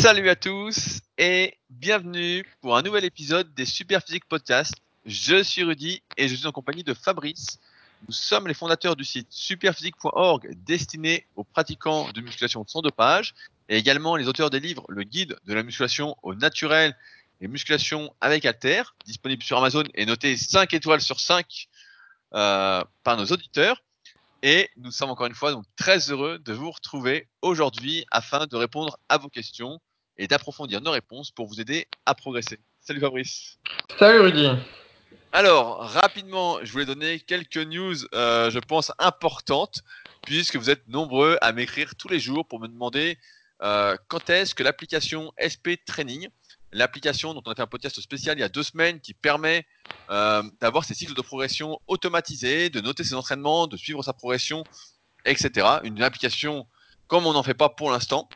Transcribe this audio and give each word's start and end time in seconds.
Salut 0.00 0.30
à 0.30 0.34
tous 0.34 1.00
et 1.18 1.58
bienvenue 1.68 2.46
pour 2.62 2.74
un 2.74 2.80
nouvel 2.80 3.04
épisode 3.04 3.52
des 3.52 3.66
Superphysique 3.66 4.24
Podcast. 4.26 4.72
Je 5.04 5.42
suis 5.42 5.62
Rudy 5.62 6.02
et 6.16 6.26
je 6.26 6.34
suis 6.34 6.46
en 6.46 6.52
compagnie 6.52 6.82
de 6.82 6.94
Fabrice. 6.94 7.58
Nous 8.08 8.14
sommes 8.14 8.48
les 8.48 8.54
fondateurs 8.54 8.96
du 8.96 9.04
site 9.04 9.26
superphysique.org 9.28 10.54
destiné 10.64 11.26
aux 11.36 11.44
pratiquants 11.44 12.10
de 12.12 12.22
musculation 12.22 12.64
sans 12.66 12.80
dopage 12.80 13.34
et 13.68 13.76
également 13.76 14.16
les 14.16 14.26
auteurs 14.26 14.48
des 14.48 14.58
livres 14.58 14.86
Le 14.88 15.02
guide 15.02 15.36
de 15.44 15.52
la 15.52 15.62
musculation 15.62 16.16
au 16.22 16.34
naturel 16.34 16.96
et 17.42 17.46
musculation 17.46 18.10
avec 18.22 18.46
alter, 18.46 18.84
disponible 19.04 19.42
sur 19.42 19.58
Amazon 19.58 19.84
et 19.92 20.06
noté 20.06 20.34
5 20.38 20.72
étoiles 20.72 21.02
sur 21.02 21.20
5 21.20 21.68
euh, 22.32 22.82
par 23.04 23.18
nos 23.18 23.26
auditeurs. 23.26 23.82
Et 24.42 24.70
nous 24.78 24.92
sommes 24.92 25.10
encore 25.10 25.26
une 25.26 25.34
fois 25.34 25.52
donc 25.52 25.64
très 25.76 26.10
heureux 26.10 26.38
de 26.38 26.54
vous 26.54 26.70
retrouver 26.70 27.28
aujourd'hui 27.42 28.06
afin 28.10 28.46
de 28.46 28.56
répondre 28.56 28.96
à 29.10 29.18
vos 29.18 29.28
questions 29.28 29.78
et 30.20 30.28
d'approfondir 30.28 30.82
nos 30.82 30.90
réponses 30.92 31.30
pour 31.30 31.46
vous 31.46 31.60
aider 31.60 31.88
à 32.04 32.14
progresser. 32.14 32.60
Salut 32.80 33.00
Fabrice. 33.00 33.58
Salut 33.98 34.20
Rudy. 34.20 34.48
Alors, 35.32 35.80
rapidement, 35.80 36.58
je 36.62 36.70
voulais 36.70 36.84
donner 36.84 37.20
quelques 37.20 37.56
news, 37.56 37.96
euh, 38.14 38.50
je 38.50 38.58
pense, 38.58 38.92
importantes, 38.98 39.82
puisque 40.22 40.56
vous 40.56 40.68
êtes 40.68 40.86
nombreux 40.88 41.38
à 41.40 41.52
m'écrire 41.52 41.94
tous 41.96 42.08
les 42.08 42.20
jours 42.20 42.46
pour 42.46 42.60
me 42.60 42.68
demander 42.68 43.16
euh, 43.62 43.96
quand 44.08 44.28
est-ce 44.28 44.54
que 44.54 44.62
l'application 44.62 45.32
SP 45.40 45.82
Training, 45.86 46.28
l'application 46.72 47.32
dont 47.32 47.42
on 47.46 47.52
a 47.52 47.54
fait 47.54 47.62
un 47.62 47.66
podcast 47.66 47.98
spécial 48.00 48.36
il 48.36 48.42
y 48.42 48.44
a 48.44 48.48
deux 48.50 48.62
semaines 48.62 49.00
qui 49.00 49.14
permet 49.14 49.66
euh, 50.10 50.42
d'avoir 50.60 50.84
ses 50.84 50.92
cycles 50.92 51.14
de 51.14 51.22
progression 51.22 51.80
automatisés, 51.86 52.68
de 52.68 52.82
noter 52.82 53.04
ses 53.04 53.14
entraînements, 53.14 53.66
de 53.66 53.76
suivre 53.78 54.02
sa 54.02 54.12
progression, 54.12 54.64
etc. 55.24 55.66
Une 55.84 56.02
application 56.02 56.66
comme 57.06 57.26
on 57.26 57.32
n'en 57.32 57.42
fait 57.42 57.54
pas 57.54 57.70
pour 57.70 57.90
l'instant. 57.90 58.28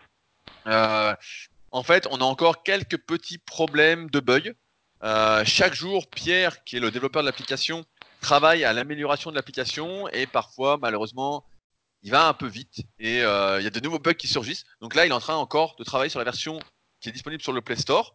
En 1.74 1.82
fait, 1.82 2.06
on 2.12 2.18
a 2.18 2.24
encore 2.24 2.62
quelques 2.62 2.98
petits 2.98 3.38
problèmes 3.38 4.08
de 4.08 4.20
bugs. 4.20 4.54
Euh, 5.02 5.44
chaque 5.44 5.74
jour, 5.74 6.08
Pierre, 6.08 6.62
qui 6.62 6.76
est 6.76 6.80
le 6.80 6.92
développeur 6.92 7.22
de 7.22 7.26
l'application, 7.26 7.84
travaille 8.20 8.64
à 8.64 8.72
l'amélioration 8.72 9.30
de 9.30 9.34
l'application 9.34 10.08
et 10.10 10.28
parfois, 10.28 10.78
malheureusement, 10.80 11.44
il 12.02 12.12
va 12.12 12.28
un 12.28 12.32
peu 12.32 12.46
vite 12.46 12.82
et 13.00 13.22
euh, 13.22 13.60
il 13.60 13.64
y 13.64 13.66
a 13.66 13.70
de 13.70 13.80
nouveaux 13.80 13.98
bugs 13.98 14.14
qui 14.14 14.28
surgissent. 14.28 14.64
Donc 14.80 14.94
là, 14.94 15.04
il 15.04 15.08
est 15.08 15.14
en 15.14 15.18
train 15.18 15.34
encore 15.34 15.74
de 15.76 15.82
travailler 15.82 16.10
sur 16.10 16.20
la 16.20 16.24
version 16.24 16.60
qui 17.00 17.08
est 17.08 17.12
disponible 17.12 17.42
sur 17.42 17.52
le 17.52 17.60
Play 17.60 17.74
Store. 17.74 18.14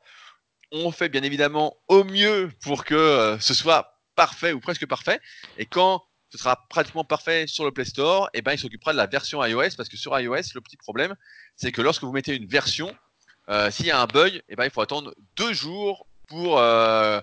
On 0.71 0.89
fait 0.91 1.09
bien 1.09 1.23
évidemment 1.23 1.75
au 1.89 2.05
mieux 2.05 2.49
pour 2.61 2.85
que 2.85 2.95
euh, 2.95 3.39
ce 3.39 3.53
soit 3.53 3.99
parfait 4.15 4.53
ou 4.53 4.61
presque 4.61 4.87
parfait. 4.87 5.19
Et 5.57 5.65
quand 5.65 6.05
ce 6.29 6.37
sera 6.37 6.65
pratiquement 6.69 7.03
parfait 7.03 7.45
sur 7.45 7.65
le 7.65 7.71
Play 7.71 7.83
Store, 7.83 8.29
et 8.33 8.37
eh 8.37 8.41
ben, 8.41 8.53
il 8.53 8.59
s'occupera 8.59 8.93
de 8.93 8.97
la 8.97 9.07
version 9.07 9.43
iOS 9.43 9.75
parce 9.75 9.89
que 9.89 9.97
sur 9.97 10.17
iOS, 10.17 10.53
le 10.55 10.61
petit 10.61 10.77
problème, 10.77 11.13
c'est 11.57 11.73
que 11.73 11.81
lorsque 11.81 12.03
vous 12.03 12.13
mettez 12.13 12.37
une 12.37 12.47
version, 12.47 12.95
s'il 13.71 13.87
y 13.87 13.91
a 13.91 13.99
un 13.99 14.05
bug, 14.05 14.43
eh 14.47 14.55
ben, 14.55 14.65
il 14.65 14.71
faut 14.71 14.81
attendre 14.81 15.13
deux 15.35 15.53
jours 15.53 16.07
pour 16.29 16.59
euh, 16.59 17.19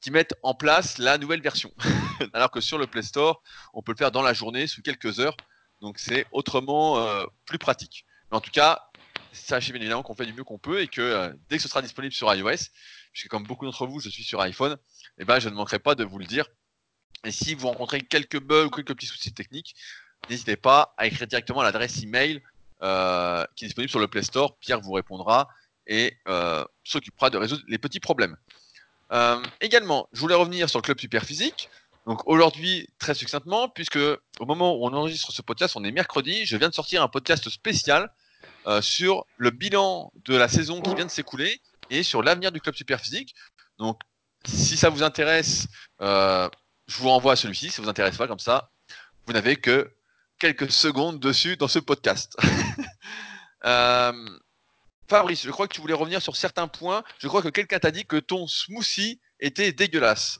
qu'ils 0.00 0.12
mettent 0.12 0.34
en 0.42 0.54
place 0.54 0.98
la 0.98 1.18
nouvelle 1.18 1.40
version. 1.40 1.72
Alors 2.32 2.50
que 2.50 2.60
sur 2.60 2.78
le 2.78 2.86
Play 2.86 3.02
Store, 3.02 3.42
on 3.74 3.82
peut 3.82 3.92
le 3.92 3.96
faire 3.96 4.10
dans 4.10 4.22
la 4.22 4.32
journée, 4.32 4.66
sous 4.66 4.82
quelques 4.82 5.20
heures. 5.20 5.36
Donc 5.80 5.98
c'est 5.98 6.26
autrement 6.32 6.98
euh, 6.98 7.24
plus 7.44 7.58
pratique. 7.58 8.06
Mais 8.30 8.38
en 8.38 8.40
tout 8.40 8.50
cas, 8.50 8.88
sachez 9.32 9.72
bien 9.72 9.80
évidemment 9.80 10.02
qu'on 10.02 10.14
fait 10.14 10.26
du 10.26 10.32
mieux 10.32 10.44
qu'on 10.44 10.58
peut 10.58 10.80
et 10.80 10.88
que 10.88 11.02
euh, 11.02 11.32
dès 11.48 11.58
que 11.58 11.62
ce 11.62 11.68
sera 11.68 11.82
disponible 11.82 12.14
sur 12.14 12.34
iOS, 12.34 12.70
puisque 13.12 13.28
comme 13.28 13.44
beaucoup 13.44 13.66
d'entre 13.66 13.86
vous, 13.86 14.00
je 14.00 14.08
suis 14.08 14.24
sur 14.24 14.40
iPhone, 14.40 14.76
eh 15.18 15.24
ben, 15.24 15.38
je 15.38 15.48
ne 15.48 15.54
manquerai 15.54 15.78
pas 15.78 15.94
de 15.94 16.04
vous 16.04 16.18
le 16.18 16.26
dire. 16.26 16.46
Et 17.24 17.30
si 17.30 17.54
vous 17.54 17.68
rencontrez 17.68 18.00
quelques 18.00 18.40
bugs 18.40 18.66
ou 18.66 18.70
quelques 18.70 18.94
petits 18.94 19.06
soucis 19.06 19.34
techniques, 19.34 19.74
n'hésitez 20.30 20.56
pas 20.56 20.94
à 20.96 21.06
écrire 21.06 21.26
directement 21.26 21.60
à 21.60 21.64
l'adresse 21.64 22.02
email 22.02 22.42
euh, 22.82 23.44
qui 23.54 23.64
est 23.64 23.68
disponible 23.68 23.90
sur 23.90 24.00
le 24.00 24.08
Play 24.08 24.22
Store. 24.22 24.56
Pierre 24.58 24.80
vous 24.80 24.92
répondra 24.92 25.48
et 25.86 26.16
euh, 26.28 26.64
s'occupera 26.84 27.30
de 27.30 27.38
résoudre 27.38 27.62
les 27.68 27.78
petits 27.78 28.00
problèmes. 28.00 28.36
Euh, 29.12 29.40
également, 29.60 30.08
je 30.12 30.20
voulais 30.20 30.34
revenir 30.34 30.68
sur 30.68 30.78
le 30.78 30.82
club 30.82 30.98
super 30.98 31.24
physique. 31.24 31.68
Donc 32.06 32.26
aujourd'hui, 32.26 32.88
très 32.98 33.14
succinctement, 33.14 33.68
puisque 33.68 33.96
au 33.96 34.46
moment 34.46 34.76
où 34.76 34.86
on 34.86 34.92
enregistre 34.92 35.32
ce 35.32 35.42
podcast, 35.42 35.76
on 35.76 35.84
est 35.84 35.92
mercredi, 35.92 36.46
je 36.46 36.56
viens 36.56 36.68
de 36.68 36.74
sortir 36.74 37.02
un 37.02 37.08
podcast 37.08 37.48
spécial 37.48 38.12
euh, 38.66 38.80
sur 38.80 39.26
le 39.36 39.50
bilan 39.50 40.12
de 40.24 40.36
la 40.36 40.48
saison 40.48 40.80
qui 40.80 40.94
vient 40.94 41.04
de 41.04 41.10
s'écouler 41.10 41.60
et 41.90 42.02
sur 42.02 42.22
l'avenir 42.22 42.52
du 42.52 42.60
club 42.60 42.74
super 42.74 43.00
physique. 43.00 43.34
Donc 43.78 44.00
si 44.44 44.76
ça 44.76 44.88
vous 44.88 45.02
intéresse, 45.02 45.66
je 46.00 46.48
vous 46.98 47.08
renvoie 47.08 47.32
à 47.32 47.36
celui-ci. 47.36 47.70
Si 47.70 47.76
ça 47.76 47.82
vous 47.82 47.88
intéresse 47.88 48.16
pas, 48.16 48.28
comme 48.28 48.38
ça, 48.38 48.70
vous 49.26 49.32
n'avez 49.32 49.56
que 49.56 49.90
quelques 50.38 50.70
secondes 50.70 51.18
dessus 51.18 51.56
dans 51.56 51.68
ce 51.68 51.80
podcast. 51.80 52.36
Fabrice, 55.08 55.44
je 55.44 55.50
crois 55.50 55.68
que 55.68 55.74
tu 55.74 55.80
voulais 55.80 55.94
revenir 55.94 56.20
sur 56.20 56.36
certains 56.36 56.68
points. 56.68 57.02
Je 57.18 57.28
crois 57.28 57.42
que 57.42 57.48
quelqu'un 57.48 57.78
t'a 57.78 57.90
dit 57.90 58.04
que 58.04 58.16
ton 58.16 58.46
smoothie 58.46 59.20
était 59.40 59.72
dégueulasse. 59.72 60.38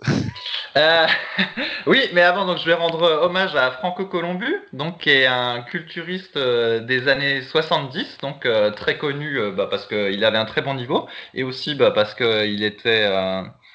Euh, 0.77 1.07
oui, 1.87 2.09
mais 2.13 2.23
avant, 2.23 2.47
donc, 2.47 2.59
je 2.59 2.65
vais 2.65 2.75
rendre 2.75 3.03
hommage 3.23 3.55
à 3.55 3.71
Franco 3.73 4.07
Colombu, 4.07 4.63
donc, 4.73 4.99
qui 4.99 5.11
est 5.11 5.27
un 5.27 5.63
culturiste 5.63 6.37
euh, 6.37 6.81
des 6.81 7.09
années 7.09 7.43
70, 7.43 8.19
donc 8.23 8.47
euh, 8.47 8.71
très 8.71 8.99
connu 8.99 9.39
bah, 9.53 9.69
parce 9.71 9.87
qu'il 9.87 10.25
avait 10.25 10.39
un 10.39 10.45
très 10.45 10.63
bon 10.63 10.75
niveau, 10.75 11.09
et 11.35 11.45
aussi 11.45 11.75
bah, 11.75 11.91
parce 11.91 12.15
qu'il 12.15 12.63
était 12.63 13.11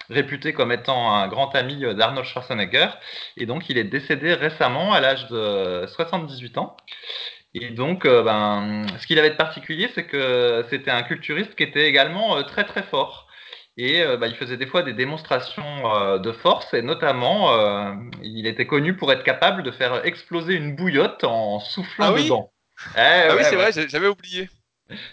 réputé 0.10 0.54
comme 0.54 0.72
étant 0.72 1.14
un 1.14 1.28
grand 1.28 1.56
ami 1.56 1.78
d'Arnold 1.96 2.28
Schwarzenegger. 2.28 2.90
Et 3.38 3.46
donc, 3.46 3.70
il 3.70 3.78
est 3.78 3.86
décédé 3.86 4.34
récemment 4.34 4.94
à 4.94 5.00
l'âge 5.00 5.28
de 5.28 5.86
78 5.88 6.58
ans. 6.58 6.76
Et 7.54 7.70
donc, 7.70 8.06
euh, 8.06 8.24
ben, 8.24 8.86
ce 9.00 9.08
qu'il 9.08 9.20
avait 9.20 9.32
de 9.32 9.36
particulier, 9.36 9.90
c'est 9.94 10.06
que 10.06 10.66
c'était 10.70 10.92
un 10.92 11.04
culturiste 11.04 11.56
qui 11.56 11.64
était 11.64 11.88
également 11.88 12.38
euh, 12.38 12.44
très 12.44 12.64
très 12.64 12.84
fort. 12.84 13.28
Et 13.78 14.02
euh, 14.02 14.16
ben, 14.18 14.28
il 14.28 14.36
faisait 14.36 14.58
des 14.58 14.68
fois 14.68 14.84
des 14.84 14.94
démonstrations 14.94 16.18
de 16.20 16.32
force, 16.32 16.74
et 16.74 16.82
notamment, 16.82 17.52
il 18.22 18.48
était 18.48 18.68
connu 18.68 18.96
pour 18.96 19.12
être 19.12 19.24
capable 19.24 19.64
de 19.64 19.72
faire 19.72 20.06
exploser 20.06 20.54
une 20.54 20.76
bouillotte 20.76 21.24
en 21.24 21.60
soufflant 21.60 22.06
ah 22.08 22.14
oui 22.14 22.26
dedans. 22.26 22.52
Eh, 22.96 23.00
ah 23.00 23.36
oui, 23.36 23.44
c'est 23.44 23.56
vrai, 23.56 23.72
j'avais 23.88 24.08
oublié. 24.08 24.50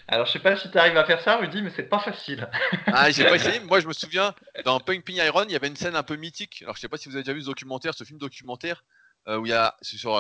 Alors, 0.08 0.26
je 0.26 0.32
sais 0.32 0.38
pas 0.40 0.56
si 0.56 0.68
tu 0.70 0.78
arrives 0.78 0.96
à 0.96 1.04
faire 1.04 1.20
ça, 1.20 1.36
Rudy, 1.36 1.62
mais 1.62 1.70
c'est 1.70 1.88
pas 1.88 2.00
facile. 2.00 2.48
ah, 2.86 3.10
j'ai 3.10 3.24
pas 3.24 3.36
essayé. 3.36 3.60
Moi, 3.60 3.78
je 3.78 3.86
me 3.86 3.92
souviens, 3.92 4.34
dans 4.64 4.80
Pumping 4.80 5.16
Iron, 5.18 5.44
il 5.44 5.52
y 5.52 5.56
avait 5.56 5.68
une 5.68 5.76
scène 5.76 5.94
un 5.94 6.02
peu 6.02 6.16
mythique. 6.16 6.62
Alors, 6.62 6.74
je 6.74 6.80
sais 6.80 6.88
pas 6.88 6.96
si 6.96 7.08
vous 7.08 7.14
avez 7.14 7.22
déjà 7.22 7.32
vu 7.32 7.42
ce 7.42 7.46
documentaire, 7.46 7.94
ce 7.94 8.02
film 8.02 8.18
documentaire, 8.18 8.84
où 9.28 9.46
il 9.46 9.50
y 9.50 9.52
a, 9.52 9.76
sur 9.82 10.18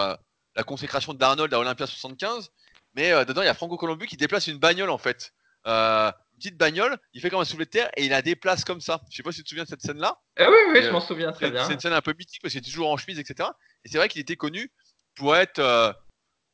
la 0.58 0.64
consécration 0.64 1.14
d'Arnold 1.14 1.54
à 1.54 1.58
Olympia 1.60 1.86
75. 1.86 2.50
Mais 2.94 3.12
euh, 3.12 3.24
dedans, 3.24 3.42
il 3.42 3.46
y 3.46 3.48
a 3.48 3.54
Franco 3.54 3.76
Colombu 3.76 4.06
qui 4.06 4.16
déplace 4.16 4.48
une 4.48 4.58
bagnole 4.58 4.90
en 4.90 4.98
fait. 4.98 5.32
Euh, 5.66 6.08
une 6.32 6.38
petite 6.38 6.56
bagnole, 6.56 6.98
il 7.14 7.20
fait 7.20 7.30
comme 7.30 7.40
un 7.40 7.44
soulevé 7.44 7.64
de 7.64 7.70
terre 7.70 7.90
et 7.96 8.04
il 8.04 8.10
la 8.10 8.22
déplace 8.22 8.64
comme 8.64 8.80
ça. 8.80 9.00
Je 9.10 9.16
sais 9.16 9.22
pas 9.22 9.30
si 9.30 9.38
tu 9.38 9.44
te 9.44 9.48
souviens 9.50 9.64
de 9.64 9.68
cette 9.68 9.82
scène-là. 9.82 10.20
Ah 10.36 10.50
oui, 10.50 10.56
oui, 10.72 10.82
je 10.82 10.90
m'en 10.90 11.00
souviens 11.00 11.32
très 11.32 11.50
bien. 11.50 11.64
C'est 11.64 11.74
une 11.74 11.80
scène 11.80 11.92
un 11.92 12.02
peu 12.02 12.12
mythique 12.18 12.42
parce 12.42 12.52
qu'il 12.52 12.60
est 12.60 12.64
toujours 12.64 12.90
en 12.90 12.96
chemise, 12.96 13.20
etc. 13.20 13.48
Et 13.84 13.88
c'est 13.88 13.98
vrai 13.98 14.08
qu'il 14.08 14.20
était 14.20 14.36
connu 14.36 14.72
pour 15.14 15.36
être 15.36 15.60
euh, 15.60 15.92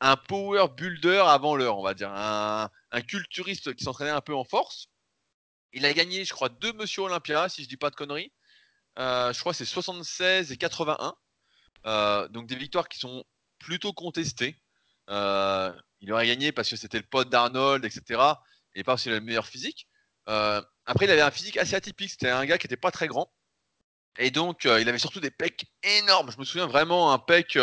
un 0.01 0.15
power 0.15 0.67
builder 0.77 1.23
avant 1.25 1.55
l'heure, 1.55 1.79
on 1.79 1.83
va 1.83 1.95
dire. 1.95 2.11
Un, 2.13 2.69
culturiste 3.07 3.73
qui 3.73 3.83
s'entraînait 3.83 4.11
un 4.11 4.21
peu 4.21 4.35
en 4.35 4.43
force. 4.43 4.87
Il 5.73 5.85
a 5.85 5.93
gagné, 5.93 6.23
je 6.23 6.33
crois, 6.33 6.49
deux 6.49 6.73
Monsieur 6.73 7.01
Olympia, 7.03 7.49
si 7.49 7.63
je 7.63 7.67
dis 7.67 7.75
pas 7.75 7.89
de 7.89 7.95
conneries. 7.95 8.31
je 8.97 9.39
crois 9.39 9.51
que 9.51 9.57
c'est 9.57 9.65
76 9.65 10.51
et 10.51 10.57
81. 10.57 11.15
donc 12.29 12.47
des 12.47 12.55
victoires 12.55 12.87
qui 12.87 12.99
sont 12.99 13.25
plutôt 13.65 13.93
contesté. 13.93 14.61
Euh, 15.09 15.73
il 15.99 16.13
aurait 16.13 16.27
gagné 16.27 16.51
parce 16.51 16.69
que 16.69 16.75
c'était 16.75 16.99
le 16.99 17.05
pote 17.05 17.29
d'Arnold, 17.29 17.83
etc. 17.83 18.21
Et 18.75 18.83
pas 18.83 18.93
aussi 18.93 19.09
le 19.09 19.19
meilleur 19.19 19.47
physique. 19.47 19.87
Euh, 20.29 20.61
après, 20.85 21.05
il 21.05 21.11
avait 21.11 21.21
un 21.21 21.31
physique 21.31 21.57
assez 21.57 21.75
atypique. 21.75 22.11
C'était 22.11 22.29
un 22.29 22.45
gars 22.45 22.59
qui 22.59 22.67
n'était 22.67 22.77
pas 22.77 22.91
très 22.91 23.07
grand. 23.07 23.31
Et 24.19 24.29
donc, 24.29 24.67
euh, 24.67 24.79
il 24.79 24.87
avait 24.87 24.99
surtout 24.99 25.19
des 25.19 25.31
pecs 25.31 25.65
énormes. 25.81 26.31
Je 26.31 26.37
me 26.37 26.45
souviens 26.45 26.67
vraiment 26.67 27.11
un 27.11 27.17
pec 27.17 27.57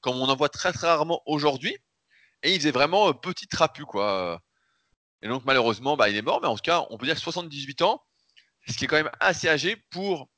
comme 0.00 0.16
on 0.16 0.28
en 0.28 0.34
voit 0.36 0.48
très 0.48 0.72
très 0.72 0.88
rarement 0.88 1.22
aujourd'hui. 1.26 1.76
Et 2.42 2.52
il 2.52 2.58
faisait 2.58 2.72
vraiment 2.72 3.12
petit 3.14 3.46
trapu, 3.46 3.84
quoi. 3.84 4.42
Et 5.22 5.28
donc, 5.28 5.44
malheureusement, 5.44 5.96
bah, 5.96 6.08
il 6.08 6.16
est 6.16 6.22
mort. 6.22 6.40
Mais 6.42 6.48
en 6.48 6.56
tout 6.56 6.62
cas, 6.62 6.86
on 6.90 6.98
peut 6.98 7.06
dire 7.06 7.18
78 7.18 7.82
ans, 7.82 8.02
ce 8.66 8.76
qui 8.76 8.86
est 8.86 8.88
quand 8.88 8.96
même 8.96 9.12
assez 9.20 9.48
âgé 9.48 9.76
pour 9.90 10.28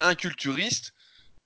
un 0.00 0.16
culturiste 0.16 0.94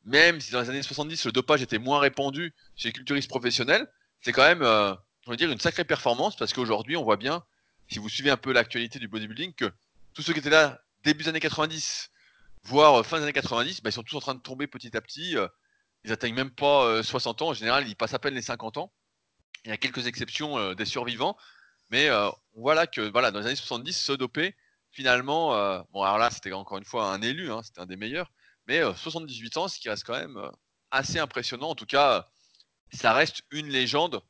même 0.06 0.40
si 0.40 0.52
dans 0.52 0.60
les 0.60 0.70
années 0.70 0.82
70 0.82 1.26
le 1.26 1.32
dopage 1.32 1.62
était 1.62 1.78
moins 1.78 1.98
répandu 1.98 2.54
chez 2.76 2.88
les 2.88 2.92
culturistes 2.92 3.28
professionnels, 3.28 3.86
c'est 4.22 4.32
quand 4.32 4.46
même, 4.46 4.62
euh, 4.62 4.94
une 5.28 5.60
sacrée 5.60 5.84
performance 5.84 6.36
parce 6.36 6.52
qu'aujourd'hui, 6.52 6.96
on 6.96 7.02
voit 7.02 7.16
bien, 7.16 7.42
si 7.88 7.98
vous 7.98 8.08
suivez 8.08 8.30
un 8.30 8.36
peu 8.36 8.52
l'actualité 8.52 9.00
du 9.00 9.08
bodybuilding, 9.08 9.52
que 9.52 9.70
tous 10.14 10.22
ceux 10.22 10.32
qui 10.32 10.38
étaient 10.38 10.50
là 10.50 10.80
début 11.02 11.24
des 11.24 11.28
années 11.28 11.40
90, 11.40 12.10
voire 12.62 13.00
euh, 13.00 13.02
fin 13.02 13.18
des 13.18 13.24
années 13.24 13.32
90, 13.32 13.82
bah, 13.82 13.90
ils 13.90 13.92
sont 13.92 14.04
tous 14.04 14.16
en 14.16 14.20
train 14.20 14.34
de 14.34 14.40
tomber 14.40 14.68
petit 14.68 14.96
à 14.96 15.00
petit. 15.00 15.36
Euh, 15.36 15.48
ils 16.04 16.12
atteignent 16.12 16.36
même 16.36 16.52
pas 16.52 17.02
60 17.02 17.42
ans. 17.42 17.48
En 17.48 17.54
général, 17.54 17.88
ils 17.88 17.96
passent 17.96 18.14
à 18.14 18.20
peine 18.20 18.34
les 18.34 18.42
50 18.42 18.76
ans. 18.76 18.92
Il 19.64 19.70
y 19.70 19.72
a 19.72 19.76
quelques 19.76 20.06
exceptions 20.06 20.74
des 20.74 20.84
survivants, 20.84 21.36
mais 21.90 22.08
voilà 22.54 22.86
que 22.86 23.08
dans 23.08 23.40
les 23.40 23.44
années 23.44 23.56
70, 23.56 23.92
se 23.92 24.12
doper, 24.12 24.54
finalement, 24.92 25.48
bon 25.90 26.02
alors 26.02 26.18
là, 26.18 26.30
c'était 26.30 26.52
encore 26.52 26.78
une 26.78 26.84
fois 26.84 27.12
un 27.12 27.20
élu, 27.22 27.50
hein, 27.50 27.60
c'était 27.64 27.80
un 27.80 27.86
des 27.86 27.96
meilleurs, 27.96 28.30
mais 28.66 28.80
78 28.80 29.56
ans, 29.56 29.68
ce 29.68 29.78
qui 29.78 29.88
reste 29.88 30.04
quand 30.04 30.18
même 30.18 30.50
assez 30.90 31.18
impressionnant. 31.18 31.70
En 31.70 31.74
tout 31.74 31.86
cas, 31.86 32.28
ça 32.92 33.12
reste 33.12 33.42
une 33.50 33.68
légende 33.68 34.22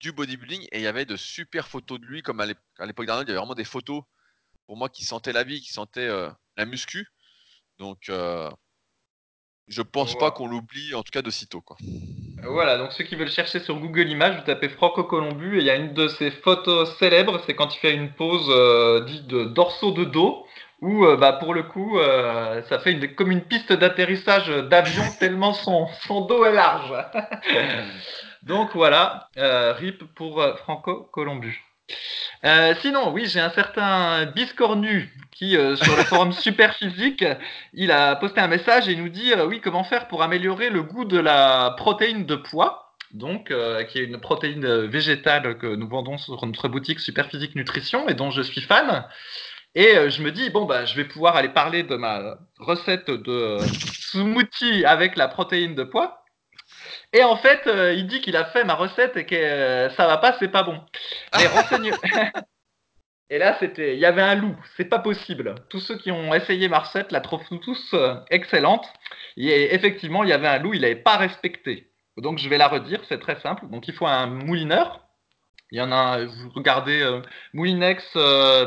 du 0.00 0.12
bodybuilding 0.12 0.62
et 0.72 0.78
il 0.78 0.82
y 0.82 0.86
avait 0.86 1.04
de 1.06 1.16
super 1.16 1.68
photos 1.68 2.00
de 2.00 2.06
lui, 2.06 2.22
comme 2.22 2.40
à 2.40 2.46
l'époque 2.46 3.06
d'Arnold, 3.06 3.28
il 3.28 3.30
y 3.30 3.32
avait 3.32 3.38
vraiment 3.38 3.54
des 3.54 3.64
photos 3.64 4.02
pour 4.66 4.76
moi 4.76 4.88
qui 4.88 5.04
sentaient 5.04 5.32
la 5.32 5.44
vie, 5.44 5.60
qui 5.60 5.72
sentaient 5.72 6.08
euh, 6.08 6.28
la 6.56 6.66
muscu. 6.66 7.08
Donc, 7.78 8.08
euh, 8.08 8.50
je 9.68 9.82
pense 9.82 10.16
pas 10.16 10.30
qu'on 10.30 10.46
l'oublie, 10.46 10.94
en 10.94 11.02
tout 11.02 11.10
cas 11.10 11.22
de 11.22 11.30
sitôt. 11.30 11.60
Quoi. 11.60 11.76
Voilà, 12.44 12.78
donc 12.78 12.92
ceux 12.92 13.04
qui 13.04 13.16
veulent 13.16 13.30
chercher 13.30 13.60
sur 13.60 13.78
Google 13.78 14.08
Images, 14.08 14.36
vous 14.36 14.46
tapez 14.46 14.68
Franco 14.68 15.02
Colombu 15.04 15.56
et 15.56 15.60
il 15.60 15.66
y 15.66 15.70
a 15.70 15.76
une 15.76 15.94
de 15.94 16.08
ses 16.08 16.30
photos 16.30 16.96
célèbres, 16.98 17.40
c'est 17.46 17.54
quand 17.54 17.74
il 17.74 17.78
fait 17.78 17.94
une 17.94 18.12
pose 18.12 18.46
euh, 18.48 19.04
dite 19.04 19.26
de 19.26 19.44
dorsaux 19.44 19.92
de 19.92 20.04
dos, 20.04 20.46
où 20.80 21.04
euh, 21.04 21.16
bah, 21.16 21.32
pour 21.32 21.54
le 21.54 21.62
coup, 21.62 21.98
euh, 21.98 22.62
ça 22.68 22.78
fait 22.78 22.92
une, 22.92 23.14
comme 23.14 23.30
une 23.30 23.42
piste 23.42 23.72
d'atterrissage 23.72 24.48
d'avion 24.48 25.04
tellement 25.18 25.52
son, 25.52 25.86
son 26.06 26.22
dos 26.22 26.44
est 26.44 26.52
large. 26.52 26.92
donc 28.42 28.70
voilà, 28.74 29.28
RIP 29.36 30.04
pour 30.14 30.42
Franco 30.58 31.08
Colombu. 31.12 31.62
Euh, 32.44 32.74
sinon, 32.80 33.12
oui, 33.12 33.26
j'ai 33.26 33.40
un 33.40 33.50
certain 33.50 34.26
Biscornu 34.26 35.10
qui, 35.32 35.56
euh, 35.56 35.76
sur 35.76 35.96
le 35.96 36.02
forum 36.02 36.32
Superphysique, 36.32 37.24
il 37.72 37.90
a 37.90 38.16
posté 38.16 38.40
un 38.40 38.48
message 38.48 38.88
et 38.88 38.92
il 38.92 39.02
nous 39.02 39.08
dit 39.08 39.32
euh, 39.32 39.46
oui, 39.46 39.60
comment 39.60 39.84
faire 39.84 40.08
pour 40.08 40.22
améliorer 40.22 40.70
le 40.70 40.82
goût 40.82 41.04
de 41.04 41.18
la 41.18 41.74
protéine 41.76 42.26
de 42.26 42.36
poids, 42.36 42.92
donc 43.12 43.52
qui 43.88 43.98
est 43.98 44.04
une 44.04 44.20
protéine 44.20 44.86
végétale 44.86 45.56
que 45.58 45.66
nous 45.66 45.88
vendons 45.88 46.18
sur 46.18 46.44
notre 46.44 46.68
boutique 46.68 47.00
Superphysique 47.00 47.54
Nutrition 47.54 48.08
et 48.08 48.14
dont 48.14 48.30
je 48.30 48.42
suis 48.42 48.60
fan. 48.60 49.06
Et 49.76 50.10
je 50.10 50.22
me 50.22 50.32
dis 50.32 50.50
bon 50.50 50.64
bah 50.64 50.86
je 50.86 50.96
vais 50.96 51.04
pouvoir 51.04 51.36
aller 51.36 51.50
parler 51.50 51.82
de 51.84 51.96
ma 51.96 52.38
recette 52.58 53.10
de 53.10 53.58
smoothie 53.92 54.84
avec 54.84 55.16
la 55.16 55.28
protéine 55.28 55.74
de 55.74 55.84
poids. 55.84 56.24
Et 57.12 57.22
en 57.22 57.36
fait, 57.36 57.66
euh, 57.66 57.94
il 57.94 58.06
dit 58.06 58.20
qu'il 58.20 58.36
a 58.36 58.44
fait 58.46 58.64
ma 58.64 58.74
recette 58.74 59.16
et 59.16 59.24
que 59.26 59.34
euh, 59.34 59.90
ça 59.90 60.06
va 60.06 60.18
pas, 60.18 60.36
c'est 60.38 60.48
pas 60.48 60.62
bon. 60.62 60.80
Mais 61.34 61.46
renseignements. 61.46 61.96
et 63.30 63.38
là, 63.38 63.56
c'était, 63.58 63.94
il 63.94 64.00
y 64.00 64.06
avait 64.06 64.22
un 64.22 64.34
loup. 64.34 64.56
C'est 64.76 64.86
pas 64.86 64.98
possible. 64.98 65.54
Tous 65.70 65.80
ceux 65.80 65.96
qui 65.96 66.10
ont 66.10 66.34
essayé 66.34 66.68
ma 66.68 66.80
recette 66.80 67.12
la 67.12 67.20
trouvent 67.20 67.42
tous 67.60 67.94
euh, 67.94 68.16
excellente. 68.30 68.86
Et 69.36 69.74
effectivement, 69.74 70.24
il 70.24 70.30
y 70.30 70.32
avait 70.32 70.48
un 70.48 70.58
loup. 70.58 70.74
Il 70.74 70.82
n'avait 70.82 70.96
pas 70.96 71.16
respecté. 71.16 71.90
Donc, 72.16 72.38
je 72.38 72.48
vais 72.48 72.58
la 72.58 72.68
redire. 72.68 73.00
C'est 73.08 73.20
très 73.20 73.40
simple. 73.40 73.66
Donc, 73.68 73.88
il 73.88 73.94
faut 73.94 74.06
un 74.06 74.26
moulineur. 74.26 75.05
Il 75.72 75.78
y 75.78 75.80
en 75.80 75.90
a, 75.90 76.24
vous 76.24 76.50
regardez 76.54 77.20
Moulinex 77.52 78.14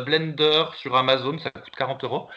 Blender 0.06 0.66
sur 0.78 0.96
Amazon, 0.96 1.38
ça 1.40 1.50
coûte 1.50 1.76
40 1.76 2.04
euros. 2.04 2.30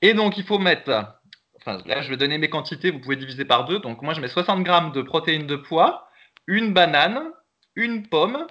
Et 0.00 0.14
donc, 0.14 0.38
il 0.38 0.44
faut 0.44 0.58
mettre 0.58 1.20
enfin 1.60 1.78
là 1.86 2.02
je 2.02 2.10
vais 2.10 2.16
donner 2.16 2.38
mes 2.38 2.48
quantités, 2.48 2.90
vous 2.90 3.00
pouvez 3.00 3.16
diviser 3.16 3.44
par 3.44 3.64
deux. 3.64 3.78
Donc 3.78 4.02
moi 4.02 4.14
je 4.14 4.20
mets 4.20 4.28
60 4.28 4.62
grammes 4.62 4.92
de 4.92 5.02
protéines 5.02 5.46
de 5.46 5.56
poids, 5.56 6.08
une 6.46 6.72
banane, 6.72 7.30
une 7.76 8.06
pomme, 8.06 8.46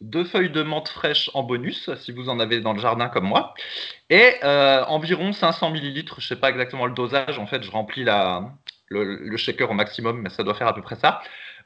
deux 0.00 0.24
feuilles 0.24 0.50
de 0.50 0.62
menthe 0.62 0.88
fraîche 0.88 1.30
en 1.34 1.42
bonus, 1.42 1.90
si 1.96 2.12
vous 2.12 2.28
en 2.28 2.40
avez 2.40 2.60
dans 2.60 2.72
le 2.72 2.80
jardin 2.80 3.08
comme 3.08 3.26
moi, 3.26 3.54
et 4.10 4.34
euh, 4.44 4.84
environ 4.86 5.32
500 5.32 5.70
millilitres, 5.70 6.20
je 6.20 6.26
ne 6.26 6.28
sais 6.28 6.40
pas 6.40 6.50
exactement 6.50 6.86
le 6.86 6.94
dosage, 6.94 7.38
en 7.38 7.46
fait 7.46 7.62
je 7.62 7.70
remplis 7.70 8.04
la, 8.04 8.52
le, 8.88 9.36
shaker 9.36 9.70
au 9.70 9.74
maximum, 9.74 10.20
mais 10.20 10.30
ça 10.30 10.42
doit 10.44 10.54
faire 10.54 10.68
à 10.68 10.74
peu 10.74 10.82
près 10.82 10.96
ça, 10.96 11.20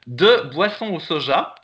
de 0.07 0.49
boisson 0.53 0.87
au 0.93 0.99
soja, 0.99 1.55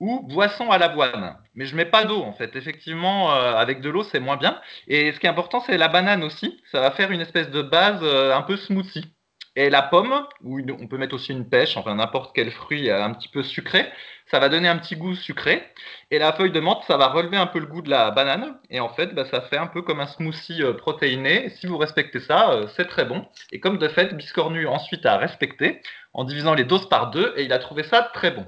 ou 0.00 0.20
boisson 0.22 0.70
à 0.70 0.78
l'avoine. 0.78 1.36
Mais 1.54 1.66
je 1.66 1.76
mets 1.76 1.86
pas 1.86 2.04
d'eau 2.04 2.22
en 2.22 2.32
fait. 2.32 2.54
Effectivement, 2.56 3.32
euh, 3.32 3.54
avec 3.54 3.80
de 3.80 3.90
l'eau, 3.90 4.04
c'est 4.04 4.20
moins 4.20 4.36
bien. 4.36 4.60
Et 4.88 5.12
ce 5.12 5.20
qui 5.20 5.26
est 5.26 5.30
important, 5.30 5.60
c'est 5.60 5.78
la 5.78 5.88
banane 5.88 6.22
aussi. 6.22 6.60
Ça 6.70 6.80
va 6.80 6.90
faire 6.90 7.10
une 7.10 7.20
espèce 7.20 7.50
de 7.50 7.62
base 7.62 8.00
euh, 8.02 8.34
un 8.34 8.42
peu 8.42 8.56
smoothie. 8.56 9.12
Et 9.58 9.70
la 9.70 9.80
pomme, 9.80 10.26
ou 10.42 10.60
on 10.78 10.86
peut 10.86 10.98
mettre 10.98 11.14
aussi 11.14 11.32
une 11.32 11.48
pêche, 11.48 11.78
enfin 11.78 11.94
n'importe 11.94 12.34
quel 12.34 12.50
fruit 12.50 12.90
un 12.90 13.14
petit 13.14 13.28
peu 13.28 13.42
sucré, 13.42 13.90
ça 14.26 14.38
va 14.38 14.50
donner 14.50 14.68
un 14.68 14.76
petit 14.76 14.96
goût 14.96 15.14
sucré. 15.14 15.62
Et 16.10 16.18
la 16.18 16.34
feuille 16.34 16.52
de 16.52 16.60
menthe, 16.60 16.84
ça 16.86 16.98
va 16.98 17.08
relever 17.08 17.38
un 17.38 17.46
peu 17.46 17.58
le 17.60 17.66
goût 17.66 17.80
de 17.80 17.88
la 17.88 18.10
banane. 18.10 18.58
Et 18.68 18.80
en 18.80 18.90
fait, 18.90 19.14
bah, 19.14 19.24
ça 19.24 19.40
fait 19.40 19.56
un 19.56 19.66
peu 19.66 19.80
comme 19.80 20.00
un 20.00 20.06
smoothie 20.08 20.62
euh, 20.62 20.74
protéiné. 20.74 21.48
si 21.50 21.66
vous 21.66 21.78
respectez 21.78 22.20
ça, 22.20 22.66
c'est 22.76 22.86
très 22.86 23.06
bon. 23.06 23.26
Et 23.50 23.58
comme 23.60 23.78
de 23.78 23.88
fait, 23.88 24.14
Biscornu 24.14 24.66
ensuite 24.66 25.06
a 25.06 25.16
respecté 25.16 25.80
en 26.12 26.24
divisant 26.24 26.54
les 26.54 26.64
doses 26.64 26.88
par 26.90 27.10
deux, 27.10 27.32
et 27.36 27.44
il 27.44 27.52
a 27.54 27.58
trouvé 27.58 27.82
ça 27.82 28.02
très 28.12 28.30
bon. 28.32 28.46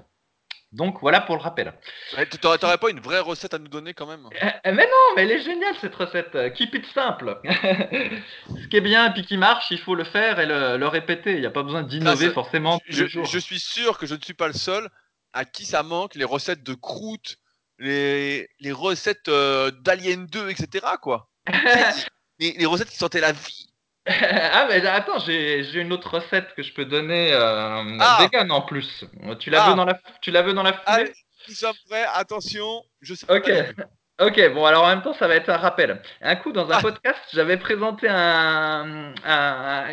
Donc 0.72 0.98
voilà 1.00 1.22
pour 1.22 1.36
le 1.36 1.40
rappel. 1.40 1.72
Tu 2.30 2.38
T'aurais 2.38 2.58
pas 2.58 2.90
une 2.90 3.00
vraie 3.00 3.20
recette 3.20 3.54
à 3.54 3.58
nous 3.58 3.68
donner 3.68 3.94
quand 3.94 4.06
même? 4.06 4.28
Eh, 4.32 4.46
eh, 4.64 4.72
Mais 4.72 4.84
non, 4.84 5.14
mais 5.16 5.22
elle 5.22 5.32
est 5.32 5.42
géniale 5.42 5.74
cette 5.80 5.94
recette. 5.94 6.52
Keep 6.54 6.74
it 6.74 6.86
simple. 6.92 7.40
Ce 7.44 8.66
qui 8.68 8.76
est 8.76 8.82
bien 8.82 9.10
puis 9.10 9.24
qui 9.24 9.38
marche, 9.38 9.70
il 9.70 9.80
faut 9.80 9.94
le 9.94 10.04
faire 10.04 10.40
et 10.40 10.46
le, 10.46 10.86
répéter. 10.86 11.34
Il 11.34 11.40
n'y 11.40 11.46
a 11.46 11.50
pas 11.50 11.62
besoin 11.62 11.82
d'innover 11.82 12.30
forcément. 12.30 12.80
Je, 12.86 13.06
je, 13.06 13.38
suis 13.38 13.60
sûr 13.60 13.98
que 13.98 14.06
je 14.06 14.14
ne 14.14 14.20
suis 14.20 14.34
pas 14.34 14.46
le 14.46 14.52
seul 14.52 14.88
à 15.32 15.44
qui 15.44 15.64
ça 15.64 15.82
manque 15.82 16.14
les 16.14 16.24
recettes 16.24 16.62
de 16.62 16.74
croûte, 16.74 17.38
les, 17.78 18.48
les 18.60 18.72
recettes 18.72 19.28
euh, 19.28 19.70
d'Alien 19.70 20.26
2, 20.26 20.50
etc. 20.50 20.86
Quoi. 21.00 21.30
les, 22.38 22.52
les 22.52 22.66
recettes 22.66 22.90
qui 22.90 22.96
sentaient 22.96 23.20
la 23.20 23.32
vie 23.32 23.67
ah 24.52 24.66
mais 24.68 24.86
attends, 24.86 25.18
j'ai 25.18 25.74
une 25.74 25.92
autre 25.92 26.14
recette 26.14 26.54
que 26.54 26.62
je 26.62 26.72
peux 26.72 26.84
donner 26.84 27.32
euh, 27.32 27.96
ah. 28.00 28.18
vegan 28.20 28.50
en 28.50 28.62
plus. 28.62 29.04
Tu 29.38 29.50
la 29.50 29.66
veux 29.66 29.72
ah. 29.72 29.74
dans 29.74 29.84
la 29.84 29.98
tu 30.22 30.30
la 30.30 30.42
veux 30.42 30.54
dans 30.54 30.62
la 30.62 30.72
foulée? 30.72 30.84
Allez, 30.86 31.12
nous 31.48 31.54
sommes 31.54 31.76
prêts. 31.88 32.06
Attention, 32.14 32.82
je 33.00 33.14
sais. 33.14 33.26
Ok. 33.30 33.50
Ok, 34.20 34.40
bon, 34.52 34.64
alors 34.64 34.82
en 34.82 34.88
même 34.88 35.02
temps, 35.02 35.12
ça 35.12 35.28
va 35.28 35.36
être 35.36 35.48
un 35.48 35.58
rappel. 35.58 36.02
Un 36.22 36.34
coup, 36.34 36.50
dans 36.50 36.68
un 36.72 36.78
ah. 36.78 36.82
podcast, 36.82 37.20
j'avais 37.32 37.56
présenté 37.56 38.08
un, 38.10 39.14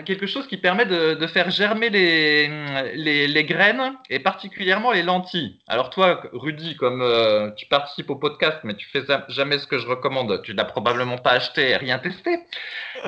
quelque 0.04 0.26
chose 0.26 0.48
qui 0.48 0.58
permet 0.58 0.88
de, 0.88 1.28
faire 1.28 1.52
germer 1.52 1.92
les, 1.92 2.48
les, 3.28 3.46
graines 3.46 3.94
et 4.10 4.18
particulièrement 4.18 4.92
les 4.94 5.04
lentilles. 5.04 5.60
Alors, 5.68 5.92
toi, 5.92 6.24
Rudy, 6.34 6.76
comme 6.76 7.04
euh, 7.04 7.52
tu 7.52 7.68
participes 7.68 8.10
au 8.10 8.16
podcast, 8.16 8.58
mais 8.64 8.74
tu 8.74 8.88
fais 8.90 9.04
jamais 9.28 9.60
ce 9.60 9.68
que 9.68 9.78
je 9.78 9.86
recommande, 9.86 10.42
tu 10.42 10.54
l'as 10.54 10.66
probablement 10.66 11.20
pas 11.20 11.32
acheté 11.32 11.70
et 11.70 11.78
rien 11.78 12.00
testé. 12.00 12.40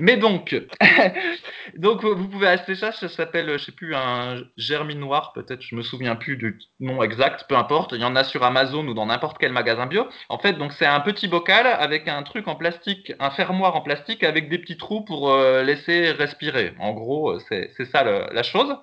Mais 0.01 0.17
donc, 0.17 0.55
donc 1.77 2.03
vous 2.03 2.27
pouvez 2.27 2.47
acheter 2.47 2.75
ça, 2.75 2.91
ça 2.91 3.09
s'appelle, 3.09 3.57
je 3.57 3.65
sais 3.65 3.71
plus, 3.71 3.95
un 3.95 4.43
germinoir, 4.55 5.33
peut-être, 5.33 5.63
je 5.63 5.75
me 5.75 5.81
souviens 5.81 6.15
plus 6.15 6.37
du 6.37 6.59
nom 6.79 7.01
exact, 7.01 7.45
peu 7.49 7.55
importe. 7.55 7.93
Il 7.93 8.01
y 8.01 8.05
en 8.05 8.15
a 8.15 8.23
sur 8.23 8.43
Amazon 8.43 8.85
ou 8.87 8.93
dans 8.93 9.07
n'importe 9.07 9.37
quel 9.39 9.51
magasin 9.51 9.87
bio. 9.87 10.07
En 10.29 10.37
fait, 10.37 10.53
donc 10.53 10.73
c'est 10.73 10.85
un 10.85 11.06
petit 11.07 11.29
bocal 11.29 11.65
avec 11.65 12.09
un 12.09 12.21
truc 12.23 12.49
en 12.49 12.55
plastique, 12.55 13.13
un 13.19 13.31
fermoir 13.31 13.77
en 13.77 13.81
plastique 13.81 14.25
avec 14.25 14.49
des 14.49 14.57
petits 14.57 14.75
trous 14.75 15.05
pour 15.05 15.29
euh, 15.29 15.63
laisser 15.63 16.11
respirer. 16.11 16.73
En 16.79 16.91
gros, 16.91 17.31
euh, 17.31 17.39
c'est 17.49 17.85
ça 17.85 18.03
la 18.03 18.43
chose. 18.43 18.75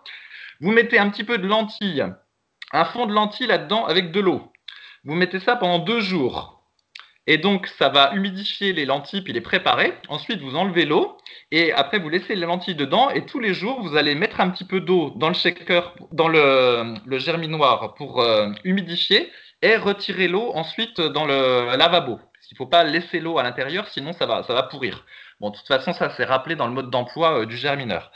Vous 0.62 0.72
mettez 0.72 0.98
un 0.98 1.10
petit 1.10 1.24
peu 1.24 1.36
de 1.36 1.46
lentilles, 1.46 2.06
un 2.72 2.84
fond 2.86 3.04
de 3.04 3.12
lentilles 3.12 3.46
là-dedans 3.46 3.84
avec 3.84 4.10
de 4.10 4.20
l'eau. 4.20 4.50
Vous 5.04 5.14
mettez 5.14 5.38
ça 5.38 5.56
pendant 5.56 5.80
deux 5.80 6.00
jours. 6.00 6.62
Et 7.26 7.36
donc, 7.36 7.66
ça 7.78 7.90
va 7.90 8.14
humidifier 8.14 8.72
les 8.72 8.86
lentilles 8.86 9.20
puis 9.20 9.34
les 9.34 9.42
préparer. 9.42 9.92
Ensuite, 10.08 10.40
vous 10.40 10.56
enlevez 10.56 10.86
l'eau 10.86 11.18
et 11.50 11.72
après, 11.72 11.98
vous 11.98 12.08
laissez 12.08 12.34
les 12.34 12.46
lentilles 12.46 12.74
dedans. 12.74 13.10
Et 13.10 13.26
tous 13.26 13.38
les 13.38 13.52
jours, 13.52 13.82
vous 13.82 13.96
allez 13.96 14.14
mettre 14.14 14.40
un 14.40 14.48
petit 14.48 14.64
peu 14.64 14.80
d'eau 14.80 15.12
dans 15.16 15.28
le 15.28 15.34
shaker, 15.34 15.94
dans 16.12 16.28
le, 16.28 17.18
germinoir 17.18 17.94
pour 17.94 18.22
euh, 18.22 18.48
humidifier 18.64 19.30
et 19.64 19.76
retirer 19.76 20.28
l'eau 20.28 20.52
ensuite 20.54 21.00
dans 21.00 21.24
le 21.24 21.74
lavabo. 21.76 22.16
Parce 22.16 22.46
qu'il 22.46 22.54
ne 22.54 22.58
faut 22.58 22.66
pas 22.66 22.84
laisser 22.84 23.18
l'eau 23.18 23.38
à 23.38 23.42
l'intérieur, 23.42 23.88
sinon 23.88 24.12
ça 24.12 24.26
va, 24.26 24.42
ça 24.42 24.52
va 24.52 24.64
pourrir. 24.64 25.06
Bon, 25.40 25.48
de 25.48 25.56
toute 25.56 25.66
façon, 25.66 25.94
ça 25.94 26.10
s'est 26.10 26.26
rappelé 26.26 26.54
dans 26.54 26.66
le 26.66 26.74
mode 26.74 26.90
d'emploi 26.90 27.40
euh, 27.40 27.46
du 27.46 27.56
germineur. 27.56 28.12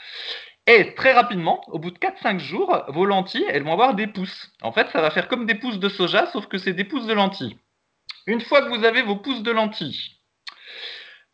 Et 0.67 0.93
très 0.93 1.11
rapidement, 1.11 1.63
au 1.69 1.79
bout 1.79 1.89
de 1.89 1.97
4-5 1.97 2.37
jours, 2.37 2.83
vos 2.89 3.03
lentilles, 3.03 3.47
elles 3.49 3.63
vont 3.63 3.73
avoir 3.73 3.95
des 3.95 4.05
pousses. 4.05 4.51
En 4.61 4.71
fait, 4.71 4.89
ça 4.91 5.01
va 5.01 5.09
faire 5.09 5.27
comme 5.27 5.47
des 5.47 5.55
pousses 5.55 5.79
de 5.79 5.89
soja, 5.89 6.27
sauf 6.27 6.45
que 6.45 6.59
c'est 6.59 6.73
des 6.73 6.83
pousses 6.83 7.07
de 7.07 7.13
lentilles. 7.13 7.57
Une 8.27 8.41
fois 8.41 8.61
que 8.61 8.69
vous 8.69 8.85
avez 8.85 9.01
vos 9.01 9.15
pousses 9.15 9.41
de 9.41 9.51
lentilles, 9.51 9.97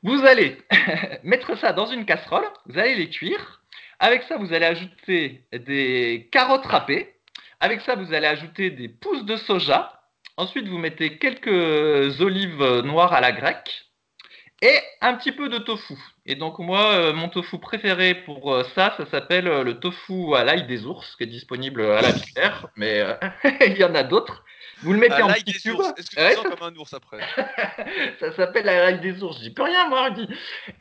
vous 0.02 0.26
allez 0.26 0.58
mettre 1.24 1.58
ça 1.58 1.74
dans 1.74 1.88
une 1.88 2.06
casserole, 2.06 2.46
vous 2.68 2.80
allez 2.80 2.96
les 2.96 3.10
cuire. 3.10 3.62
Avec 4.00 4.24
ça, 4.24 4.38
vous 4.38 4.54
allez 4.54 4.66
ajouter 4.66 5.44
des 5.52 6.30
carottes 6.32 6.66
râpées. 6.66 7.16
Avec 7.60 7.82
ça, 7.82 7.96
vous 7.96 8.14
allez 8.14 8.28
ajouter 8.28 8.70
des 8.70 8.88
pousses 8.88 9.26
de 9.26 9.36
soja 9.36 9.95
Ensuite, 10.38 10.68
vous 10.68 10.78
mettez 10.78 11.18
quelques 11.18 12.20
olives 12.22 12.82
noires 12.84 13.14
à 13.14 13.22
la 13.22 13.32
grecque 13.32 13.86
et 14.62 14.80
un 15.02 15.16
petit 15.16 15.32
peu 15.32 15.50
de 15.50 15.58
tofu. 15.58 15.96
Et 16.26 16.36
donc 16.36 16.60
moi, 16.60 16.94
euh, 16.94 17.14
mon 17.14 17.30
tofu 17.30 17.60
préféré 17.60 18.16
pour 18.16 18.54
euh, 18.54 18.64
ça, 18.74 18.96
ça 18.98 19.06
s'appelle 19.06 19.48
euh, 19.48 19.64
le 19.64 19.80
tofu 19.80 20.34
à 20.36 20.44
l'ail 20.44 20.66
des 20.66 20.86
ours, 20.86 21.16
qui 21.18 21.24
est 21.24 21.28
disponible 21.28 21.82
à 21.82 22.02
la 22.02 22.12
bière, 22.12 22.68
mais 22.76 23.04
il 23.68 23.78
y 23.78 23.84
en 23.84 23.94
a 23.96 24.04
d'autres. 24.04 24.44
Vous 24.82 24.92
le 24.92 25.00
mettez 25.00 25.22
en 25.22 25.32
petit 25.32 25.54
cube. 25.54 25.80
Est-ce 25.98 26.10
que 26.10 26.30
tu 26.30 26.36
sens 26.36 26.48
comme 26.48 26.68
un 26.68 26.76
ours 26.76 26.94
après? 26.94 27.20
Ça 28.20 28.34
s'appelle 28.34 28.66
l'ail 28.66 29.00
des 29.00 29.24
ours. 29.24 29.40
J'y 29.42 29.54
peux 29.54 29.64
rien, 29.64 29.88
moi, 29.88 30.10
dis. 30.10 30.28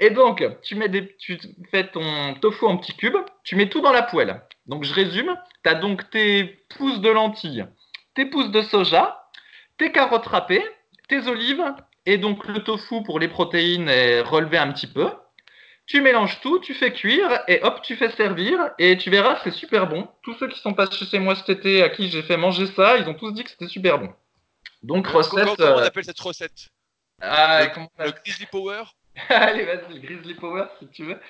Et 0.00 0.10
donc, 0.10 0.44
tu 0.62 0.74
mets 0.74 0.88
des, 0.88 1.14
tu 1.16 1.38
fais 1.70 1.86
ton 1.86 2.34
tofu 2.34 2.64
en 2.64 2.76
petits 2.76 2.96
cubes. 2.96 3.16
Tu 3.44 3.54
mets 3.54 3.68
tout 3.68 3.80
dans 3.80 3.92
la 3.92 4.02
poêle. 4.02 4.42
Donc, 4.66 4.82
je 4.82 4.92
résume. 4.92 5.36
Tu 5.62 5.70
as 5.70 5.74
donc 5.74 6.10
tes 6.10 6.44
pousses 6.76 7.00
de 7.00 7.08
lentilles, 7.08 7.66
tes 8.14 8.26
pousses 8.26 8.50
de 8.50 8.62
soja, 8.62 9.23
tes 9.78 9.92
carottes 9.92 10.26
râpées, 10.26 10.64
tes 11.08 11.26
olives, 11.28 11.64
et 12.06 12.18
donc 12.18 12.46
le 12.46 12.62
tofu 12.62 13.02
pour 13.02 13.18
les 13.18 13.28
protéines 13.28 13.88
est 13.88 14.20
relevé 14.20 14.58
un 14.58 14.72
petit 14.72 14.86
peu. 14.86 15.10
Tu 15.86 16.00
mélanges 16.00 16.40
tout, 16.40 16.60
tu 16.60 16.72
fais 16.72 16.92
cuire 16.92 17.42
et 17.46 17.60
hop, 17.62 17.82
tu 17.82 17.96
fais 17.96 18.10
servir 18.10 18.70
et 18.78 18.96
tu 18.96 19.10
verras, 19.10 19.38
c'est 19.44 19.50
super 19.50 19.86
bon. 19.86 20.08
Tous 20.22 20.34
ceux 20.38 20.48
qui 20.48 20.58
sont 20.58 20.72
passés 20.72 21.04
chez 21.04 21.18
moi 21.18 21.36
cet 21.36 21.50
été 21.50 21.82
à 21.82 21.90
qui 21.90 22.08
j'ai 22.08 22.22
fait 22.22 22.38
manger 22.38 22.66
ça, 22.68 22.96
ils 22.96 23.06
ont 23.06 23.14
tous 23.14 23.32
dit 23.32 23.44
que 23.44 23.50
c'était 23.50 23.68
super 23.68 23.98
bon. 23.98 24.10
Donc, 24.82 25.06
recette. 25.06 25.30
comment, 25.30 25.54
comment 25.56 25.76
on 25.76 25.80
euh, 25.80 25.86
appelle 25.86 26.04
cette 26.04 26.20
recette? 26.20 26.68
Ah, 27.20 27.64
le 27.98 28.12
Grizzly 28.22 28.46
Power? 28.46 28.82
Allez, 29.28 29.64
vas-y, 29.64 29.94
le 29.94 30.00
Grizzly 30.00 30.34
Power 30.34 30.64
si 30.78 30.88
tu 30.88 31.04
veux. 31.04 31.20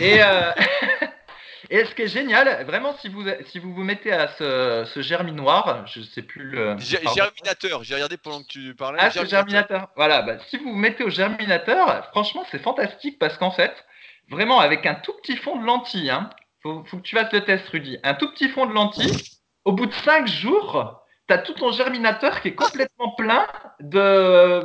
Et, 0.00 0.22
euh, 0.22 0.52
et 1.70 1.84
ce 1.84 1.94
qui 1.94 2.02
est 2.02 2.08
génial, 2.08 2.64
vraiment, 2.64 2.96
si 2.98 3.08
vous 3.08 3.24
si 3.46 3.58
vous, 3.58 3.72
vous 3.72 3.84
mettez 3.84 4.12
à 4.12 4.28
ce, 4.28 4.84
ce 4.92 5.00
germinoir, 5.00 5.86
je 5.86 6.00
sais 6.00 6.22
plus 6.22 6.42
le. 6.42 6.76
Germinateur, 6.78 7.84
j'ai 7.84 7.94
regardé 7.94 8.16
pendant 8.16 8.42
que 8.42 8.48
tu 8.48 8.74
parlais. 8.74 8.98
Ah, 9.00 9.10
c'est 9.10 9.28
germinateur. 9.28 9.88
Voilà, 9.96 10.22
bah, 10.22 10.38
si 10.48 10.56
vous 10.58 10.70
vous 10.70 10.76
mettez 10.76 11.04
au 11.04 11.10
germinateur, 11.10 12.06
franchement, 12.10 12.44
c'est 12.50 12.62
fantastique 12.62 13.18
parce 13.18 13.36
qu'en 13.38 13.50
fait, 13.50 13.72
vraiment, 14.28 14.60
avec 14.60 14.86
un 14.86 14.94
tout 14.94 15.12
petit 15.22 15.36
fond 15.36 15.58
de 15.58 15.64
lentilles, 15.64 16.10
hein, 16.10 16.30
faut, 16.62 16.84
faut 16.84 16.96
que 16.96 17.02
tu 17.02 17.16
fasses 17.16 17.32
le 17.32 17.44
test, 17.44 17.68
Rudy. 17.68 17.98
Un 18.02 18.14
tout 18.14 18.30
petit 18.32 18.48
fond 18.48 18.66
de 18.66 18.72
lentilles, 18.72 19.16
au 19.64 19.72
bout 19.72 19.86
de 19.86 19.94
5 19.94 20.26
jours, 20.26 21.02
tu 21.28 21.34
as 21.34 21.38
tout 21.38 21.54
ton 21.54 21.70
germinateur 21.70 22.40
qui 22.40 22.48
est 22.48 22.54
complètement 22.54 23.10
plein 23.16 23.46
de. 23.80 24.62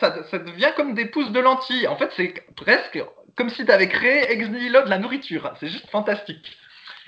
Ça, 0.00 0.24
ça 0.30 0.38
devient 0.38 0.70
comme 0.76 0.94
des 0.94 1.06
pousses 1.06 1.32
de 1.32 1.40
lentilles. 1.40 1.86
En 1.86 1.96
fait, 1.96 2.10
c'est 2.16 2.32
presque 2.54 3.02
comme 3.36 3.50
si 3.50 3.64
tu 3.64 3.70
avais 3.70 3.88
créé 3.88 4.30
ex 4.32 4.48
nihilo 4.48 4.82
de 4.82 4.88
la 4.88 4.98
nourriture. 4.98 5.52
C'est 5.60 5.68
juste 5.68 5.88
fantastique. 5.90 6.56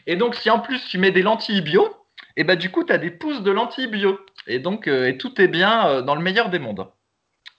Et 0.06 0.16
donc, 0.16 0.34
si 0.34 0.50
en 0.50 0.60
plus 0.60 0.80
tu 0.88 0.98
mets 0.98 1.10
des 1.10 1.22
lentilles 1.22 1.62
bio, 1.62 1.94
et 2.36 2.44
bah 2.44 2.56
du 2.56 2.70
coup, 2.70 2.84
tu 2.84 2.92
as 2.92 2.98
des 2.98 3.10
pousses 3.10 3.42
de 3.42 3.50
lentilles 3.50 3.88
bio. 3.88 4.18
Et 4.46 4.58
donc, 4.58 4.86
euh, 4.86 5.08
et 5.08 5.18
tout 5.18 5.40
est 5.40 5.48
bien 5.48 5.88
euh, 5.88 6.02
dans 6.02 6.14
le 6.14 6.22
meilleur 6.22 6.50
des 6.50 6.58
mondes. 6.58 6.90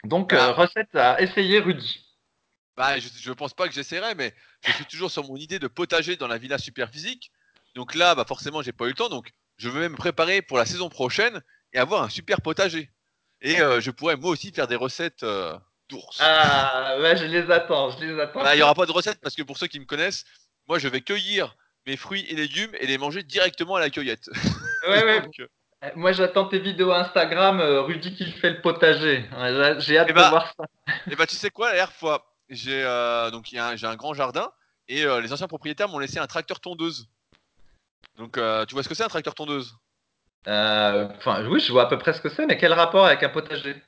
Donc, 0.03 0.33
Ah. 0.33 0.49
euh, 0.49 0.51
recette 0.53 0.95
à 0.95 1.21
essayer, 1.21 1.59
Rudy. 1.59 2.05
Bah, 2.77 2.97
je, 2.97 3.09
je 3.19 3.31
pense 3.33 3.53
pas 3.53 3.67
que 3.67 3.73
j'essaierai, 3.73 4.15
mais 4.15 4.33
je 4.65 4.71
suis 4.71 4.85
toujours 4.85 5.11
sur 5.11 5.25
mon 5.25 5.35
idée 5.35 5.59
de 5.59 5.67
potager 5.67 6.15
dans 6.15 6.27
la 6.27 6.37
villa 6.37 6.57
Superphysique. 6.57 7.31
Donc 7.75 7.93
là, 7.93 8.15
bah 8.15 8.23
forcément, 8.25 8.61
j'ai 8.61 8.71
pas 8.71 8.85
eu 8.85 8.89
le 8.89 8.93
temps, 8.93 9.09
donc 9.09 9.31
je 9.57 9.67
veux 9.69 9.81
même 9.81 9.91
me 9.91 9.97
préparer 9.97 10.41
pour 10.41 10.57
la 10.57 10.65
saison 10.65 10.89
prochaine 10.89 11.41
et 11.73 11.77
avoir 11.77 12.01
un 12.03 12.09
super 12.09 12.41
potager. 12.41 12.89
Et 13.41 13.57
je 13.57 13.91
pourrais 13.91 14.15
moi 14.15 14.31
aussi 14.31 14.51
faire 14.51 14.67
des 14.67 14.75
recettes 14.75 15.23
d'ours. 15.89 16.17
Ah, 16.21 16.95
ouais, 16.99 17.17
je 17.17 17.25
les 17.25 17.49
attends, 17.51 17.91
je 17.91 18.05
les 18.05 18.19
attends. 18.19 18.43
Bah, 18.43 18.53
il 18.55 18.57
n'y 18.57 18.63
aura 18.63 18.73
pas 18.75 18.85
de 18.85 18.91
recettes 18.91 19.19
parce 19.21 19.35
que 19.35 19.43
pour 19.43 19.57
ceux 19.57 19.67
qui 19.67 19.79
me 19.79 19.85
connaissent, 19.85 20.23
moi 20.67 20.79
je 20.79 20.87
vais 20.87 21.01
cueillir 21.01 21.55
mes 21.87 21.97
fruits 21.97 22.25
et 22.29 22.35
légumes 22.35 22.71
et 22.79 22.87
les 22.87 22.97
manger 22.97 23.23
directement 23.23 23.75
à 23.75 23.79
la 23.79 23.89
cueillette. 23.89 24.29
Ouais, 24.87 25.03
ouais. 25.03 25.21
Donc, 25.25 25.39
euh, 25.39 25.47
Euh, 25.83 25.89
Moi, 25.95 26.11
j'attends 26.11 26.45
tes 26.45 26.59
vidéos 26.59 26.91
Instagram, 26.91 27.61
euh, 27.61 27.81
Rudy 27.81 28.13
qui 28.13 28.29
fait 28.33 28.49
le 28.49 28.61
potager. 28.61 29.25
J'ai- 29.79 29.97
hâte 29.97 30.07
Eh 30.09 30.13
de 30.13 30.17
bah, 30.17 30.29
voir 30.29 30.53
ça. 30.57 30.65
Et 31.09 31.15
bah 31.15 31.25
tu 31.25 31.35
sais 31.37 31.49
quoi, 31.49 31.67
la 31.69 31.75
dernière 31.75 31.93
fois, 31.93 32.25
j'ai 32.49 32.83
euh, 32.83 33.31
donc 33.31 33.47
un- 33.53 33.75
j'ai 33.77 33.87
un 33.87 33.95
grand 33.95 34.13
jardin 34.13 34.51
et 34.89 35.05
euh, 35.05 35.21
les 35.21 35.31
anciens 35.31 35.47
propriétaires 35.47 35.87
m'ont 35.87 35.99
laissé 35.99 36.19
un 36.19 36.27
tracteur 36.27 36.59
tondeuse. 36.59 37.07
Donc 38.17 38.33
tu 38.67 38.73
vois 38.73 38.83
ce 38.83 38.89
que 38.89 38.95
c'est 38.95 39.03
un 39.03 39.07
tracteur 39.07 39.33
tondeuse? 39.35 39.73
Euh, 40.47 41.07
Enfin, 41.17 41.45
oui, 41.47 41.59
je 41.61 41.71
vois 41.71 41.83
à 41.83 41.85
peu 41.87 41.97
près 41.97 42.13
ce 42.13 42.21
que 42.21 42.29
c'est, 42.29 42.45
mais 42.45 42.57
quel 42.57 42.73
rapport 42.73 43.05
avec 43.05 43.23
un 43.23 43.29
potager? 43.29 43.81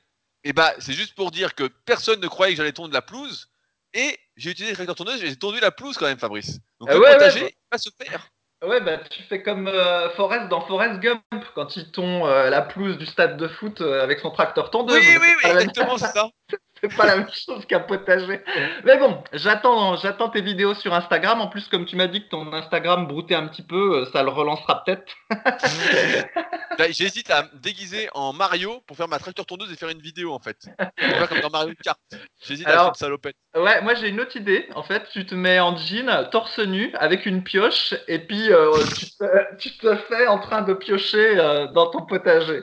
Et 0.44 0.52
bah 0.52 0.72
c'est 0.78 0.92
juste 0.92 1.14
pour 1.14 1.30
dire 1.30 1.54
que 1.54 1.64
personne 1.84 2.20
ne 2.20 2.26
croyait 2.28 2.52
que 2.54 2.58
j'allais 2.58 2.72
tondre 2.72 2.92
la 2.92 3.02
pelouse 3.02 3.48
et 3.94 4.18
j'ai 4.36 4.50
utilisé 4.50 4.72
le 4.72 4.76
tracteur 4.76 4.96
tondeuse 4.96 5.22
et 5.22 5.26
j'ai 5.28 5.36
tondu 5.36 5.60
la 5.60 5.70
pelouse 5.70 5.96
quand 5.96 6.06
même 6.06 6.18
Fabrice. 6.18 6.58
Donc 6.80 6.88
Ah 6.90 6.94
le 6.94 7.00
ouais, 7.00 7.06
ouais, 7.06 7.12
potager 7.14 7.40
bah. 7.40 7.48
il 7.50 7.68
va 7.72 7.78
se 7.78 7.90
faire. 8.02 8.28
Ouais, 8.64 8.80
bah 8.80 8.98
tu 8.98 9.22
fais 9.24 9.42
comme 9.42 9.66
euh, 9.66 10.08
Forrest 10.10 10.48
dans 10.48 10.60
Forrest 10.66 11.00
Gump 11.00 11.22
quand 11.54 11.76
il 11.76 11.90
tond 11.90 12.26
euh, 12.26 12.48
la 12.48 12.62
pelouse 12.62 12.96
du 12.96 13.06
stade 13.06 13.36
de 13.36 13.48
foot 13.48 13.80
euh, 13.80 14.02
avec 14.02 14.20
son 14.20 14.30
tracteur 14.30 14.70
tondeuse. 14.70 14.96
Oui 14.96 15.18
oui 15.20 15.26
oui 15.42 15.48
même- 15.48 15.58
exactement 15.58 15.98
c'est 15.98 16.12
ça. 16.12 16.28
C'est 16.82 16.96
pas 16.96 17.06
la 17.06 17.16
même 17.18 17.28
chose 17.32 17.64
qu'un 17.66 17.80
potager. 17.80 18.40
Mais 18.84 18.98
bon, 18.98 19.22
j'attends, 19.32 19.96
j'attends 19.96 20.28
tes 20.28 20.42
vidéos 20.42 20.74
sur 20.74 20.92
Instagram. 20.92 21.40
En 21.40 21.46
plus, 21.46 21.68
comme 21.68 21.86
tu 21.86 21.96
m'as 21.96 22.08
dit 22.08 22.24
que 22.24 22.28
ton 22.28 22.52
Instagram 22.52 23.06
broutait 23.06 23.34
un 23.34 23.46
petit 23.46 23.62
peu, 23.62 24.00
euh, 24.00 24.06
ça 24.12 24.22
le 24.22 24.30
relancera 24.30 24.82
peut-être. 24.84 25.12
J'hésite 26.90 27.30
à 27.30 27.44
me 27.44 27.48
déguiser 27.60 28.08
en 28.14 28.32
Mario 28.32 28.82
pour 28.86 28.96
faire 28.96 29.06
ma 29.06 29.18
tracteur 29.18 29.46
tondeuse 29.46 29.70
et 29.72 29.76
faire 29.76 29.90
une 29.90 30.00
vidéo 30.00 30.32
en 30.32 30.40
fait. 30.40 30.56
Faire 30.98 31.28
comme 31.28 31.40
dans 31.40 31.50
Mario 31.50 31.74
Kart. 31.82 31.98
J'hésite 32.44 32.66
à 32.66 32.72
acheter 32.72 32.88
une 32.88 32.94
salopette. 32.94 33.36
Ouais, 33.54 33.80
moi 33.82 33.94
j'ai 33.94 34.08
une 34.08 34.20
autre 34.20 34.36
idée. 34.36 34.68
En 34.74 34.82
fait, 34.82 35.08
tu 35.12 35.24
te 35.24 35.34
mets 35.34 35.60
en 35.60 35.76
jean, 35.76 36.28
torse 36.30 36.58
nu, 36.58 36.92
avec 36.98 37.26
une 37.26 37.44
pioche, 37.44 37.94
et 38.08 38.18
puis 38.18 38.52
euh, 38.52 38.72
tu, 38.98 39.06
te, 39.06 39.56
tu 39.58 39.76
te 39.76 39.94
fais 39.96 40.26
en 40.26 40.38
train 40.38 40.62
de 40.62 40.72
piocher 40.74 41.38
euh, 41.38 41.66
dans 41.68 41.90
ton 41.90 42.04
potager. 42.04 42.62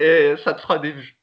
Et 0.00 0.34
ça 0.42 0.54
te 0.54 0.60
fera 0.60 0.78
des 0.78 0.92
vues. 0.92 1.21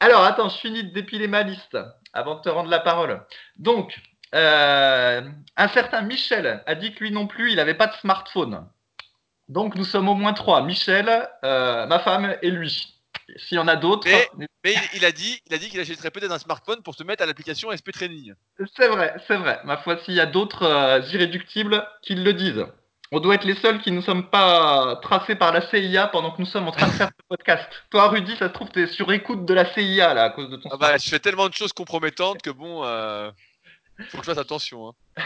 Alors, 0.00 0.24
attends, 0.24 0.48
je 0.48 0.58
finis 0.58 0.84
de 0.84 0.92
dépiler 0.92 1.28
ma 1.28 1.42
liste 1.42 1.76
avant 2.12 2.36
de 2.36 2.40
te 2.42 2.48
rendre 2.48 2.70
la 2.70 2.80
parole. 2.80 3.24
Donc, 3.56 3.96
euh, 4.34 5.22
un 5.56 5.68
certain 5.68 6.02
Michel 6.02 6.62
a 6.66 6.74
dit 6.74 6.94
que 6.94 7.04
lui 7.04 7.10
non 7.10 7.26
plus, 7.26 7.50
il 7.50 7.56
n'avait 7.56 7.74
pas 7.74 7.86
de 7.86 7.94
smartphone. 7.94 8.66
Donc, 9.48 9.74
nous 9.74 9.84
sommes 9.84 10.08
au 10.08 10.14
moins 10.14 10.32
trois. 10.32 10.62
Michel, 10.62 11.28
euh, 11.44 11.86
ma 11.86 11.98
femme 11.98 12.36
et 12.42 12.50
lui. 12.50 12.96
S'il 13.36 13.56
y 13.56 13.60
en 13.60 13.68
a 13.68 13.76
d'autres, 13.76 14.08
Mais- 14.36 14.46
Mais 14.64 14.74
il, 14.74 14.98
il 14.98 15.04
a 15.04 15.12
dit 15.12 15.40
il 15.46 15.54
a 15.54 15.58
dit 15.58 15.70
qu'il 15.70 15.80
achèterait 15.80 16.10
peut-être 16.10 16.32
un 16.32 16.38
smartphone 16.38 16.82
pour 16.82 16.94
se 16.94 17.02
mettre 17.04 17.22
à 17.22 17.26
l'application 17.26 17.70
SP 17.72 17.92
Training. 17.92 18.34
C'est 18.76 18.88
vrai, 18.88 19.14
c'est 19.26 19.36
vrai. 19.36 19.60
Ma 19.64 19.76
foi, 19.78 19.98
s'il 19.98 20.14
y 20.14 20.20
a 20.20 20.26
d'autres 20.26 20.64
euh, 20.64 21.00
irréductibles, 21.12 21.86
qu'ils 22.02 22.22
le 22.24 22.32
disent. 22.34 22.66
On 23.12 23.18
doit 23.18 23.34
être 23.34 23.44
les 23.44 23.56
seuls 23.56 23.80
qui 23.80 23.90
ne 23.90 24.00
sommes 24.00 24.28
pas 24.30 24.98
tracés 25.02 25.34
par 25.34 25.52
la 25.52 25.62
CIA 25.62 26.06
pendant 26.06 26.30
que 26.30 26.40
nous 26.40 26.46
sommes 26.46 26.68
en 26.68 26.70
train 26.70 26.86
de 26.86 26.92
faire 26.92 27.08
ce 27.08 27.26
podcast. 27.28 27.68
Toi, 27.90 28.08
Rudy, 28.08 28.36
ça 28.36 28.48
se 28.48 28.52
trouve, 28.52 28.68
t'es 28.68 28.86
sur 28.86 29.10
écoute 29.12 29.44
de 29.44 29.52
la 29.52 29.64
CIA, 29.64 30.14
là, 30.14 30.24
à 30.24 30.30
cause 30.30 30.48
de 30.48 30.56
ton 30.56 30.68
Ah 30.72 30.76
bah, 30.76 30.96
je 30.96 31.08
fais 31.08 31.18
tellement 31.18 31.48
de 31.48 31.54
choses 31.54 31.72
compromettantes 31.72 32.40
que 32.40 32.50
bon, 32.50 32.84
euh, 32.84 33.32
faut 34.08 34.18
que 34.18 34.24
je 34.24 34.30
fasse 34.30 34.38
attention. 34.38 34.88
Hein. 34.88 35.22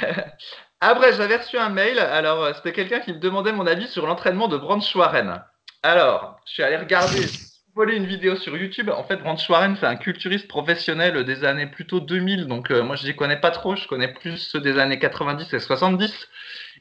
Après, 0.81 1.13
j'avais 1.13 1.37
reçu 1.37 1.59
un 1.59 1.69
mail. 1.69 1.99
Alors, 1.99 2.45
euh, 2.45 2.53
c'était 2.57 2.73
quelqu'un 2.73 3.01
qui 3.01 3.13
me 3.13 3.19
demandait 3.19 3.53
mon 3.53 3.67
avis 3.67 3.89
sur 3.89 4.07
l'entraînement 4.07 4.49
de 4.49 4.57
Branch 4.57 4.95
Warren. 4.95 5.43
Alors, 5.83 6.41
je 6.47 6.55
suis 6.55 6.63
allé 6.63 6.79
regarder, 6.79 7.27
voler 7.75 7.97
une 7.97 8.07
vidéo 8.07 8.37
sur 8.37 8.57
YouTube. 8.57 8.89
En 8.89 9.05
fait, 9.05 9.17
Branch 9.17 9.49
Warren, 9.51 9.77
c'est 9.79 9.87
un 9.87 9.97
culturiste 9.97 10.49
professionnel 10.49 11.23
des 11.25 11.45
années 11.45 11.67
plutôt 11.67 12.01
2000. 12.01 12.47
Donc, 12.47 12.71
euh, 12.71 12.83
moi, 12.83 12.97
je 12.97 13.07
n'y 13.07 13.15
connais 13.15 13.39
pas 13.39 13.51
trop. 13.51 13.77
Je 13.77 13.87
connais 13.87 14.09
plus 14.09 14.39
ceux 14.39 14.61
des 14.61 14.79
années 14.79 14.99
90 14.99 15.53
et 15.53 15.61
70. 15.61 16.29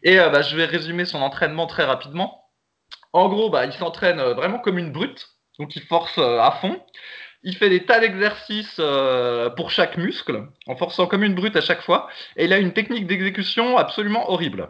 Et 0.04 0.20
euh, 0.20 0.30
bah, 0.30 0.42
je 0.42 0.56
vais 0.56 0.66
résumer 0.66 1.06
son 1.06 1.22
entraînement 1.22 1.66
très 1.66 1.86
rapidement. 1.86 2.50
En 3.14 3.30
gros, 3.30 3.50
bah, 3.50 3.66
il 3.66 3.74
s'entraîne 3.74 4.20
euh, 4.20 4.34
vraiment 4.34 4.60
comme 4.60 4.78
une 4.78 4.92
brute. 4.92 5.28
Donc, 5.60 5.76
il 5.76 5.84
force 5.84 6.18
euh, 6.18 6.40
à 6.40 6.52
fond. 6.52 6.82
Il 7.44 7.58
fait 7.58 7.70
des 7.70 7.86
tas 7.86 8.00
d'exercices 8.00 8.80
pour 9.58 9.70
chaque 9.70 9.98
muscle, 9.98 10.48
en 10.66 10.78
forçant 10.78 11.08
comme 11.08 11.26
une 11.26 11.36
brute 11.36 11.58
à 11.58 11.62
chaque 11.62 11.82
fois. 11.82 12.08
Et 12.38 12.46
il 12.46 12.54
a 12.54 12.58
une 12.58 12.72
technique 12.72 13.06
d'exécution 13.06 13.78
absolument 13.78 14.32
horrible. 14.32 14.70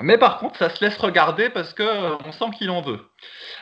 Mais 0.00 0.16
par 0.16 0.38
contre, 0.38 0.56
ça 0.58 0.70
se 0.70 0.84
laisse 0.84 0.96
regarder 0.96 1.50
parce 1.50 1.74
que 1.74 2.24
on 2.24 2.30
sent 2.30 2.56
qu'il 2.56 2.70
en 2.70 2.82
veut. 2.82 3.00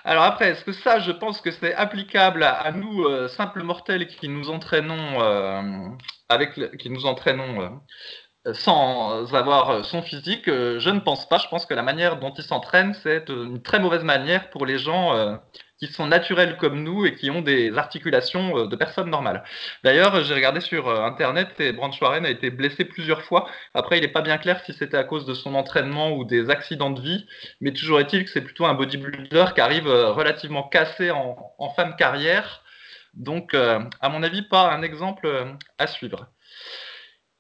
Alors 0.05 0.25
après, 0.25 0.51
est-ce 0.51 0.67
que 0.67 0.73
ça, 0.73 0.99
je 0.99 1.13
pense 1.13 1.41
que 1.41 1.51
c'est 1.51 1.75
applicable 1.75 2.43
à, 2.43 2.71
nous 2.73 3.07
simples 3.29 3.63
mortels 3.63 4.07
qui 4.07 4.29
nous 4.29 4.51
entraînons 4.51 5.99
avec, 6.29 6.59
le- 6.59 6.69
qui 6.77 6.91
nous 6.91 7.07
entraînons 7.07 7.81
sans 8.55 9.35
avoir 9.35 9.71
euh, 9.71 9.83
son 9.83 10.03
physique 10.03 10.49
Euh, 10.49 10.79
Je 10.79 10.91
ne 10.91 11.01
pense 11.01 11.29
pas. 11.29 11.39
Je 11.39 11.49
pense 11.49 11.67
que 11.67 11.75
la 11.75 11.83
manière 11.83 12.19
dont 12.19 12.33
ils 12.33 12.45
s'entraînent, 12.45 12.95
c'est 13.03 13.29
euh, 13.31 13.45
une 13.45 13.63
très 13.63 13.79
mauvaise 13.79 14.05
manière 14.05 14.51
pour 14.51 14.67
les 14.67 14.79
gens 14.79 15.39
qui 15.79 15.89
sont 15.89 16.07
naturels 16.07 16.57
comme 16.57 16.83
nous 16.83 17.05
et 17.07 17.15
qui 17.15 17.31
ont 17.31 17.43
des 17.43 17.77
articulations 17.77 18.67
de 18.67 18.77
personnes 18.77 19.11
normales. 19.11 19.45
D'ailleurs, 19.85 20.23
j'ai 20.25 20.35
regardé 20.35 20.61
sur 20.61 20.89
internet 20.89 21.49
et 21.61 21.73
Branch 21.73 21.95
Warren 22.01 22.25
a 22.25 22.31
été 22.31 22.51
blessé 22.51 22.85
plusieurs 22.85 23.23
fois. 23.23 23.47
Après, 23.75 23.99
il 23.99 24.03
n'est 24.03 24.09
pas 24.09 24.23
bien 24.23 24.39
clair 24.39 24.61
si 24.65 24.73
c'était 24.73 24.97
à 24.97 25.05
cause 25.05 25.27
de 25.27 25.35
son 25.35 25.55
entraînement 25.55 26.13
ou 26.13 26.25
des 26.25 26.49
accidents 26.51 26.91
de 26.91 27.01
vie, 27.01 27.27
mais 27.61 27.73
toujours 27.73 28.01
est-il 28.01 28.25
que 28.25 28.31
c'est 28.31 28.41
plutôt 28.41 28.65
un 28.65 28.75
bodybuilder 28.75 29.47
qui 29.55 29.61
arrive 29.61 29.87
relativement 29.89 30.63
cassé 30.63 31.11
en, 31.11 31.37
fin 31.77 31.89
de 31.89 31.95
carrière. 31.97 32.63
Donc, 33.15 33.55
à 33.55 34.09
mon 34.09 34.23
avis, 34.23 34.43
pas 34.43 34.73
un 34.73 34.83
exemple 34.83 35.57
à 35.79 35.87
suivre. 35.87 36.27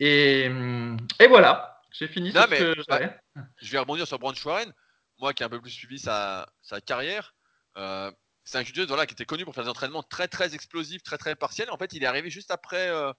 Et, 0.01 0.49
hum, 0.49 0.97
et 1.21 1.27
voilà, 1.27 1.81
j'ai 1.93 2.09
fini 2.09 2.33
Non, 2.33 2.45
mais- 2.51 2.59
que 2.59 2.75
j'avais. 2.89 3.17
Je 3.57 3.71
vais 3.73 3.79
rebondir 3.79 4.07
sur 4.07 4.19
Branch 4.19 4.45
Warren. 4.45 4.73
Moi 5.19 5.33
qui 5.33 5.43
ai 5.43 5.47
un 5.47 5.49
peu 5.49 5.61
plus 5.61 5.71
suivi 5.71 5.99
sa, 5.99 6.47
sa 6.61 6.81
carrière, 6.83 7.35
euh, 7.79 8.11
c'est 8.45 8.59
un 8.59 8.85
voilà, 8.87 9.07
qui 9.07 9.15
était 9.15 9.25
connu 9.25 9.45
pour 9.45 9.55
faire 9.55 9.65
des 9.65 9.71
entraînements 9.71 10.03
très 10.03 10.29
très 10.29 10.55
explosifs, 10.55 11.03
très 11.03 11.17
très 11.19 11.35
partiels. 11.35 11.71
En 11.71 11.79
fait, 11.79 11.93
il 11.95 12.03
est 12.03 12.07
arrivé 12.07 12.29
juste 12.31 12.51
après 12.51 12.89
euh, 12.89 13.13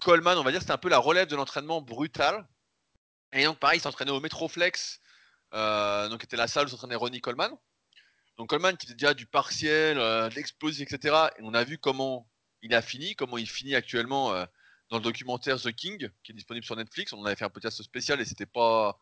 Coleman, 0.00 0.38
on 0.38 0.42
va 0.42 0.50
dire, 0.50 0.60
c'était 0.60 0.72
un 0.72 0.78
peu 0.78 0.88
la 0.88 0.98
relève 0.98 1.28
de 1.28 1.36
l'entraînement 1.36 1.82
brutal. 1.82 2.48
Et 3.32 3.44
donc 3.44 3.58
pareil, 3.58 3.78
il 3.78 3.82
s'entraînait 3.82 4.10
au 4.10 4.20
Metroflex, 4.20 5.00
euh, 5.54 6.08
donc 6.08 6.20
qui 6.20 6.24
était 6.24 6.36
la 6.36 6.48
salle 6.48 6.66
où 6.66 6.68
s'entraînait 6.70 6.96
Ronnie 6.96 7.20
Coleman. 7.20 7.52
Donc 8.38 8.48
Coleman 8.48 8.76
qui 8.76 8.86
faisait 8.86 8.96
déjà 8.96 9.12
du 9.14 9.26
partiel, 9.26 9.98
euh, 9.98 10.28
de 10.30 10.34
l'explosif, 10.34 10.90
etc. 10.90 11.28
Et 11.38 11.42
on 11.42 11.52
a 11.52 11.62
vu 11.62 11.76
comment 11.78 12.26
il 12.62 12.74
a 12.74 12.80
fini, 12.82 13.14
comment 13.14 13.36
il 13.36 13.48
finit 13.48 13.74
actuellement 13.74 14.32
euh, 14.32 14.46
dans 14.90 14.98
le 14.98 15.02
documentaire 15.02 15.60
The 15.60 15.72
King, 15.72 16.08
qui 16.22 16.32
est 16.32 16.34
disponible 16.34 16.66
sur 16.66 16.76
Netflix. 16.76 17.12
On 17.12 17.20
en 17.20 17.24
avait 17.24 17.36
fait 17.36 17.44
un 17.44 17.50
podcast 17.50 17.82
spécial 17.82 18.20
et 18.20 18.24
c'était 18.24 18.46
pas, 18.46 18.98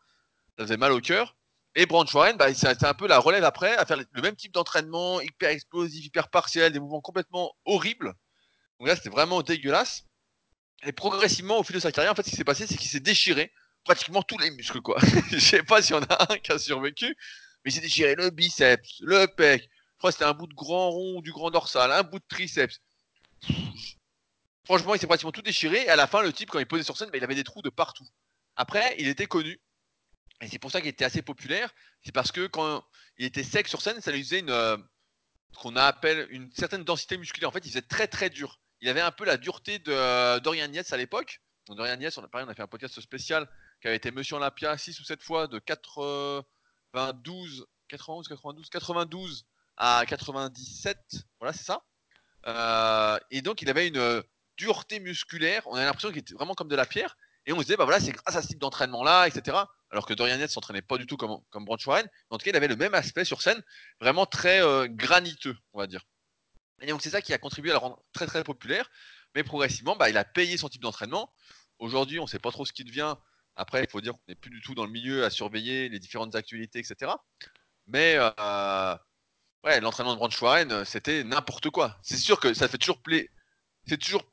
ça 0.57 0.63
faisait 0.63 0.77
mal 0.77 0.91
au 0.91 1.01
cœur. 1.01 1.35
Et 1.75 1.85
Branch 1.85 2.11
Warren, 2.13 2.37
bah, 2.37 2.53
c'était 2.53 2.85
un 2.85 2.93
peu 2.93 3.07
la 3.07 3.19
relève 3.19 3.43
après, 3.43 3.75
à 3.75 3.85
faire 3.85 3.97
le 3.97 4.21
même 4.21 4.35
type 4.35 4.53
d'entraînement, 4.53 5.21
hyper 5.21 5.49
explosif, 5.49 6.05
hyper 6.05 6.29
partiel, 6.29 6.71
des 6.71 6.79
mouvements 6.79 7.01
complètement 7.01 7.53
horribles. 7.65 8.13
Donc 8.79 8.87
là, 8.87 8.95
c'était 8.95 9.09
vraiment 9.09 9.41
dégueulasse. 9.41 10.05
Et 10.83 10.91
progressivement, 10.91 11.59
au 11.59 11.63
fil 11.63 11.75
de 11.75 11.79
sa 11.79 11.91
carrière, 11.91 12.13
en 12.13 12.15
fait, 12.15 12.23
ce 12.23 12.31
qui 12.31 12.35
s'est 12.35 12.43
passé, 12.43 12.65
c'est 12.65 12.77
qu'il 12.77 12.89
s'est 12.89 12.99
déchiré 12.99 13.51
pratiquement 13.83 14.23
tous 14.23 14.37
les 14.37 14.51
muscles, 14.51 14.81
quoi. 14.81 14.99
Je 15.31 15.39
sais 15.39 15.63
pas 15.63 15.81
s'il 15.81 15.95
y 15.95 15.99
en 15.99 16.03
a 16.03 16.33
un 16.33 16.37
qui 16.37 16.51
a 16.51 16.57
survécu, 16.57 17.07
mais 17.63 17.71
il 17.71 17.73
s'est 17.73 17.81
déchiré 17.81 18.15
le 18.15 18.29
biceps, 18.29 18.99
le 19.01 19.25
pec, 19.27 19.69
crois 19.99 20.11
que 20.11 20.13
c'était 20.13 20.25
un 20.25 20.33
bout 20.33 20.47
de 20.47 20.55
grand 20.55 20.89
rond 20.89 21.21
du 21.21 21.31
grand 21.31 21.51
dorsal, 21.51 21.91
un 21.91 22.03
bout 22.03 22.19
de 22.19 22.25
triceps. 22.27 22.81
Franchement, 24.69 24.93
il 24.93 25.01
s'est 25.01 25.07
pratiquement 25.07 25.31
tout 25.31 25.41
déchiré. 25.41 25.85
Et 25.85 25.89
à 25.89 25.95
la 25.95 26.05
fin, 26.05 26.21
le 26.21 26.31
type, 26.31 26.51
quand 26.51 26.59
il 26.59 26.67
posait 26.67 26.83
sur 26.83 26.95
scène, 26.95 27.09
il 27.11 27.23
avait 27.23 27.33
des 27.33 27.43
trous 27.43 27.63
de 27.63 27.71
partout. 27.71 28.05
Après, 28.55 28.95
il 28.99 29.07
était 29.07 29.25
connu. 29.25 29.59
Et 30.41 30.47
c'est 30.47 30.59
pour 30.59 30.69
ça 30.69 30.79
qu'il 30.79 30.91
était 30.91 31.05
assez 31.05 31.23
populaire. 31.23 31.73
C'est 32.03 32.11
parce 32.11 32.31
que 32.31 32.45
quand 32.45 32.85
il 33.17 33.25
était 33.25 33.41
sec 33.41 33.67
sur 33.67 33.81
scène, 33.81 33.99
ça 33.99 34.11
lui 34.11 34.23
faisait 34.23 34.41
une, 34.41 34.51
euh, 34.51 34.77
ce 35.53 35.59
qu'on 35.59 35.75
appelle 35.75 36.27
une 36.29 36.51
certaine 36.51 36.83
densité 36.83 37.17
musculaire. 37.17 37.49
En 37.49 37.51
fait, 37.51 37.65
il 37.65 37.69
faisait 37.69 37.81
très 37.81 38.07
très 38.07 38.29
dur. 38.29 38.59
Il 38.81 38.89
avait 38.89 39.01
un 39.01 39.09
peu 39.09 39.25
la 39.25 39.37
dureté 39.37 39.79
de 39.79 39.91
euh, 39.91 40.39
Dorian 40.39 40.71
Yates 40.71 40.93
à 40.93 40.97
l'époque. 40.97 41.41
Dorian 41.69 41.99
Yates, 41.99 42.19
on 42.19 42.23
a, 42.23 42.27
pareil, 42.27 42.45
on 42.47 42.51
a 42.51 42.53
fait 42.53 42.61
un 42.61 42.67
podcast 42.67 43.01
spécial 43.01 43.49
qui 43.81 43.87
avait 43.87 43.97
été 43.97 44.11
Monsieur 44.11 44.35
Olympia 44.35 44.77
6 44.77 44.99
ou 44.99 45.03
7 45.03 45.23
fois 45.23 45.47
de 45.47 45.57
92, 45.57 47.65
91, 47.87 48.27
92, 48.27 48.69
92 48.69 49.47
à 49.77 50.03
97. 50.07 50.99
Voilà, 51.39 51.53
c'est 51.53 51.65
ça. 51.65 51.83
Euh, 52.45 53.17
et 53.31 53.41
donc, 53.41 53.63
il 53.63 53.69
avait 53.71 53.87
une 53.87 54.23
dureté 54.59 54.99
musculaire. 54.99 55.63
On 55.67 55.75
avait 55.75 55.85
l'impression 55.85 56.09
qu'il 56.09 56.19
était 56.19 56.33
vraiment 56.33 56.53
comme 56.53 56.67
de 56.67 56.75
la 56.75 56.85
pierre. 56.85 57.17
Et 57.45 57.53
on 57.53 57.57
se 57.57 57.63
disait, 57.63 57.77
bah 57.77 57.85
voilà, 57.85 57.99
c'est 57.99 58.11
grâce 58.11 58.35
à 58.35 58.41
ce 58.41 58.47
type 58.47 58.59
d'entraînement-là, 58.59 59.27
etc. 59.27 59.57
Alors 59.89 60.05
que 60.05 60.13
Dorian 60.13 60.37
Yates 60.37 60.51
s'entraînait 60.51 60.83
pas 60.83 60.97
du 60.97 61.07
tout 61.07 61.17
comme, 61.17 61.39
comme 61.49 61.65
Warren. 61.67 62.05
En 62.29 62.37
tout 62.37 62.43
cas, 62.43 62.51
il 62.51 62.55
avait 62.55 62.67
le 62.67 62.75
même 62.75 62.93
aspect 62.93 63.25
sur 63.25 63.41
scène, 63.41 63.63
vraiment 63.99 64.25
très 64.25 64.61
euh, 64.61 64.87
graniteux, 64.87 65.57
on 65.73 65.79
va 65.79 65.87
dire. 65.87 66.05
Et 66.81 66.87
donc, 66.87 67.01
c'est 67.01 67.09
ça 67.09 67.21
qui 67.21 67.33
a 67.33 67.37
contribué 67.37 67.71
à 67.71 67.73
le 67.73 67.79
rendre 67.79 68.03
très, 68.13 68.27
très 68.27 68.43
populaire. 68.43 68.91
Mais 69.35 69.43
progressivement, 69.43 69.95
bah, 69.95 70.09
il 70.09 70.17
a 70.17 70.25
payé 70.25 70.57
son 70.57 70.69
type 70.69 70.81
d'entraînement. 70.81 71.33
Aujourd'hui, 71.79 72.19
on 72.19 72.23
ne 72.23 72.27
sait 72.27 72.39
pas 72.39 72.51
trop 72.51 72.65
ce 72.65 72.73
qui 72.73 72.83
devient. 72.83 73.15
Après, 73.55 73.83
il 73.83 73.89
faut 73.89 74.01
dire 74.01 74.13
qu'on 74.13 74.23
n'est 74.27 74.35
plus 74.35 74.51
du 74.51 74.61
tout 74.61 74.75
dans 74.75 74.85
le 74.85 74.91
milieu 74.91 75.23
à 75.23 75.29
surveiller 75.29 75.89
les 75.89 75.99
différentes 75.99 76.35
actualités, 76.35 76.79
etc. 76.79 77.11
Mais 77.87 78.15
euh, 78.17 78.95
ouais, 79.63 79.79
l'entraînement 79.81 80.13
de 80.13 80.17
Branch 80.17 80.41
Warren, 80.41 80.85
c'était 80.85 81.23
n'importe 81.23 81.69
quoi. 81.69 81.97
C'est 82.03 82.17
sûr 82.17 82.39
que 82.39 82.53
ça 82.53 82.67
fait 82.67 82.77
toujours 82.77 83.01
plaisir. 83.01 83.27
C'est 83.87 83.97
toujours 83.97 84.23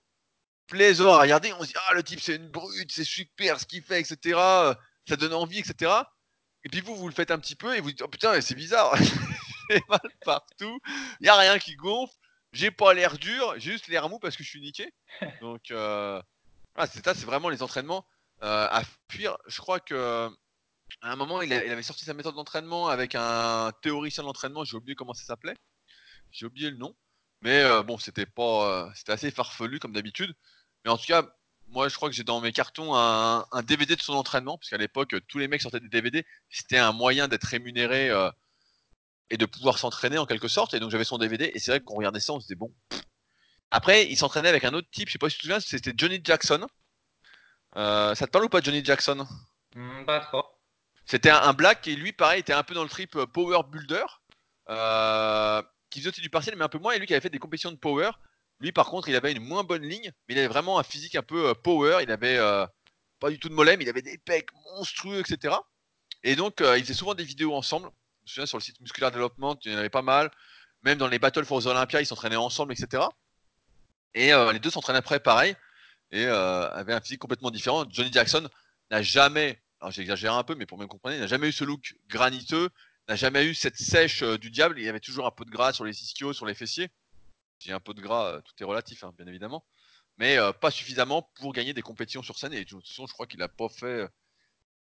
plaisant 0.67 1.15
à 1.15 1.21
regarder. 1.21 1.53
On 1.55 1.63
se 1.63 1.69
dit, 1.69 1.75
ah, 1.89 1.95
le 1.95 2.03
type, 2.03 2.21
c'est 2.21 2.37
une 2.37 2.49
brute, 2.49 2.91
c'est 2.93 3.05
super 3.05 3.61
ce 3.61 3.67
qu'il 3.67 3.83
fait, 3.83 4.01
etc. 4.01 4.39
Ça 5.09 5.17
donne 5.17 5.35
envie, 5.35 5.59
etc. 5.59 5.93
Et 6.65 6.69
puis 6.69 6.81
vous, 6.81 6.97
vous 6.97 7.09
le 7.09 7.15
faites 7.15 7.31
un 7.31 7.39
petit 7.39 7.55
peu 7.55 7.77
et 7.77 7.81
vous 7.81 7.91
dites, 7.91 8.03
oh 8.03 8.09
putain, 8.09 8.41
c'est 8.41 8.55
bizarre. 8.55 8.97
j'ai 9.71 9.81
mal 9.89 10.01
partout. 10.25 10.81
Il 11.21 11.25
n'y 11.25 11.29
a 11.29 11.37
rien 11.37 11.59
qui 11.59 11.77
gonfle. 11.77 12.15
J'ai 12.53 12.71
pas 12.71 12.95
l'air 12.95 13.19
dur, 13.19 13.55
j'ai 13.59 13.73
juste 13.73 13.89
l'air 13.89 14.09
mou 14.09 14.19
parce 14.19 14.37
que 14.37 14.43
je 14.43 14.49
suis 14.49 14.61
niqué. 14.61 14.93
Donc, 15.43 15.71
euh, 15.71 16.23
c'est 16.91 17.05
ça, 17.05 17.15
c'est 17.15 17.27
vraiment 17.27 17.51
les 17.51 17.63
entraînements 17.63 18.07
euh, 18.43 18.67
à 18.71 18.83
fuir. 19.11 19.37
Je 19.47 19.59
crois 19.61 19.81
que 19.81 20.31
à 21.03 21.13
un 21.13 21.17
moment, 21.17 21.43
il, 21.43 21.53
avait 21.53 21.83
sorti 21.83 22.05
sa 22.05 22.15
méthode 22.15 22.35
d'entraînement 22.35 22.89
avec 22.89 23.15
un 23.15 23.73
théoricien 23.83 24.23
de 24.23 24.27
l'entraînement. 24.27 24.65
J'ai 24.65 24.77
oublié 24.77 24.95
comment 24.95 25.13
ça 25.15 25.25
s'appelait. 25.25 25.57
J'ai 26.31 26.47
oublié 26.47 26.71
le 26.71 26.77
nom. 26.77 26.95
Mais 27.43 27.61
euh, 27.61 27.83
bon, 27.83 27.99
c'était 27.99 28.27
pas, 28.27 28.91
c'était 28.95 29.13
assez 29.13 29.31
farfelu 29.31 29.79
comme 29.79 29.93
d'habitude. 29.93 30.35
Mais 30.87 30.93
en 30.93 30.97
tout 30.97 31.07
cas, 31.07 31.25
moi, 31.66 31.88
je 31.88 31.97
crois 31.97 32.09
que 32.09 32.14
j'ai 32.14 32.23
dans 32.23 32.40
mes 32.40 32.52
cartons 32.52 32.95
un, 32.95 33.45
DVD 33.64 33.97
de 33.97 34.00
son 34.00 34.12
entraînement, 34.12 34.57
parce 34.57 34.71
qu'à 34.71 34.76
l'époque, 34.76 35.16
tous 35.26 35.38
les 35.38 35.49
mecs 35.49 35.61
sortaient 35.61 35.81
des 35.81 35.88
DVD. 35.88 36.25
C'était 36.49 36.78
un 36.78 36.93
moyen 36.93 37.26
d'être 37.26 37.43
rémunéré 37.43 38.09
euh, 38.09 38.31
et 39.31 39.37
de 39.37 39.47
pouvoir 39.47 39.78
s'entraîner 39.78 40.16
en 40.16 40.26
quelque 40.26 40.47
sorte. 40.47 40.75
Et 40.75 40.81
donc, 40.81 40.93
j'avais 40.93 41.02
son 41.02 41.19
DVD. 41.19 41.50
Et 41.52 41.59
c'est 41.59 41.73
vrai 41.73 41.81
qu'on 41.81 41.97
regardait 41.97 42.21
ça, 42.21 42.35
on 42.35 42.38
se 42.38 42.45
disait 42.45 42.55
bon. 42.55 42.73
Après, 43.73 44.07
il 44.07 44.16
s'entraînait 44.16 44.49
avec 44.49 44.62
un 44.62 44.75
autre 44.75 44.88
type, 44.93 45.09
je 45.09 45.14
sais 45.14 45.19
pas 45.19 45.28
si 45.28 45.35
tu 45.35 45.40
te 45.40 45.47
souviens, 45.47 45.59
c'était 45.59 45.93
Johnny 45.97 46.21
Jackson. 46.23 46.64
Euh, 47.75 48.14
ça 48.14 48.26
te 48.26 48.31
parle 48.31 48.45
ou 48.45 48.49
pas, 48.49 48.61
Johnny 48.61 48.85
Jackson? 48.85 49.26
Hmm, 49.75 50.05
Pas 50.05 50.21
trop. 50.21 50.45
C'était 51.05 51.31
un, 51.31 51.52
black 51.52 51.81
qui, 51.81 51.97
lui, 51.97 52.12
pareil, 52.12 52.40
était 52.40 52.52
un 52.52 52.62
peu 52.62 52.75
dans 52.75 52.85
le 52.85 52.88
trip 52.88 53.16
euh, 53.16 53.26
Power 53.26 53.62
Builder. 53.69 54.05
qui 55.90 55.99
faisait 55.99 56.11
aussi 56.11 56.21
du 56.21 56.31
partiel, 56.31 56.55
mais 56.55 56.64
un 56.64 56.69
peu 56.69 56.78
moins. 56.78 56.93
Et 56.93 57.00
lui 57.00 57.09
qui 57.09 57.12
avait 57.12 57.21
fait 57.21 57.28
des 57.28 57.40
compétitions 57.40 57.73
de 57.73 57.76
power. 57.76 58.12
Lui, 58.61 58.73
par 58.73 58.87
contre, 58.87 59.09
il 59.09 59.17
avait 59.17 59.33
une 59.33 59.43
moins 59.43 59.65
bonne 59.65 59.83
ligne, 59.83 60.13
mais 60.29 60.35
il 60.35 60.39
avait 60.39 60.49
vraiment 60.49 60.79
un 60.79 60.83
physique 60.83 61.15
un 61.15 61.23
peu 61.23 61.49
euh, 61.49 61.55
power. 61.55 61.99
Il 62.03 62.11
avait 62.11 62.39
euh, 62.39 62.67
pas 63.21 63.31
du 63.31 63.39
tout 63.39 63.49
de 63.49 63.55
mollet, 63.55 63.77
mais 63.77 63.85
il 63.85 63.89
avait 63.89 64.02
des 64.02 64.19
pecs 64.19 64.49
monstrueux, 64.76 65.21
etc. 65.21 65.54
Et 66.23 66.37
donc, 66.37 66.61
euh, 66.61 66.78
ils 66.78 66.85
faisaient 66.85 66.95
souvent 66.95 67.15
des 67.15 67.25
vidéos 67.25 67.54
ensemble. 67.54 67.91
Je 68.25 68.30
me 68.30 68.35
souviens 68.35 68.47
sur 68.47 68.59
le 68.59 68.63
site 68.63 68.80
Muscular 68.80 69.11
Development, 69.11 69.57
il 69.65 69.73
y 69.73 69.75
en 69.75 69.78
avait 69.78 69.91
pas 69.91 70.02
mal. 70.02 70.30
Même 70.83 70.99
dans 70.99 71.09
les 71.09 71.19
Battle 71.19 71.45
for 71.45 71.63
the 71.63 71.67
Olympia, 71.67 72.00
ils 72.00 72.07
s'entraînaient 72.07 72.37
ensemble, 72.37 72.73
etc. 72.73 73.04
Et 74.15 74.33
les 74.52 74.59
deux 74.59 74.71
s'entraînaient 74.71 74.99
après 74.99 75.21
pareil 75.21 75.54
et 76.11 76.25
avaient 76.25 76.93
un 76.93 77.00
physique 77.00 77.21
complètement 77.21 77.50
différent. 77.50 77.85
Johnny 77.89 78.11
Jackson 78.13 78.49
n'a 78.91 79.02
jamais, 79.02 79.61
alors 79.80 79.93
j'exagère 79.93 80.35
un 80.35 80.45
peu, 80.45 80.54
mais 80.54 80.67
pour 80.67 80.78
bien 80.78 80.87
comprendre, 80.87 81.15
il 81.15 81.21
n'a 81.21 81.26
jamais 81.26 81.49
eu 81.49 81.52
ce 81.52 81.65
look 81.65 81.95
graniteux, 82.09 82.71
n'a 83.09 83.17
jamais 83.17 83.45
eu 83.45 83.54
cette 83.54 83.76
sèche 83.76 84.23
du 84.23 84.50
diable. 84.50 84.78
Il 84.78 84.85
y 84.85 84.89
avait 84.89 85.00
toujours 85.00 85.26
un 85.26 85.30
peu 85.30 85.45
de 85.45 85.50
gras 85.50 85.73
sur 85.73 85.85
les 85.85 86.02
ischios, 86.02 86.33
sur 86.33 86.47
les 86.47 86.54
fessiers. 86.54 86.91
Un 87.73 87.81
peu 87.81 87.95
de 87.95 88.00
gras, 88.00 88.33
euh, 88.33 88.41
tout 88.41 88.52
est 88.61 88.65
relatif, 88.65 89.05
hein, 89.05 89.13
bien 89.17 89.26
évidemment. 89.26 89.65
Mais 90.19 90.39
euh, 90.39 90.52
pas 90.52 90.71
suffisamment 90.71 91.31
pour 91.35 91.52
gagner 91.52 91.75
des 91.75 91.83
compétitions 91.83 92.23
sur 92.23 92.39
scène. 92.39 92.52
Et 92.52 92.65
de 92.65 92.69
toute 92.69 92.87
façon, 92.87 93.07
je 93.07 93.13
crois 93.13 93.26
qu'il 93.26 93.43
a 93.43 93.49
pas 93.49 93.69
fait. 93.69 93.87
Euh, 93.87 94.09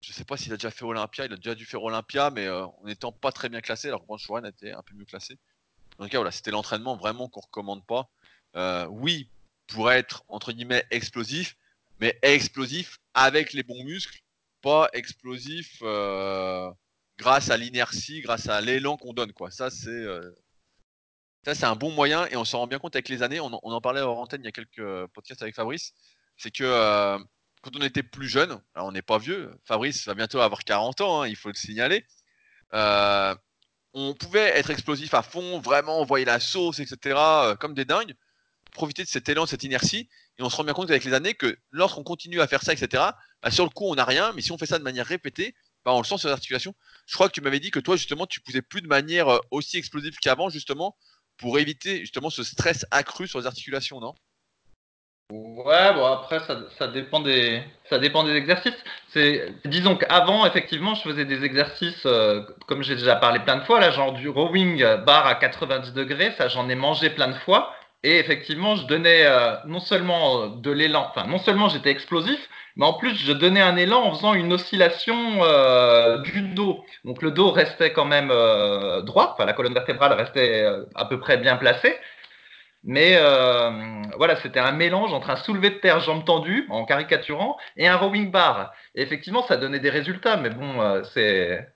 je 0.00 0.12
sais 0.12 0.24
pas 0.24 0.36
s'il 0.36 0.52
a 0.52 0.56
déjà 0.56 0.70
fait 0.70 0.84
Olympia, 0.84 1.26
il 1.26 1.32
a 1.32 1.36
déjà 1.36 1.54
dû 1.54 1.64
faire 1.64 1.82
Olympia, 1.82 2.30
mais 2.30 2.48
en 2.48 2.78
n'étant 2.84 3.12
pas 3.12 3.32
très 3.32 3.48
bien 3.48 3.60
classé, 3.60 3.88
alors 3.88 4.02
que 4.02 4.06
Branch 4.06 4.28
Warren 4.28 4.46
était 4.46 4.72
un 4.72 4.82
peu 4.82 4.94
mieux 4.94 5.06
classé. 5.06 5.38
En 5.98 6.04
tout 6.04 6.10
cas, 6.10 6.18
voilà, 6.18 6.30
c'était 6.30 6.50
l'entraînement 6.50 6.96
vraiment 6.96 7.28
qu'on 7.28 7.40
recommande 7.40 7.84
pas. 7.86 8.10
oui, 8.90 9.30
pour 9.66 9.90
être 9.90 10.22
entre 10.28 10.52
guillemets 10.52 10.84
explosif, 10.90 11.56
mais 11.98 12.18
explosif 12.22 12.98
avec 13.14 13.54
les 13.54 13.62
bons 13.62 13.82
muscles, 13.84 14.20
pas 14.60 14.90
explosif 14.92 15.80
grâce 17.18 17.50
à 17.50 17.56
l'inertie, 17.56 18.20
grâce 18.20 18.48
à 18.48 18.60
l'élan 18.60 18.98
qu'on 18.98 19.14
donne. 19.14 19.32
Quoi. 19.32 19.50
Ça, 19.50 19.70
c'est 19.70 20.04
ça, 21.46 21.54
c'est 21.54 21.64
un 21.64 21.76
bon 21.76 21.92
moyen 21.92 22.26
et 22.26 22.36
on 22.36 22.44
s'en 22.44 22.58
rend 22.58 22.66
bien 22.66 22.80
compte 22.80 22.96
avec 22.96 23.08
les 23.08 23.22
années. 23.22 23.38
On 23.38 23.52
en, 23.52 23.80
parlait 23.80 24.00
en 24.00 24.14
antenne 24.14 24.40
il 24.42 24.46
y 24.46 24.48
a 24.48 24.52
quelques 24.52 24.80
euh, 24.80 25.06
podcasts 25.14 25.42
avec 25.42 25.54
Fabrice. 25.54 25.92
C'est 26.36 26.50
que 26.50 26.64
euh, 26.64 27.18
quand 27.62 27.70
on 27.76 27.82
était 27.82 28.02
plus 28.02 28.28
jeune, 28.28 28.60
alors 28.74 28.88
on 28.88 28.90
n'est 28.90 29.00
pas 29.00 29.18
vieux, 29.18 29.52
Fabrice 29.64 30.04
va 30.06 30.14
bientôt 30.14 30.40
avoir 30.40 30.64
40 30.64 31.02
ans, 31.02 31.22
hein, 31.22 31.28
il 31.28 31.36
faut 31.36 31.48
le 31.48 31.54
signaler. 31.54 32.04
Euh, 32.74 33.32
on 33.94 34.12
pouvait 34.14 34.58
être 34.58 34.70
explosif 34.70 35.14
à 35.14 35.22
fond, 35.22 35.60
vraiment 35.60 36.00
envoyer 36.00 36.24
la 36.24 36.40
sauce, 36.40 36.80
etc., 36.80 37.16
comme 37.60 37.74
des 37.74 37.84
dingues, 37.84 38.14
profiter 38.72 39.04
de 39.04 39.08
cet 39.08 39.28
élan, 39.28 39.46
cette 39.46 39.62
inertie, 39.62 40.08
et 40.38 40.42
on 40.42 40.50
se 40.50 40.56
rend 40.56 40.64
bien 40.64 40.74
compte 40.74 40.90
avec 40.90 41.04
les 41.04 41.14
années 41.14 41.34
que 41.34 41.56
lorsqu'on 41.70 42.02
continue 42.02 42.40
à 42.40 42.48
faire 42.48 42.62
ça, 42.62 42.72
etc., 42.72 43.04
bah, 43.40 43.50
sur 43.52 43.62
le 43.62 43.70
coup, 43.70 43.84
on 43.84 43.94
n'a 43.94 44.04
rien, 44.04 44.32
mais 44.32 44.42
si 44.42 44.50
on 44.50 44.58
fait 44.58 44.66
ça 44.66 44.78
de 44.78 44.84
manière 44.84 45.06
répétée, 45.06 45.54
bah, 45.84 45.94
on 45.94 46.00
le 46.00 46.04
sent 46.04 46.18
sur 46.18 46.28
les 46.28 46.32
articulations. 46.32 46.74
Je 47.06 47.14
crois 47.14 47.28
que 47.28 47.32
tu 47.32 47.40
m'avais 47.40 47.60
dit 47.60 47.70
que 47.70 47.78
toi, 47.78 47.96
justement, 47.96 48.26
tu 48.26 48.40
poussais 48.40 48.62
plus 48.62 48.82
de 48.82 48.88
manière 48.88 49.28
aussi 49.52 49.78
explosive 49.78 50.16
qu'avant, 50.20 50.50
justement, 50.50 50.96
pour 51.38 51.58
éviter 51.58 52.00
justement 52.00 52.30
ce 52.30 52.42
stress 52.42 52.86
accru 52.90 53.26
sur 53.26 53.38
les 53.38 53.46
articulations, 53.46 54.00
non? 54.00 54.14
Ouais, 55.32 55.92
bon 55.92 56.06
après 56.06 56.38
ça, 56.46 56.56
ça, 56.78 56.86
dépend 56.86 57.18
des 57.18 57.60
ça 57.90 57.98
dépend 57.98 58.22
des 58.22 58.34
exercices. 58.34 58.76
C'est 59.08 59.52
disons 59.64 59.96
qu'avant 59.96 60.46
effectivement 60.46 60.94
je 60.94 61.02
faisais 61.02 61.24
des 61.24 61.42
exercices 61.42 62.06
euh, 62.06 62.42
comme 62.68 62.84
j'ai 62.84 62.94
déjà 62.94 63.16
parlé 63.16 63.40
plein 63.40 63.56
de 63.56 63.64
fois 63.64 63.80
là, 63.80 63.90
genre 63.90 64.12
du 64.12 64.28
rowing 64.28 64.84
bar 65.04 65.26
à 65.26 65.34
90 65.34 65.92
degrés, 65.94 66.32
ça 66.38 66.46
j'en 66.46 66.68
ai 66.68 66.76
mangé 66.76 67.10
plein 67.10 67.26
de 67.26 67.34
fois 67.38 67.74
et 68.02 68.18
effectivement 68.18 68.76
je 68.76 68.86
donnais 68.86 69.24
euh, 69.26 69.56
non 69.66 69.80
seulement 69.80 70.48
de 70.48 70.70
l'élan, 70.70 71.06
enfin 71.10 71.26
non 71.26 71.38
seulement 71.38 71.68
j'étais 71.68 71.90
explosif, 71.90 72.48
mais 72.76 72.84
en 72.84 72.92
plus, 72.92 73.16
je 73.16 73.32
donnais 73.32 73.62
un 73.62 73.76
élan 73.76 74.02
en 74.02 74.14
faisant 74.14 74.34
une 74.34 74.52
oscillation 74.52 75.42
euh, 75.42 76.18
du 76.18 76.42
dos. 76.42 76.84
Donc 77.04 77.22
le 77.22 77.30
dos 77.30 77.50
restait 77.50 77.92
quand 77.92 78.04
même 78.04 78.30
euh, 78.30 79.00
droit, 79.02 79.32
enfin 79.32 79.46
la 79.46 79.54
colonne 79.54 79.72
vertébrale 79.72 80.12
restait 80.12 80.62
euh, 80.62 80.84
à 80.94 81.06
peu 81.06 81.18
près 81.18 81.38
bien 81.38 81.56
placée. 81.56 81.96
Mais 82.84 83.16
voilà, 84.16 84.36
c'était 84.36 84.60
un 84.60 84.70
mélange 84.70 85.12
entre 85.12 85.30
un 85.30 85.36
soulevé 85.36 85.70
de 85.70 85.74
terre 85.76 85.98
jambes 86.00 86.24
tendues, 86.24 86.66
en 86.70 86.84
caricaturant, 86.84 87.56
et 87.76 87.88
un 87.88 87.96
rowing 87.96 88.30
bar. 88.30 88.72
Et 88.94 89.02
effectivement, 89.02 89.42
ça 89.42 89.56
donnait 89.56 89.80
des 89.80 89.90
résultats, 89.90 90.36
mais 90.36 90.50
bon, 90.50 91.02
c'est 91.12 91.66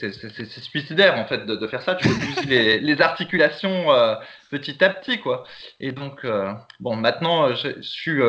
c'est 0.00 0.60
suicidaire 0.60 1.16
en 1.18 1.26
fait 1.26 1.46
de, 1.46 1.66
faire 1.66 1.82
ça. 1.82 1.94
Tu 1.94 2.08
peux 2.08 2.48
les, 2.48 2.78
les, 2.80 3.00
articulations 3.00 3.86
petit 4.50 4.82
à 4.82 4.90
petit 4.90 5.20
quoi. 5.20 5.44
Et 5.80 5.92
donc 5.92 6.26
bon, 6.80 6.96
maintenant 6.96 7.54
je, 7.54 7.80
suis 7.80 8.20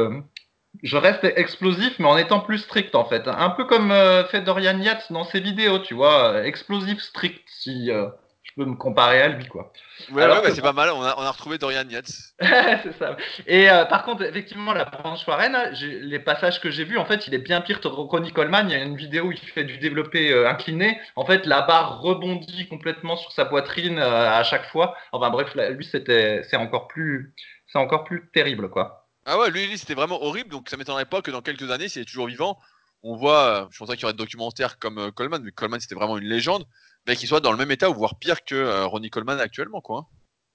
je 0.84 0.98
reste 0.98 1.24
explosif, 1.24 1.98
mais 2.00 2.08
en 2.08 2.18
étant 2.18 2.40
plus 2.40 2.60
strict 2.60 2.96
en 2.96 3.06
fait. 3.06 3.28
Un 3.28 3.50
peu 3.52 3.66
comme 3.66 3.92
euh, 3.92 4.24
fait 4.26 4.42
Dorian 4.42 4.80
Yates 4.80 5.12
dans 5.12 5.24
ses 5.24 5.40
vidéos, 5.40 5.80
tu 5.80 5.94
vois, 5.94 6.34
euh, 6.34 6.44
explosif 6.44 7.00
strict, 7.02 7.42
si 7.48 7.92
euh, 7.92 8.08
je 8.50 8.64
peux 8.64 8.70
me 8.70 8.76
comparer 8.76 9.22
à 9.22 9.28
lui, 9.30 9.48
quoi. 9.48 9.72
Ouais, 10.12 10.26
ouais 10.26 10.52
c'est 10.52 10.62
pas 10.62 10.74
mal, 10.74 10.90
on 10.90 11.02
a, 11.02 11.16
on 11.18 11.22
a 11.22 11.32
retrouvé 11.32 11.58
Dorian 11.58 11.88
Yates. 11.88 12.12
c'est 12.40 12.98
ça. 12.98 13.16
Et 13.48 13.68
par 13.90 14.04
contre, 14.04 14.24
effectivement, 14.24 14.74
la 14.74 14.86
branche 14.86 15.28
Warren, 15.28 15.72
les 15.82 16.20
passages 16.20 16.60
que 16.60 16.70
j'ai 16.70 16.84
vus, 16.84 16.98
en 16.98 17.06
fait, 17.06 17.28
il 17.28 17.34
est 17.34 17.40
bien 17.40 17.62
pire 17.62 17.80
que 17.82 17.88
Ronnie 17.88 18.34
Coleman. 18.34 18.70
Il 18.70 18.74
y 18.74 18.76
a 18.76 18.84
une 18.84 18.98
vidéo 18.98 19.26
où 19.26 19.32
il 19.32 19.40
fait 19.40 19.64
du 19.64 19.78
développé 19.78 20.34
incliné. 20.46 21.00
En 21.16 21.26
fait, 21.26 21.46
la 21.46 21.62
barre 21.62 22.02
rebondit 22.02 22.68
complètement 22.68 23.18
sur 23.18 23.32
sa 23.32 23.46
poitrine 23.46 24.00
à 24.00 24.44
chaque 24.44 24.66
fois. 24.70 24.96
Enfin 25.12 25.30
bref, 25.30 25.54
lui, 25.56 25.86
c'était, 25.86 26.42
c'est 26.50 26.58
encore 26.58 26.88
plus, 26.88 27.34
c'est 27.68 27.80
encore 27.80 28.04
plus 28.04 28.30
terrible, 28.34 28.70
quoi. 28.70 29.06
Ah 29.26 29.38
ouais, 29.38 29.52
lui, 29.52 29.68
lui 29.68 29.78
c'était 29.78 29.94
vraiment 29.94 30.24
horrible, 30.24 30.50
donc 30.50 30.70
ça 30.70 30.78
m'étonnerait 30.78 31.06
pas 31.06 31.22
que 31.22 31.30
dans 31.30 31.42
quelques 31.42 31.70
années, 31.70 31.88
s'il 31.88 32.02
est 32.02 32.06
toujours 32.06 32.28
vivant, 32.28 32.58
on 33.04 33.16
voit, 33.16 33.68
je 33.72 33.78
pensais 33.78 33.94
qu'il 33.94 34.02
y 34.02 34.06
aurait 34.06 34.14
des 34.14 34.18
documentaires 34.18 34.80
comme 34.80 35.12
Coleman, 35.12 35.42
mais 35.44 35.52
Coleman 35.52 35.80
c'était 35.80 35.96
vraiment 35.96 36.18
une 36.18 36.28
légende, 36.28 36.66
mais 37.10 37.16
qu'il 37.16 37.28
soit 37.28 37.40
dans 37.40 37.52
le 37.52 37.58
même 37.58 37.72
état 37.72 37.90
ou 37.90 37.94
voire 37.96 38.20
pire 38.20 38.46
que 38.46 38.84
Ronnie 38.84 39.10
Coleman 39.10 39.40
actuellement, 39.40 39.82
quoi. 39.82 40.08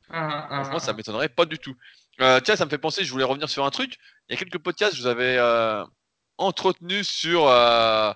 Ah, 0.09 0.47
ah, 0.49 0.63
Franchement, 0.63 0.79
ça 0.79 0.93
ah. 0.93 0.95
m'étonnerait 0.95 1.29
pas 1.29 1.47
du 1.47 1.59
tout. 1.59 1.75
Euh, 2.21 2.39
tiens, 2.41 2.55
ça 2.55 2.65
me 2.65 2.71
fait 2.71 2.79
penser, 2.79 3.05
je 3.05 3.11
voulais 3.11 3.25
revenir 3.25 3.49
sur 3.49 3.65
un 3.65 3.71
truc. 3.71 3.99
Il 4.29 4.35
y 4.35 4.37
a 4.37 4.39
quelques 4.39 4.63
podcasts, 4.63 4.95
je 4.95 5.03
vous 5.03 5.09
avais 5.09 5.37
euh, 5.37 5.85
entretenu 6.39 7.03
sur 7.03 7.49
euh, 7.49 8.13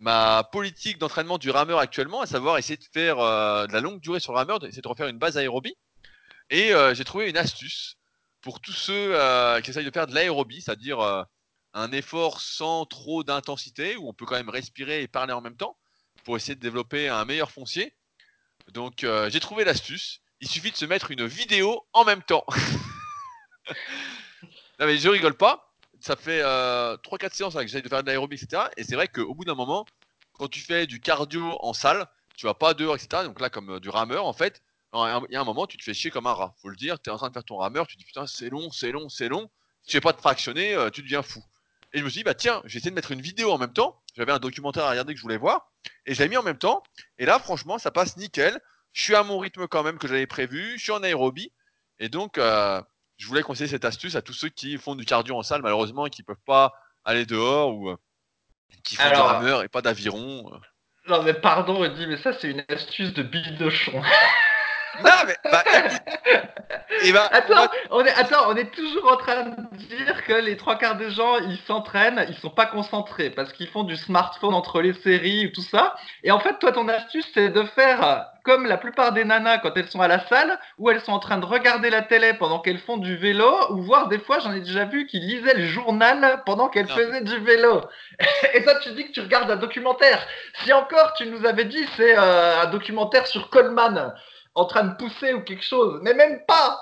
ma 0.00 0.44
politique 0.52 0.98
d'entraînement 0.98 1.38
du 1.38 1.50
rameur 1.50 1.78
actuellement, 1.78 2.20
à 2.20 2.26
savoir 2.26 2.58
essayer 2.58 2.76
de 2.76 2.84
faire 2.92 3.18
euh, 3.20 3.66
de 3.66 3.72
la 3.72 3.80
longue 3.80 4.00
durée 4.00 4.20
sur 4.20 4.32
le 4.32 4.38
rameur, 4.38 4.62
essayer 4.66 4.82
de 4.82 4.88
refaire 4.88 5.08
une 5.08 5.18
base 5.18 5.38
aérobie. 5.38 5.76
Et 6.50 6.74
euh, 6.74 6.92
j'ai 6.92 7.04
trouvé 7.04 7.30
une 7.30 7.38
astuce 7.38 7.96
pour 8.42 8.60
tous 8.60 8.72
ceux 8.72 9.14
euh, 9.14 9.62
qui 9.62 9.70
essayent 9.70 9.86
de 9.86 9.90
faire 9.90 10.06
de 10.06 10.14
l'aérobie, 10.14 10.60
c'est-à-dire 10.60 11.00
euh, 11.00 11.22
un 11.72 11.90
effort 11.92 12.42
sans 12.42 12.84
trop 12.84 13.24
d'intensité, 13.24 13.96
où 13.96 14.08
on 14.08 14.12
peut 14.12 14.26
quand 14.26 14.34
même 14.34 14.50
respirer 14.50 15.02
et 15.02 15.08
parler 15.08 15.32
en 15.32 15.40
même 15.40 15.56
temps, 15.56 15.78
pour 16.24 16.36
essayer 16.36 16.54
de 16.54 16.60
développer 16.60 17.08
un 17.08 17.24
meilleur 17.24 17.50
foncier. 17.50 17.94
Donc 18.72 19.04
euh, 19.04 19.30
j'ai 19.30 19.40
trouvé 19.40 19.64
l'astuce. 19.64 20.20
Il 20.40 20.48
suffit 20.48 20.70
de 20.70 20.76
se 20.76 20.84
mettre 20.84 21.10
une 21.10 21.26
vidéo 21.26 21.86
en 21.92 22.04
même 22.04 22.22
temps. 22.22 22.44
mais 24.78 24.96
je 24.98 25.08
rigole 25.08 25.34
pas. 25.34 25.72
Ça 26.00 26.16
fait 26.16 26.40
euh, 26.42 26.96
3-4 26.96 27.34
séances 27.34 27.54
là, 27.54 27.62
que 27.62 27.68
j'essaye 27.68 27.82
de 27.82 27.88
faire 27.88 28.02
de 28.02 28.08
l'aérobie, 28.08 28.36
etc. 28.36 28.64
Et 28.76 28.82
c'est 28.82 28.96
vrai 28.96 29.06
qu'au 29.06 29.34
bout 29.34 29.44
d'un 29.44 29.54
moment, 29.54 29.86
quand 30.32 30.48
tu 30.48 30.60
fais 30.60 30.86
du 30.86 31.00
cardio 31.00 31.56
en 31.60 31.72
salle, 31.72 32.08
tu 32.36 32.46
vas 32.46 32.54
pas 32.54 32.74
dehors, 32.74 32.96
etc. 32.96 33.22
Donc 33.24 33.40
là, 33.40 33.50
comme 33.50 33.70
euh, 33.70 33.80
du 33.80 33.88
rameur, 33.88 34.26
en 34.26 34.32
fait, 34.32 34.62
il 34.94 35.26
y 35.30 35.36
a 35.36 35.40
un 35.40 35.44
moment, 35.44 35.66
tu 35.66 35.76
te 35.78 35.84
fais 35.84 35.94
chier 35.94 36.10
comme 36.10 36.26
un 36.26 36.34
rat. 36.34 36.54
Faut 36.60 36.68
le 36.68 36.76
dire, 36.76 37.00
tu 37.00 37.08
es 37.08 37.12
en 37.12 37.16
train 37.16 37.28
de 37.28 37.32
faire 37.32 37.44
ton 37.44 37.56
rameur, 37.56 37.86
tu 37.86 37.94
te 37.94 38.00
dis 38.00 38.04
putain, 38.04 38.26
c'est 38.26 38.50
long, 38.50 38.70
c'est 38.70 38.92
long, 38.92 39.08
c'est 39.08 39.28
long. 39.28 39.48
Si 39.82 39.90
tu 39.90 39.96
fais 39.96 40.00
pas 40.00 40.12
de 40.12 40.18
fractionner, 40.18 40.74
euh, 40.74 40.90
tu 40.90 41.02
deviens 41.02 41.22
fou. 41.22 41.42
Et 41.94 41.98
je 41.98 42.04
me 42.04 42.08
suis 42.08 42.20
dit, 42.20 42.24
bah 42.24 42.34
tiens, 42.34 42.62
j'ai 42.64 42.78
essayé 42.78 42.90
de 42.90 42.94
mettre 42.94 43.10
une 43.12 43.20
vidéo 43.20 43.50
en 43.52 43.58
même 43.58 43.72
temps. 43.72 44.00
J'avais 44.16 44.32
un 44.32 44.38
documentaire 44.38 44.84
à 44.84 44.90
regarder 44.90 45.12
que 45.12 45.18
je 45.18 45.22
voulais 45.22 45.36
voir. 45.36 45.70
Et 46.06 46.14
je 46.14 46.22
l'ai 46.22 46.28
mis 46.28 46.36
en 46.36 46.42
même 46.42 46.58
temps. 46.58 46.82
Et 47.18 47.26
là, 47.26 47.38
franchement, 47.38 47.78
ça 47.78 47.90
passe 47.90 48.16
nickel. 48.16 48.58
Je 48.92 49.02
suis 49.02 49.14
à 49.14 49.22
mon 49.22 49.38
rythme 49.38 49.66
quand 49.68 49.82
même 49.82 49.98
que 49.98 50.08
j'avais 50.08 50.26
prévu. 50.26 50.78
Je 50.78 50.82
suis 50.82 50.92
en 50.92 51.02
aérobie. 51.02 51.52
Et 51.98 52.08
donc, 52.08 52.38
euh, 52.38 52.80
je 53.18 53.26
voulais 53.26 53.42
conseiller 53.42 53.68
cette 53.68 53.84
astuce 53.84 54.16
à 54.16 54.22
tous 54.22 54.32
ceux 54.32 54.48
qui 54.48 54.78
font 54.78 54.94
du 54.94 55.04
cardio 55.04 55.36
en 55.36 55.42
salle, 55.42 55.62
malheureusement, 55.62 56.06
et 56.06 56.10
qui 56.10 56.22
peuvent 56.22 56.36
pas 56.46 56.72
aller 57.04 57.26
dehors 57.26 57.74
ou 57.76 57.90
euh, 57.90 57.96
qui 58.84 58.96
font 58.96 59.02
Alors- 59.02 59.28
du 59.28 59.34
rameur 59.34 59.62
et 59.62 59.68
pas 59.68 59.82
d'aviron. 59.82 60.50
euh. 60.54 60.58
Non 61.08 61.22
mais 61.24 61.34
pardon 61.34 61.78
Rudy, 61.80 62.06
mais 62.06 62.16
ça 62.16 62.32
c'est 62.32 62.48
une 62.48 62.64
astuce 62.68 63.12
de 63.12 63.24
bidochon. 63.24 64.00
Non, 65.02 65.10
mais 65.26 65.36
bah. 65.50 65.64
Et 67.04 67.12
bah, 67.12 67.28
Attends, 67.32 67.68
on 67.90 68.04
est, 68.04 68.14
attends, 68.14 68.50
on 68.50 68.56
est 68.56 68.70
toujours 68.70 69.10
en 69.10 69.16
train 69.16 69.44
de 69.44 69.76
dire 69.76 70.24
que 70.24 70.34
les 70.34 70.56
trois 70.56 70.76
quarts 70.76 70.96
des 70.96 71.10
gens, 71.10 71.38
ils 71.38 71.58
s'entraînent, 71.66 72.24
ils 72.28 72.36
sont 72.36 72.50
pas 72.50 72.66
concentrés 72.66 73.30
parce 73.30 73.52
qu'ils 73.52 73.68
font 73.68 73.84
du 73.84 73.96
smartphone 73.96 74.54
entre 74.54 74.80
les 74.80 74.92
séries 74.92 75.46
ou 75.46 75.50
tout 75.50 75.62
ça. 75.62 75.94
Et 76.22 76.30
en 76.30 76.40
fait, 76.40 76.58
toi, 76.58 76.72
ton 76.72 76.88
astuce, 76.88 77.26
c'est 77.34 77.48
de 77.48 77.62
faire 77.64 78.26
comme 78.44 78.66
la 78.66 78.76
plupart 78.76 79.12
des 79.12 79.24
nanas 79.24 79.58
quand 79.58 79.72
elles 79.76 79.88
sont 79.88 80.00
à 80.00 80.08
la 80.08 80.26
salle, 80.26 80.58
où 80.78 80.90
elles 80.90 81.00
sont 81.00 81.12
en 81.12 81.20
train 81.20 81.38
de 81.38 81.44
regarder 81.44 81.90
la 81.90 82.02
télé 82.02 82.34
pendant 82.34 82.58
qu'elles 82.58 82.78
font 82.78 82.96
du 82.96 83.16
vélo, 83.16 83.54
ou 83.70 83.82
voire 83.82 84.08
des 84.08 84.18
fois, 84.18 84.40
j'en 84.40 84.52
ai 84.52 84.60
déjà 84.60 84.84
vu 84.84 85.06
qui 85.06 85.20
lisaient 85.20 85.54
le 85.54 85.66
journal 85.66 86.42
pendant 86.44 86.68
qu'elles 86.68 86.88
faisaient 86.88 87.22
du 87.22 87.38
vélo. 87.38 87.82
Et 88.54 88.64
toi, 88.64 88.74
tu 88.82 88.90
dis 88.92 89.06
que 89.06 89.12
tu 89.12 89.20
regardes 89.20 89.50
un 89.50 89.56
documentaire. 89.56 90.26
Si 90.64 90.72
encore, 90.72 91.14
tu 91.14 91.26
nous 91.26 91.46
avais 91.46 91.64
dit, 91.66 91.86
c'est 91.96 92.18
euh, 92.18 92.62
un 92.62 92.66
documentaire 92.66 93.26
sur 93.26 93.48
Coleman 93.48 94.12
en 94.54 94.66
train 94.66 94.84
de 94.84 94.96
pousser 94.96 95.32
ou 95.32 95.42
quelque 95.42 95.64
chose, 95.64 96.00
mais 96.02 96.14
même 96.14 96.44
pas. 96.46 96.78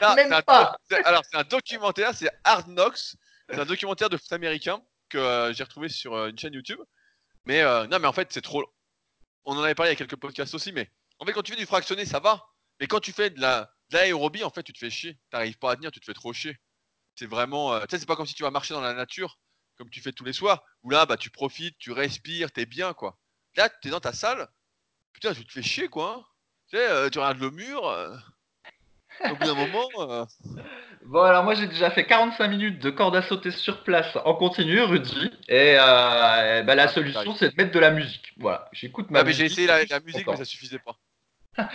Non, 0.00 0.14
Même 0.16 0.42
pas. 0.46 0.76
alors, 1.04 1.22
c'est 1.30 1.36
un 1.38 1.44
documentaire, 1.44 2.14
c'est 2.14 2.30
Hard 2.44 2.68
Knocks. 2.68 3.16
C'est 3.50 3.58
un 3.58 3.64
documentaire 3.64 4.10
de 4.10 4.16
foot 4.16 4.32
américain 4.32 4.82
que 5.08 5.18
euh, 5.18 5.52
j'ai 5.54 5.64
retrouvé 5.64 5.88
sur 5.88 6.14
euh, 6.14 6.28
une 6.28 6.38
chaîne 6.38 6.52
YouTube. 6.52 6.80
Mais 7.46 7.62
euh, 7.62 7.86
non, 7.86 7.98
mais 7.98 8.06
en 8.06 8.12
fait, 8.12 8.28
c'est 8.30 8.42
trop. 8.42 8.62
On 9.44 9.56
en 9.56 9.62
avait 9.62 9.74
parlé 9.74 9.90
il 9.90 9.94
y 9.94 9.96
a 9.96 9.98
quelques 9.98 10.20
podcasts 10.20 10.54
aussi, 10.54 10.70
mais 10.72 10.90
en 11.18 11.24
fait, 11.24 11.32
quand 11.32 11.42
tu 11.42 11.52
fais 11.52 11.58
du 11.58 11.66
fractionné, 11.66 12.04
ça 12.04 12.20
va. 12.20 12.46
Mais 12.78 12.86
quand 12.86 13.00
tu 13.00 13.12
fais 13.12 13.30
de 13.30 13.40
la 13.40 13.72
de 13.90 13.96
l'aérobie, 13.96 14.44
en 14.44 14.50
fait, 14.50 14.62
tu 14.62 14.74
te 14.74 14.78
fais 14.78 14.90
chier. 14.90 15.18
T'arrives 15.30 15.58
pas 15.58 15.72
à 15.72 15.76
tenir, 15.76 15.90
tu 15.90 15.98
te 15.98 16.04
fais 16.04 16.12
trop 16.12 16.32
chier. 16.34 16.56
C'est 17.14 17.26
vraiment. 17.26 17.80
Tu 17.80 17.86
sais, 17.90 17.98
c'est 17.98 18.06
pas 18.06 18.16
comme 18.16 18.26
si 18.26 18.34
tu 18.34 18.42
vas 18.42 18.50
marcher 18.50 18.74
dans 18.74 18.82
la 18.82 18.92
nature, 18.92 19.38
comme 19.78 19.88
tu 19.88 20.02
fais 20.02 20.12
tous 20.12 20.24
les 20.24 20.34
soirs, 20.34 20.62
où 20.82 20.90
là, 20.90 21.06
bah, 21.06 21.16
tu 21.16 21.30
profites, 21.30 21.78
tu 21.78 21.90
respires, 21.90 22.52
t'es 22.52 22.66
bien, 22.66 22.92
quoi. 22.92 23.18
Là, 23.56 23.70
t'es 23.70 23.88
dans 23.88 24.00
ta 24.00 24.12
salle, 24.12 24.46
putain, 25.14 25.32
tu 25.32 25.46
te 25.46 25.52
fais 25.52 25.62
chier, 25.62 25.88
quoi. 25.88 26.28
Tu 26.70 26.76
sais, 26.76 26.86
euh, 26.90 27.08
tu 27.08 27.18
regardes 27.18 27.40
le 27.40 27.50
mur. 27.50 27.86
euh, 27.88 28.14
au 29.30 29.36
bout 29.36 29.44
d'un 29.44 29.54
moment. 29.54 29.88
euh, 29.98 30.24
Bon, 31.04 31.22
alors 31.22 31.42
moi 31.44 31.54
j'ai 31.54 31.66
déjà 31.66 31.90
fait 31.90 32.04
45 32.04 32.48
minutes 32.48 32.78
de 32.80 32.90
corde 32.90 33.16
à 33.16 33.22
sauter 33.22 33.50
sur 33.50 33.82
place 33.82 34.16
en 34.24 34.34
continu, 34.34 34.80
Rudy. 34.82 35.30
Et 35.48 35.76
euh, 35.78 36.62
bah, 36.62 36.74
la 36.74 36.82
Ah, 36.84 36.88
solution 36.88 37.34
c'est 37.34 37.50
de 37.50 37.56
mettre 37.56 37.72
de 37.72 37.78
la 37.78 37.90
musique. 37.90 38.32
Voilà, 38.38 38.68
j'écoute 38.72 39.10
ma 39.10 39.20
Ah, 39.20 39.24
mais 39.24 39.32
j'ai 39.32 39.46
essayé 39.46 39.66
la, 39.66 39.84
la 39.84 40.00
musique, 40.00 40.26
mais 40.26 40.36
ça 40.36 40.44
suffisait 40.44 40.78
pas. 40.78 40.96
Ah, 41.56 41.68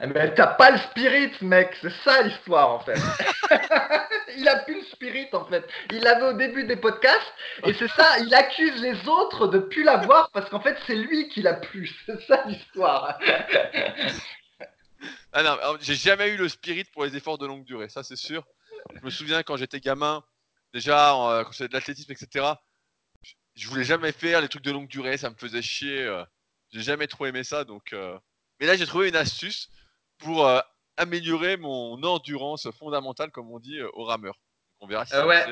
Mais 0.06 0.34
t'as 0.34 0.46
pas 0.46 0.70
le 0.70 0.78
spirit, 0.78 1.30
mec, 1.42 1.76
c'est 1.82 1.92
ça 2.04 2.22
l'histoire 2.22 2.70
en 2.70 2.80
fait. 2.80 2.98
il 4.36 4.48
a 4.48 4.56
plus 4.60 4.76
le 4.76 4.84
spirit 4.86 5.28
en 5.32 5.44
fait. 5.44 5.64
Il 5.92 6.00
l'avait 6.02 6.26
au 6.28 6.32
début 6.32 6.64
des 6.64 6.76
podcasts 6.76 7.32
et 7.64 7.74
c'est 7.74 7.88
ça, 7.88 8.18
il 8.20 8.34
accuse 8.34 8.80
les 8.80 9.06
autres 9.08 9.46
de 9.46 9.58
plus 9.58 9.82
l'avoir 9.84 10.30
parce 10.32 10.48
qu'en 10.48 10.60
fait 10.60 10.76
c'est 10.86 10.94
lui 10.96 11.28
qui 11.28 11.42
l'a 11.42 11.54
plus. 11.54 11.94
C'est 12.06 12.20
ça 12.22 12.44
l'histoire. 12.46 13.18
Ah 15.32 15.42
non, 15.42 15.76
j'ai 15.80 15.94
jamais 15.94 16.28
eu 16.30 16.36
le 16.36 16.48
spirit 16.48 16.84
pour 16.84 17.04
les 17.04 17.16
efforts 17.16 17.38
de 17.38 17.46
longue 17.46 17.64
durée, 17.64 17.88
ça 17.88 18.02
c'est 18.02 18.16
sûr. 18.16 18.44
Je 19.00 19.04
me 19.04 19.10
souviens 19.10 19.42
quand 19.42 19.56
j'étais 19.56 19.80
gamin, 19.80 20.24
déjà 20.74 21.14
euh, 21.14 21.44
quand 21.44 21.52
je 21.52 21.58
faisais 21.58 21.68
de 21.68 21.74
l'athlétisme, 21.74 22.12
etc. 22.12 22.62
je- 23.54 23.68
voulais 23.68 23.84
jamais 23.84 24.12
faire 24.12 24.40
les 24.40 24.48
trucs 24.48 24.64
de 24.64 24.72
longue 24.72 24.88
durée, 24.88 25.16
ça 25.18 25.30
me 25.30 25.36
faisait 25.36 25.62
chier. 25.62 26.02
euh, 26.02 26.24
j'ai 26.70 26.82
jamais 26.82 27.06
trop 27.06 27.26
aimé 27.26 27.44
ça, 27.44 27.64
donc. 27.64 27.92
euh, 27.92 28.18
Mais 28.60 28.66
là 28.66 28.76
j'ai 28.76 28.86
trouvé 28.86 29.08
une 29.08 29.16
astuce 29.16 29.68
pour 30.18 30.46
euh, 30.46 30.60
améliorer 30.96 31.56
mon 31.56 32.02
endurance 32.02 32.70
fondamentale, 32.72 33.30
comme 33.30 33.50
on 33.50 33.58
dit, 33.60 33.80
au 33.94 34.04
rameur. 34.04 34.34
Donc, 34.34 34.42
on 34.80 34.86
verra 34.88 35.06
si 35.06 35.14
ça 35.14 35.26
ouais. 35.26 35.46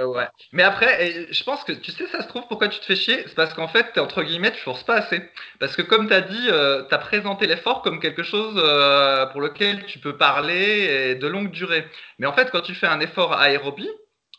Euh. 0.00 0.24
Mais 0.52 0.62
après, 0.62 1.26
je 1.30 1.44
pense 1.44 1.64
que 1.64 1.72
tu 1.72 1.90
sais, 1.92 2.06
ça 2.08 2.22
se 2.22 2.28
trouve 2.28 2.46
pourquoi 2.48 2.68
tu 2.68 2.80
te 2.80 2.84
fais 2.84 2.96
chier, 2.96 3.22
c'est 3.26 3.34
parce 3.34 3.54
qu'en 3.54 3.68
fait, 3.68 3.92
t'es, 3.92 4.00
entre 4.00 4.22
guillemets, 4.22 4.52
tu 4.52 4.60
forces 4.60 4.84
pas 4.84 4.96
assez. 4.96 5.22
Parce 5.58 5.76
que 5.76 5.82
comme 5.82 6.08
t'as 6.08 6.22
dit, 6.22 6.48
euh, 6.48 6.82
t'as 6.88 6.98
présenté 6.98 7.46
l'effort 7.46 7.82
comme 7.82 8.00
quelque 8.00 8.22
chose 8.22 8.54
euh, 8.56 9.26
pour 9.26 9.40
lequel 9.40 9.84
tu 9.86 9.98
peux 9.98 10.16
parler 10.16 11.10
et 11.12 11.14
de 11.14 11.26
longue 11.26 11.50
durée. 11.50 11.86
Mais 12.18 12.26
en 12.26 12.32
fait, 12.32 12.50
quand 12.50 12.62
tu 12.62 12.74
fais 12.74 12.86
un 12.86 13.00
effort 13.00 13.32
aérobie, 13.34 13.90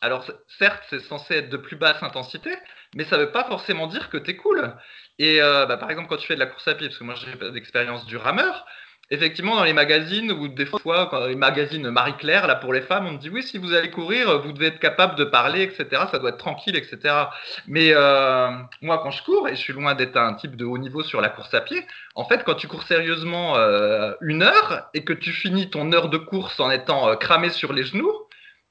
alors 0.02 0.26
certes, 0.60 0.84
c'est 0.89 1.00
censé 1.02 1.36
être 1.36 1.50
de 1.50 1.58
plus 1.58 1.76
basse 1.76 2.02
intensité, 2.02 2.52
mais 2.95 3.04
ça 3.06 3.17
veut 3.17 3.32
pas 3.32 3.43
forcément 3.43 3.88
dire 3.88 4.10
que 4.10 4.17
t'es 4.17 4.36
cool. 4.36 4.76
Et 5.19 5.41
euh, 5.41 5.67
bah, 5.67 5.78
par 5.78 5.91
exemple, 5.91 6.10
quand 6.10 6.17
tu 6.17 6.28
fais 6.28 6.36
de 6.36 6.39
la 6.39 6.47
course 6.47 6.67
à 6.67 6.74
pied, 6.74 6.88
parce 6.88 6.97
que 6.97 7.04
moi 7.04 7.13
j'ai 7.15 7.52
d'expérience 7.52 8.06
du 8.08 8.17
rameur, 8.17 8.65
Effectivement, 9.13 9.58
dans 9.58 9.65
les 9.65 9.74
magazines 9.74 10.32
ou 10.32 10.47
des 10.47 10.65
fois, 10.65 11.08
quand 11.12 11.26
les 11.26 11.36
magazines 11.36 11.89
Marie-Claire, 11.89 12.47
là 12.47 12.56
pour 12.56 12.71
les 12.71 12.80
femmes, 12.80 13.08
on 13.08 13.12
me 13.12 13.17
dit 13.17 13.30
oui, 13.30 13.43
si 13.43 13.58
vous 13.58 13.74
allez 13.74 13.91
courir, 13.91 14.41
vous 14.41 14.54
devez 14.54 14.67
être 14.67 14.80
capable 14.80 15.15
de 15.15 15.26
parler, 15.26 15.63
etc. 15.63 16.04
Ça 16.10 16.17
doit 16.17 16.30
être 16.30 16.38
tranquille, 16.38 16.78
etc. 16.78 17.13
Mais 17.67 17.91
euh, 17.93 18.50
moi, 18.82 19.02
quand 19.04 19.12
je 19.12 19.21
cours, 19.24 19.50
et 19.50 19.56
je 19.56 19.60
suis 19.60 19.74
loin 19.74 19.95
d'être 19.95 20.15
un 20.15 20.34
type 20.36 20.56
de 20.56 20.63
haut 20.63 20.78
niveau 20.78 21.04
sur 21.04 21.19
la 21.19 21.28
course 21.28 21.54
à 21.54 21.60
pied, 21.60 21.86
en 22.15 22.24
fait, 22.24 22.45
quand 22.45 22.56
tu 22.56 22.69
cours 22.69 22.84
sérieusement 22.84 23.58
euh, 23.58 24.13
une 24.21 24.43
heure 24.43 24.89
et 24.93 25.04
que 25.04 25.12
tu 25.12 25.34
finis 25.34 25.69
ton 25.69 25.91
heure 25.91 26.08
de 26.08 26.17
course 26.17 26.62
en 26.62 26.71
étant 26.71 27.10
euh, 27.10 27.15
cramé 27.15 27.50
sur 27.50 27.74
les 27.74 27.84
genoux, 27.84 28.13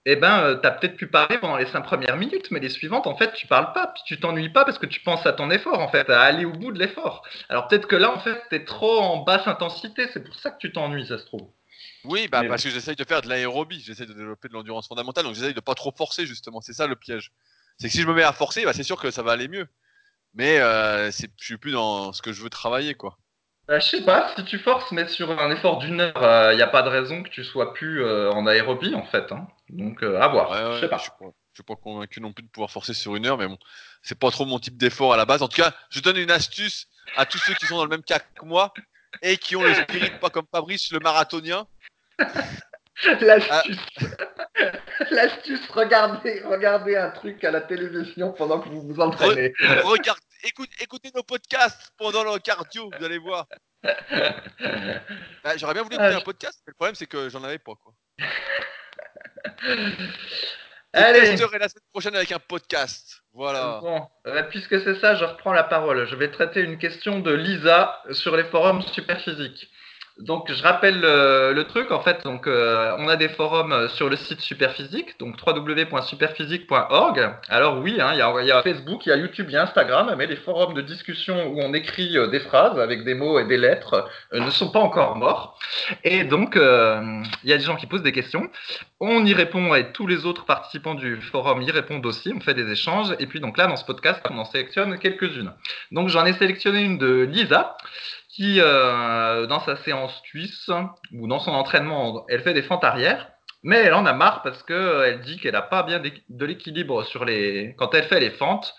eh 0.07 0.17
ben, 0.17 0.41
euh, 0.41 0.55
t'as 0.55 0.71
peut-être 0.71 0.97
pu 0.97 1.07
parler 1.07 1.39
pendant 1.39 1.57
les 1.57 1.67
cinq 1.67 1.83
premières 1.83 2.17
minutes, 2.17 2.51
mais 2.51 2.61
les 2.61 2.71
suivantes, 2.71 3.07
en 3.07 3.17
fait, 3.17 3.33
tu 3.35 3.47
parles 3.47 3.73
pas, 3.73 3.89
puis 3.89 4.03
tu 4.07 4.19
t'ennuies 4.19 4.49
pas 4.49 4.65
parce 4.65 4.79
que 4.79 4.87
tu 4.87 5.01
penses 5.01 5.27
à 5.27 5.33
ton 5.33 5.51
effort, 5.51 5.79
en 5.79 5.89
fait, 5.89 6.09
à 6.09 6.23
aller 6.23 6.45
au 6.45 6.53
bout 6.53 6.73
de 6.73 6.79
l'effort. 6.79 7.23
Alors 7.49 7.69
peut-être 7.69 7.87
que 7.87 7.97
là, 7.97 8.11
en 8.11 8.19
fait, 8.19 8.43
t'es 8.49 8.65
trop 8.65 9.01
en 9.01 9.19
basse 9.19 9.47
intensité, 9.47 10.09
c'est 10.13 10.25
pour 10.25 10.35
ça 10.37 10.51
que 10.51 10.59
tu 10.59 10.73
t'ennuies, 10.73 11.07
ça 11.07 11.19
se 11.19 11.27
trouve. 11.27 11.51
Oui, 12.05 12.29
bah 12.29 12.41
Mais 12.43 12.49
parce 12.49 12.63
que 12.63 12.71
j'essaye 12.71 12.97
de 12.97 13.05
faire 13.05 13.21
de 13.21 13.29
l'aérobie, 13.29 13.83
j'essaye 13.85 14.07
de 14.07 14.15
développer 14.15 14.49
de 14.49 14.55
l'endurance 14.55 14.89
fondamentale, 14.89 15.25
donc 15.25 15.35
j'essaye 15.35 15.55
de 15.55 15.61
pas 15.61 15.75
trop 15.75 15.93
forcer 15.93 16.25
justement. 16.25 16.61
C'est 16.63 16.73
ça 16.73 16.87
le 16.87 16.97
piège. 16.97 17.33
C'est 17.79 17.89
que 17.89 17.93
si 17.93 18.01
je 18.01 18.07
me 18.07 18.15
mets 18.15 18.23
à 18.23 18.33
forcer, 18.33 18.65
bah, 18.65 18.73
c'est 18.73 18.83
sûr 18.83 19.01
que 19.01 19.11
ça 19.11 19.23
va 19.23 19.33
aller 19.33 19.49
mieux. 19.49 19.67
Mais 20.35 20.61
euh, 20.61 21.11
je 21.11 21.27
suis 21.37 21.59
plus 21.59 21.73
dans 21.73 22.13
ce 22.13 22.23
que 22.23 22.33
je 22.33 22.43
veux 22.43 22.51
travailler, 22.51 22.95
quoi. 22.95 23.19
Euh, 23.71 23.81
je 23.81 23.87
sais 23.87 24.03
pas, 24.03 24.33
si 24.37 24.45
tu 24.45 24.59
forces, 24.59 24.91
mais 24.93 25.07
sur 25.09 25.31
un 25.39 25.51
effort 25.51 25.79
d'une 25.79 26.01
heure, 26.01 26.53
il 26.53 26.57
n'y 26.57 26.63
a 26.63 26.67
pas 26.67 26.83
de 26.83 26.89
raison 26.89 27.23
que 27.23 27.29
tu 27.29 27.45
sois 27.45 27.75
plus 27.75 28.03
euh, 28.03 28.31
en 28.33 28.47
aérobie, 28.47 28.95
en 28.95 29.05
fait. 29.05 29.31
Hein. 29.33 29.47
Donc, 29.73 30.03
euh, 30.03 30.21
à 30.21 30.29
voir. 30.29 30.51
Ouais, 30.51 30.63
ouais, 30.63 30.77
je 30.77 30.81
sais 30.81 30.89
pas. 30.89 30.99
je 30.99 31.03
suis 31.03 31.11
pas, 31.19 31.27
je 31.53 31.55
suis 31.55 31.63
pas 31.63 31.77
convaincu 31.77 32.21
non 32.21 32.33
plus 32.33 32.43
de 32.43 32.49
pouvoir 32.49 32.71
forcer 32.71 32.95
sur 32.95 33.17
une 33.17 33.27
heure, 33.27 33.39
mais 33.39 33.47
bon, 33.47 33.59
c'est 34.03 34.19
pas 34.19 34.31
trop 34.31 34.45
mon 34.45 34.59
type 34.59 34.77
d'effort 34.77 35.13
à 35.13 35.17
la 35.17 35.25
base. 35.25 35.43
En 35.43 35.49
tout 35.49 35.61
cas, 35.61 35.73
je 35.91 36.01
donne 36.01 36.17
une 36.17 36.31
astuce 36.31 36.89
à 37.17 37.27
tous 37.27 37.39
ceux 37.39 37.55
qui 37.55 37.67
sont 37.67 37.77
dans 37.77 37.85
le 37.85 37.91
même 37.91 38.03
cas 38.03 38.19
que 38.19 38.45
moi 38.45 38.73
et 39.23 39.37
qui 39.37 39.57
ont 39.57 39.63
le 39.63 39.75
spirit 39.75 40.11
pas 40.21 40.31
comme 40.31 40.47
Fabrice, 40.51 40.91
le 40.93 41.01
marathonien. 41.01 41.67
L'astuce. 43.21 43.79
L'astuce, 45.11 45.67
regardez, 45.71 46.43
regardez 46.45 46.97
un 46.97 47.11
truc 47.11 47.43
à 47.45 47.51
la 47.51 47.63
télévision 47.63 48.33
pendant 48.33 48.61
que 48.61 48.69
vous 48.69 48.83
vous 48.83 49.01
entraînez. 49.01 49.55
Regarde, 49.85 50.19
écoute, 50.43 50.69
écoutez 50.81 51.11
nos 51.15 51.23
podcasts 51.23 51.93
pendant 51.97 52.25
le 52.25 52.39
cardio, 52.41 52.91
vous 52.99 53.05
allez 53.05 53.19
voir. 53.19 53.47
Bah, 55.43 55.57
J'aurais 55.57 55.73
bien 55.73 55.83
voulu 55.83 55.95
écouter 55.95 56.13
Ah, 56.13 56.17
un 56.19 56.21
podcast, 56.21 56.61
mais 56.67 56.73
le 56.73 56.75
problème 56.75 56.95
c'est 56.95 57.07
que 57.07 57.31
j'en 57.31 57.43
avais 57.43 57.59
pas, 57.59 57.73
quoi. 57.83 57.95
Je 59.62 59.70
Allez. 60.92 61.20
testerai 61.20 61.59
la 61.59 61.68
semaine 61.68 61.85
prochaine 61.92 62.16
avec 62.16 62.33
un 62.33 62.38
podcast. 62.38 63.22
Voilà. 63.33 63.79
Bon, 63.81 64.07
euh, 64.26 64.42
puisque 64.44 64.81
c'est 64.81 64.96
ça, 65.00 65.14
je 65.14 65.24
reprends 65.24 65.53
la 65.53 65.62
parole. 65.62 66.07
Je 66.09 66.16
vais 66.16 66.31
traiter 66.31 66.61
une 66.61 66.79
question 66.79 67.20
de 67.20 67.33
Lisa 67.33 68.03
sur 68.11 68.37
les 68.37 68.44
forums 68.44 68.83
Superphysique. 68.83 69.70
Donc, 70.21 70.53
je 70.53 70.63
rappelle 70.63 71.01
euh, 71.03 71.55
le 71.55 71.65
truc. 71.65 71.91
En 71.91 72.01
fait, 72.01 72.25
donc, 72.25 72.47
euh, 72.47 72.95
on 72.99 73.09
a 73.09 73.17
des 73.17 73.31
forums 73.31 73.73
euh, 73.73 73.89
sur 73.89 74.11
le 74.11 74.17
site 74.17 74.41
Superphysique, 74.41 75.19
donc 75.19 75.37
www.superphysique.org. 75.47 77.31
Alors 77.49 77.79
oui, 77.79 77.97
hein, 78.01 78.11
il 78.13 78.19
y, 78.47 78.53
a, 78.53 78.63
Facebook, 78.63 79.07
il 79.07 79.09
y 79.09 79.13
a 79.13 79.17
YouTube, 79.17 79.47
il 79.49 79.55
y 79.55 79.57
a 79.57 79.63
Instagram, 79.63 80.15
mais 80.19 80.27
les 80.27 80.37
forums 80.37 80.75
de 80.75 80.83
discussion 80.83 81.49
où 81.49 81.61
on 81.61 81.73
écrit 81.73 82.17
des 82.31 82.41
phrases 82.41 82.79
avec 82.79 83.05
des 83.05 83.15
mots 83.15 83.39
et 83.39 83.45
des 83.45 83.57
lettres 83.57 84.09
ne 84.33 84.51
sont 84.51 84.71
pas 84.71 84.81
encore 84.81 85.17
morts. 85.17 85.59
Et 86.05 86.25
donc, 86.25 86.55
il 86.57 87.51
y 87.51 87.53
a 87.53 87.57
des 87.57 87.65
gens 87.65 87.77
qui 87.77 87.87
posent 87.87 88.03
des 88.03 88.13
questions. 88.13 88.51
On 89.01 89.25
y 89.25 89.33
répond 89.33 89.75
et 89.75 89.93
tous 89.93 90.07
les 90.07 90.27
autres 90.27 90.45
participants 90.45 90.95
du 90.95 91.21
forum 91.23 91.63
y 91.63 91.71
répondent 91.71 92.05
aussi. 92.05 92.33
On 92.37 92.41
fait 92.41 92.55
des 92.55 92.71
échanges. 92.71 93.15
Et 93.19 93.27
puis 93.27 93.41
donc 93.41 93.57
là, 93.57 93.67
dans 93.67 93.77
ce 93.77 93.85
podcast, 93.85 94.21
on 94.29 94.39
en 94.39 94.45
sélectionne 94.45 94.99
quelques-unes. 94.99 95.53
Donc 95.93 96.09
j'en 96.09 96.27
ai 96.27 96.35
sélectionné 96.35 96.83
une 96.83 96.99
de 96.99 97.23
Lisa 97.23 97.77
qui, 98.40 98.59
euh, 98.59 99.44
dans 99.46 99.61
sa 99.61 99.76
séance 99.76 100.18
suisse 100.24 100.70
ou 101.12 101.29
dans 101.29 101.40
son 101.40 101.50
entraînement, 101.50 102.24
elle 102.31 102.40
fait 102.40 102.55
des 102.55 102.62
fentes 102.62 102.85
arrière. 102.85 103.29
Mais 103.62 103.76
elle 103.76 103.92
en 103.92 104.07
a 104.07 104.14
marre 104.14 104.40
parce 104.40 104.62
que 104.62 105.05
elle 105.05 105.20
dit 105.20 105.38
qu'elle 105.38 105.53
n'a 105.53 105.61
pas 105.61 105.83
bien 105.83 106.00
de 106.00 106.46
l'équilibre 106.46 107.05
sur 107.05 107.26
les 107.26 107.74
quand 107.76 107.92
elle 107.94 108.05
fait 108.05 108.18
les 108.18 108.31
fentes. 108.31 108.74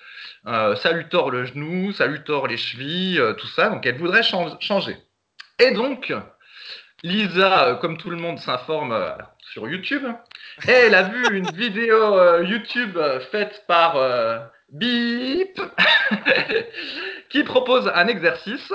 Euh, 0.48 0.76
ça 0.78 0.92
lui 0.94 1.08
tord 1.10 1.30
le 1.30 1.46
genou, 1.46 1.92
ça 1.92 2.08
lui 2.08 2.24
tord 2.24 2.48
les 2.48 2.58
chevilles, 2.58 3.20
euh, 3.20 3.34
tout 3.34 3.46
ça. 3.46 3.70
Donc 3.70 3.86
elle 3.86 4.00
voudrait 4.00 4.24
chan- 4.24 4.60
changer. 4.60 4.98
Et 5.60 5.70
donc, 5.76 6.12
Lisa, 7.04 7.68
euh, 7.68 7.76
comme 7.76 7.98
tout 7.98 8.10
le 8.10 8.18
monde, 8.18 8.40
s'informe 8.40 8.94
euh, 8.94 9.12
sur 9.54 9.68
YouTube. 9.70 10.08
Et 10.68 10.72
elle 10.72 10.96
a 10.96 11.04
vu 11.04 11.24
une 11.38 11.52
vidéo 11.52 12.18
euh, 12.18 12.44
YouTube 12.44 12.98
euh, 12.98 13.20
faite 13.32 13.64
par 13.68 13.98
euh, 13.98 14.40
Bip 14.72 15.62
qui 17.30 17.44
propose 17.44 17.92
un 17.94 18.08
exercice. 18.08 18.74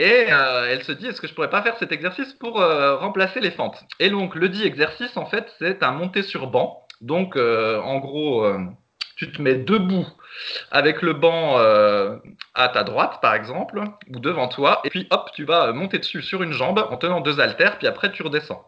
Et 0.00 0.32
euh, 0.32 0.66
elle 0.70 0.82
se 0.82 0.92
dit, 0.92 1.08
est-ce 1.08 1.20
que 1.20 1.28
je 1.28 1.34
pourrais 1.34 1.50
pas 1.50 1.60
faire 1.60 1.76
cet 1.76 1.92
exercice 1.92 2.32
pour 2.32 2.58
euh, 2.58 2.96
remplacer 2.96 3.38
les 3.38 3.50
fentes? 3.50 3.84
Et 3.98 4.08
donc, 4.08 4.34
le 4.34 4.48
dit 4.48 4.64
exercice, 4.64 5.14
en 5.18 5.26
fait, 5.26 5.52
c'est 5.58 5.82
un 5.82 5.90
monté 5.92 6.22
sur 6.22 6.46
banc. 6.46 6.86
Donc, 7.02 7.36
euh, 7.36 7.78
en 7.82 7.98
gros, 7.98 8.50
tu 9.16 9.30
te 9.30 9.42
mets 9.42 9.56
debout 9.56 10.06
avec 10.70 11.02
le 11.02 11.12
banc 11.12 11.58
à 11.58 12.68
ta 12.70 12.82
droite, 12.82 13.18
par 13.20 13.34
exemple, 13.34 13.82
ou 14.08 14.20
devant 14.20 14.48
toi, 14.48 14.80
et 14.84 14.88
puis 14.88 15.06
hop, 15.10 15.28
tu 15.34 15.44
vas 15.44 15.70
monter 15.74 15.98
dessus 15.98 16.22
sur 16.22 16.42
une 16.42 16.52
jambe 16.52 16.78
en 16.78 16.96
tenant 16.96 17.20
deux 17.20 17.38
haltères, 17.38 17.76
puis 17.76 17.86
après 17.86 18.10
tu 18.10 18.22
redescends. 18.22 18.64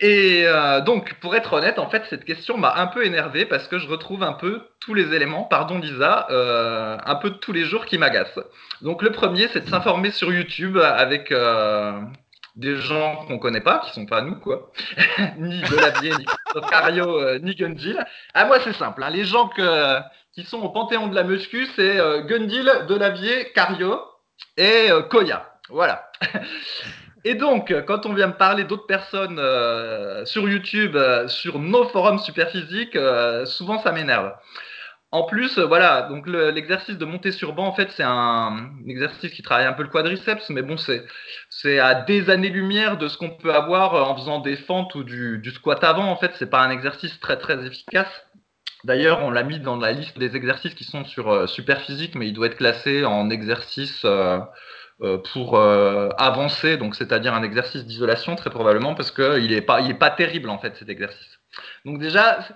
Et 0.00 0.44
euh, 0.46 0.80
donc, 0.80 1.14
pour 1.20 1.36
être 1.36 1.52
honnête, 1.52 1.78
en 1.78 1.90
fait, 1.90 2.04
cette 2.08 2.24
question 2.24 2.56
m'a 2.56 2.74
un 2.76 2.86
peu 2.86 3.04
énervé 3.04 3.44
parce 3.44 3.68
que 3.68 3.78
je 3.78 3.86
retrouve 3.86 4.22
un 4.22 4.32
peu 4.32 4.62
tous 4.80 4.94
les 4.94 5.14
éléments, 5.14 5.44
pardon 5.44 5.78
Lisa, 5.78 6.26
euh, 6.30 6.96
un 7.04 7.14
peu 7.16 7.30
tous 7.32 7.52
les 7.52 7.64
jours 7.64 7.84
qui 7.84 7.98
m'agacent. 7.98 8.40
Donc, 8.80 9.02
le 9.02 9.12
premier, 9.12 9.48
c'est 9.48 9.60
de 9.60 9.68
s'informer 9.68 10.10
sur 10.10 10.32
YouTube 10.32 10.78
avec 10.78 11.30
euh, 11.32 12.00
des 12.56 12.76
gens 12.76 13.26
qu'on 13.26 13.38
connaît 13.38 13.60
pas, 13.60 13.80
qui 13.80 13.92
sont 13.92 14.06
pas 14.06 14.22
nous, 14.22 14.36
quoi. 14.36 14.70
ni 15.38 15.60
Delavier, 15.60 16.12
ni 16.18 16.24
Cario, 16.70 17.38
ni 17.40 17.54
Gundil. 17.54 18.02
Ah, 18.32 18.46
moi, 18.46 18.58
c'est 18.60 18.72
simple. 18.72 19.02
hein. 19.02 19.10
Les 19.10 19.24
gens 19.24 19.50
qui 20.32 20.44
sont 20.44 20.62
au 20.62 20.70
panthéon 20.70 21.08
de 21.08 21.14
la 21.14 21.24
muscu, 21.24 21.66
c'est 21.76 21.98
Gundil, 22.26 22.70
Delavier, 22.88 23.52
Cario 23.54 24.00
et 24.56 24.88
Koya. 25.10 25.46
Voilà. 25.68 26.10
Et 27.24 27.34
donc, 27.34 27.72
quand 27.86 28.06
on 28.06 28.14
vient 28.14 28.28
me 28.28 28.36
parler 28.36 28.64
d'autres 28.64 28.86
personnes 28.86 29.38
euh, 29.38 30.24
sur 30.24 30.48
YouTube, 30.48 30.96
euh, 30.96 31.28
sur 31.28 31.58
nos 31.58 31.86
forums 31.88 32.18
superphysiques, 32.18 32.96
euh, 32.96 33.44
souvent 33.44 33.78
ça 33.78 33.92
m'énerve. 33.92 34.32
En 35.12 35.24
plus, 35.24 35.58
voilà, 35.58 36.02
donc 36.02 36.26
le- 36.26 36.50
l'exercice 36.50 36.96
de 36.96 37.04
monter 37.04 37.32
sur 37.32 37.52
banc, 37.52 37.66
en 37.66 37.74
fait, 37.74 37.90
c'est 37.90 38.04
un, 38.04 38.70
exercice 38.86 39.32
qui 39.32 39.42
travaille 39.42 39.66
un 39.66 39.72
peu 39.72 39.82
le 39.82 39.88
quadriceps, 39.88 40.48
mais 40.50 40.62
bon, 40.62 40.76
c'est 40.78 41.78
à 41.80 41.94
des 41.96 42.30
années-lumière 42.30 42.96
de 42.96 43.08
ce 43.08 43.18
qu'on 43.18 43.30
peut 43.30 43.52
avoir 43.52 43.94
en 44.08 44.16
faisant 44.16 44.38
des 44.38 44.56
fentes 44.56 44.94
ou 44.94 45.02
du, 45.04 45.38
du 45.38 45.50
squat 45.50 45.82
avant. 45.82 46.04
En 46.10 46.16
fait, 46.16 46.32
c'est 46.38 46.48
pas 46.48 46.62
un 46.62 46.70
exercice 46.70 47.18
très 47.20 47.38
très 47.38 47.66
efficace. 47.66 48.24
D'ailleurs, 48.84 49.22
on 49.24 49.30
l'a 49.30 49.42
mis 49.42 49.58
dans 49.58 49.76
la 49.76 49.92
liste 49.92 50.16
des 50.18 50.36
exercices 50.36 50.74
qui 50.74 50.84
sont 50.84 51.04
sur 51.04 51.48
Superphysique, 51.48 52.14
mais 52.14 52.28
il 52.28 52.32
doit 52.32 52.46
être 52.46 52.56
classé 52.56 53.04
en 53.04 53.30
exercice 53.30 54.06
pour 55.32 55.56
euh, 55.56 56.10
avancer, 56.18 56.76
donc 56.76 56.94
c'est-à-dire 56.94 57.34
un 57.34 57.42
exercice 57.42 57.84
d'isolation 57.86 58.36
très 58.36 58.50
probablement 58.50 58.94
parce 58.94 59.10
qu'il 59.10 59.52
est 59.52 59.62
pas, 59.62 59.80
il 59.80 59.90
est 59.90 59.98
pas 59.98 60.10
terrible 60.10 60.50
en 60.50 60.58
fait 60.58 60.76
cet 60.76 60.88
exercice. 60.88 61.38
Donc 61.84 61.98
déjà, 61.98 62.46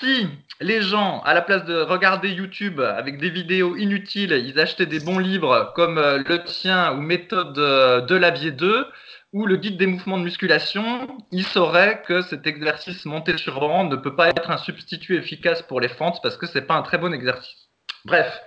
si 0.00 0.28
les 0.60 0.82
gens, 0.82 1.20
à 1.22 1.32
la 1.32 1.40
place 1.40 1.64
de 1.64 1.80
regarder 1.80 2.28
YouTube 2.30 2.80
avec 2.80 3.18
des 3.18 3.30
vidéos 3.30 3.76
inutiles, 3.76 4.32
ils 4.32 4.60
achetaient 4.60 4.86
des 4.86 5.00
bons 5.00 5.18
livres 5.18 5.72
comme 5.74 5.98
euh, 5.98 6.18
le 6.18 6.44
tien 6.44 6.92
ou 6.92 7.00
méthode 7.00 7.58
euh, 7.58 8.00
de 8.02 8.14
Lavier 8.14 8.50
2 8.50 8.86
ou 9.32 9.46
le 9.46 9.56
guide 9.56 9.76
des 9.76 9.86
mouvements 9.86 10.18
de 10.18 10.24
musculation, 10.24 11.16
ils 11.30 11.46
sauraient 11.46 12.02
que 12.04 12.20
cet 12.22 12.46
exercice 12.46 13.04
monté 13.04 13.38
sur 13.38 13.60
banc 13.60 13.84
ne 13.84 13.96
peut 13.96 14.16
pas 14.16 14.28
être 14.28 14.50
un 14.50 14.56
substitut 14.58 15.16
efficace 15.16 15.62
pour 15.62 15.80
les 15.80 15.88
fentes 15.88 16.20
parce 16.22 16.36
que 16.36 16.46
c'est 16.46 16.62
pas 16.62 16.74
un 16.74 16.82
très 16.82 16.98
bon 16.98 17.14
exercice. 17.14 17.68
Bref. 18.04 18.40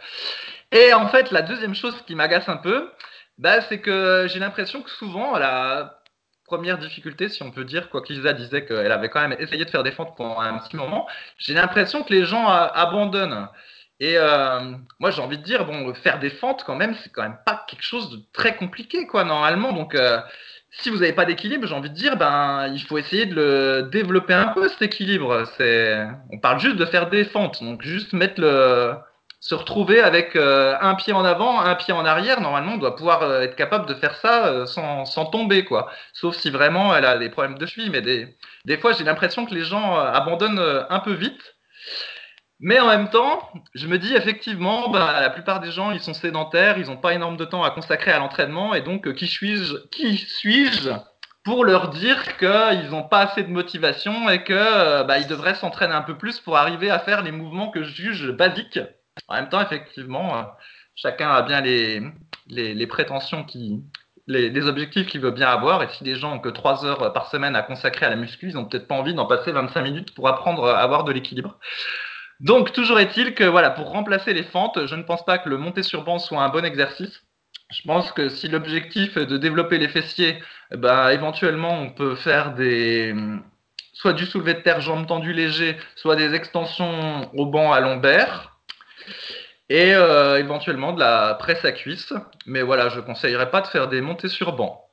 Et 0.72 0.94
en 0.94 1.08
fait, 1.08 1.32
la 1.32 1.42
deuxième 1.42 1.76
chose 1.76 1.96
qui 2.06 2.16
m'agace 2.16 2.50
un 2.50 2.58
peu, 2.58 2.90
bah, 3.38 3.62
c'est 3.62 3.80
que 3.80 4.28
j'ai 4.30 4.40
l'impression 4.40 4.82
que 4.82 4.90
souvent, 4.90 5.38
la 5.38 6.04
première 6.46 6.78
difficulté, 6.78 7.30
si 7.30 7.42
on 7.44 7.52
peut 7.52 7.64
dire, 7.64 7.90
quoi 7.90 8.02
que 8.02 8.14
Lisa 8.14 8.34
disait 8.34 8.66
qu'elle 8.66 8.92
avait 8.92 9.10
quand 9.10 9.22
même 9.22 9.36
essayé 9.40 9.66
de 9.66 9.70
faire 9.70 9.84
des 9.84 9.92
fentes 9.92 10.16
pendant 10.16 10.40
un 10.40 10.60
petit 10.60 10.76
moment, 10.76 11.08
j'ai 11.38 11.54
l'impression 11.54 12.04
que 12.04 12.14
les 12.14 12.26
gens 12.26 12.50
euh, 12.50 12.68
abandonnent. 12.74 13.48
Et 14.00 14.18
euh, 14.18 14.60
moi, 15.00 15.12
j'ai 15.12 15.22
envie 15.22 15.38
de 15.38 15.44
dire, 15.44 15.66
bon, 15.66 15.94
faire 15.96 16.20
des 16.20 16.30
fentes, 16.30 16.64
quand 16.66 16.76
même, 16.76 16.96
c'est 17.02 17.12
quand 17.12 17.24
même 17.24 17.38
pas 17.46 17.66
quelque 17.68 17.84
chose 17.84 18.12
de 18.12 18.20
très 18.34 18.56
compliqué, 18.56 19.08
quoi, 19.08 19.24
normalement. 19.24 19.72
Donc, 19.72 19.96
euh, 19.96 20.20
si 20.72 20.90
vous 20.90 20.98
n'avez 20.98 21.14
pas 21.14 21.26
d'équilibre, 21.26 21.68
j'ai 21.68 21.76
envie 21.76 21.90
de 21.90 21.96
dire, 21.96 22.18
ben, 22.18 22.68
il 22.74 22.82
faut 22.82 22.98
essayer 22.98 23.26
de 23.26 23.36
le 23.36 23.90
développer 23.92 24.34
un 24.34 24.48
peu, 24.48 24.68
cet 24.68 24.82
équilibre. 24.82 25.46
C'est, 25.58 26.06
on 26.32 26.40
parle 26.40 26.60
juste 26.60 26.76
de 26.76 26.86
faire 26.86 27.10
des 27.10 27.24
fentes, 27.24 27.64
donc 27.64 27.82
juste 27.84 28.14
mettre 28.14 28.42
le, 28.42 28.96
se 29.44 29.56
retrouver 29.56 30.00
avec 30.00 30.38
euh, 30.38 30.74
un 30.80 30.96
pied 30.96 31.12
en 31.12 31.26
avant, 31.26 31.60
un 31.60 31.76
pied 31.76 31.94
en 31.94 32.06
arrière. 32.06 32.40
Normalement, 32.40 32.76
on 32.76 32.78
doit 32.78 32.96
pouvoir 32.96 33.24
euh, 33.24 33.42
être 33.42 33.58
capable 33.58 33.86
de 33.88 33.94
faire 33.94 34.16
ça 34.16 34.48
euh, 34.48 34.66
sans, 34.66 35.04
sans 35.04 35.26
tomber, 35.26 35.66
quoi. 35.66 35.92
Sauf 36.14 36.38
si 36.38 36.50
vraiment 36.50 36.96
elle 36.96 37.04
a 37.04 37.18
des 37.18 37.30
problèmes 37.30 37.58
de 37.58 37.66
cheville. 37.66 37.90
Mais 37.90 38.02
des, 38.02 38.38
des 38.64 38.78
fois, 38.78 38.94
j'ai 38.94 39.04
l'impression 39.04 39.46
que 39.46 39.54
les 39.54 39.66
gens 39.66 39.98
abandonnent 39.98 40.86
un 40.90 41.00
peu 41.00 41.12
vite. 41.12 41.56
Mais 42.62 42.80
en 42.80 42.88
même 42.88 43.10
temps, 43.10 43.52
je 43.74 43.88
me 43.88 43.98
dis 43.98 44.16
effectivement, 44.16 44.88
bah, 44.90 45.20
la 45.20 45.30
plupart 45.30 45.60
des 45.60 45.72
gens, 45.72 45.92
ils 45.92 46.00
sont 46.00 46.14
sédentaires, 46.14 46.78
ils 46.78 46.86
n'ont 46.86 46.96
pas 46.96 47.14
énormément 47.14 47.38
de 47.38 47.44
temps 47.44 47.64
à 47.64 47.72
consacrer 47.72 48.12
à 48.12 48.20
l'entraînement, 48.20 48.74
et 48.74 48.82
donc 48.82 49.14
qui 49.14 49.28
suis-je, 49.28 49.76
qui 49.92 50.18
suis-je 50.18 50.92
pour 51.44 51.66
leur 51.66 51.90
dire 51.90 52.38
qu'ils 52.38 52.90
n'ont 52.90 53.04
pas 53.04 53.20
assez 53.20 53.44
de 53.44 53.50
motivation 53.50 54.30
et 54.30 54.42
euh, 54.50 55.04
bah, 55.04 55.22
devraient 55.24 55.56
s'entraîner 55.56 55.94
un 55.94 56.02
peu 56.02 56.18
plus 56.18 56.40
pour 56.40 56.56
arriver 56.56 56.90
à 56.90 57.00
faire 57.00 57.22
les 57.22 57.34
mouvements 57.34 57.70
que 57.70 57.84
je 57.84 57.94
juge 57.94 58.32
basiques? 58.32 58.80
En 59.28 59.36
même 59.36 59.50
temps, 59.50 59.62
effectivement, 59.62 60.38
euh, 60.38 60.44
chacun 60.96 61.30
a 61.30 61.42
bien 61.42 61.62
les, 61.62 62.02
les, 62.48 62.88
prétentions 62.88 63.44
qui, 63.44 63.84
les, 64.28 64.68
objectifs 64.68 65.08
qu'il 65.08 65.22
veut 65.22 65.32
bien 65.32 65.48
avoir. 65.48 65.84
Et 65.84 65.88
si 65.90 66.04
les 66.04 66.16
gens 66.16 66.36
ont 66.36 66.40
que 66.40 66.50
3 66.50 66.86
heures 66.86 67.14
par 67.14 67.30
semaine 67.30 67.56
à 67.56 67.62
consacrer 67.62 68.06
à 68.06 68.10
la 68.10 68.16
muscu, 68.16 68.50
ils 68.50 68.56
n'ont 68.56 68.66
peut-être 68.66 68.88
pas 68.88 68.96
envie 68.96 69.14
d'en 69.14 69.26
passer 69.26 69.52
25 69.52 69.82
minutes 69.82 70.16
pour 70.16 70.28
apprendre 70.28 70.68
à 70.68 70.80
avoir 70.80 71.04
de 71.04 71.12
l'équilibre. 71.12 71.58
Donc, 72.40 72.74
toujours 72.74 73.00
est-il 73.00 73.36
que 73.36 73.44
voilà, 73.44 73.70
pour 73.70 73.92
remplacer 73.92 74.34
les 74.34 74.44
fentes, 74.44 74.86
je 74.86 74.96
ne 74.96 75.04
pense 75.04 75.24
pas 75.24 75.38
que 75.38 75.50
le 75.50 75.58
monter 75.58 75.84
sur 75.84 76.04
banc 76.04 76.20
soit 76.20 76.42
un 76.42 76.50
bon 76.50 76.66
exercice. 76.66 77.24
Je 77.72 77.82
pense 77.88 78.12
que 78.12 78.30
si 78.30 78.48
l'objectif 78.50 79.18
est 79.18 79.26
de 79.26 79.38
développer 79.38 79.78
les 79.78 79.88
fessiers, 79.88 80.44
bah, 80.72 81.14
éventuellement, 81.14 81.80
on 81.80 81.90
peut 81.92 82.16
faire 82.16 82.54
des 82.54 83.16
soit 83.94 84.14
du 84.14 84.26
soulevé 84.26 84.56
de 84.56 84.60
terre 84.60 84.82
jambes 84.82 85.08
tendues 85.08 85.34
léger, 85.34 85.78
soit 85.96 86.16
des 86.16 86.34
extensions 86.34 87.32
au 87.36 87.46
banc 87.46 87.72
à 87.72 87.80
lombaire 87.80 88.53
et 89.70 89.94
euh, 89.94 90.40
éventuellement 90.40 90.94
de 90.94 91.00
la 91.00 91.36
presse 91.36 91.64
à 91.66 91.72
cuisse. 91.72 92.14
Mais 92.46 92.62
voilà, 92.62 92.90
je 92.90 92.98
ne 92.98 93.02
conseillerais 93.02 93.52
pas 93.52 93.62
de 93.62 93.68
faire 93.68 93.88
des 93.88 94.02
montées 94.02 94.30
sur 94.30 94.54
banc. 94.54 94.90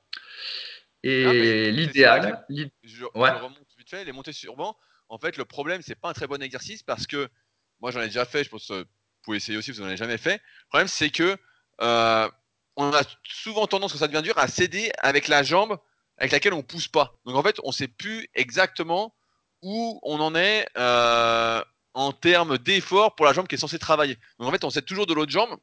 Et 1.02 1.70
l'idéal. 1.70 2.44
Je, 2.48 2.64
ouais. 3.14 3.30
je, 3.30 3.42
remonte 3.42 3.58
vite 3.78 3.90
fait, 3.90 4.04
les 4.04 4.12
montées 4.12 4.32
sur 4.32 4.56
banc. 4.56 4.76
En 5.08 5.18
fait, 5.18 5.36
le 5.36 5.44
problème, 5.44 5.82
c'est 5.82 5.98
pas 5.98 6.10
un 6.10 6.12
très 6.12 6.26
bon 6.26 6.42
exercice 6.42 6.82
parce 6.82 7.06
que 7.06 7.28
moi, 7.80 7.90
j'en 7.90 8.00
ai 8.00 8.06
déjà 8.06 8.24
fait. 8.24 8.44
Je 8.44 8.50
pense 8.50 8.68
que 8.68 8.74
vous 8.74 8.84
pouvez 9.22 9.38
essayer 9.38 9.58
aussi, 9.58 9.72
vous 9.72 9.80
n'en 9.80 9.88
avez 9.88 9.96
jamais 9.96 10.18
fait. 10.18 10.34
Le 10.34 10.68
problème, 10.68 10.88
c'est 10.88 11.10
que 11.10 11.36
euh, 11.80 12.28
on 12.76 12.92
a 12.92 13.02
souvent 13.24 13.66
tendance, 13.66 13.92
quand 13.92 13.98
ça 13.98 14.08
devient 14.08 14.22
dur, 14.22 14.38
à 14.38 14.46
céder 14.46 14.92
avec 14.98 15.28
la 15.28 15.42
jambe 15.42 15.78
avec 16.20 16.32
laquelle 16.32 16.52
on 16.52 16.62
pousse 16.62 16.86
pas. 16.86 17.18
Donc 17.24 17.34
en 17.34 17.42
fait, 17.42 17.56
on 17.64 17.68
ne 17.68 17.72
sait 17.72 17.88
plus 17.88 18.28
exactement 18.34 19.14
où 19.62 19.98
on 20.02 20.20
en 20.20 20.34
est 20.34 20.66
euh, 20.76 21.62
en 22.10 22.12
termes 22.12 22.58
d'effort 22.58 23.14
pour 23.14 23.24
la 23.24 23.32
jambe 23.32 23.46
qui 23.46 23.54
est 23.54 23.58
censée 23.58 23.78
travailler. 23.78 24.18
Donc 24.38 24.48
en 24.48 24.50
fait, 24.50 24.64
on 24.64 24.70
cède 24.70 24.84
toujours 24.84 25.06
de 25.06 25.14
l'autre 25.14 25.30
jambe. 25.30 25.56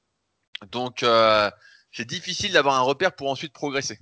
Donc 0.72 1.04
euh, 1.04 1.52
c'est 1.92 2.06
difficile 2.06 2.54
d'avoir 2.54 2.76
un 2.76 2.82
repère 2.82 3.14
pour 3.14 3.30
ensuite 3.30 3.52
progresser. 3.52 4.00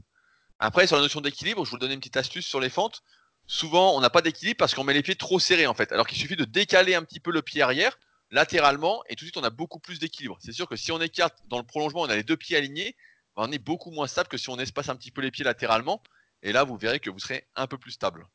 Après, 0.59 0.85
sur 0.85 0.95
la 0.95 1.01
notion 1.01 1.21
d'équilibre, 1.21 1.65
je 1.65 1.71
vous 1.71 1.79
donner 1.79 1.95
une 1.95 1.99
petite 1.99 2.17
astuce 2.17 2.45
sur 2.45 2.59
les 2.59 2.69
fentes. 2.69 3.01
souvent 3.47 3.95
on 3.97 3.99
n'a 3.99 4.11
pas 4.11 4.21
d'équilibre 4.21 4.57
parce 4.57 4.75
qu'on 4.75 4.83
met 4.83 4.93
les 4.93 5.01
pieds 5.01 5.15
trop 5.15 5.39
serrés 5.39 5.65
en 5.65 5.73
fait. 5.73 5.91
Alors 5.91 6.05
qu'il 6.05 6.19
suffit 6.19 6.35
de 6.35 6.45
décaler 6.45 6.93
un 6.93 7.03
petit 7.03 7.19
peu 7.19 7.31
le 7.31 7.41
pied 7.41 7.63
arrière 7.63 7.97
latéralement 8.29 9.03
et 9.09 9.15
tout 9.15 9.25
de 9.25 9.29
suite 9.29 9.37
on 9.37 9.43
a 9.43 9.49
beaucoup 9.49 9.79
plus 9.79 9.97
d'équilibre. 9.97 10.37
C'est 10.39 10.53
sûr 10.53 10.69
que 10.69 10.75
si 10.75 10.91
on 10.91 11.01
écarte 11.01 11.39
dans 11.47 11.57
le 11.57 11.65
prolongement, 11.65 12.01
on 12.01 12.09
a 12.09 12.15
les 12.15 12.23
deux 12.23 12.37
pieds 12.37 12.57
alignés, 12.57 12.95
ben, 13.35 13.43
on 13.47 13.51
est 13.51 13.59
beaucoup 13.59 13.89
moins 13.89 14.07
stable 14.07 14.29
que 14.29 14.37
si 14.37 14.49
on 14.49 14.59
espace 14.59 14.89
un 14.89 14.95
petit 14.95 15.11
peu 15.11 15.21
les 15.21 15.31
pieds 15.31 15.43
latéralement. 15.43 16.03
Et 16.43 16.51
là, 16.51 16.63
vous 16.63 16.77
verrez 16.77 16.99
que 16.99 17.09
vous 17.09 17.19
serez 17.19 17.47
un 17.55 17.65
peu 17.65 17.79
plus 17.79 17.91
stable. 17.91 18.27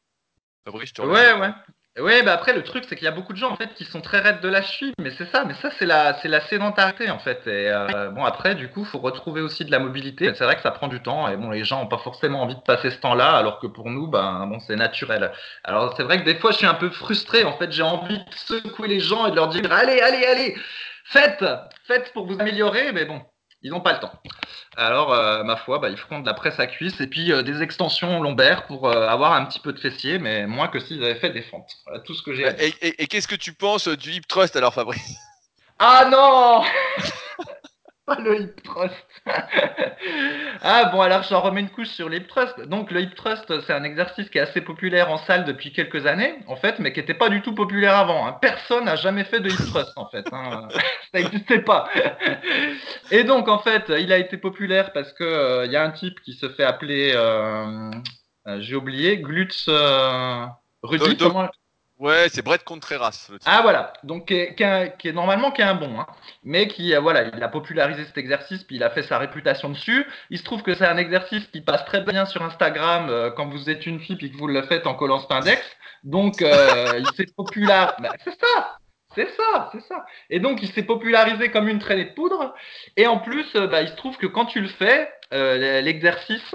Fabrice, 0.64 0.92
tu 0.92 1.01
Ouais, 1.03 1.33
ouais. 1.35 1.53
Ouais, 1.98 2.22
bah 2.22 2.33
après 2.33 2.53
le 2.55 2.62
truc 2.62 2.85
c'est 2.88 2.94
qu'il 2.94 3.05
y 3.05 3.09
a 3.09 3.11
beaucoup 3.11 3.33
de 3.33 3.38
gens 3.38 3.50
en 3.50 3.57
fait 3.57 3.74
qui 3.74 3.85
sont 3.85 4.00
très 4.00 4.20
raides 4.20 4.40
de 4.40 4.48
la 4.48 4.62
cheville, 4.62 4.94
mais 5.00 5.11
c'est 5.11 5.26
ça, 5.26 5.44
mais 5.44 5.55
ça 5.55 5.70
c'est 5.72 5.87
la 5.87 6.14
c'est 6.22 6.29
la 6.29 6.40
sédentarité 6.40 7.11
en 7.11 7.18
fait. 7.18 7.44
Et 7.48 7.68
euh, 7.68 8.11
bon 8.11 8.24
après 8.24 8.55
du 8.55 8.68
coup 8.70 8.85
faut 8.85 9.00
retrouver 9.00 9.40
aussi 9.40 9.64
de 9.64 9.72
la 9.72 9.81
mobilité. 9.81 10.33
C'est 10.35 10.44
vrai 10.44 10.55
que 10.55 10.62
ça 10.62 10.70
prend 10.70 10.87
du 10.87 11.03
temps 11.03 11.29
et 11.29 11.37
bon 11.37 11.50
les 11.50 11.64
gens 11.64 11.83
ont 11.83 11.88
pas 11.88 11.98
forcément 11.98 12.42
envie 12.42 12.55
de 12.55 12.61
passer 12.61 12.90
ce 12.90 12.98
temps-là, 13.00 13.33
alors 13.33 13.59
que 13.59 13.66
pour 13.66 13.90
nous 13.90 14.07
ben 14.07 14.46
bon 14.46 14.61
c'est 14.61 14.76
naturel. 14.76 15.33
Alors 15.64 15.94
c'est 15.96 16.05
vrai 16.05 16.20
que 16.20 16.24
des 16.24 16.37
fois 16.37 16.53
je 16.53 16.59
suis 16.59 16.66
un 16.66 16.74
peu 16.74 16.90
frustré 16.90 17.42
en 17.44 17.57
fait, 17.59 17.72
j'ai 17.72 17.83
envie 17.83 18.18
de 18.18 18.35
secouer 18.35 18.87
les 18.88 19.00
gens 19.00 19.26
et 19.26 19.33
de 19.33 19.37
leur 19.37 19.48
dire 19.48 19.70
allez 19.72 20.00
allez 20.00 20.24
allez 20.24 20.57
faites 21.05 21.44
faites 21.87 22.12
pour 22.12 22.26
vous 22.26 22.40
améliorer, 22.40 22.92
mais 22.92 23.05
bon 23.05 23.20
ils 23.62 23.70
n'ont 23.70 23.81
pas 23.81 23.92
le 23.92 24.01
temps. 24.01 24.12
Alors, 24.77 25.12
euh, 25.12 25.42
ma 25.44 25.57
foi, 25.57 25.79
bah, 25.79 25.88
ils 25.90 25.96
feront 25.96 26.20
de 26.20 26.27
la 26.27 26.35
presse 26.35 26.59
à 26.59 26.66
cuisse 26.66 27.01
et 27.01 27.07
puis 27.07 27.33
euh, 27.33 27.42
des 27.42 27.62
extensions 27.62 28.23
lombaires 28.23 28.66
pour 28.66 28.88
euh, 28.88 29.07
avoir 29.07 29.33
un 29.33 29.44
petit 29.44 29.61
peu 29.61 29.73
de 29.73 29.79
fessier, 29.79 30.18
mais 30.18 30.46
moins 30.46 30.68
que 30.68 30.81
s'ils 30.81 31.03
avaient 31.05 31.18
fait 31.18 31.31
des 31.31 31.42
fentes. 31.42 31.70
Voilà 31.87 32.01
tout 32.01 32.14
ce 32.14 32.23
que 32.23 32.33
j'ai 32.33 32.44
dire. 32.53 32.73
Et, 32.81 33.03
et 33.03 33.07
qu'est-ce 33.07 33.29
que 33.29 33.35
tu 33.35 33.53
penses 33.53 33.88
du 33.88 34.12
hip 34.12 34.23
thrust 34.29 34.57
alors, 34.57 34.73
Fabrice? 34.73 35.16
Ah 35.79 36.09
non 36.11 36.62
le 38.18 38.40
hip 38.40 38.62
thrust. 38.62 38.94
ah 40.62 40.87
bon, 40.87 41.01
alors 41.01 41.23
j'en 41.23 41.40
remets 41.40 41.61
une 41.61 41.70
couche 41.70 41.88
sur 41.88 42.09
le 42.09 42.16
hip 42.16 42.27
thrust. 42.29 42.61
Donc 42.62 42.90
le 42.90 43.01
hip 43.01 43.14
thrust, 43.14 43.61
c'est 43.66 43.73
un 43.73 43.85
exercice 43.85 44.29
qui 44.31 44.38
est 44.38 44.42
assez 44.42 44.61
populaire 44.61 45.11
en 45.11 45.18
salle 45.18 45.44
depuis 45.44 45.73
quelques 45.73 46.07
années, 46.07 46.38
en 46.46 46.57
fait, 46.57 46.79
mais 46.79 46.92
qui 46.92 47.01
n'était 47.01 47.14
pas 47.14 47.29
du 47.29 47.42
tout 47.42 47.55
populaire 47.55 47.96
avant. 47.96 48.27
Hein. 48.27 48.37
Personne 48.40 48.85
n'a 48.85 48.96
jamais 48.96 49.25
fait 49.25 49.40
de 49.40 49.51
hip 49.51 49.70
thrust, 49.70 49.92
en 49.96 50.07
fait. 50.07 50.27
Hein. 50.33 50.68
Ça 51.12 51.20
n'existait 51.20 51.62
pas. 51.62 51.88
Et 53.11 53.25
donc, 53.25 53.49
en 53.49 53.59
fait, 53.59 53.85
il 53.99 54.12
a 54.12 54.18
été 54.18 54.37
populaire 54.37 54.92
parce 54.92 55.12
qu'il 55.12 55.27
euh, 55.27 55.66
il 55.66 55.73
y 55.73 55.77
a 55.77 55.83
un 55.83 55.90
type 55.90 56.20
qui 56.20 56.35
se 56.35 56.49
fait 56.49 56.64
appeler, 56.64 57.12
euh, 57.14 57.90
euh, 58.46 58.61
j'ai 58.61 58.77
oublié, 58.77 59.18
Glutz 59.18 59.68
Rudy. 60.83 61.16
Ouais, 62.01 62.31
c'est 62.31 62.41
Brett 62.41 62.65
Contreras. 62.65 63.29
Le 63.31 63.39
ah 63.45 63.61
voilà, 63.61 63.93
donc 64.05 64.29
qui 64.29 64.35
est, 64.35 65.13
normalement 65.13 65.51
qui 65.51 65.61
est 65.61 65.65
un 65.65 65.75
bon, 65.75 66.01
hein. 66.01 66.07
mais 66.43 66.67
qui 66.67 66.95
euh, 66.95 67.01
voilà, 67.01 67.25
il 67.25 67.43
a 67.43 67.49
popularisé 67.49 68.07
cet 68.07 68.17
exercice 68.17 68.65
puis 68.65 68.77
il 68.77 68.83
a 68.83 68.89
fait 68.89 69.03
sa 69.03 69.19
réputation 69.19 69.69
dessus. 69.69 70.07
Il 70.31 70.39
se 70.39 70.43
trouve 70.43 70.63
que 70.63 70.75
c'est 70.75 70.87
un 70.87 70.97
exercice 70.97 71.47
qui 71.49 71.61
passe 71.61 71.85
très 71.85 72.01
bien 72.01 72.25
sur 72.25 72.43
Instagram 72.43 73.09
euh, 73.11 73.31
quand 73.31 73.51
vous 73.51 73.69
êtes 73.69 73.85
une 73.85 74.01
fille 74.01 74.17
et 74.23 74.31
que 74.31 74.37
vous 74.39 74.47
le 74.47 74.63
faites 74.63 74.87
en 74.87 74.95
collant 74.95 75.21
cet 75.21 75.31
index. 75.31 75.61
Donc 76.03 76.41
euh, 76.41 76.95
il 76.99 77.07
s'est 77.17 77.31
popularisé. 77.37 77.97
Bah, 77.99 78.15
c'est 78.25 78.41
ça, 78.41 78.79
c'est 79.15 79.29
ça, 79.37 79.69
c'est 79.73 79.83
ça. 79.83 80.07
Et 80.31 80.41
donc, 80.41 80.63
il 80.63 80.71
s'est 80.73 80.85
popularisé 80.85 81.51
comme 81.51 81.69
une 81.69 81.81
traînée 81.81 82.07
de 82.07 82.15
poudre. 82.15 82.55
Et 82.97 83.07
en 83.07 83.19
plus, 83.19 83.53
bah, 83.53 83.83
il 83.83 83.89
se 83.89 83.97
trouve 83.97 84.17
que 84.17 84.27
quand 84.27 84.47
tu 84.47 84.63
le 84.63 84.69
fais, 84.69 85.13
l'exercice, 85.33 86.55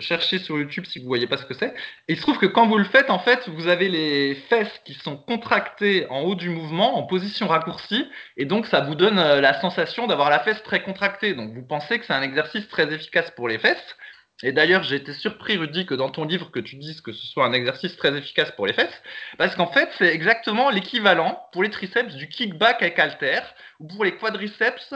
cherchez 0.00 0.38
sur 0.38 0.58
YouTube 0.58 0.84
si 0.86 1.00
vous 1.00 1.06
voyez 1.06 1.26
pas 1.26 1.36
ce 1.36 1.44
que 1.44 1.54
c'est. 1.54 1.74
Et 2.08 2.12
il 2.12 2.16
se 2.16 2.22
trouve 2.22 2.38
que 2.38 2.46
quand 2.46 2.66
vous 2.66 2.78
le 2.78 2.84
faites, 2.84 3.10
en 3.10 3.18
fait, 3.18 3.48
vous 3.48 3.68
avez 3.68 3.88
les 3.88 4.34
fesses 4.48 4.80
qui 4.84 4.94
sont 4.94 5.16
contractées 5.16 6.06
en 6.08 6.20
haut 6.20 6.34
du 6.34 6.48
mouvement, 6.48 6.96
en 6.96 7.02
position 7.04 7.48
raccourcie, 7.48 8.06
et 8.36 8.44
donc 8.44 8.66
ça 8.66 8.80
vous 8.80 8.94
donne 8.94 9.18
euh, 9.18 9.40
la 9.40 9.60
sensation 9.60 10.06
d'avoir 10.06 10.30
la 10.30 10.40
fesse 10.40 10.62
très 10.62 10.82
contractée. 10.82 11.34
Donc 11.34 11.52
vous 11.52 11.66
pensez 11.66 11.98
que 11.98 12.06
c'est 12.06 12.12
un 12.12 12.22
exercice 12.22 12.68
très 12.68 12.92
efficace 12.92 13.30
pour 13.32 13.48
les 13.48 13.58
fesses. 13.58 13.96
Et 14.44 14.50
d'ailleurs, 14.52 14.82
j'ai 14.82 14.96
été 14.96 15.12
surpris, 15.12 15.56
Rudy, 15.56 15.86
que 15.86 15.94
dans 15.94 16.10
ton 16.10 16.24
livre, 16.24 16.50
que 16.50 16.58
tu 16.58 16.76
dises 16.76 17.00
que 17.00 17.12
ce 17.12 17.26
soit 17.26 17.46
un 17.46 17.52
exercice 17.52 17.96
très 17.96 18.16
efficace 18.16 18.50
pour 18.52 18.66
les 18.66 18.72
fesses, 18.72 19.02
parce 19.38 19.54
qu'en 19.54 19.68
fait, 19.68 19.88
c'est 19.98 20.12
exactement 20.12 20.70
l'équivalent 20.70 21.40
pour 21.52 21.62
les 21.62 21.70
triceps 21.70 22.14
du 22.16 22.28
kickback 22.28 22.82
avec 22.82 22.98
halter, 22.98 23.40
ou 23.78 23.86
pour 23.86 24.04
les 24.04 24.16
quadriceps 24.16 24.94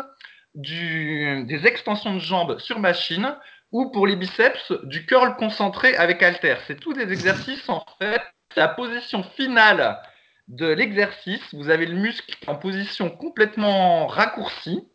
des 0.56 1.66
extensions 1.66 2.14
de 2.14 2.20
jambes 2.20 2.58
sur 2.58 2.80
machine, 2.80 3.36
ou 3.72 3.90
pour 3.90 4.06
les 4.06 4.16
biceps, 4.16 4.72
du 4.84 5.06
curl 5.06 5.36
concentré 5.36 5.96
avec 5.96 6.22
halter. 6.22 6.56
C'est 6.66 6.80
tous 6.80 6.92
des 6.92 7.12
exercices 7.12 7.68
en 7.68 7.84
fait. 7.98 8.22
La 8.56 8.68
position 8.68 9.22
finale 9.22 10.00
de 10.48 10.66
l'exercice, 10.66 11.42
vous 11.52 11.70
avez 11.70 11.86
le 11.86 11.96
muscle 11.96 12.36
en 12.46 12.54
position 12.54 13.10
complètement 13.10 14.06
raccourcie. 14.06 14.88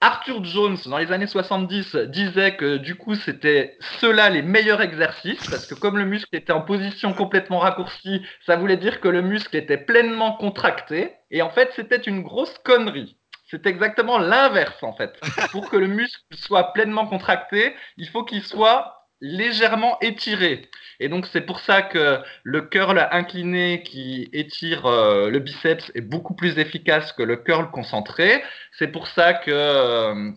Arthur 0.00 0.42
Jones, 0.42 0.78
dans 0.86 0.98
les 0.98 1.12
années 1.12 1.28
70, 1.28 1.94
disait 1.94 2.56
que 2.56 2.76
du 2.76 2.96
coup, 2.96 3.14
c'était 3.14 3.76
ceux-là 4.00 4.30
les 4.30 4.42
meilleurs 4.42 4.82
exercices, 4.82 5.48
parce 5.48 5.64
que 5.64 5.76
comme 5.76 5.96
le 5.96 6.04
muscle 6.04 6.34
était 6.34 6.52
en 6.52 6.60
position 6.60 7.14
complètement 7.14 7.60
raccourcie, 7.60 8.20
ça 8.44 8.56
voulait 8.56 8.76
dire 8.76 9.00
que 9.00 9.06
le 9.06 9.22
muscle 9.22 9.56
était 9.56 9.78
pleinement 9.78 10.32
contracté. 10.32 11.12
Et 11.30 11.40
en 11.40 11.50
fait, 11.50 11.70
c'était 11.76 12.00
une 12.00 12.22
grosse 12.22 12.58
connerie. 12.64 13.16
C'est 13.52 13.66
exactement 13.66 14.18
l'inverse 14.18 14.82
en 14.82 14.94
fait. 14.94 15.20
Pour 15.52 15.68
que 15.68 15.76
le 15.76 15.86
muscle 15.86 16.22
soit 16.32 16.72
pleinement 16.72 17.06
contracté, 17.06 17.74
il 17.98 18.08
faut 18.08 18.24
qu'il 18.24 18.42
soit 18.42 19.10
légèrement 19.20 19.98
étiré. 20.00 20.70
Et 21.00 21.10
donc 21.10 21.26
c'est 21.26 21.42
pour 21.42 21.60
ça 21.60 21.82
que 21.82 22.18
le 22.44 22.62
curl 22.62 23.06
incliné 23.12 23.82
qui 23.82 24.30
étire 24.32 24.86
euh, 24.86 25.28
le 25.28 25.38
biceps 25.38 25.92
est 25.94 26.00
beaucoup 26.00 26.34
plus 26.34 26.58
efficace 26.58 27.12
que 27.12 27.22
le 27.22 27.36
curl 27.36 27.70
concentré. 27.70 28.42
C'est 28.78 28.88
pour 28.88 29.06
ça 29.06 29.34
que 29.34 29.50
euh, 29.50 30.30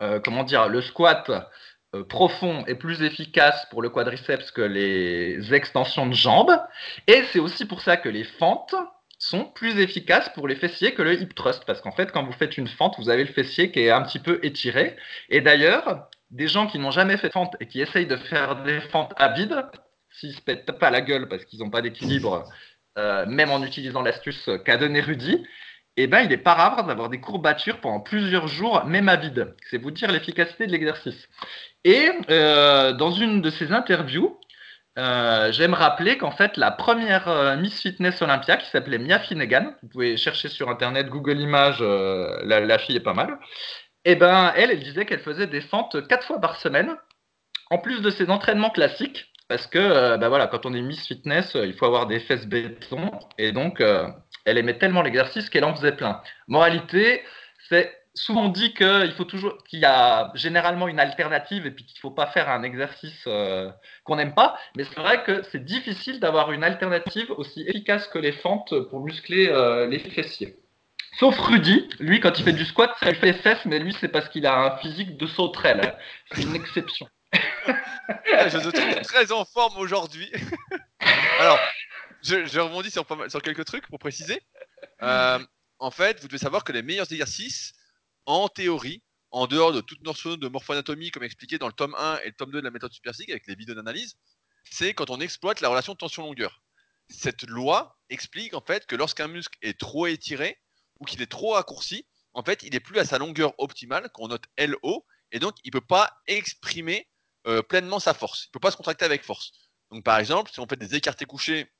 euh, 0.00 0.18
comment 0.24 0.42
dire 0.42 0.68
le 0.68 0.80
squat 0.80 1.30
profond 2.08 2.64
est 2.66 2.76
plus 2.76 3.02
efficace 3.02 3.66
pour 3.70 3.82
le 3.82 3.90
quadriceps 3.90 4.50
que 4.52 4.62
les 4.62 5.52
extensions 5.52 6.06
de 6.06 6.14
jambes. 6.14 6.58
Et 7.06 7.24
c'est 7.24 7.40
aussi 7.40 7.66
pour 7.66 7.82
ça 7.82 7.98
que 7.98 8.08
les 8.08 8.24
fentes 8.24 8.74
sont 9.18 9.44
plus 9.44 9.78
efficaces 9.80 10.28
pour 10.30 10.48
les 10.48 10.56
fessiers 10.56 10.94
que 10.94 11.02
le 11.02 11.20
hip 11.20 11.34
thrust. 11.34 11.64
Parce 11.64 11.80
qu'en 11.80 11.92
fait, 11.92 12.12
quand 12.12 12.24
vous 12.24 12.32
faites 12.32 12.56
une 12.56 12.68
fente, 12.68 12.96
vous 12.98 13.10
avez 13.10 13.24
le 13.24 13.32
fessier 13.32 13.70
qui 13.70 13.80
est 13.80 13.90
un 13.90 14.02
petit 14.02 14.20
peu 14.20 14.40
étiré. 14.42 14.96
Et 15.28 15.40
d'ailleurs, 15.40 16.08
des 16.30 16.48
gens 16.48 16.66
qui 16.66 16.78
n'ont 16.78 16.90
jamais 16.90 17.16
fait 17.16 17.32
fente 17.32 17.56
et 17.60 17.66
qui 17.66 17.80
essayent 17.80 18.06
de 18.06 18.16
faire 18.16 18.62
des 18.62 18.80
fentes 18.80 19.12
à 19.16 19.28
vide, 19.32 19.66
s'ils 20.10 20.34
se 20.34 20.40
pètent 20.40 20.72
pas 20.72 20.90
la 20.90 21.00
gueule 21.00 21.28
parce 21.28 21.44
qu'ils 21.44 21.58
n'ont 21.60 21.70
pas 21.70 21.82
d'équilibre, 21.82 22.44
euh, 22.96 23.26
même 23.26 23.50
en 23.50 23.62
utilisant 23.62 24.02
l'astuce 24.02 24.48
qu'a 24.64 24.76
donné 24.76 25.00
Rudy, 25.00 25.44
ben, 26.06 26.20
il 26.20 26.32
est 26.32 26.36
pas 26.36 26.54
rare 26.54 26.84
d'avoir 26.84 27.08
des 27.08 27.20
courbatures 27.20 27.80
pendant 27.80 28.00
plusieurs 28.00 28.46
jours, 28.46 28.84
même 28.84 29.08
à 29.08 29.16
vide. 29.16 29.56
C'est 29.68 29.78
vous 29.78 29.90
dire 29.90 30.12
l'efficacité 30.12 30.66
de 30.66 30.72
l'exercice. 30.72 31.28
Et 31.84 32.10
euh, 32.30 32.92
dans 32.92 33.10
une 33.10 33.42
de 33.42 33.50
ses 33.50 33.72
interviews, 33.72 34.38
euh, 34.98 35.52
j'aime 35.52 35.74
rappeler 35.74 36.18
qu'en 36.18 36.32
fait, 36.32 36.56
la 36.56 36.72
première 36.72 37.28
euh, 37.28 37.56
Miss 37.56 37.80
Fitness 37.80 38.20
Olympia, 38.20 38.56
qui 38.56 38.68
s'appelait 38.68 38.98
Mia 38.98 39.20
Finnegan, 39.20 39.74
vous 39.82 39.88
pouvez 39.88 40.16
chercher 40.16 40.48
sur 40.48 40.68
Internet, 40.68 41.08
Google 41.08 41.38
Images, 41.38 41.78
euh, 41.80 42.40
la, 42.44 42.78
fille 42.78 42.96
est 42.96 43.00
pas 43.00 43.14
mal, 43.14 43.38
et 44.04 44.12
eh 44.12 44.16
ben 44.16 44.52
elle, 44.56 44.72
elle 44.72 44.80
disait 44.80 45.06
qu'elle 45.06 45.20
faisait 45.20 45.46
des 45.46 45.60
fentes 45.60 46.08
quatre 46.08 46.26
fois 46.26 46.40
par 46.40 46.56
semaine, 46.56 46.96
en 47.70 47.78
plus 47.78 48.00
de 48.02 48.10
ses 48.10 48.28
entraînements 48.28 48.70
classiques, 48.70 49.32
parce 49.48 49.66
que 49.66 50.16
ben 50.16 50.28
voilà, 50.28 50.46
quand 50.46 50.66
on 50.66 50.74
est 50.74 50.82
Miss 50.82 51.06
Fitness, 51.06 51.52
il 51.54 51.74
faut 51.74 51.86
avoir 51.86 52.06
des 52.06 52.20
fesses 52.20 52.46
béton, 52.46 53.10
et 53.38 53.52
donc 53.52 53.82
elle 54.44 54.58
aimait 54.58 54.78
tellement 54.78 55.02
l'exercice 55.02 55.48
qu'elle 55.48 55.64
en 55.64 55.74
faisait 55.74 55.92
plein. 55.92 56.22
Moralité, 56.48 57.22
c'est 57.68 57.97
souvent 58.18 58.48
dit 58.48 58.74
qu'il 58.74 59.12
faut 59.16 59.24
toujours 59.24 59.62
qu'il 59.64 59.80
y 59.80 59.84
a 59.84 60.30
généralement 60.34 60.88
une 60.88 61.00
alternative 61.00 61.66
et 61.66 61.70
puis 61.70 61.84
qu'il 61.84 61.96
ne 61.98 62.00
faut 62.00 62.10
pas 62.10 62.26
faire 62.26 62.48
un 62.48 62.62
exercice 62.62 63.24
euh, 63.26 63.70
qu'on 64.04 64.16
n'aime 64.16 64.34
pas. 64.34 64.58
Mais 64.76 64.84
c'est 64.84 65.00
vrai 65.00 65.22
que 65.24 65.42
c'est 65.50 65.64
difficile 65.64 66.20
d'avoir 66.20 66.52
une 66.52 66.64
alternative 66.64 67.30
aussi 67.36 67.62
efficace 67.62 68.06
que 68.08 68.18
les 68.18 68.32
fentes 68.32 68.74
pour 68.90 69.00
muscler 69.00 69.48
euh, 69.48 69.86
les 69.86 69.98
fessiers. 69.98 70.56
Sauf 71.18 71.38
Rudy, 71.38 71.88
lui 71.98 72.20
quand 72.20 72.38
il 72.38 72.44
fait 72.44 72.52
du 72.52 72.64
squat, 72.64 72.94
ça 73.00 73.10
lui 73.10 73.18
fait 73.18 73.32
fesses, 73.32 73.64
mais 73.64 73.78
lui 73.78 73.96
c'est 74.00 74.08
parce 74.08 74.28
qu'il 74.28 74.46
a 74.46 74.56
un 74.56 74.76
physique 74.78 75.16
de 75.16 75.26
sauterelle. 75.26 75.96
C'est 76.32 76.42
une 76.42 76.54
exception. 76.54 77.08
Ah, 77.32 78.48
je 78.48 78.58
te 78.58 78.68
trouve 78.70 79.02
très 79.02 79.32
en 79.32 79.44
forme 79.44 79.76
aujourd'hui. 79.78 80.30
Alors, 81.40 81.58
je, 82.22 82.58
rebondis 82.58 82.90
sur, 82.90 83.06
quelques 83.42 83.64
trucs 83.64 83.86
pour 83.88 83.98
préciser. 83.98 84.40
Euh, 85.02 85.38
en 85.78 85.90
fait, 85.90 86.20
vous 86.20 86.28
devez 86.28 86.38
savoir 86.38 86.64
que 86.64 86.72
les 86.72 86.82
meilleurs 86.82 87.10
exercices, 87.12 87.74
en 88.28 88.48
théorie, 88.48 89.02
en 89.30 89.46
dehors 89.46 89.72
de 89.72 89.80
toute 89.80 90.02
notion 90.02 90.36
de 90.36 90.48
morphoanatomie, 90.48 91.10
comme 91.10 91.22
expliqué 91.22 91.58
dans 91.58 91.66
le 91.66 91.72
tome 91.72 91.94
1 91.98 92.18
et 92.18 92.26
le 92.26 92.34
tome 92.34 92.50
2 92.50 92.58
de 92.58 92.64
la 92.64 92.70
méthode 92.70 92.92
superphysique 92.92 93.30
avec 93.30 93.46
les 93.46 93.54
vidéos 93.54 93.74
d'analyse, 93.74 94.16
c'est 94.70 94.92
quand 94.92 95.08
on 95.08 95.18
exploite 95.18 95.62
la 95.62 95.70
relation 95.70 95.94
tension-longueur. 95.94 96.62
Cette 97.08 97.44
loi 97.44 97.98
explique 98.10 98.52
en 98.52 98.60
fait 98.60 98.84
que 98.84 98.96
lorsqu'un 98.96 99.28
muscle 99.28 99.56
est 99.62 99.80
trop 99.80 100.06
étiré 100.06 100.58
ou 101.00 101.06
qu'il 101.06 101.22
est 101.22 101.30
trop 101.30 101.54
raccourci, 101.54 102.06
en 102.34 102.42
fait, 102.42 102.62
il 102.62 102.72
n'est 102.72 102.80
plus 102.80 102.98
à 102.98 103.06
sa 103.06 103.16
longueur 103.16 103.54
optimale, 103.56 104.10
qu'on 104.12 104.28
note 104.28 104.44
LO, 104.58 105.06
et 105.32 105.38
donc 105.38 105.54
il 105.64 105.68
ne 105.68 105.80
peut 105.80 105.86
pas 105.86 106.12
exprimer 106.26 107.08
euh, 107.46 107.62
pleinement 107.62 107.98
sa 107.98 108.12
force. 108.12 108.44
Il 108.44 108.48
ne 108.48 108.52
peut 108.52 108.60
pas 108.60 108.70
se 108.70 108.76
contracter 108.76 109.06
avec 109.06 109.24
force. 109.24 109.52
Donc 109.90 110.04
par 110.04 110.18
exemple, 110.18 110.50
si 110.52 110.60
on 110.60 110.66
fait 110.68 110.76
des 110.76 110.94
écartés 110.94 111.24
couchés 111.24 111.72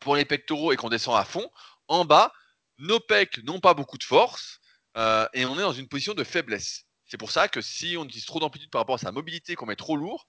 pour 0.00 0.16
les 0.16 0.24
pectoraux 0.24 0.72
et 0.72 0.76
qu'on 0.76 0.88
descend 0.88 1.14
à 1.14 1.26
fond, 1.26 1.50
en 1.88 2.06
bas, 2.06 2.32
nos 2.78 3.00
pecs 3.00 3.44
n'ont 3.44 3.60
pas 3.60 3.74
beaucoup 3.74 3.98
de 3.98 4.04
force, 4.04 4.60
euh, 4.96 5.26
et 5.32 5.44
on 5.44 5.54
est 5.58 5.62
dans 5.62 5.72
une 5.72 5.88
position 5.88 6.14
de 6.14 6.24
faiblesse. 6.24 6.84
C'est 7.06 7.18
pour 7.18 7.30
ça 7.30 7.48
que 7.48 7.60
si 7.60 7.96
on 7.98 8.04
utilise 8.04 8.26
trop 8.26 8.40
d'amplitude 8.40 8.70
par 8.70 8.80
rapport 8.80 8.96
à 8.96 8.98
sa 8.98 9.12
mobilité, 9.12 9.54
qu'on 9.54 9.66
met 9.66 9.76
trop 9.76 9.96
lourd, 9.96 10.26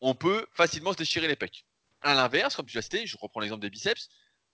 on 0.00 0.14
peut 0.14 0.46
facilement 0.52 0.92
se 0.92 0.98
déchirer 0.98 1.28
les 1.28 1.36
pecs. 1.36 1.64
à 2.02 2.14
l'inverse, 2.14 2.56
comme 2.56 2.66
tu 2.66 2.76
l'as 2.76 2.82
cité, 2.82 3.06
je 3.06 3.16
reprends 3.16 3.40
l'exemple 3.40 3.62
des 3.62 3.70
biceps, 3.70 4.08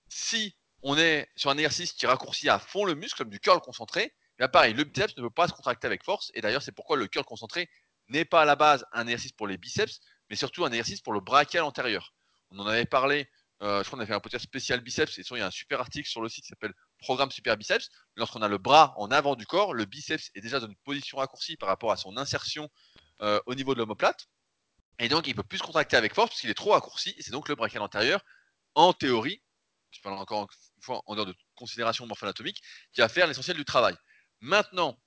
si 0.08 0.54
on 0.82 0.96
est 0.98 1.28
sur 1.34 1.50
un 1.50 1.54
exercice 1.54 1.92
qui 1.92 2.06
raccourcit 2.06 2.48
à 2.48 2.58
fond 2.58 2.84
le 2.84 2.94
muscle, 2.94 3.18
comme 3.18 3.30
du 3.30 3.40
curl 3.40 3.60
concentré, 3.60 4.12
bien 4.38 4.48
pareil, 4.48 4.74
le 4.74 4.84
biceps 4.84 5.16
ne 5.16 5.22
peut 5.22 5.30
pas 5.30 5.48
se 5.48 5.54
contracter 5.54 5.86
avec 5.86 6.04
force. 6.04 6.30
Et 6.34 6.40
d'ailleurs, 6.40 6.62
c'est 6.62 6.72
pourquoi 6.72 6.96
le 6.96 7.06
curl 7.06 7.24
concentré 7.24 7.68
n'est 8.08 8.24
pas 8.24 8.42
à 8.42 8.44
la 8.44 8.56
base 8.56 8.84
un 8.92 9.02
exercice 9.02 9.32
pour 9.32 9.46
les 9.46 9.56
biceps, 9.56 10.00
mais 10.30 10.36
surtout 10.36 10.64
un 10.64 10.70
exercice 10.70 11.00
pour 11.00 11.12
le 11.12 11.20
brachial 11.20 11.64
antérieur. 11.64 12.14
On 12.50 12.58
en 12.60 12.66
avait 12.66 12.86
parlé, 12.86 13.28
euh, 13.62 13.82
je 13.82 13.88
crois 13.88 13.98
qu'on 13.98 14.02
a 14.02 14.06
fait 14.06 14.14
un 14.14 14.20
podcast 14.20 14.44
spécial 14.44 14.80
biceps, 14.80 15.18
et 15.18 15.22
il 15.28 15.38
y 15.38 15.40
a 15.40 15.46
un 15.46 15.50
super 15.50 15.80
article 15.80 16.08
sur 16.08 16.20
le 16.20 16.28
site 16.28 16.44
qui 16.44 16.48
s'appelle 16.48 16.74
Programme 16.98 17.30
Super 17.30 17.56
Biceps. 17.56 17.90
Lorsqu'on 18.16 18.42
a 18.42 18.48
le 18.48 18.58
bras 18.58 18.94
en 18.96 19.10
avant 19.10 19.36
du 19.36 19.46
corps, 19.46 19.74
le 19.74 19.84
biceps 19.84 20.30
est 20.34 20.40
déjà 20.40 20.60
dans 20.60 20.66
une 20.66 20.76
position 20.84 21.18
raccourcie 21.18 21.56
par 21.56 21.68
rapport 21.68 21.92
à 21.92 21.96
son 21.96 22.16
insertion 22.16 22.68
euh, 23.22 23.40
au 23.46 23.54
niveau 23.54 23.74
de 23.74 23.78
l'omoplate. 23.78 24.28
Et 24.98 25.08
donc, 25.08 25.26
il 25.26 25.34
peut 25.34 25.42
plus 25.42 25.58
se 25.58 25.62
contracter 25.62 25.96
avec 25.96 26.14
force 26.14 26.30
parce 26.30 26.40
qu'il 26.40 26.50
est 26.50 26.54
trop 26.54 26.72
raccourci. 26.72 27.14
Et 27.16 27.22
c'est 27.22 27.30
donc 27.30 27.48
le 27.48 27.54
brachial 27.54 27.82
antérieur, 27.82 28.20
en 28.74 28.92
théorie, 28.92 29.42
je 29.90 30.00
parle 30.00 30.18
encore 30.18 30.42
une 30.76 30.82
fois 30.82 31.02
en 31.06 31.14
dehors 31.14 31.26
de 31.26 31.34
considération 31.54 32.06
morpho-anatomique, 32.06 32.62
qui 32.92 33.00
va 33.00 33.08
faire 33.08 33.26
l'essentiel 33.26 33.56
du 33.56 33.64
travail. 33.64 33.96
Maintenant, 34.40 34.98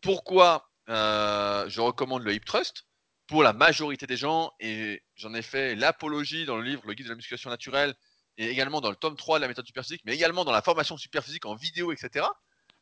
pourquoi 0.00 0.68
euh, 0.88 1.68
je 1.68 1.80
recommande 1.80 2.22
le 2.22 2.34
hip 2.34 2.44
thrust? 2.44 2.84
Pour 3.26 3.42
la 3.42 3.52
majorité 3.52 4.06
des 4.06 4.16
gens, 4.16 4.52
et 4.60 5.02
j'en 5.16 5.34
ai 5.34 5.42
fait 5.42 5.74
l'apologie 5.74 6.44
dans 6.44 6.56
le 6.56 6.62
livre 6.62 6.82
Le 6.86 6.94
guide 6.94 7.06
de 7.06 7.10
la 7.10 7.16
musculation 7.16 7.50
naturelle, 7.50 7.96
et 8.38 8.48
également 8.48 8.80
dans 8.80 8.90
le 8.90 8.96
tome 8.96 9.16
3 9.16 9.38
de 9.38 9.42
la 9.42 9.48
méthode 9.48 9.66
superphysique, 9.66 10.02
mais 10.04 10.14
également 10.14 10.44
dans 10.44 10.52
la 10.52 10.62
formation 10.62 10.96
superphysique 10.96 11.46
en 11.46 11.54
vidéo, 11.54 11.92
etc., 11.92 12.26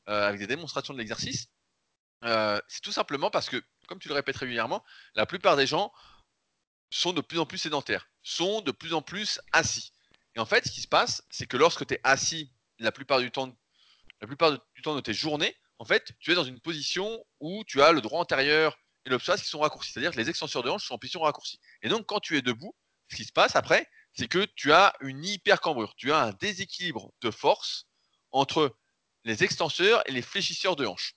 euh, 0.08 0.28
avec 0.28 0.40
des 0.40 0.46
démonstrations 0.46 0.92
de 0.92 0.98
l'exercice, 0.98 1.48
euh, 2.24 2.60
c'est 2.68 2.80
tout 2.80 2.92
simplement 2.92 3.30
parce 3.30 3.48
que, 3.48 3.62
comme 3.86 3.98
tu 3.98 4.08
le 4.08 4.14
répètes 4.14 4.36
régulièrement, 4.36 4.84
la 5.14 5.26
plupart 5.26 5.56
des 5.56 5.66
gens 5.66 5.92
sont 6.90 7.12
de 7.12 7.20
plus 7.20 7.38
en 7.38 7.46
plus 7.46 7.58
sédentaires, 7.58 8.08
sont 8.22 8.60
de 8.60 8.70
plus 8.70 8.94
en 8.94 9.02
plus 9.02 9.40
assis. 9.52 9.92
Et 10.34 10.40
en 10.40 10.46
fait, 10.46 10.66
ce 10.66 10.72
qui 10.72 10.80
se 10.80 10.88
passe, 10.88 11.22
c'est 11.30 11.46
que 11.46 11.56
lorsque 11.56 11.86
tu 11.86 11.94
es 11.94 12.00
assis 12.02 12.52
la 12.78 12.92
plupart 12.92 13.20
du 13.20 13.30
temps, 13.30 13.56
la 14.20 14.26
plupart 14.26 14.52
du 14.52 14.82
temps 14.82 14.94
de 14.94 15.00
tes 15.00 15.14
journées, 15.14 15.56
en 15.78 15.84
fait, 15.84 16.14
tu 16.20 16.32
es 16.32 16.34
dans 16.34 16.44
une 16.44 16.60
position 16.60 17.24
où 17.40 17.64
tu 17.64 17.82
as 17.82 17.92
le 17.92 18.00
droit 18.00 18.20
antérieur 18.20 18.78
et 19.04 19.10
le 19.10 19.18
qui 19.18 19.44
sont 19.44 19.60
raccourcis. 19.60 19.92
C'est-à-dire 19.92 20.12
que 20.12 20.16
les 20.16 20.30
extenseurs 20.30 20.62
de 20.62 20.70
hanches 20.70 20.86
sont 20.86 20.94
en 20.94 20.98
position 20.98 21.20
raccourcie. 21.20 21.60
Et 21.82 21.88
donc, 21.88 22.06
quand 22.06 22.20
tu 22.20 22.36
es 22.36 22.42
debout, 22.42 22.74
ce 23.10 23.16
qui 23.16 23.24
se 23.24 23.32
passe 23.32 23.54
après, 23.56 23.88
c'est 24.14 24.28
que 24.28 24.44
tu 24.56 24.72
as 24.72 24.94
une 25.00 25.24
hypercambrure. 25.24 25.94
Tu 25.96 26.12
as 26.12 26.22
un 26.22 26.32
déséquilibre 26.32 27.12
de 27.20 27.30
force 27.30 27.86
entre 28.30 28.76
les 29.24 29.42
extenseurs 29.42 30.02
et 30.08 30.12
les 30.12 30.22
fléchisseurs 30.22 30.76
de 30.76 30.86
hanches. 30.86 31.16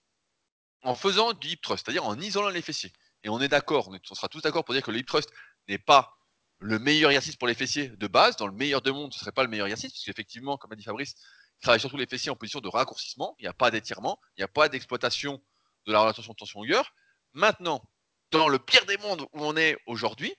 En 0.81 0.95
faisant 0.95 1.33
du 1.33 1.49
hip 1.49 1.57
thrust, 1.61 1.85
c'est-à-dire 1.85 2.05
en 2.05 2.19
isolant 2.19 2.49
les 2.49 2.61
fessiers. 2.61 2.91
Et 3.23 3.29
on 3.29 3.41
est 3.41 3.47
d'accord, 3.47 3.89
on, 3.89 4.15
sera 4.15 4.29
tous 4.29 4.41
d'accord 4.41 4.63
pour 4.63 4.73
dire 4.73 4.83
que 4.83 4.91
le 4.91 4.99
hip 4.99 5.05
thrust 5.05 5.29
n'est 5.67 5.77
pas 5.77 6.17
le 6.59 6.79
meilleur 6.79 7.11
exercice 7.11 7.35
pour 7.35 7.47
les 7.47 7.53
fessiers 7.53 7.89
de 7.89 8.07
base. 8.07 8.35
Dans 8.37 8.47
le 8.47 8.53
meilleur 8.53 8.81
de 8.81 8.91
monde, 8.91 9.13
ce 9.13 9.17
ne 9.17 9.21
serait 9.21 9.31
pas 9.31 9.43
le 9.43 9.49
meilleur 9.49 9.67
exercice, 9.67 9.91
puisqu'effectivement, 9.91 10.57
comme 10.57 10.71
a 10.71 10.75
dit 10.75 10.83
Fabrice, 10.83 11.15
il 11.59 11.63
travaille 11.63 11.79
surtout 11.79 11.97
les 11.97 12.07
fessiers 12.07 12.31
en 12.31 12.35
position 12.35 12.61
de 12.61 12.67
raccourcissement. 12.67 13.35
Il 13.39 13.43
n'y 13.43 13.47
a 13.47 13.53
pas 13.53 13.69
d'étirement, 13.69 14.19
il 14.37 14.41
n'y 14.41 14.43
a 14.43 14.47
pas 14.47 14.69
d'exploitation 14.69 15.43
de 15.85 15.91
la 15.91 15.99
relation 15.99 16.33
tension-longueur. 16.33 16.93
Maintenant, 17.33 17.83
dans 18.31 18.47
le 18.47 18.59
pire 18.59 18.85
des 18.85 18.97
mondes 18.97 19.21
où 19.21 19.45
on 19.45 19.55
est 19.55 19.77
aujourd'hui, 19.85 20.33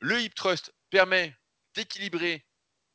le 0.00 0.20
hip 0.20 0.34
thrust 0.34 0.72
permet 0.90 1.36
d'équilibrer 1.74 2.46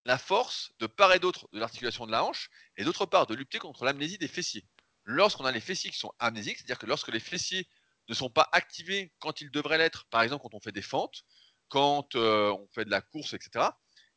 la 0.06 0.18
force 0.18 0.72
de 0.80 0.88
part 0.88 1.14
et 1.14 1.20
d'autre 1.20 1.50
de 1.52 1.60
l'articulation 1.60 2.06
de 2.06 2.12
la 2.12 2.24
hanche 2.24 2.50
et 2.78 2.84
d'autre 2.84 3.06
part 3.06 3.28
de 3.28 3.36
lutter 3.36 3.60
contre 3.60 3.84
l'amnésie 3.84 4.18
des 4.18 4.28
fessiers. 4.28 4.66
Lorsqu'on 5.04 5.46
a 5.46 5.52
les 5.52 5.60
fessiers 5.60 5.92
qui 5.92 5.98
sont 5.98 6.14
amnésiques, 6.20 6.58
c'est-à-dire 6.58 6.80
que 6.80 6.86
lorsque 6.86 7.10
les 7.10 7.20
fessiers 7.20 7.68
ne 8.08 8.14
sont 8.14 8.30
pas 8.30 8.48
activés 8.52 9.14
quand 9.20 9.42
ils 9.42 9.52
devraient 9.52 9.78
l'être, 9.78 10.06
par 10.10 10.22
exemple 10.22 10.44
quand 10.44 10.54
on 10.54 10.62
fait 10.62 10.72
des 10.72 10.82
fentes, 10.82 11.24
quand 11.68 12.16
euh, 12.16 12.52
on 12.52 12.68
fait 12.74 12.86
de 12.86 12.90
la 12.90 13.02
course, 13.02 13.34
etc., 13.34 13.66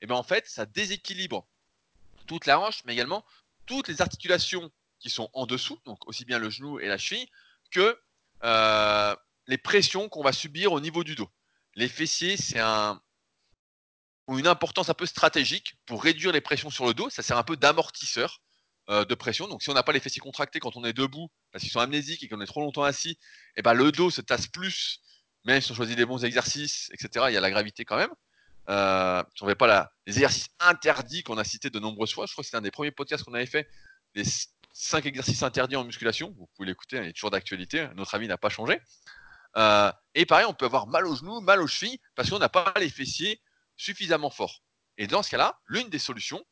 et 0.00 0.06
bien 0.06 0.16
en 0.16 0.22
fait, 0.22 0.46
ça 0.48 0.64
déséquilibre 0.64 1.46
toute 2.26 2.46
la 2.46 2.60
hanche, 2.60 2.82
mais 2.84 2.92
également 2.92 3.24
toutes 3.66 3.88
les 3.88 4.00
articulations 4.00 4.70
qui 5.00 5.10
sont 5.10 5.28
en 5.32 5.46
dessous, 5.46 5.78
donc 5.84 6.06
aussi 6.06 6.24
bien 6.24 6.38
le 6.38 6.50
genou 6.50 6.78
et 6.78 6.86
la 6.86 6.98
cheville, 6.98 7.28
que 7.70 8.00
euh, 8.44 9.16
les 9.46 9.58
pressions 9.58 10.08
qu'on 10.08 10.22
va 10.22 10.32
subir 10.32 10.72
au 10.72 10.80
niveau 10.80 11.04
du 11.04 11.14
dos. 11.14 11.28
Les 11.74 11.88
fessiers, 11.88 12.36
c'est 12.36 12.60
un, 12.60 13.02
ont 14.30 14.38
une 14.38 14.46
importance 14.46 14.88
un 14.88 14.94
peu 14.94 15.06
stratégique 15.06 15.74
pour 15.86 16.02
réduire 16.02 16.32
les 16.32 16.40
pressions 16.40 16.70
sur 16.70 16.86
le 16.86 16.94
dos. 16.94 17.10
Ça 17.10 17.22
sert 17.22 17.36
un 17.36 17.42
peu 17.42 17.56
d'amortisseur 17.56 18.40
euh, 18.88 19.04
de 19.04 19.14
pression. 19.14 19.48
Donc, 19.48 19.62
si 19.62 19.70
on 19.70 19.74
n'a 19.74 19.82
pas 19.82 19.92
les 19.92 20.00
fessiers 20.00 20.20
contractés 20.20 20.60
quand 20.60 20.76
on 20.76 20.84
est 20.84 20.92
debout, 20.92 21.30
parce 21.52 21.62
qu'ils 21.62 21.72
sont 21.72 21.80
amnésiques 21.80 22.22
et 22.22 22.28
qu'on 22.28 22.40
est 22.40 22.46
trop 22.46 22.60
longtemps 22.60 22.84
assis, 22.84 23.10
et 23.10 23.16
eh 23.56 23.62
ben, 23.62 23.74
le 23.74 23.92
dos 23.92 24.10
se 24.10 24.20
tasse 24.20 24.46
plus 24.46 25.00
même 25.44 25.60
si 25.60 25.72
on 25.72 25.74
choisit 25.74 25.96
des 25.96 26.04
bons 26.04 26.24
exercices, 26.24 26.90
etc., 26.92 27.26
il 27.28 27.34
y 27.34 27.36
a 27.36 27.40
la 27.40 27.50
gravité 27.50 27.84
quand 27.84 27.96
même. 27.96 28.12
Euh, 28.68 29.22
si 29.34 29.42
on 29.42 29.46
ne 29.46 29.50
fait 29.50 29.56
pas 29.56 29.90
les 30.06 30.14
exercices 30.14 30.48
interdits 30.60 31.22
qu'on 31.22 31.38
a 31.38 31.44
cités 31.44 31.70
de 31.70 31.78
nombreuses 31.78 32.12
fois, 32.12 32.26
je 32.26 32.32
crois 32.32 32.42
que 32.42 32.46
c'était 32.46 32.58
un 32.58 32.62
des 32.62 32.70
premiers 32.70 32.90
podcasts 32.90 33.24
qu'on 33.24 33.34
avait 33.34 33.46
fait, 33.46 33.68
les 34.14 34.24
5 34.72 35.06
exercices 35.06 35.42
interdits 35.42 35.76
en 35.76 35.84
musculation, 35.84 36.34
vous 36.38 36.48
pouvez 36.54 36.68
l'écouter, 36.68 36.98
il 36.98 37.08
est 37.08 37.12
toujours 37.12 37.30
d'actualité, 37.30 37.88
notre 37.96 38.14
avis 38.14 38.28
n'a 38.28 38.38
pas 38.38 38.50
changé. 38.50 38.80
Euh, 39.56 39.90
et 40.14 40.26
pareil, 40.26 40.46
on 40.46 40.54
peut 40.54 40.66
avoir 40.66 40.86
mal 40.86 41.06
aux 41.06 41.16
genoux, 41.16 41.40
mal 41.40 41.60
aux 41.60 41.66
chevilles, 41.66 41.98
parce 42.14 42.30
qu'on 42.30 42.38
n'a 42.38 42.48
pas 42.48 42.72
les 42.78 42.90
fessiers 42.90 43.40
suffisamment 43.80 44.30
forts. 44.30 44.62
Et 44.98 45.06
dans 45.06 45.22
ce 45.22 45.30
cas-là, 45.30 45.58
l'une 45.66 45.88
des 45.88 45.98
solutions, 45.98 46.44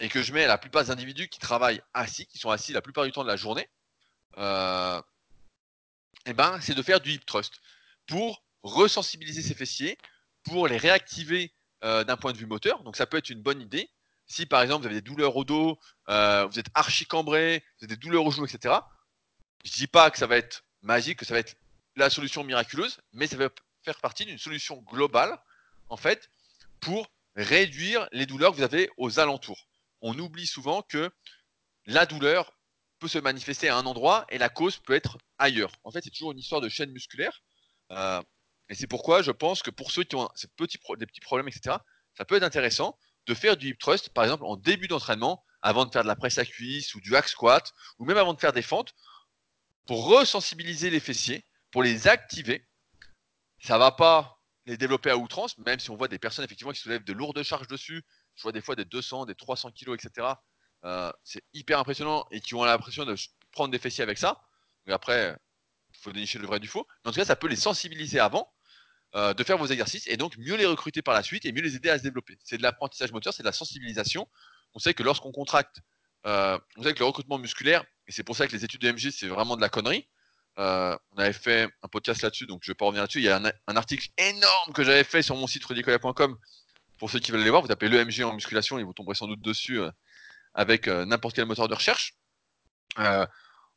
et 0.00 0.08
que 0.08 0.22
je 0.22 0.32
mets 0.32 0.44
à 0.44 0.48
la 0.48 0.58
plupart 0.58 0.82
des 0.84 0.90
individus 0.90 1.28
qui 1.28 1.38
travaillent 1.38 1.82
assis, 1.92 2.26
qui 2.26 2.38
sont 2.38 2.50
assis 2.50 2.72
la 2.72 2.80
plupart 2.80 3.04
du 3.04 3.12
temps 3.12 3.22
de 3.22 3.28
la 3.28 3.36
journée, 3.36 3.68
euh, 4.38 5.00
eh 6.26 6.32
ben, 6.32 6.58
c'est 6.60 6.74
de 6.74 6.82
faire 6.82 7.00
du 7.00 7.12
hip 7.12 7.20
thrust 7.26 7.60
pour 8.06 8.42
resensibiliser 8.62 9.42
ces 9.42 9.54
fessiers, 9.54 9.98
pour 10.42 10.66
les 10.66 10.78
réactiver 10.78 11.52
euh, 11.84 12.02
d'un 12.02 12.16
point 12.16 12.32
de 12.32 12.38
vue 12.38 12.46
moteur. 12.46 12.82
Donc 12.82 12.96
ça 12.96 13.06
peut 13.06 13.18
être 13.18 13.30
une 13.30 13.42
bonne 13.42 13.60
idée. 13.60 13.90
Si 14.26 14.46
par 14.46 14.62
exemple 14.62 14.82
vous 14.82 14.86
avez 14.86 15.02
des 15.02 15.08
douleurs 15.08 15.36
au 15.36 15.44
dos, 15.44 15.78
euh, 16.08 16.46
vous 16.46 16.58
êtes 16.58 16.70
archi 16.74 17.04
cambré, 17.04 17.62
vous 17.78 17.84
avez 17.84 17.94
des 17.94 18.00
douleurs 18.00 18.24
au 18.24 18.30
genou, 18.30 18.46
etc. 18.46 18.74
Je 19.64 19.70
ne 19.70 19.76
dis 19.76 19.86
pas 19.86 20.10
que 20.10 20.16
ça 20.16 20.26
va 20.26 20.38
être 20.38 20.64
magique, 20.80 21.18
que 21.18 21.26
ça 21.26 21.34
va 21.34 21.40
être 21.40 21.56
la 21.96 22.08
solution 22.08 22.42
miraculeuse, 22.42 23.00
mais 23.12 23.26
ça 23.26 23.36
va 23.36 23.50
faire 23.84 24.00
partie 24.00 24.24
d'une 24.24 24.38
solution 24.38 24.76
globale, 24.78 25.38
en 25.90 25.96
fait, 25.98 26.30
pour 26.84 27.08
réduire 27.34 28.06
les 28.12 28.26
douleurs 28.26 28.52
que 28.52 28.58
vous 28.58 28.62
avez 28.62 28.90
aux 28.98 29.18
alentours. 29.18 29.66
On 30.02 30.18
oublie 30.18 30.46
souvent 30.46 30.82
que 30.82 31.10
la 31.86 32.06
douleur 32.06 32.52
peut 32.98 33.08
se 33.08 33.18
manifester 33.18 33.68
à 33.68 33.76
un 33.76 33.86
endroit 33.86 34.26
et 34.28 34.38
la 34.38 34.50
cause 34.50 34.76
peut 34.76 34.94
être 34.94 35.18
ailleurs. 35.38 35.72
En 35.82 35.90
fait, 35.90 36.02
c'est 36.04 36.10
toujours 36.10 36.32
une 36.32 36.38
histoire 36.38 36.60
de 36.60 36.68
chaîne 36.68 36.92
musculaire. 36.92 37.42
Euh, 37.90 38.22
et 38.68 38.74
c'est 38.74 38.86
pourquoi 38.86 39.22
je 39.22 39.30
pense 39.30 39.62
que 39.62 39.70
pour 39.70 39.90
ceux 39.90 40.04
qui 40.04 40.14
ont 40.16 40.28
ces 40.34 40.48
petits 40.48 40.78
des 40.98 41.06
petits 41.06 41.20
problèmes, 41.20 41.48
etc., 41.48 41.76
ça 42.16 42.24
peut 42.24 42.36
être 42.36 42.42
intéressant 42.42 42.98
de 43.26 43.34
faire 43.34 43.56
du 43.56 43.70
hip 43.70 43.78
thrust, 43.78 44.10
par 44.10 44.24
exemple, 44.24 44.44
en 44.44 44.56
début 44.56 44.86
d'entraînement, 44.86 45.42
avant 45.62 45.86
de 45.86 45.90
faire 45.90 46.02
de 46.02 46.08
la 46.08 46.16
presse 46.16 46.36
à 46.38 46.44
cuisse 46.44 46.94
ou 46.94 47.00
du 47.00 47.16
hack 47.16 47.28
squat, 47.28 47.72
ou 47.98 48.04
même 48.04 48.18
avant 48.18 48.34
de 48.34 48.40
faire 48.40 48.52
des 48.52 48.62
fentes, 48.62 48.94
pour 49.86 50.06
resensibiliser 50.06 50.90
les 50.90 51.00
fessiers, 51.00 51.46
pour 51.70 51.82
les 51.82 52.06
activer. 52.06 52.66
Ça 53.60 53.78
va 53.78 53.90
pas 53.90 54.33
les 54.66 54.76
développer 54.76 55.10
à 55.10 55.16
outrance, 55.16 55.58
même 55.58 55.78
si 55.78 55.90
on 55.90 55.96
voit 55.96 56.08
des 56.08 56.18
personnes 56.18 56.44
effectivement 56.44 56.72
qui 56.72 56.80
soulèvent 56.80 57.04
de 57.04 57.12
lourdes 57.12 57.42
charges 57.42 57.68
dessus. 57.68 58.02
Je 58.34 58.42
vois 58.42 58.52
des 58.52 58.60
fois 58.60 58.76
des 58.76 58.84
200, 58.84 59.26
des 59.26 59.34
300 59.34 59.70
kilos, 59.72 59.98
etc. 60.02 60.28
Euh, 60.84 61.12
c'est 61.22 61.42
hyper 61.52 61.78
impressionnant 61.78 62.26
et 62.30 62.40
qui 62.40 62.54
ont 62.54 62.64
l'impression 62.64 63.04
de 63.04 63.14
prendre 63.52 63.70
des 63.70 63.78
fessiers 63.78 64.02
avec 64.02 64.18
ça. 64.18 64.40
Après, 64.88 65.36
faut 65.98 66.12
dénicher 66.12 66.38
le 66.38 66.46
vrai 66.46 66.60
du 66.60 66.68
faux. 66.68 66.86
Mais 67.04 67.10
en 67.10 67.12
tout 67.12 67.20
cas, 67.20 67.24
ça 67.24 67.36
peut 67.36 67.46
les 67.46 67.56
sensibiliser 67.56 68.18
avant 68.18 68.52
euh, 69.14 69.32
de 69.32 69.44
faire 69.44 69.58
vos 69.58 69.66
exercices 69.66 70.06
et 70.08 70.16
donc 70.16 70.36
mieux 70.38 70.56
les 70.56 70.66
recruter 70.66 71.02
par 71.02 71.14
la 71.14 71.22
suite 71.22 71.46
et 71.46 71.52
mieux 71.52 71.62
les 71.62 71.76
aider 71.76 71.90
à 71.90 71.98
se 71.98 72.02
développer. 72.02 72.36
C'est 72.42 72.58
de 72.58 72.62
l'apprentissage 72.62 73.12
moteur, 73.12 73.32
c'est 73.32 73.42
de 73.42 73.48
la 73.48 73.52
sensibilisation. 73.52 74.28
On 74.74 74.78
sait 74.78 74.94
que 74.94 75.02
lorsqu'on 75.02 75.32
contracte, 75.32 75.80
euh, 76.26 76.58
on 76.76 76.82
sait 76.82 76.94
que 76.94 76.98
le 76.98 77.04
recrutement 77.04 77.38
musculaire, 77.38 77.84
et 78.06 78.12
c'est 78.12 78.24
pour 78.24 78.36
ça 78.36 78.46
que 78.46 78.52
les 78.52 78.64
études 78.64 78.80
de 78.80 78.90
MG, 78.90 79.10
c'est 79.10 79.28
vraiment 79.28 79.56
de 79.56 79.60
la 79.60 79.68
connerie. 79.68 80.08
Euh, 80.58 80.96
on 81.12 81.18
avait 81.18 81.32
fait 81.32 81.68
un 81.82 81.88
podcast 81.88 82.22
là-dessus, 82.22 82.46
donc 82.46 82.60
je 82.62 82.70
ne 82.70 82.74
vais 82.74 82.76
pas 82.76 82.86
revenir 82.86 83.02
là-dessus. 83.02 83.18
Il 83.18 83.24
y 83.24 83.28
a 83.28 83.36
un, 83.66 83.76
article 83.76 84.08
énorme 84.18 84.72
que 84.72 84.84
j'avais 84.84 85.04
fait 85.04 85.22
sur 85.22 85.36
mon 85.36 85.46
site 85.46 85.64
rudicola.com. 85.64 86.38
Pour 86.98 87.10
ceux 87.10 87.18
qui 87.18 87.32
veulent 87.32 87.42
les 87.42 87.50
voir, 87.50 87.60
vous 87.60 87.68
tapez 87.68 87.88
l'EMG 87.88 88.22
en 88.22 88.34
musculation 88.34 88.78
et 88.78 88.84
vous 88.84 88.92
tomberez 88.92 89.16
sans 89.16 89.26
doute 89.26 89.42
dessus 89.42 89.80
avec 90.54 90.86
n'importe 90.86 91.34
quel 91.34 91.46
moteur 91.46 91.66
de 91.66 91.74
recherche 91.74 92.14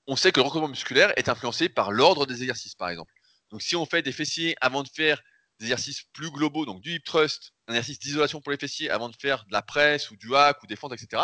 on 0.07 0.15
sait 0.15 0.31
que 0.31 0.39
le 0.39 0.45
recrutement 0.45 0.69
musculaire 0.69 1.13
est 1.17 1.29
influencé 1.29 1.69
par 1.69 1.91
l'ordre 1.91 2.25
des 2.25 2.41
exercices, 2.41 2.75
par 2.75 2.89
exemple. 2.89 3.13
Donc, 3.51 3.61
si 3.61 3.75
on 3.75 3.85
fait 3.85 4.01
des 4.01 4.13
fessiers 4.13 4.55
avant 4.61 4.83
de 4.83 4.89
faire 4.89 5.21
des 5.59 5.65
exercices 5.65 6.03
plus 6.13 6.31
globaux, 6.31 6.65
donc 6.65 6.81
du 6.81 6.93
hip 6.93 7.03
thrust, 7.03 7.53
un 7.67 7.73
exercice 7.73 7.99
d'isolation 7.99 8.41
pour 8.41 8.51
les 8.51 8.57
fessiers 8.57 8.89
avant 8.89 9.09
de 9.09 9.15
faire 9.15 9.45
de 9.45 9.51
la 9.51 9.61
presse 9.61 10.09
ou 10.09 10.15
du 10.15 10.33
hack 10.35 10.63
ou 10.63 10.67
des 10.67 10.75
fentes, 10.75 10.93
etc., 10.93 11.23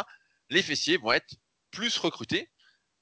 les 0.49 0.62
fessiers 0.62 0.97
vont 0.97 1.14
être 1.14 1.36
plus 1.72 1.97
recrutés. 1.97 2.51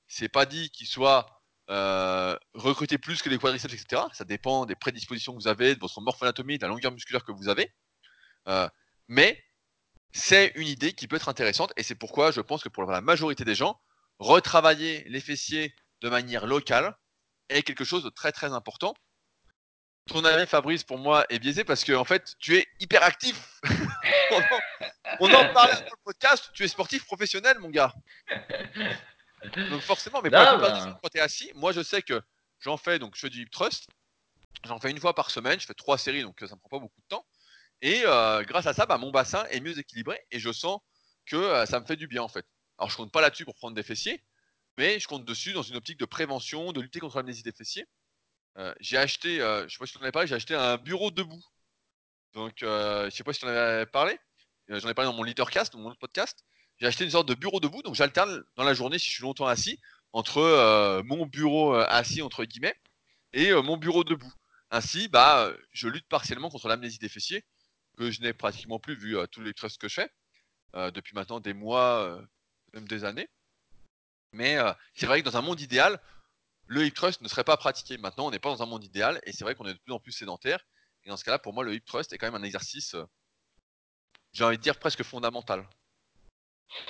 C'est 0.07 0.29
pas 0.29 0.45
dit 0.45 0.69
qu'ils 0.69 0.87
soient 0.87 1.40
euh, 1.71 2.35
recrutés 2.53 2.97
plus 2.97 3.21
que 3.21 3.29
les 3.29 3.37
quadriceps, 3.37 3.73
etc. 3.73 4.03
Ça 4.13 4.25
dépend 4.25 4.65
des 4.65 4.75
prédispositions 4.75 5.33
que 5.33 5.41
vous 5.41 5.47
avez, 5.47 5.73
de 5.75 5.79
votre 5.79 6.01
morphoanatomie, 6.01 6.57
de 6.57 6.63
la 6.63 6.67
longueur 6.67 6.91
musculaire 6.91 7.23
que 7.23 7.31
vous 7.31 7.47
avez. 7.47 7.71
Euh, 8.49 8.67
mais 9.07 9.41
c'est 10.11 10.51
une 10.55 10.67
idée 10.67 10.91
qui 10.91 11.07
peut 11.07 11.15
être 11.15 11.29
intéressante 11.29 11.71
et 11.77 11.83
c'est 11.83 11.95
pourquoi 11.95 12.31
je 12.31 12.41
pense 12.41 12.61
que 12.61 12.69
pour 12.69 12.83
la 12.83 12.99
majorité 12.99 13.45
des 13.45 13.55
gens, 13.55 13.79
retravailler 14.19 15.05
les 15.07 15.21
fessiers 15.21 15.73
de 16.01 16.09
manière 16.09 16.45
locale 16.45 16.95
est 17.47 17.63
quelque 17.63 17.85
chose 17.85 18.03
de 18.03 18.09
très 18.09 18.33
très 18.33 18.51
important. 18.51 18.93
ton 20.07 20.25
avis, 20.25 20.45
Fabrice, 20.47 20.83
pour 20.83 20.97
moi, 20.97 21.25
est 21.29 21.39
biaisé 21.39 21.63
parce 21.63 21.85
que 21.85 21.93
en 21.93 22.03
fait, 22.03 22.35
tu 22.39 22.57
es 22.57 22.67
hyper 22.81 23.03
actif. 23.03 23.61
on, 25.19 25.33
en, 25.33 25.53
parlait 25.53 25.73
dans 25.73 25.81
le 25.81 26.03
podcast. 26.03 26.49
Tu 26.53 26.63
es 26.63 26.67
sportif 26.67 27.05
professionnel, 27.05 27.59
mon 27.59 27.69
gars. 27.69 27.93
Donc 29.69 29.81
forcément, 29.81 30.21
mais 30.21 30.29
pour 30.29 30.39
la 30.39 30.53
plupart 30.53 30.85
bah. 30.85 30.99
quand 31.01 31.09
tu 31.09 31.17
es 31.17 31.21
assis, 31.21 31.51
moi 31.55 31.71
je 31.71 31.81
sais 31.81 32.01
que 32.01 32.21
j'en 32.59 32.77
fais 32.77 32.99
donc 32.99 33.15
je 33.15 33.21
fais 33.21 33.29
du 33.29 33.41
hip 33.41 33.49
thrust. 33.49 33.87
J'en 34.65 34.79
fais 34.79 34.91
une 34.91 34.99
fois 34.99 35.15
par 35.15 35.31
semaine. 35.31 35.59
Je 35.59 35.65
fais 35.65 35.73
trois 35.73 35.97
séries, 35.97 36.21
donc 36.21 36.37
ça 36.39 36.53
me 36.55 36.59
prend 36.59 36.69
pas 36.69 36.79
beaucoup 36.79 37.01
de 37.01 37.07
temps. 37.07 37.25
Et 37.81 38.03
euh, 38.05 38.43
grâce 38.43 38.67
à 38.67 38.73
ça, 38.73 38.85
bah, 38.85 38.97
mon 38.97 39.11
bassin 39.11 39.45
est 39.49 39.59
mieux 39.59 39.77
équilibré 39.77 40.19
et 40.29 40.39
je 40.39 40.51
sens 40.51 40.79
que 41.25 41.35
euh, 41.35 41.65
ça 41.65 41.79
me 41.79 41.85
fait 41.85 41.95
du 41.95 42.07
bien 42.07 42.21
en 42.21 42.27
fait. 42.27 42.45
Alors 42.77 42.89
je 42.89 42.97
compte 42.97 43.11
pas 43.11 43.21
là-dessus 43.21 43.45
pour 43.45 43.55
prendre 43.55 43.75
des 43.75 43.83
fessiers, 43.83 44.23
mais 44.77 44.99
je 44.99 45.07
compte 45.07 45.25
dessus 45.25 45.53
dans 45.53 45.63
une 45.63 45.75
optique 45.75 45.99
de 45.99 46.05
prévention, 46.05 46.71
de 46.71 46.81
lutter 46.81 46.99
contre 46.99 47.17
l'amnésie 47.17 47.43
des 47.43 47.51
fessiers. 47.51 47.87
Euh, 48.57 48.73
j'ai 48.79 48.97
acheté, 48.97 49.37
je 49.37 49.67
sais 49.69 49.77
pas 49.79 49.85
si 49.87 49.93
tu 49.93 49.97
en 49.97 50.01
avais 50.01 50.11
parlé, 50.11 50.27
j'ai 50.27 50.35
acheté 50.35 50.53
un 50.55 50.77
bureau 50.77 51.09
debout. 51.09 51.43
Donc 52.33 52.53
je 52.59 53.09
sais 53.11 53.23
pas 53.23 53.33
si 53.33 53.39
tu 53.39 53.45
en 53.45 53.49
avais 53.49 53.85
parlé. 53.87 54.19
J'en 54.67 54.89
ai 54.89 54.93
parlé 54.93 55.09
dans 55.11 55.17
mon 55.17 55.23
leadercast, 55.23 55.73
dans 55.73 55.79
mon 55.79 55.93
podcast. 55.95 56.45
J'ai 56.81 56.87
acheté 56.87 57.03
une 57.03 57.11
sorte 57.11 57.27
de 57.27 57.35
bureau 57.35 57.59
debout, 57.59 57.83
donc 57.83 57.93
j'alterne 57.93 58.43
dans 58.55 58.63
la 58.63 58.73
journée 58.73 58.97
si 58.97 59.05
je 59.05 59.11
suis 59.11 59.21
longtemps 59.21 59.45
assis 59.45 59.79
entre 60.13 61.03
mon 61.05 61.27
bureau 61.27 61.75
assis 61.75 62.23
entre 62.23 62.43
guillemets 62.43 62.75
et 63.33 63.53
mon 63.53 63.77
bureau 63.77 64.03
debout. 64.03 64.33
Ainsi, 64.71 65.07
bah, 65.07 65.53
je 65.71 65.87
lutte 65.87 66.07
partiellement 66.07 66.49
contre 66.49 66.67
l'amnésie 66.67 66.97
des 66.97 67.07
fessiers 67.07 67.45
que 67.99 68.09
je 68.09 68.21
n'ai 68.21 68.33
pratiquement 68.33 68.79
plus 68.79 68.95
vu 68.95 69.15
tous 69.31 69.41
les 69.41 69.53
trusts 69.53 69.79
que 69.79 69.87
je 69.87 70.01
fais 70.01 70.11
depuis 70.91 71.13
maintenant 71.13 71.39
des 71.39 71.53
mois, 71.53 72.19
même 72.73 72.87
des 72.87 73.03
années. 73.03 73.29
Mais 74.31 74.57
c'est 74.95 75.05
vrai 75.05 75.21
que 75.21 75.29
dans 75.29 75.37
un 75.37 75.43
monde 75.43 75.61
idéal, 75.61 76.01
le 76.65 76.83
hip 76.83 76.93
thrust 76.93 77.21
ne 77.21 77.27
serait 77.27 77.43
pas 77.43 77.57
pratiqué. 77.57 77.99
Maintenant, 77.99 78.25
on 78.25 78.31
n'est 78.31 78.39
pas 78.39 78.49
dans 78.49 78.63
un 78.63 78.65
monde 78.65 78.83
idéal 78.83 79.21
et 79.27 79.33
c'est 79.33 79.43
vrai 79.43 79.53
qu'on 79.53 79.67
est 79.67 79.75
de 79.75 79.79
plus 79.79 79.93
en 79.93 79.99
plus 79.99 80.13
sédentaire. 80.13 80.65
Et 81.03 81.09
dans 81.09 81.17
ce 81.17 81.23
cas-là, 81.25 81.37
pour 81.37 81.53
moi, 81.53 81.63
le 81.63 81.75
hip 81.75 81.85
thrust 81.85 82.11
est 82.11 82.17
quand 82.17 82.25
même 82.25 82.41
un 82.41 82.43
exercice, 82.43 82.95
j'ai 84.33 84.43
envie 84.43 84.57
de 84.57 84.63
dire, 84.63 84.79
presque 84.79 85.03
fondamental. 85.03 85.69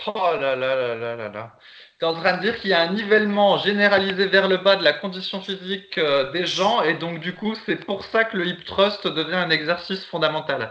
Oh 0.08 0.14
là 0.40 0.56
là 0.56 0.76
là 0.76 0.96
là 0.96 1.16
là 1.16 1.30
là. 1.30 1.56
Tu 2.00 2.06
es 2.06 2.08
en 2.08 2.16
train 2.16 2.38
de 2.38 2.42
dire 2.42 2.60
qu'il 2.60 2.72
y 2.72 2.74
a 2.74 2.82
un 2.82 2.94
nivellement 2.94 3.60
généralisé 3.60 4.26
vers 4.26 4.48
le 4.48 4.58
bas 4.58 4.76
de 4.76 4.84
la 4.84 4.94
condition 4.94 5.42
physique 5.42 5.98
euh, 6.00 6.32
des 6.32 6.48
gens 6.48 6.82
et 6.82 6.96
donc 6.96 7.20
du 7.20 7.36
coup 7.36 7.54
c'est 7.66 7.76
pour 7.76 8.04
ça 8.06 8.24
que 8.24 8.38
le 8.38 8.48
hip 8.48 8.64
thrust 8.66 9.06
devient 9.08 9.36
un 9.36 9.52
exercice 9.52 10.04
fondamental. 10.06 10.70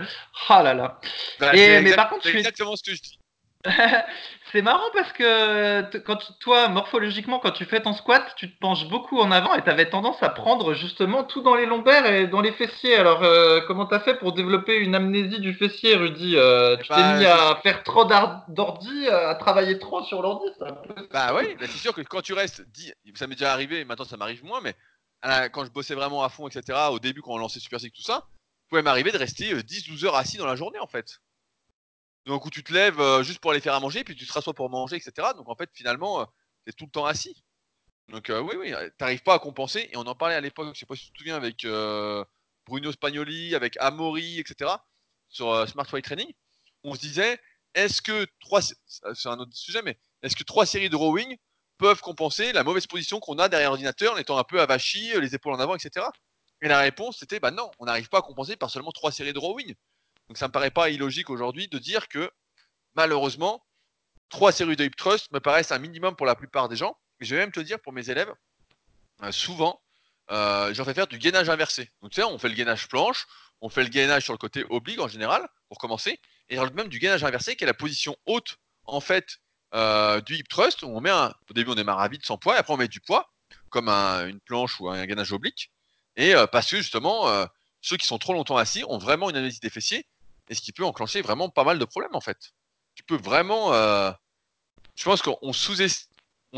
Oh 0.48 0.62
là 0.62 0.74
là. 0.74 1.00
Bah, 1.38 1.52
mais 1.52 1.94
par 1.94 2.10
contre, 2.10 2.24
c'est 2.24 2.34
exactement 2.36 2.74
ce 2.74 2.82
que 2.82 2.96
je 2.96 3.02
dis. 3.02 3.19
c'est 4.52 4.62
marrant 4.62 4.88
parce 4.94 5.12
que 5.12 5.98
quand 5.98 6.18
toi, 6.40 6.68
morphologiquement, 6.68 7.40
quand 7.40 7.50
tu 7.50 7.66
fais 7.66 7.82
ton 7.82 7.92
squat, 7.92 8.24
tu 8.36 8.50
te 8.50 8.58
penches 8.58 8.88
beaucoup 8.88 9.18
en 9.18 9.30
avant 9.30 9.54
et 9.54 9.62
tu 9.62 9.68
avais 9.68 9.90
tendance 9.90 10.22
à 10.22 10.30
prendre 10.30 10.72
justement 10.72 11.24
tout 11.24 11.42
dans 11.42 11.54
les 11.54 11.66
lombaires 11.66 12.06
et 12.06 12.26
dans 12.26 12.40
les 12.40 12.52
fessiers. 12.52 12.96
Alors, 12.96 13.22
euh, 13.22 13.60
comment 13.66 13.84
tu 13.84 13.94
as 13.94 14.00
fait 14.00 14.14
pour 14.14 14.32
développer 14.32 14.76
une 14.76 14.94
amnésie 14.94 15.40
du 15.40 15.52
fessier, 15.52 15.94
Rudy 15.94 16.36
euh, 16.36 16.78
Tu 16.78 16.88
t'es 16.88 16.94
bah, 16.94 17.18
mis 17.18 17.26
à 17.26 17.60
faire 17.62 17.82
trop 17.82 18.06
d'ordi, 18.06 19.06
euh, 19.08 19.28
à 19.28 19.34
travailler 19.34 19.78
trop 19.78 20.02
sur 20.04 20.22
l'ordi 20.22 20.46
Bah 21.12 21.34
oui, 21.36 21.54
bah, 21.60 21.66
c'est 21.68 21.78
sûr 21.78 21.94
que 21.94 22.00
quand 22.00 22.22
tu 22.22 22.32
restes, 22.32 22.64
ça 23.14 23.26
m'est 23.26 23.34
déjà 23.34 23.52
arrivé, 23.52 23.84
maintenant 23.84 24.06
ça 24.06 24.16
m'arrive 24.16 24.42
moins, 24.42 24.62
mais 24.62 24.74
quand 25.50 25.66
je 25.66 25.70
bossais 25.70 25.94
vraiment 25.94 26.24
à 26.24 26.30
fond, 26.30 26.48
etc., 26.48 26.78
au 26.90 26.98
début 26.98 27.20
quand 27.20 27.32
on 27.32 27.38
lançait 27.38 27.60
Super 27.60 27.78
Sick, 27.78 27.92
tout 27.92 28.02
ça, 28.02 28.26
pouvait 28.70 28.80
m'arriver 28.80 29.12
de 29.12 29.18
rester 29.18 29.52
10-12 29.54 30.06
heures 30.06 30.16
assis 30.16 30.38
dans 30.38 30.46
la 30.46 30.56
journée 30.56 30.78
en 30.78 30.86
fait. 30.86 31.20
Donc 32.26 32.44
où 32.44 32.50
tu 32.50 32.62
te 32.62 32.72
lèves 32.72 33.00
euh, 33.00 33.22
juste 33.22 33.40
pour 33.40 33.50
aller 33.50 33.60
faire 33.60 33.74
à 33.74 33.80
manger, 33.80 34.04
puis 34.04 34.14
tu 34.14 34.26
te 34.26 34.32
rassois 34.32 34.54
pour 34.54 34.68
manger, 34.70 34.96
etc. 34.96 35.28
Donc 35.36 35.48
en 35.48 35.54
fait, 35.54 35.70
finalement, 35.72 36.20
euh, 36.20 36.24
tu 36.64 36.70
es 36.70 36.72
tout 36.72 36.84
le 36.84 36.90
temps 36.90 37.06
assis. 37.06 37.42
Donc 38.08 38.28
euh, 38.30 38.40
oui, 38.40 38.56
oui, 38.58 38.74
t'arrives 38.98 39.22
pas 39.22 39.34
à 39.34 39.38
compenser. 39.38 39.88
Et 39.92 39.96
on 39.96 40.02
en 40.02 40.14
parlait 40.14 40.34
à 40.34 40.40
l'époque, 40.40 40.74
je 40.74 40.80
sais 40.80 40.86
pas 40.86 40.96
si 40.96 41.06
tu 41.06 41.12
te 41.12 41.18
souviens, 41.18 41.36
avec 41.36 41.66
Bruno 42.66 42.92
Spagnoli, 42.92 43.54
avec 43.54 43.76
Amori, 43.80 44.38
etc. 44.38 44.70
sur 45.28 45.68
Smart 45.68 45.86
Way 45.92 46.02
Training. 46.02 46.32
On 46.84 46.94
se 46.94 47.00
disait, 47.00 47.40
est-ce 47.74 48.02
que 48.02 48.26
trois, 48.40 48.60
c'est 48.62 49.28
un 49.28 49.38
autre 49.38 49.54
sujet, 49.54 49.82
mais 49.82 49.98
est-ce 50.22 50.36
que 50.36 50.44
trois 50.44 50.66
séries 50.66 50.90
de 50.90 50.96
rowing 50.96 51.36
peuvent 51.78 52.00
compenser 52.00 52.52
la 52.52 52.64
mauvaise 52.64 52.86
position 52.86 53.20
qu'on 53.20 53.38
a 53.38 53.48
derrière 53.48 53.70
l'ordinateur 53.70 54.14
en 54.14 54.16
étant 54.18 54.38
un 54.38 54.44
peu 54.44 54.60
avachi, 54.60 55.18
les 55.18 55.34
épaules 55.34 55.54
en 55.54 55.60
avant, 55.60 55.76
etc. 55.76 56.06
Et 56.62 56.68
la 56.68 56.78
réponse 56.80 57.18
c'était, 57.18 57.40
bah 57.40 57.50
non, 57.50 57.70
on 57.78 57.86
n'arrive 57.86 58.08
pas 58.08 58.18
à 58.18 58.22
compenser 58.22 58.56
par 58.56 58.70
seulement 58.70 58.92
trois 58.92 59.12
séries 59.12 59.32
de 59.32 59.38
rowing. 59.38 59.74
Donc 60.30 60.38
ça 60.38 60.46
me 60.46 60.52
paraît 60.52 60.70
pas 60.70 60.90
illogique 60.90 61.28
aujourd'hui 61.28 61.66
de 61.66 61.78
dire 61.80 62.06
que 62.06 62.30
malheureusement, 62.94 63.66
trois 64.28 64.52
séries 64.52 64.76
de 64.76 64.84
hip 64.84 64.94
thrust 64.96 65.28
me 65.32 65.40
paraissent 65.40 65.72
un 65.72 65.80
minimum 65.80 66.14
pour 66.14 66.24
la 66.24 66.36
plupart 66.36 66.68
des 66.68 66.76
gens. 66.76 66.96
Et 67.18 67.24
je 67.24 67.34
vais 67.34 67.40
même 67.40 67.50
te 67.50 67.58
dire 67.58 67.80
pour 67.80 67.92
mes 67.92 68.10
élèves, 68.10 68.32
euh, 69.24 69.32
souvent, 69.32 69.82
euh, 70.30 70.72
j'en 70.72 70.84
fais 70.84 70.94
faire 70.94 71.08
du 71.08 71.18
gainage 71.18 71.50
inversé. 71.50 71.90
Donc 72.00 72.12
tu 72.12 72.20
sais, 72.20 72.22
on 72.22 72.38
fait 72.38 72.48
le 72.48 72.54
gainage 72.54 72.86
planche, 72.86 73.26
on 73.60 73.68
fait 73.68 73.82
le 73.82 73.88
gainage 73.88 74.22
sur 74.22 74.32
le 74.32 74.38
côté 74.38 74.64
oblique 74.70 75.00
en 75.00 75.08
général, 75.08 75.48
pour 75.66 75.78
commencer, 75.78 76.20
et 76.48 76.56
même 76.74 76.86
du 76.86 77.00
gainage 77.00 77.24
inversé 77.24 77.56
qui 77.56 77.64
est 77.64 77.66
la 77.66 77.74
position 77.74 78.16
haute 78.26 78.56
en 78.84 79.00
fait 79.00 79.38
euh, 79.74 80.20
du 80.20 80.36
hip 80.36 80.44
thrust, 80.48 80.84
où 80.84 80.86
on 80.86 81.00
met 81.00 81.10
un, 81.10 81.34
au 81.50 81.54
début 81.54 81.72
on 81.72 81.74
démarre 81.74 81.98
à 81.98 82.06
vide 82.06 82.24
sans 82.24 82.38
poids, 82.38 82.54
et 82.54 82.58
après 82.58 82.72
on 82.72 82.76
met 82.76 82.86
du 82.86 83.00
poids, 83.00 83.32
comme 83.68 83.88
une 83.88 84.38
planche 84.38 84.78
ou 84.78 84.88
un 84.90 85.04
gainage 85.06 85.32
oblique, 85.32 85.72
et 86.14 86.34
parce 86.52 86.70
que 86.70 86.76
justement, 86.76 87.26
ceux 87.80 87.96
qui 87.96 88.06
sont 88.06 88.18
trop 88.18 88.32
longtemps 88.32 88.56
assis 88.56 88.84
ont 88.86 88.98
vraiment 88.98 89.28
une 89.28 89.36
analyse 89.36 89.58
des 89.58 89.70
fessiers, 89.70 90.06
et 90.50 90.54
ce 90.54 90.60
qui 90.60 90.72
peut 90.72 90.84
enclencher 90.84 91.22
vraiment 91.22 91.48
pas 91.48 91.64
mal 91.64 91.78
de 91.78 91.84
problèmes 91.86 92.14
en 92.14 92.20
fait. 92.20 92.52
Tu 92.94 93.02
peux 93.04 93.16
vraiment. 93.16 93.72
Euh, 93.72 94.12
je 94.96 95.04
pense 95.04 95.22
qu'on 95.22 95.52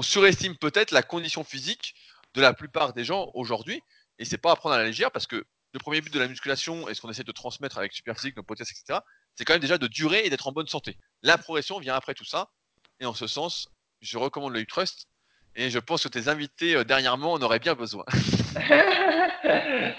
surestime 0.03 0.57
peut-être 0.57 0.91
la 0.91 1.03
condition 1.03 1.45
physique 1.45 1.95
de 2.35 2.41
la 2.41 2.55
plupart 2.55 2.95
des 2.95 3.05
gens 3.05 3.31
aujourd'hui, 3.35 3.81
et 4.19 4.25
c'est 4.25 4.39
pas 4.39 4.51
à 4.51 4.57
prendre 4.57 4.75
à 4.75 4.79
la 4.79 4.85
légère 4.85 5.13
parce 5.13 5.27
que 5.27 5.45
le 5.75 5.79
premier 5.79 6.01
but 6.01 6.13
de 6.13 6.19
la 6.19 6.27
musculation 6.27 6.89
et 6.89 6.95
ce 6.95 7.01
qu'on 7.01 7.11
essaie 7.11 7.25
de 7.25 7.33
transmettre 7.33 7.79
avec 7.79 7.93
Superphysique, 7.93 8.37
nos 8.37 8.43
podcasts, 8.43 8.73
etc., 8.73 9.01
c'est 9.37 9.45
quand 9.45 9.55
même 9.55 9.61
déjà 9.61 9.79
de 9.79 9.87
durer 9.87 10.25
et 10.25 10.31
d'être 10.31 10.47
en 10.47 10.53
bonne 10.53 10.67
santé. 10.67 10.99
La 11.23 11.39
progression 11.39 11.79
vient 11.79 11.95
après 11.95 12.15
tout 12.15 12.25
ça, 12.25 12.51
et 13.01 13.07
en 13.07 13.15
ce 13.15 13.27
sens, 13.27 13.69
je 14.01 14.19
recommande 14.19 14.55
le 14.55 14.61
Hip 14.61 14.67
Trust, 14.67 15.07
et 15.55 15.71
je 15.71 15.79
pense 15.79 16.03
que 16.03 16.09
tes 16.09 16.29
invités 16.29 16.75
euh, 16.75 16.85
derrière 16.85 17.17
moi 17.19 17.33
en 17.33 17.43
auraient 17.43 17.59
bien 17.59 17.75
besoin. 17.75 18.05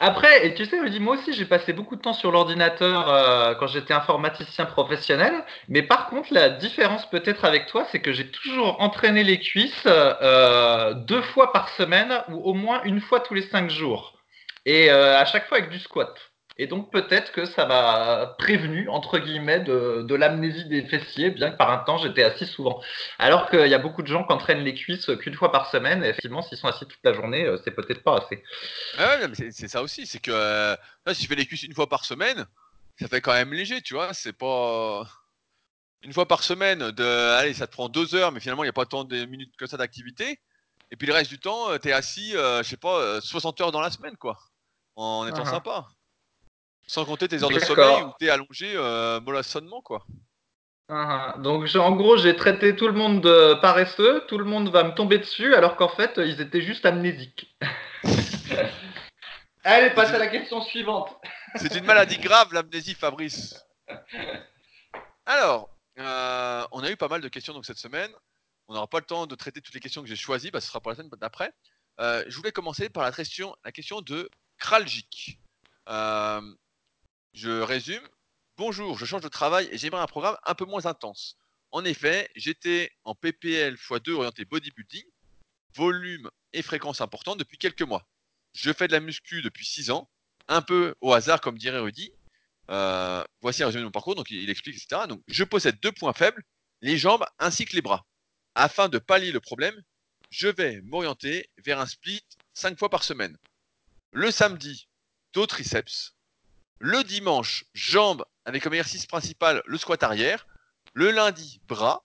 Après, 0.00 0.46
et 0.46 0.54
tu 0.54 0.64
sais, 0.64 0.78
moi 0.98 1.16
aussi, 1.16 1.32
j'ai 1.32 1.44
passé 1.44 1.72
beaucoup 1.72 1.96
de 1.96 2.00
temps 2.00 2.14
sur 2.14 2.32
l'ordinateur 2.32 3.08
euh, 3.08 3.54
quand 3.54 3.66
j'étais 3.66 3.92
informaticien 3.92 4.64
professionnel. 4.64 5.32
Mais 5.68 5.82
par 5.82 6.06
contre, 6.08 6.32
la 6.32 6.48
différence 6.48 7.08
peut-être 7.10 7.44
avec 7.44 7.66
toi, 7.66 7.86
c'est 7.90 8.00
que 8.00 8.12
j'ai 8.12 8.30
toujours 8.30 8.80
entraîné 8.80 9.24
les 9.24 9.38
cuisses 9.38 9.84
euh, 9.86 10.94
deux 10.94 11.22
fois 11.22 11.52
par 11.52 11.68
semaine 11.70 12.22
ou 12.28 12.36
au 12.36 12.54
moins 12.54 12.82
une 12.84 13.00
fois 13.00 13.20
tous 13.20 13.34
les 13.34 13.42
cinq 13.42 13.68
jours. 13.70 14.18
Et 14.64 14.90
euh, 14.90 15.18
à 15.18 15.24
chaque 15.26 15.46
fois 15.48 15.58
avec 15.58 15.70
du 15.70 15.78
squat. 15.80 16.31
Et 16.62 16.68
donc 16.68 16.92
peut-être 16.92 17.32
que 17.32 17.44
ça 17.44 17.66
m'a 17.66 18.36
prévenu, 18.38 18.88
entre 18.88 19.18
guillemets, 19.18 19.58
de, 19.58 20.04
de 20.06 20.14
l'amnésie 20.14 20.64
des 20.66 20.86
fessiers, 20.86 21.30
bien 21.30 21.50
que 21.50 21.56
par 21.56 21.72
un 21.72 21.78
temps 21.78 21.98
j'étais 21.98 22.22
assis 22.22 22.46
souvent. 22.46 22.80
Alors 23.18 23.50
qu'il 23.50 23.66
y 23.66 23.74
a 23.74 23.80
beaucoup 23.80 24.02
de 24.02 24.06
gens 24.06 24.24
qui 24.24 24.32
entraînent 24.32 24.62
les 24.62 24.74
cuisses 24.74 25.10
qu'une 25.18 25.34
fois 25.34 25.50
par 25.50 25.68
semaine, 25.72 26.04
et 26.04 26.10
effectivement, 26.10 26.40
s'ils 26.40 26.58
sont 26.58 26.68
assis 26.68 26.86
toute 26.86 27.00
la 27.02 27.14
journée, 27.14 27.44
euh, 27.44 27.58
c'est 27.64 27.72
peut-être 27.72 28.04
pas 28.04 28.18
assez. 28.18 28.44
Ah 28.96 29.16
ouais, 29.16 29.50
c'est 29.50 29.66
ça 29.66 29.82
aussi, 29.82 30.06
c'est 30.06 30.20
que 30.20 30.30
euh, 30.30 30.76
si 31.12 31.24
je 31.24 31.28
fais 31.28 31.34
les 31.34 31.46
cuisses 31.46 31.64
une 31.64 31.74
fois 31.74 31.88
par 31.88 32.04
semaine, 32.04 32.46
ça 33.00 33.08
fait 33.08 33.20
quand 33.20 33.32
même 33.32 33.52
léger, 33.52 33.82
tu 33.82 33.94
vois, 33.94 34.14
c'est 34.14 34.32
pas... 34.32 35.04
Une 36.04 36.12
fois 36.12 36.28
par 36.28 36.44
semaine, 36.44 36.92
de, 36.92 37.04
allez, 37.40 37.54
ça 37.54 37.66
te 37.66 37.72
prend 37.72 37.88
deux 37.88 38.14
heures, 38.14 38.30
mais 38.30 38.38
finalement, 38.38 38.62
il 38.62 38.66
n'y 38.66 38.70
a 38.70 38.72
pas 38.72 38.86
tant 38.86 39.02
de 39.02 39.24
minutes 39.24 39.56
que 39.56 39.66
ça 39.66 39.76
d'activité. 39.76 40.38
Et 40.92 40.96
puis 40.96 41.08
le 41.08 41.12
reste 41.12 41.30
du 41.30 41.40
temps, 41.40 41.70
euh, 41.70 41.78
tu 41.78 41.88
es 41.88 41.92
assis, 41.92 42.34
je 42.34 42.62
sais 42.62 42.76
pas, 42.76 43.20
60 43.20 43.60
heures 43.62 43.72
dans 43.72 43.80
la 43.80 43.90
semaine, 43.90 44.16
quoi, 44.16 44.38
en 44.94 45.26
étant 45.26 45.38
ah 45.38 45.48
ah. 45.48 45.50
sympa. 45.50 45.88
Sans 46.92 47.06
compter 47.06 47.26
tes 47.26 47.42
heures 47.42 47.48
de 47.48 47.58
sommeil 47.58 48.02
où 48.02 48.12
t'es 48.18 48.28
allongé 48.28 48.74
euh, 48.76 49.18
mollassonnement, 49.22 49.80
quoi. 49.80 50.04
Ah, 50.90 51.36
donc 51.38 51.66
en 51.74 51.92
gros, 51.92 52.18
j'ai 52.18 52.36
traité 52.36 52.76
tout 52.76 52.86
le 52.86 52.92
monde 52.92 53.22
de 53.22 53.54
paresseux, 53.62 54.26
tout 54.28 54.36
le 54.36 54.44
monde 54.44 54.68
va 54.68 54.84
me 54.84 54.94
tomber 54.94 55.16
dessus, 55.16 55.54
alors 55.54 55.76
qu'en 55.76 55.88
fait, 55.88 56.12
ils 56.18 56.42
étaient 56.42 56.60
juste 56.60 56.84
amnésiques. 56.84 57.56
Allez, 59.64 59.88
passe 59.94 60.10
à 60.10 60.18
la 60.18 60.26
question 60.26 60.60
suivante. 60.60 61.16
C'est 61.56 61.74
une 61.76 61.86
maladie 61.86 62.18
grave, 62.18 62.52
l'amnésie, 62.52 62.92
Fabrice. 62.92 63.64
Alors, 65.24 65.70
euh, 65.98 66.62
on 66.72 66.82
a 66.82 66.90
eu 66.90 66.96
pas 66.98 67.08
mal 67.08 67.22
de 67.22 67.28
questions 67.28 67.54
donc 67.54 67.64
cette 67.64 67.78
semaine. 67.78 68.10
On 68.68 68.74
n'aura 68.74 68.86
pas 68.86 68.98
le 68.98 69.06
temps 69.06 69.26
de 69.26 69.34
traiter 69.34 69.62
toutes 69.62 69.72
les 69.72 69.80
questions 69.80 70.02
que 70.02 70.08
j'ai 70.08 70.16
choisies, 70.16 70.50
bah, 70.50 70.60
ce 70.60 70.68
sera 70.68 70.82
pour 70.82 70.90
la 70.90 70.96
semaine 70.96 71.10
d'après. 71.18 71.54
Euh, 72.00 72.22
je 72.28 72.36
voulais 72.36 72.52
commencer 72.52 72.90
par 72.90 73.02
la 73.02 73.12
question, 73.12 73.56
la 73.64 73.72
question 73.72 74.02
de 74.02 74.28
Kraljic. 74.58 75.38
Euh, 75.88 76.42
je 77.32 77.50
résume. 77.50 78.06
Bonjour, 78.56 78.98
je 78.98 79.04
change 79.04 79.22
de 79.22 79.28
travail 79.28 79.68
et 79.72 79.78
j'aimerais 79.78 80.02
un 80.02 80.06
programme 80.06 80.36
un 80.44 80.54
peu 80.54 80.64
moins 80.64 80.86
intense. 80.86 81.36
En 81.70 81.84
effet, 81.84 82.30
j'étais 82.36 82.92
en 83.04 83.14
PPL 83.14 83.74
x2 83.74 84.12
orienté 84.12 84.44
bodybuilding, 84.44 85.04
volume 85.74 86.30
et 86.52 86.62
fréquence 86.62 87.00
importante 87.00 87.38
depuis 87.38 87.56
quelques 87.56 87.82
mois. 87.82 88.06
Je 88.54 88.72
fais 88.72 88.86
de 88.86 88.92
la 88.92 89.00
muscu 89.00 89.40
depuis 89.40 89.64
6 89.64 89.90
ans, 89.90 90.10
un 90.48 90.60
peu 90.60 90.94
au 91.00 91.12
hasard 91.14 91.40
comme 91.40 91.56
dirait 91.56 91.78
Rudy. 91.78 92.12
Euh, 92.70 93.24
voici 93.40 93.62
un 93.62 93.66
résumé 93.66 93.80
de 93.80 93.86
mon 93.86 93.90
parcours, 93.90 94.14
donc 94.14 94.30
il, 94.30 94.50
explique, 94.50 94.76
etc. 94.76 95.02
Donc 95.08 95.22
je 95.28 95.44
possède 95.44 95.80
deux 95.80 95.92
points 95.92 96.12
faibles, 96.12 96.42
les 96.82 96.98
jambes 96.98 97.24
ainsi 97.38 97.64
que 97.64 97.74
les 97.74 97.82
bras. 97.82 98.04
Afin 98.54 98.90
de 98.90 98.98
pallier 98.98 99.32
le 99.32 99.40
problème, 99.40 99.82
je 100.30 100.48
vais 100.48 100.82
m'orienter 100.82 101.50
vers 101.64 101.80
un 101.80 101.86
split 101.86 102.22
5 102.52 102.78
fois 102.78 102.90
par 102.90 103.02
semaine. 103.02 103.38
Le 104.12 104.30
samedi, 104.30 104.88
dos 105.32 105.46
triceps. 105.46 106.14
Le 106.84 107.04
dimanche, 107.04 107.64
jambes 107.74 108.24
avec 108.44 108.64
comme 108.64 108.74
exercice 108.74 109.06
principal 109.06 109.62
le 109.66 109.78
squat 109.78 110.02
arrière. 110.02 110.48
Le 110.94 111.12
lundi, 111.12 111.60
bras. 111.68 112.04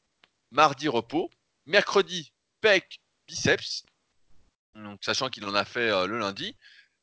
Mardi, 0.52 0.88
repos. 0.88 1.32
Mercredi, 1.66 2.32
pec, 2.62 3.02
biceps. 3.28 3.86
Donc, 4.76 5.00
sachant 5.04 5.30
qu'il 5.30 5.44
en 5.46 5.56
a 5.56 5.66
fait 5.66 5.90
euh, 5.90 6.06
le 6.06 6.20
lundi. 6.20 6.56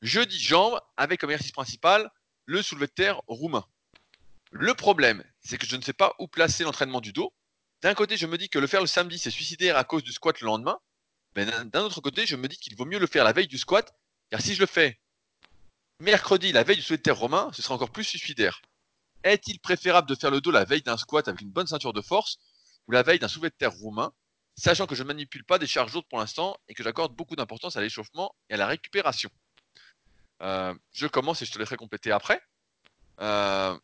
Jeudi, 0.03 0.39
jambes 0.39 0.81
avec 0.97 1.21
comme 1.21 1.33
exercice 1.33 1.51
principal 1.51 2.09
le 2.47 2.63
soulevé 2.63 2.87
de 2.87 2.93
terre 2.93 3.21
roumain. 3.27 3.67
Le 4.53 4.73
problème, 4.75 5.25
c'est 5.41 5.59
que 5.59 5.67
je 5.67 5.75
ne 5.75 5.83
sais 5.83 5.93
pas 5.93 6.15
où 6.21 6.29
placer 6.29 6.63
l'entraînement 6.63 7.01
du 7.01 7.13
dos. 7.13 7.35
D'un 7.83 7.95
côté, 7.95 8.17
je 8.17 8.29
me 8.29 8.39
dis 8.39 8.49
que 8.49 8.61
le 8.61 8.69
faire 8.69 8.83
le 8.83 8.87
samedi, 8.87 9.19
c'est 9.19 9.33
suicidaire 9.33 9.77
à 9.77 9.83
cause 9.83 10.05
du 10.05 10.13
squat 10.13 10.41
le 10.41 10.47
lendemain. 10.47 10.79
Mais 11.35 11.45
d'un 11.45 11.81
autre 11.81 12.01
côté, 12.01 12.25
je 12.25 12.37
me 12.37 12.47
dis 12.47 12.57
qu'il 12.57 12.77
vaut 12.77 12.85
mieux 12.85 13.01
le 13.01 13.09
faire 13.09 13.25
la 13.25 13.33
veille 13.33 13.49
du 13.49 13.59
squat, 13.59 13.93
car 14.31 14.41
si 14.41 14.55
je 14.55 14.61
le 14.61 14.67
fais 14.67 15.01
mercredi, 16.05 16.53
la 16.53 16.63
veille 16.63 16.77
du 16.77 16.83
soulevé 16.83 16.99
de 16.99 17.03
terre 17.03 17.19
romain, 17.19 17.51
ce 17.53 17.63
sera 17.63 17.75
encore 17.75 17.91
plus 17.91 18.05
suicidaire. 18.05 18.61
Est-il 19.25 19.59
préférable 19.59 20.09
de 20.09 20.15
faire 20.15 20.31
le 20.31 20.41
dos 20.41 20.51
la 20.51 20.65
veille 20.65 20.83
d'un 20.83 20.97
squat 20.97 21.27
avec 21.27 21.41
une 21.41 21.51
bonne 21.51 21.67
ceinture 21.67 21.93
de 21.93 22.03
force 22.03 22.39
ou 22.87 22.93
la 22.93 23.03
veille 23.03 23.19
d'un 23.19 23.29
soulevé 23.29 23.49
de 23.49 23.55
terre 23.55 23.73
roumain, 23.73 24.13
sachant 24.57 24.87
que 24.87 24.95
je 24.95 25.03
ne 25.03 25.09
manipule 25.09 25.45
pas 25.45 25.59
des 25.59 25.67
charges 25.67 25.93
lourdes 25.95 26.07
pour 26.09 26.19
l'instant 26.19 26.57
et 26.69 26.75
que 26.75 26.85
j'accorde 26.85 27.15
beaucoup 27.15 27.35
d'importance 27.35 27.77
à 27.77 27.81
l'échauffement 27.81 28.35
et 28.51 28.55
à 28.55 28.57
la 28.59 28.67
récupération? 28.67 29.31
Euh, 30.43 30.75
Je 30.93 31.07
commence 31.07 31.41
et 31.43 31.47
je 31.47 31.53
te 31.53 31.59
laisserai 31.59 31.77
compléter 31.77 32.13
après. 32.13 32.41
Euh, 33.21 33.77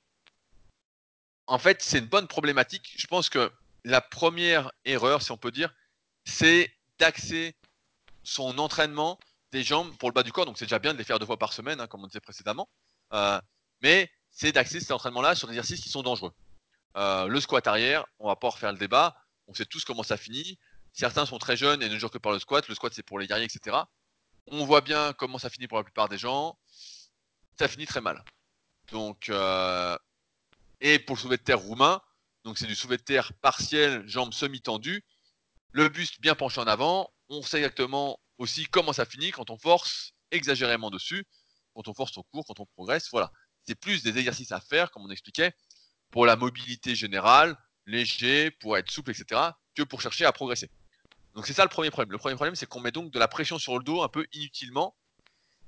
en 1.46 1.58
fait, 1.58 1.82
c'est 1.82 1.98
une 1.98 2.06
bonne 2.06 2.28
problématique. 2.28 2.94
Je 2.96 3.06
pense 3.06 3.28
que 3.28 3.50
la 3.84 4.00
première 4.00 4.70
erreur, 4.84 5.22
si 5.22 5.32
on 5.32 5.38
peut 5.38 5.50
dire, 5.50 5.74
c'est 6.24 6.72
d'axer 6.98 7.56
son 8.22 8.58
entraînement 8.58 9.18
des 9.52 9.62
jambes 9.62 9.96
pour 9.98 10.08
le 10.08 10.12
bas 10.12 10.22
du 10.22 10.32
corps. 10.32 10.46
Donc, 10.46 10.58
c'est 10.58 10.66
déjà 10.66 10.78
bien 10.78 10.92
de 10.92 10.98
les 10.98 11.04
faire 11.04 11.18
deux 11.18 11.26
fois 11.26 11.38
par 11.38 11.52
semaine, 11.52 11.80
hein, 11.80 11.86
comme 11.86 12.04
on 12.04 12.06
disait 12.06 12.20
précédemment. 12.20 12.68
Euh, 13.12 13.40
mais 13.82 14.10
c'est 14.30 14.52
d'axer 14.52 14.80
cet 14.80 14.92
entraînement-là 14.92 15.34
sur 15.34 15.48
des 15.48 15.54
exercices 15.54 15.80
qui 15.80 15.88
sont 15.88 16.02
dangereux. 16.02 16.32
Euh, 16.96 17.26
le 17.26 17.40
squat 17.40 17.66
arrière, 17.66 18.04
on 18.18 18.28
va 18.28 18.36
pas 18.36 18.50
refaire 18.50 18.72
le 18.72 18.78
débat. 18.78 19.16
On 19.46 19.54
sait 19.54 19.66
tous 19.66 19.84
comment 19.84 20.02
ça 20.02 20.16
finit. 20.16 20.58
Certains 20.92 21.26
sont 21.26 21.38
très 21.38 21.56
jeunes 21.56 21.82
et 21.82 21.88
ne 21.88 21.98
jouent 21.98 22.08
que 22.08 22.18
par 22.18 22.32
le 22.32 22.38
squat. 22.38 22.66
Le 22.68 22.74
squat, 22.74 22.92
c'est 22.94 23.02
pour 23.02 23.18
les 23.18 23.26
guerriers, 23.26 23.46
etc. 23.46 23.76
On 24.46 24.64
voit 24.64 24.80
bien 24.80 25.12
comment 25.12 25.38
ça 25.38 25.50
finit 25.50 25.68
pour 25.68 25.78
la 25.78 25.84
plupart 25.84 26.08
des 26.08 26.18
gens. 26.18 26.58
Ça 27.58 27.68
finit 27.68 27.86
très 27.86 28.00
mal. 28.00 28.24
Donc, 28.90 29.28
euh, 29.28 29.96
et 30.80 30.98
pour 30.98 31.16
le 31.16 31.20
soulevé 31.20 31.36
de 31.36 31.42
terre 31.42 31.60
roumain, 31.60 32.00
donc 32.44 32.58
c'est 32.58 32.66
du 32.66 32.74
soulevé 32.74 32.96
de 32.96 33.02
terre 33.02 33.32
partiel, 33.34 34.06
jambes 34.08 34.32
semi-tendues, 34.32 35.04
le 35.72 35.88
buste 35.88 36.20
bien 36.20 36.34
penché 36.34 36.60
en 36.60 36.66
avant. 36.66 37.12
On 37.28 37.42
sait 37.42 37.58
exactement 37.58 38.18
aussi 38.40 38.64
comment 38.64 38.92
ça 38.92 39.04
finit 39.04 39.30
quand 39.30 39.50
on 39.50 39.58
force 39.58 40.14
exagérément 40.30 40.90
dessus, 40.90 41.24
quand 41.74 41.86
on 41.88 41.94
force 41.94 42.16
au 42.16 42.22
cours, 42.24 42.44
quand 42.46 42.58
on 42.58 42.66
progresse. 42.66 43.08
Voilà. 43.12 43.30
C'est 43.64 43.74
plus 43.74 44.02
des 44.02 44.16
exercices 44.18 44.50
à 44.50 44.60
faire, 44.60 44.90
comme 44.90 45.04
on 45.04 45.10
expliquait, 45.10 45.52
pour 46.10 46.24
la 46.24 46.36
mobilité 46.36 46.94
générale, 46.94 47.56
léger, 47.86 48.50
pour 48.50 48.78
être 48.78 48.90
souple, 48.90 49.10
etc., 49.10 49.40
que 49.74 49.82
pour 49.82 50.00
chercher 50.00 50.24
à 50.24 50.32
progresser. 50.32 50.70
Donc 51.34 51.46
c'est 51.46 51.52
ça 51.52 51.62
le 51.62 51.68
premier 51.68 51.90
problème. 51.90 52.10
Le 52.10 52.18
premier 52.18 52.34
problème, 52.34 52.56
c'est 52.56 52.66
qu'on 52.66 52.80
met 52.80 52.90
donc 52.90 53.12
de 53.12 53.18
la 53.18 53.28
pression 53.28 53.58
sur 53.58 53.78
le 53.78 53.84
dos 53.84 54.02
un 54.02 54.08
peu 54.08 54.26
inutilement, 54.32 54.96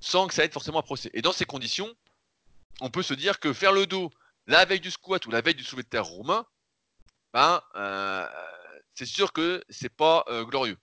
sans 0.01 0.27
que 0.27 0.35
ça 0.35 0.45
aide 0.45 0.53
forcément 0.53 0.81
à 0.81 0.83
progresser. 0.83 1.11
Et 1.13 1.23
dans 1.23 1.33
ces 1.33 1.45
conditions, 1.45 1.95
on 2.81 2.91
peut 2.91 3.03
se 3.03 3.15
dire 3.15 3.39
que 3.39 3.53
faire 3.53 3.73
le 3.73 3.87
dos 3.87 4.11
la 4.47 4.65
veille 4.65 4.81
du 4.81 4.91
squat 4.91 5.25
ou 5.27 5.31
la 5.31 5.41
veille 5.43 5.55
du 5.55 5.63
soulevé 5.63 5.85
de 5.85 5.89
terre 5.89 6.07
roumain, 6.07 6.45
ben, 7.33 7.63
euh, 7.77 8.27
c'est 8.95 9.07
sûr 9.07 9.33
que 9.33 9.63
c'est 9.69 9.95
pas 9.95 10.25
euh, 10.29 10.45
glorieux. 10.45 10.79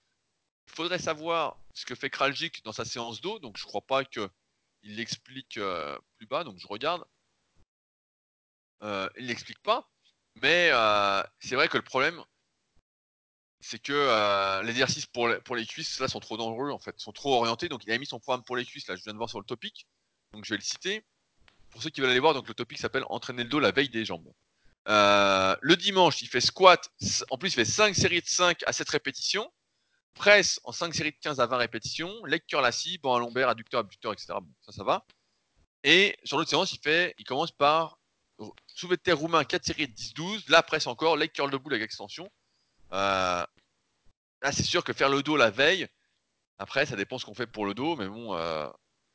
Il 0.68 0.76
faudrait 0.76 1.00
savoir 1.00 1.58
ce 1.80 1.86
que 1.86 1.96
fait 1.96 2.10
Kraljic 2.10 2.64
dans 2.64 2.72
sa 2.72 2.86
séance 2.86 3.22
d'eau, 3.22 3.40
donc 3.40 3.58
je 3.58 3.64
crois 3.64 3.82
pas 3.82 4.04
qu'il 4.06 4.30
l'explique 4.84 5.58
euh, 5.58 5.98
plus 6.18 6.28
bas, 6.28 6.44
donc 6.44 6.58
je 6.60 6.68
regarde. 6.68 7.04
il 8.82 9.28
l'explique 9.28 9.62
pas, 9.62 9.90
mais 10.42 10.72
c'est 11.40 11.56
vrai 11.56 11.68
que 11.68 11.78
le 11.78 11.84
problème, 11.84 12.24
c'est 13.62 13.82
que 13.82 14.62
les 14.64 14.72
exercices 14.72 15.06
pour, 15.06 15.30
pour 15.44 15.56
les 15.56 15.66
cuisses 15.66 16.00
là 16.00 16.08
sont 16.08 16.20
trop 16.20 16.38
dangereux 16.38 16.72
en 16.72 16.80
fait, 16.80 16.98
sont 17.00 17.12
trop 17.12 17.36
orientés. 17.36 17.70
Donc 17.70 17.84
il 17.86 17.92
a 17.92 17.98
mis 17.98 18.06
son 18.06 18.20
programme 18.20 18.44
pour 18.44 18.56
les 18.56 18.66
cuisses 18.66 18.88
là, 18.88 18.96
je 18.96 19.04
viens 19.04 19.14
de 19.14 19.18
voir 19.18 19.30
sur 19.30 19.40
le 19.40 19.46
topic, 19.46 19.88
donc 20.34 20.46
je 20.46 20.54
vais 20.54 20.58
le 20.58 20.64
citer. 20.64 21.04
Pour 21.72 21.84
ceux 21.84 21.90
qui 21.90 22.02
veulent 22.02 22.10
aller 22.10 22.20
voir, 22.20 22.34
donc 22.34 22.48
le 22.48 22.54
topic 22.54 22.80
s'appelle 22.80 23.04
entraîner 23.10 23.44
le 23.44 23.50
dos 23.50 23.60
la 23.60 23.72
veille 23.72 23.90
des 23.90 24.06
jambes. 24.06 24.32
Euh, 24.88 25.56
le 25.62 25.76
dimanche, 25.76 26.22
il 26.22 26.28
fait 26.28 26.42
squat. 26.42 26.92
En 27.30 27.38
plus, 27.38 27.50
il 27.50 27.56
fait 27.56 27.66
5 27.66 27.96
séries 27.96 28.22
de 28.22 28.28
5 28.28 28.64
à 28.66 28.74
7 28.74 28.90
répétitions. 28.90 29.52
Presse 30.14 30.60
en 30.64 30.72
5 30.72 30.94
séries 30.94 31.12
de 31.12 31.18
15 31.22 31.40
à 31.40 31.46
20 31.46 31.58
répétitions. 31.58 32.26
Leg 32.26 32.42
curl 32.46 32.66
assis, 32.66 32.98
banc 32.98 33.16
à 33.16 33.20
lombaire, 33.20 33.50
adducteur, 33.50 33.80
abducteur, 33.80 34.14
etc. 34.14 34.34
Ça, 34.62 34.72
ça 34.72 34.84
va. 34.84 35.06
Et 35.84 36.18
sur 36.24 36.38
l'autre 36.38 36.50
séance, 36.50 36.74
il, 36.74 36.80
fait, 36.80 37.16
il 37.18 37.24
commence 37.24 37.52
par 37.52 38.00
soulevé 38.68 38.98
terre 38.98 39.18
roumain, 39.18 39.44
4 39.44 39.66
séries 39.66 39.88
de 39.88 39.94
10-12. 39.94 40.50
Là, 40.50 40.62
presse 40.64 40.88
encore, 40.88 41.18
leg 41.18 41.32
curl 41.32 41.50
debout 41.52 41.70
avec 41.70 41.82
extension. 41.82 42.30
Euh, 42.92 43.46
là, 44.42 44.52
c'est 44.52 44.64
sûr 44.64 44.84
que 44.84 44.94
faire 44.94 45.10
le 45.10 45.24
dos 45.24 45.38
la 45.38 45.50
veille, 45.52 45.88
après, 46.60 46.86
ça 46.86 46.98
dépend 46.98 47.18
ce 47.18 47.26
qu'on 47.26 47.34
fait 47.34 47.48
pour 47.48 47.66
le 47.66 47.74
dos, 47.74 47.96
mais 47.96 48.08
bon, 48.08 48.36
euh, 48.36 48.70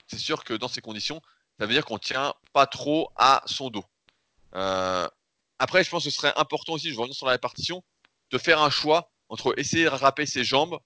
c'est 0.07 0.18
sûr 0.18 0.45
que 0.45 0.55
dans 0.55 0.68
ces 0.68 0.80
conditions, 0.80 1.20
ça 1.59 1.66
veut 1.66 1.72
dire 1.72 1.84
qu'on 1.84 1.99
tient 1.99 2.34
pas 2.55 2.66
trop 2.66 3.11
à 3.16 3.42
son 3.45 3.68
dos. 3.68 3.84
Euh, 4.55 5.07
après, 5.59 5.84
je 5.84 5.90
pense 5.90 6.05
que 6.05 6.11
ce 6.11 6.16
serait 6.16 6.32
important 6.36 6.72
aussi, 6.72 6.90
je 6.90 6.99
reviens 6.99 7.12
sur 7.12 7.26
la 7.26 7.32
répartition, 7.32 7.84
de 8.30 8.38
faire 8.38 8.62
un 8.62 8.70
choix 8.70 9.12
entre 9.35 9.59
essayer 9.59 9.85
de 9.85 9.89
rattraper 9.89 10.26
ses 10.26 10.45
jambes 10.45 10.78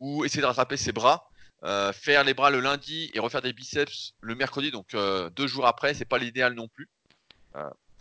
ou 0.00 0.24
essayer 0.24 0.42
de 0.42 0.46
rattraper 0.46 0.76
ses 0.76 0.92
bras. 0.92 1.28
Euh, 1.64 1.92
faire 1.92 2.24
les 2.24 2.34
bras 2.34 2.50
le 2.50 2.58
lundi 2.58 3.10
et 3.14 3.20
refaire 3.20 3.40
des 3.40 3.52
biceps 3.52 4.14
le 4.20 4.34
mercredi, 4.34 4.72
donc 4.72 4.94
euh, 4.94 5.30
deux 5.30 5.46
jours 5.46 5.66
après, 5.66 5.94
c'est 5.94 6.04
pas 6.04 6.18
l'idéal 6.18 6.54
non 6.54 6.66
plus. 6.66 6.88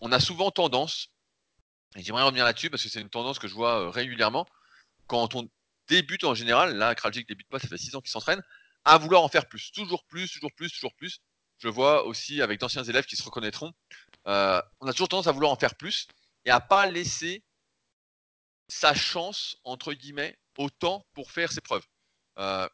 on 0.02 0.12
a 0.12 0.20
souvent 0.20 0.50
tendance, 0.50 1.10
et 1.96 2.02
j'aimerais 2.02 2.24
revenir 2.24 2.44
là-dessus 2.44 2.72
parce 2.72 2.82
que 2.82 2.90
c'est 2.90 3.02
une 3.02 3.10
tendance 3.10 3.38
que 3.38 3.48
je 3.48 3.54
vois 3.54 3.92
régulièrement, 3.92 4.48
quand 5.06 5.36
on 5.36 5.48
débute 5.88 6.24
en 6.24 6.34
général, 6.34 6.76
là, 6.76 6.96
Kraljic 6.96 7.28
débute 7.28 7.48
pas, 7.50 7.60
ça 7.60 7.68
fait 7.68 7.78
six 7.78 7.96
ans 7.96 8.02
qu'il 8.02 8.10
s'entraîne, 8.10 8.42
à 8.84 8.98
vouloir 8.98 9.22
en 9.22 9.28
faire 9.28 9.46
plus, 9.46 9.72
toujours 9.72 10.04
plus, 10.06 10.32
toujours 10.32 10.54
plus, 10.54 10.72
toujours 10.72 10.96
plus 10.96 11.22
je 11.62 11.68
vois 11.68 12.06
aussi 12.06 12.42
avec 12.42 12.60
d'anciens 12.60 12.84
élèves 12.84 13.06
qui 13.06 13.16
se 13.16 13.24
reconnaîtront, 13.24 13.72
euh, 14.28 14.62
on 14.80 14.88
a 14.88 14.94
toujours 14.94 15.10
tendance 15.10 15.28
à 15.28 15.32
vouloir 15.32 15.52
en 15.52 15.56
faire 15.56 15.76
plus 15.76 16.08
et 16.46 16.50
à 16.50 16.60
pas 16.60 16.88
laisser 16.88 17.44
sa 18.72 18.94
chance, 18.94 19.58
entre 19.66 19.94
guillemets, 19.94 20.40
au 20.58 20.70
temps 20.70 21.06
pour 21.14 21.32
faire 21.32 21.52
ses 21.52 21.60
preuves. 21.60 21.86
Euh, 22.38 22.70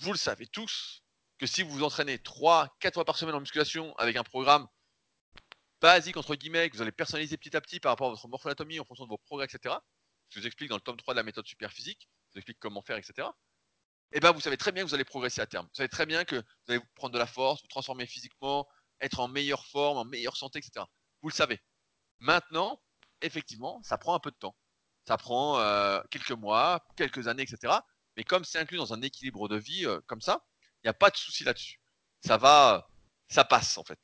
vous 0.00 0.12
le 0.12 0.18
savez 0.18 0.46
tous, 0.46 1.02
que 1.38 1.46
si 1.46 1.62
vous 1.62 1.70
vous 1.70 1.82
entraînez 1.82 2.18
3, 2.18 2.76
4 2.78 2.92
fois 2.92 3.06
par 3.06 3.16
semaine 3.16 3.34
en 3.34 3.40
musculation 3.40 3.96
avec 3.96 4.16
un 4.16 4.22
programme 4.22 4.68
basique, 5.80 6.18
entre 6.18 6.34
guillemets, 6.34 6.68
que 6.68 6.76
vous 6.76 6.82
allez 6.82 6.92
personnaliser 6.92 7.38
petit 7.38 7.56
à 7.56 7.62
petit 7.62 7.80
par 7.80 7.92
rapport 7.92 8.08
à 8.08 8.10
votre 8.10 8.28
morphologie 8.28 8.80
en 8.80 8.84
fonction 8.84 9.04
de 9.04 9.08
vos 9.08 9.16
progrès, 9.16 9.46
etc. 9.46 9.76
Je 10.28 10.40
vous 10.40 10.46
explique 10.46 10.68
dans 10.68 10.76
le 10.76 10.82
tome 10.82 10.98
3 10.98 11.14
de 11.14 11.18
la 11.20 11.22
méthode 11.22 11.46
super 11.46 11.72
physique, 11.72 12.06
je 12.28 12.34
vous 12.34 12.38
explique 12.40 12.58
comment 12.60 12.82
faire, 12.82 12.98
etc 12.98 13.28
eh 14.12 14.20
ben, 14.20 14.30
vous 14.30 14.40
savez 14.40 14.56
très 14.56 14.70
bien 14.70 14.84
que 14.84 14.88
vous 14.88 14.94
allez 14.94 15.04
progresser 15.04 15.40
à 15.40 15.46
terme. 15.46 15.66
Vous 15.66 15.74
savez 15.74 15.88
très 15.88 16.06
bien 16.06 16.24
que 16.24 16.36
vous 16.36 16.72
allez 16.72 16.80
prendre 16.94 17.14
de 17.14 17.18
la 17.18 17.26
force, 17.26 17.62
vous 17.62 17.66
transformer 17.66 18.06
physiquement, 18.06 18.68
être 19.00 19.18
en 19.18 19.26
meilleure 19.26 19.66
forme, 19.66 19.98
en 19.98 20.04
meilleure 20.04 20.36
santé, 20.36 20.60
etc. 20.60 20.84
Vous 21.20 21.30
le 21.30 21.34
savez. 21.34 21.60
Maintenant, 22.20 22.80
effectivement, 23.22 23.82
ça 23.82 23.98
prend 23.98 24.14
un 24.14 24.20
peu 24.20 24.30
de 24.30 24.36
temps. 24.36 24.54
Ça 25.06 25.16
prend 25.16 25.58
euh, 25.58 26.00
quelques 26.10 26.30
mois, 26.30 26.84
quelques 26.96 27.28
années, 27.28 27.42
etc. 27.42 27.74
Mais 28.16 28.24
comme 28.24 28.44
c'est 28.44 28.58
inclus 28.58 28.78
dans 28.78 28.94
un 28.94 29.02
équilibre 29.02 29.48
de 29.48 29.56
vie 29.56 29.86
euh, 29.86 30.00
comme 30.06 30.20
ça, 30.20 30.44
il 30.82 30.86
n'y 30.86 30.90
a 30.90 30.94
pas 30.94 31.10
de 31.10 31.16
souci 31.16 31.44
là-dessus. 31.44 31.80
Ça 32.24 32.36
va, 32.36 32.88
ça 33.28 33.44
passe 33.44 33.76
en 33.78 33.84
fait. 33.84 33.98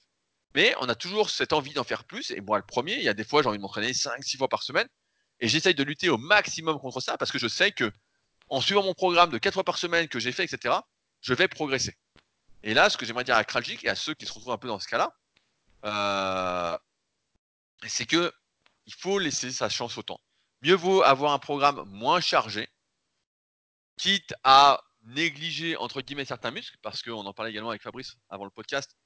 Mais 0.54 0.74
on 0.80 0.88
a 0.88 0.94
toujours 0.94 1.30
cette 1.30 1.52
envie 1.52 1.72
d'en 1.72 1.84
faire 1.84 2.04
plus. 2.04 2.30
Et 2.32 2.40
moi, 2.40 2.58
le 2.58 2.64
premier, 2.64 2.96
il 2.96 3.02
y 3.02 3.08
a 3.08 3.14
des 3.14 3.24
fois, 3.24 3.42
j'ai 3.42 3.48
envie 3.48 3.58
de 3.58 3.62
m'entraîner 3.62 3.92
5-6 3.92 4.36
fois 4.36 4.48
par 4.48 4.62
semaine. 4.62 4.88
Et 5.38 5.48
j'essaye 5.48 5.74
de 5.74 5.84
lutter 5.84 6.10
au 6.10 6.18
maximum 6.18 6.78
contre 6.78 7.00
ça 7.00 7.16
parce 7.16 7.30
que 7.32 7.38
je 7.38 7.48
sais 7.48 7.72
que 7.72 7.90
en 8.48 8.60
suivant 8.60 8.82
mon 8.82 8.94
programme 8.94 9.30
de 9.30 9.38
4 9.38 9.54
fois 9.54 9.64
par 9.64 9.78
semaine 9.78 10.08
que 10.08 10.18
j'ai 10.18 10.32
fait, 10.32 10.44
etc., 10.44 10.74
je 11.22 11.34
vais 11.34 11.48
progresser. 11.48 11.96
Et 12.62 12.74
là, 12.74 12.90
ce 12.90 12.98
que 12.98 13.06
j'aimerais 13.06 13.24
dire 13.24 13.36
à 13.36 13.44
Kraljic 13.44 13.84
et 13.84 13.88
à 13.88 13.94
ceux 13.94 14.14
qui 14.14 14.26
se 14.26 14.32
retrouvent 14.32 14.52
un 14.52 14.58
peu 14.58 14.68
dans 14.68 14.80
ce 14.80 14.88
cas-là, 14.88 15.16
euh, 15.84 16.78
c'est 17.86 18.06
que 18.06 18.32
il 18.86 18.94
faut 18.94 19.18
laisser 19.18 19.50
sa 19.50 19.68
chance 19.68 19.96
au 19.96 20.02
temps. 20.02 20.20
Mieux 20.62 20.74
vaut 20.74 21.02
avoir 21.02 21.32
un 21.32 21.38
programme 21.38 21.84
moins 21.88 22.20
chargé, 22.20 22.68
quitte 23.96 24.34
à 24.44 24.82
négliger 25.02 25.76
entre 25.76 26.02
guillemets 26.02 26.24
certains 26.24 26.50
muscles, 26.50 26.76
parce 26.82 27.02
qu'on 27.02 27.24
en 27.24 27.32
parlait 27.32 27.50
également 27.50 27.70
avec 27.70 27.82
Fabrice 27.82 28.16
avant 28.28 28.44
le 28.44 28.50
podcast. 28.50 28.96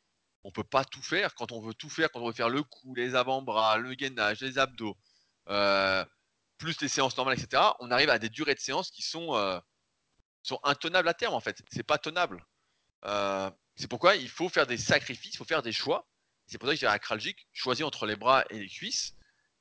On 0.42 0.50
peut 0.50 0.64
pas 0.64 0.84
tout 0.84 1.02
faire. 1.02 1.34
Quand 1.34 1.52
on 1.52 1.60
veut 1.60 1.74
tout 1.74 1.88
faire, 1.88 2.10
quand 2.10 2.20
on 2.20 2.26
veut 2.26 2.32
faire 2.32 2.48
le 2.48 2.62
cou, 2.62 2.94
les 2.94 3.14
avant-bras, 3.14 3.78
le 3.78 3.94
gainage, 3.94 4.40
les 4.40 4.58
abdos, 4.58 4.96
euh, 5.48 6.04
plus 6.58 6.80
les 6.80 6.88
séances 6.88 7.16
normales, 7.16 7.38
etc., 7.38 7.62
on 7.80 7.90
arrive 7.90 8.10
à 8.10 8.18
des 8.18 8.28
durées 8.28 8.54
de 8.54 8.60
séances 8.60 8.90
qui 8.90 9.02
sont, 9.02 9.34
euh, 9.34 9.58
intenables 10.64 11.08
à 11.08 11.14
terme, 11.14 11.34
en 11.34 11.40
fait. 11.40 11.62
C'est 11.70 11.82
pas 11.82 11.98
tenable. 11.98 12.44
Euh, 13.06 13.50
c'est 13.76 13.88
pourquoi 13.88 14.16
il 14.16 14.28
faut 14.28 14.48
faire 14.48 14.66
des 14.66 14.76
sacrifices, 14.76 15.34
il 15.34 15.36
faut 15.36 15.44
faire 15.44 15.62
des 15.62 15.72
choix. 15.72 16.06
C'est 16.46 16.58
pour 16.58 16.68
ça 16.68 16.74
que 16.74 16.78
dirais 16.78 16.92
à 16.92 16.98
Kraljic, 16.98 17.48
choisis 17.52 17.84
entre 17.84 18.06
les 18.06 18.16
bras 18.16 18.44
et 18.50 18.58
les 18.58 18.68
cuisses. 18.68 19.14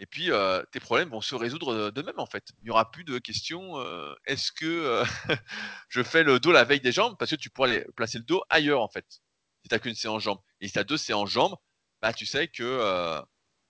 Et 0.03 0.05
puis, 0.05 0.31
tes 0.73 0.81
problèmes 0.81 1.07
vont 1.07 1.21
se 1.21 1.33
résoudre 1.33 1.89
d'eux-mêmes, 1.91 2.19
en 2.19 2.25
fait. 2.25 2.43
Il 2.59 2.65
n'y 2.65 2.71
aura 2.71 2.91
plus 2.91 3.05
de 3.05 3.19
questions 3.19 3.81
est-ce 4.25 4.51
que 4.51 5.01
je 5.87 6.03
fais 6.03 6.23
le 6.23 6.41
dos 6.41 6.51
la 6.51 6.65
veille 6.65 6.81
des 6.81 6.91
jambes? 6.91 7.15
Parce 7.17 7.31
que 7.31 7.37
tu 7.37 7.49
pourras 7.49 7.69
placer 7.95 8.17
le 8.17 8.25
dos 8.25 8.43
ailleurs, 8.49 8.81
en 8.81 8.89
fait. 8.89 9.05
si 9.09 9.69
tu 9.69 9.73
n'as 9.73 9.79
qu'une 9.79 9.95
séance 9.95 10.21
jambes. 10.21 10.39
Et 10.59 10.67
si 10.67 10.73
tu 10.73 10.79
as 10.79 10.83
deux 10.83 10.97
séances 10.97 11.29
jambes, 11.29 11.55
bah, 12.01 12.11
tu 12.11 12.25
sais 12.25 12.49
que, 12.49 13.21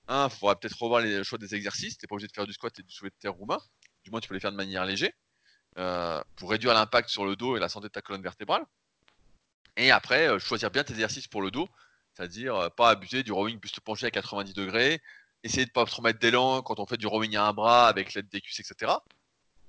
un, 0.07 0.27
il 0.27 0.35
faudra 0.35 0.59
peut-être 0.59 0.75
revoir 0.81 1.01
les 1.01 1.23
choix 1.23 1.37
des 1.37 1.53
exercices. 1.53 1.99
Tu 1.99 2.03
n'es 2.03 2.07
pas 2.07 2.15
obligé 2.15 2.27
de 2.27 2.33
faire 2.33 2.47
du 2.47 2.53
squat 2.53 2.79
et 2.79 2.81
du 2.81 2.91
soulevé 2.91 3.11
de 3.11 3.19
terre 3.19 3.33
roumain. 3.33 3.59
Du 4.03 4.09
moins, 4.09 4.19
tu 4.19 4.27
peux 4.27 4.33
les 4.33 4.41
faire 4.41 4.51
de 4.51 4.57
manière 4.57 4.85
légère 4.85 5.11
pour 6.35 6.49
réduire 6.49 6.73
l'impact 6.73 7.09
sur 7.09 7.25
le 7.25 7.35
dos 7.35 7.57
et 7.57 7.59
la 7.59 7.69
santé 7.69 7.89
de 7.89 7.91
ta 7.91 8.01
colonne 8.01 8.23
vertébrale. 8.23 8.65
Et 9.77 9.91
après, 9.91 10.39
choisir 10.39 10.71
bien 10.71 10.83
tes 10.83 10.93
exercices 10.93 11.27
pour 11.27 11.43
le 11.43 11.51
dos, 11.51 11.69
c'est-à-dire 12.15 12.71
pas 12.75 12.89
abuser 12.89 13.21
du 13.21 13.31
rowing 13.31 13.59
buste 13.59 13.81
penché 13.81 14.07
à 14.07 14.11
90 14.11 14.55
degrés, 14.55 14.99
essayer 15.43 15.65
de 15.65 15.71
pas 15.71 15.85
se 15.85 15.95
remettre 15.95 16.19
d'élan 16.19 16.61
quand 16.61 16.79
on 16.79 16.85
fait 16.85 16.97
du 16.97 17.07
rowing 17.07 17.35
à 17.35 17.45
un 17.45 17.53
bras 17.53 17.87
avec 17.87 18.13
l'aide 18.13 18.29
des 18.29 18.41
cuisses, 18.41 18.59
etc. 18.59 18.93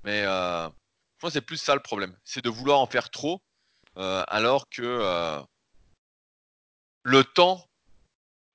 Mais 0.04 0.22
euh, 0.22 0.68
je 0.68 1.20
pense 1.20 1.30
que 1.30 1.34
c'est 1.34 1.40
plus 1.40 1.56
ça 1.56 1.74
le 1.74 1.82
problème. 1.82 2.16
C'est 2.24 2.44
de 2.44 2.50
vouloir 2.50 2.80
en 2.80 2.86
faire 2.86 3.10
trop 3.10 3.42
euh, 3.96 4.24
alors 4.26 4.68
que 4.68 4.82
euh, 4.82 5.40
le 7.02 7.24
temps, 7.24 7.68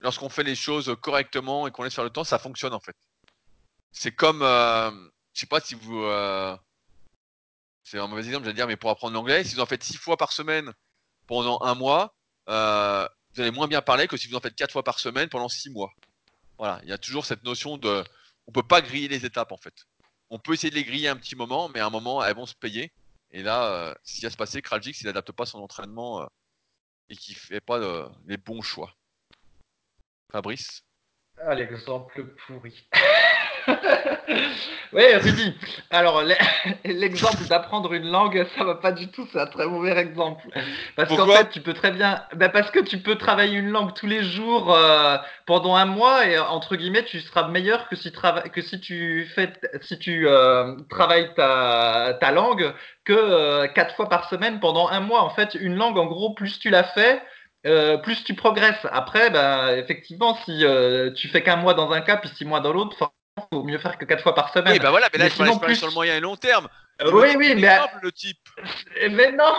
lorsqu'on 0.02 0.30
fait 0.30 0.44
les 0.44 0.56
choses 0.56 0.96
correctement 1.02 1.68
et 1.68 1.72
qu'on 1.72 1.84
laisse 1.84 1.96
faire 1.96 2.04
le 2.04 2.10
temps, 2.10 2.24
ça 2.24 2.40
fonctionne 2.40 2.74
en 2.74 2.80
fait. 2.80 2.96
C'est 3.92 4.12
comme, 4.12 4.42
euh, 4.42 4.92
je 5.34 5.42
sais 5.42 5.48
pas 5.48 5.62
si 5.62 5.76
vous, 5.76 6.04
c'est 7.84 7.98
un 7.98 8.08
mauvais 8.08 8.26
exemple, 8.26 8.44
j'allais 8.46 8.56
dire, 8.56 8.68
mais 8.68 8.78
pour 8.78 8.90
apprendre 8.90 9.14
l'anglais, 9.14 9.44
si 9.44 9.56
vous 9.56 9.62
en 9.62 9.66
faites 9.66 9.84
six 9.84 9.98
fois 9.98 10.18
par 10.18 10.32
semaine 10.32 10.74
pendant 11.28 11.60
un 11.62 11.76
mois, 11.76 12.14
vous 12.48 13.42
allez 13.42 13.52
moins 13.52 13.68
bien 13.68 13.82
parler 13.82 14.08
que 14.08 14.18
si 14.18 14.28
vous 14.28 14.36
en 14.36 14.42
faites 14.42 14.56
quatre 14.56 14.72
fois 14.72 14.84
par 14.84 15.00
semaine 15.00 15.30
pendant 15.30 15.50
six 15.50 15.70
mois. 15.70 15.92
Voilà, 16.60 16.82
il 16.84 16.90
y 16.90 16.94
a 16.94 16.98
toujours 16.98 17.26
cette 17.26 17.44
notion 17.44 17.78
de, 17.78 18.04
on 18.46 18.52
peut 18.52 18.62
pas 18.62 18.82
griller 18.82 19.08
les 19.08 19.26
étapes 19.26 19.54
en 19.54 19.58
fait. 19.58 19.86
On 20.30 20.38
peut 20.40 20.54
essayer 20.54 20.70
de 20.70 20.76
les 20.76 20.84
griller 20.84 21.08
un 21.08 21.16
petit 21.16 21.38
moment, 21.38 21.70
mais 21.70 21.80
à 21.80 21.88
un 21.88 21.90
moment, 21.90 22.24
elles 22.24 22.36
vont 22.36 22.46
se 22.46 22.54
payer. 22.54 22.92
Et 23.32 23.42
là, 23.42 23.72
euh, 23.72 23.94
ce 24.04 24.16
qui 24.16 24.22
va 24.22 24.30
se 24.30 24.38
passer, 24.38 24.62
Kraljic, 24.62 24.96
s'il 24.96 25.08
n'adapte 25.08 25.32
pas 25.32 25.46
son 25.46 25.60
entraînement 25.60 26.22
euh, 26.22 26.26
et 27.08 27.16
qu'il 27.16 27.36
fait 27.36 27.62
pas 27.62 27.80
euh, 27.80 28.08
les 28.26 28.38
bons 28.38 28.62
choix. 28.62 28.94
Fabrice? 30.32 30.84
Ah, 31.38 31.56
l'exemple 31.56 32.36
pourri. 32.46 32.90
oui, 34.94 35.04
Rudy. 35.16 35.54
Alors, 35.92 36.24
l'e- 36.24 36.36
l'exemple 36.86 37.46
d'apprendre 37.48 37.94
une 37.94 38.10
langue, 38.10 38.46
ça 38.58 38.64
va 38.64 38.76
pas 38.76 38.92
du 38.92 39.10
tout. 39.12 39.28
C'est 39.32 39.40
un 39.40 39.46
très 39.48 39.68
mauvais 39.68 39.92
exemple. 39.98 40.48
Parce 40.96 41.14
qu'en 41.14 41.28
fait, 41.28 41.50
tu 41.50 41.62
peux 41.62 41.74
très 41.74 41.92
bien. 41.92 42.24
Ben 42.36 42.50
parce 42.50 42.72
que 42.72 42.80
tu 42.80 43.00
peux 43.00 43.16
travailler 43.16 43.58
une 43.60 43.70
langue 43.70 43.94
tous 43.94 44.08
les 44.08 44.24
jours 44.24 44.74
euh, 44.74 45.18
pendant 45.46 45.76
un 45.76 45.86
mois 45.86 46.26
et 46.28 46.40
entre 46.40 46.76
guillemets, 46.76 47.04
tu 47.06 47.20
seras 47.22 47.48
meilleur 47.48 47.88
que 47.90 47.96
si, 47.96 48.10
trava- 48.12 48.50
que 48.50 48.62
si 48.62 48.80
tu 48.80 49.26
fais, 49.36 49.52
si 49.82 50.00
tu 50.00 50.28
euh, 50.28 50.76
travailles 50.90 51.34
ta, 51.36 52.18
ta 52.20 52.32
langue 52.32 52.74
que 53.06 53.14
euh, 53.14 53.68
quatre 53.68 53.96
fois 53.96 54.10
par 54.10 54.30
semaine 54.30 54.60
pendant 54.60 54.88
un 54.90 55.00
mois. 55.02 55.22
En 55.24 55.30
fait, 55.30 55.56
une 55.56 55.76
langue, 55.76 55.98
en 55.98 56.06
gros, 56.06 56.34
plus 56.34 56.60
tu 56.60 56.70
la 56.70 56.84
fais. 56.84 57.22
euh, 57.66 57.98
plus 57.98 58.24
tu 58.24 58.34
progresses. 58.36 58.88
Après, 58.92 59.30
ben, 59.32 59.76
effectivement, 59.78 60.36
si 60.46 60.64
euh, 60.66 61.12
tu 61.14 61.28
fais 61.28 61.44
qu'un 61.44 61.58
mois 61.58 61.74
dans 61.74 61.92
un 61.92 62.02
cas, 62.02 62.18
puis 62.18 62.30
six 62.30 62.46
mois 62.46 62.62
dans 62.62 62.72
l'autre, 62.74 62.96
faut 63.52 63.64
mieux 63.64 63.78
faire 63.80 63.98
que 63.98 64.06
quatre 64.06 64.24
fois 64.24 64.36
par 64.36 64.52
semaine. 64.54 64.74
Oui, 64.74 64.80
bah 64.80 64.90
voilà, 64.92 65.08
mais 65.14 65.20
là, 65.20 65.26
Mais 65.26 65.30
je 65.32 65.36
sinon, 65.36 65.58
plus- 65.60 65.76
sur 65.76 65.88
le 65.88 65.94
moyen 65.94 66.16
et 66.16 66.20
long 66.20 66.36
terme. 66.36 66.68
Euh, 67.02 67.06
Il 67.08 67.14
oui, 67.16 67.28
oui, 67.38 67.56
mais, 67.56 67.62
exemple, 67.68 68.00
le 68.02 68.12
type. 68.12 68.38
mais 69.12 69.32
non, 69.32 69.54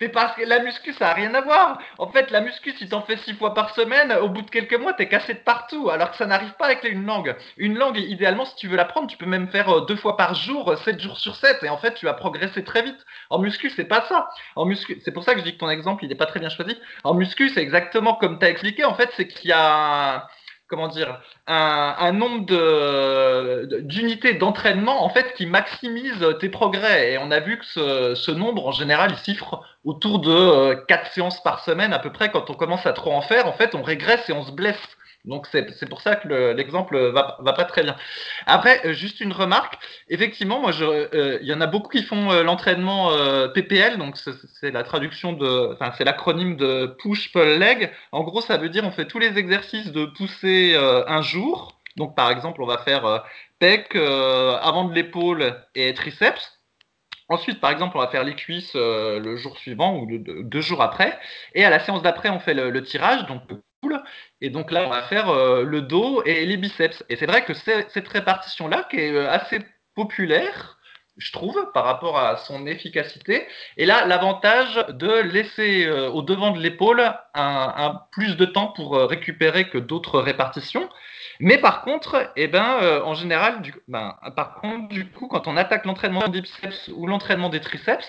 mais 0.00 0.08
parce 0.08 0.36
que 0.36 0.42
la 0.42 0.60
muscu, 0.60 0.92
ça 0.92 1.10
a 1.10 1.14
rien 1.14 1.34
à 1.34 1.40
voir. 1.40 1.78
En 1.98 2.06
fait, 2.08 2.30
la 2.30 2.40
muscu, 2.40 2.70
si 2.78 2.88
t'en 2.88 3.02
fais 3.02 3.16
six 3.16 3.34
fois 3.34 3.52
par 3.52 3.74
semaine, 3.74 4.12
au 4.12 4.28
bout 4.28 4.42
de 4.42 4.50
quelques 4.50 4.78
mois, 4.78 4.92
t'es 4.92 5.08
cassé 5.08 5.34
de 5.34 5.40
partout. 5.40 5.90
Alors 5.90 6.12
que 6.12 6.16
ça 6.16 6.26
n'arrive 6.26 6.52
pas 6.52 6.66
avec 6.66 6.84
une 6.84 7.04
langue. 7.04 7.34
Une 7.56 7.76
langue, 7.76 7.98
idéalement, 7.98 8.44
si 8.44 8.54
tu 8.54 8.68
veux 8.68 8.76
l'apprendre, 8.76 9.08
tu 9.08 9.16
peux 9.16 9.26
même 9.26 9.48
faire 9.48 9.68
euh, 9.68 9.80
deux 9.86 9.96
fois 9.96 10.16
par 10.16 10.34
jour, 10.36 10.70
euh, 10.70 10.76
sept 10.76 11.00
jours 11.00 11.18
sur 11.18 11.34
sept, 11.34 11.64
et 11.64 11.68
en 11.68 11.78
fait, 11.78 11.94
tu 11.94 12.06
vas 12.06 12.14
progresser 12.14 12.62
très 12.62 12.82
vite. 12.82 13.04
En 13.28 13.40
muscu, 13.40 13.70
c'est 13.70 13.86
pas 13.86 14.02
ça. 14.08 14.28
En 14.54 14.64
muscu, 14.64 15.00
c'est 15.04 15.10
pour 15.12 15.24
ça 15.24 15.32
que 15.34 15.40
je 15.40 15.44
dis 15.44 15.54
que 15.54 15.58
ton 15.58 15.70
exemple, 15.70 16.04
il 16.04 16.12
est 16.12 16.16
pas 16.16 16.26
très 16.26 16.38
bien 16.38 16.48
choisi. 16.50 16.78
En 17.02 17.14
muscu, 17.14 17.48
c'est 17.48 17.60
exactement 17.62 18.14
comme 18.14 18.38
t'as 18.38 18.50
expliqué. 18.50 18.84
En 18.84 18.94
fait, 18.94 19.10
c'est 19.16 19.26
qu'il 19.26 19.50
y 19.50 19.52
a 19.52 20.14
un- 20.18 20.22
comment 20.74 20.88
dire 20.88 21.20
un, 21.46 22.12
nombre 22.12 22.46
d'unités 23.82 24.34
d'entraînement 24.34 25.04
en 25.04 25.08
fait 25.08 25.34
qui 25.34 25.46
maximise 25.46 26.26
tes 26.40 26.48
progrès. 26.48 27.12
Et 27.12 27.18
on 27.18 27.30
a 27.30 27.38
vu 27.38 27.58
que 27.58 27.64
ce, 27.64 28.30
nombre 28.32 28.66
en 28.66 28.72
général 28.72 29.12
il 29.12 29.18
chiffre 29.18 29.62
autour 29.84 30.18
de 30.18 30.32
euh, 30.32 30.74
4 30.88 31.12
séances 31.12 31.42
par 31.42 31.60
semaine 31.60 31.92
à 31.92 32.00
peu 32.00 32.10
près. 32.10 32.30
Quand 32.30 32.50
on 32.50 32.54
commence 32.54 32.86
à 32.86 32.92
trop 32.92 33.12
en 33.12 33.20
faire 33.20 33.46
en 33.46 33.52
fait 33.52 33.76
on 33.76 33.82
régresse 33.82 34.28
et 34.28 34.32
on 34.32 34.42
se 34.42 34.50
blesse 34.50 34.96
donc 35.24 35.46
c'est 35.50 35.88
pour 35.88 36.00
ça 36.00 36.16
que 36.16 36.28
le- 36.28 36.52
l'exemple 36.52 36.98
va, 37.10 37.36
va 37.40 37.52
pas 37.54 37.64
très 37.64 37.82
bien 37.82 37.96
après 38.46 38.86
euh, 38.86 38.92
juste 38.92 39.20
une 39.20 39.32
remarque 39.32 39.78
effectivement 40.08 40.60
moi 40.60 40.70
euh, 40.82 41.38
il 41.40 41.46
y 41.48 41.52
en 41.54 41.60
a 41.60 41.66
beaucoup 41.66 41.88
qui 41.88 42.02
font 42.02 42.30
euh, 42.30 42.42
l'entraînement 42.42 43.10
PPL 43.54 43.98
donc 43.98 44.16
c'est 44.16 44.70
la 44.70 44.82
traduction 44.82 45.32
de 45.32 45.72
enfin 45.72 45.92
c'est 45.96 46.04
l'acronyme 46.04 46.56
de 46.56 46.94
push 46.98 47.32
pull 47.32 47.58
leg 47.58 47.90
en 48.12 48.22
gros, 48.22 48.40
ça 48.40 48.56
veut 48.56 48.68
dire 48.68 48.84
on 48.84 48.90
fait 48.90 49.06
tous 49.06 49.18
les 49.18 49.38
exercices 49.38 49.92
de 49.92 50.06
poussée 50.06 50.72
euh, 50.74 51.04
un 51.06 51.22
jour. 51.22 51.80
Donc, 51.96 52.16
par 52.16 52.30
exemple, 52.32 52.60
on 52.60 52.66
va 52.66 52.78
faire 52.78 53.24
pec, 53.60 53.94
avant 53.94 54.84
de 54.84 54.94
l'épaule 54.94 55.54
et 55.76 55.94
triceps. 55.94 56.60
Ensuite, 57.28 57.60
par 57.60 57.70
exemple, 57.70 57.96
on 57.96 58.00
va 58.00 58.08
faire 58.08 58.24
les 58.24 58.34
cuisses 58.34 58.74
le 58.74 59.36
jour 59.36 59.56
suivant 59.58 59.98
ou 59.98 60.08
deux 60.18 60.60
jours 60.60 60.82
après. 60.82 61.18
Et 61.54 61.64
à 61.64 61.70
la 61.70 61.80
séance 61.80 62.02
d'après, 62.02 62.30
on 62.30 62.40
fait 62.40 62.54
le, 62.54 62.70
le 62.70 62.82
tirage, 62.82 63.26
donc. 63.26 63.42
Et 64.40 64.50
donc 64.50 64.70
là, 64.70 64.84
on 64.86 64.90
va 64.90 65.02
faire 65.02 65.30
euh, 65.30 65.64
le 65.64 65.82
dos 65.82 66.22
et 66.24 66.44
les 66.44 66.56
biceps. 66.56 67.04
Et 67.08 67.16
c'est 67.16 67.26
vrai 67.26 67.44
que 67.44 67.54
cette 67.54 68.08
répartition-là 68.08 68.86
qui 68.90 68.98
est 68.98 69.12
euh, 69.12 69.30
assez 69.30 69.60
populaire, 69.94 70.78
je 71.16 71.32
trouve, 71.32 71.70
par 71.72 71.84
rapport 71.84 72.18
à 72.18 72.36
son 72.36 72.66
efficacité. 72.66 73.46
Et 73.76 73.86
là, 73.86 74.04
l'avantage 74.04 74.84
de 74.88 75.20
laisser 75.20 75.86
euh, 75.86 76.10
au 76.10 76.22
devant 76.22 76.50
de 76.50 76.60
l'épaule 76.60 77.02
un, 77.34 78.02
plus 78.12 78.36
de 78.36 78.44
temps 78.44 78.68
pour 78.68 78.96
récupérer 78.96 79.68
que 79.68 79.78
d'autres 79.78 80.20
répartitions. 80.20 80.88
Mais 81.40 81.58
par 81.58 81.82
contre, 81.82 82.30
eh 82.36 82.46
ben, 82.46 83.00
en 83.04 83.14
général, 83.14 83.60
du, 83.62 83.74
ben, 83.88 84.16
par 84.36 84.56
contre, 84.56 84.88
du 84.88 85.08
coup, 85.10 85.26
quand 85.26 85.48
on 85.48 85.56
attaque 85.56 85.84
l'entraînement 85.84 86.28
des 86.28 86.40
biceps 86.40 86.90
ou 86.94 87.06
l'entraînement 87.06 87.48
des 87.48 87.60
triceps, 87.60 88.06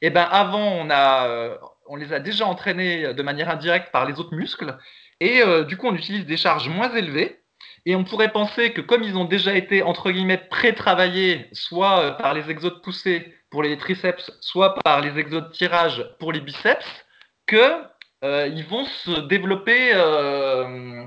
eh 0.00 0.10
ben, 0.10 0.26
avant, 0.30 0.72
on, 0.72 0.90
a, 0.90 1.56
on 1.86 1.96
les 1.96 2.12
a 2.12 2.18
déjà 2.18 2.46
entraînés 2.46 3.14
de 3.14 3.22
manière 3.22 3.48
indirecte 3.48 3.92
par 3.92 4.06
les 4.06 4.18
autres 4.18 4.34
muscles. 4.34 4.76
Et 5.20 5.40
euh, 5.42 5.64
du 5.64 5.76
coup, 5.76 5.86
on 5.86 5.94
utilise 5.94 6.26
des 6.26 6.36
charges 6.36 6.68
moins 6.68 6.94
élevées. 6.94 7.40
Et 7.86 7.96
on 7.96 8.04
pourrait 8.04 8.32
penser 8.32 8.72
que 8.72 8.80
comme 8.80 9.02
ils 9.02 9.16
ont 9.16 9.26
déjà 9.26 9.54
été, 9.54 9.82
entre 9.82 10.10
guillemets, 10.10 10.38
pré-travaillés, 10.38 11.48
soit 11.52 12.00
euh, 12.00 12.10
par 12.12 12.32
les 12.32 12.50
exos 12.50 12.72
de 12.72 12.78
poussée 12.78 13.34
pour 13.50 13.62
les 13.62 13.76
triceps, 13.76 14.32
soit 14.40 14.74
par 14.76 15.00
les 15.00 15.18
exos 15.18 15.42
de 15.42 15.50
tirage 15.50 16.04
pour 16.18 16.32
les 16.32 16.40
biceps, 16.40 16.86
que 17.46 17.84
euh, 18.24 18.48
ils 18.48 18.64
vont 18.64 18.86
se 18.86 19.20
développer 19.28 19.90
euh, 19.92 21.04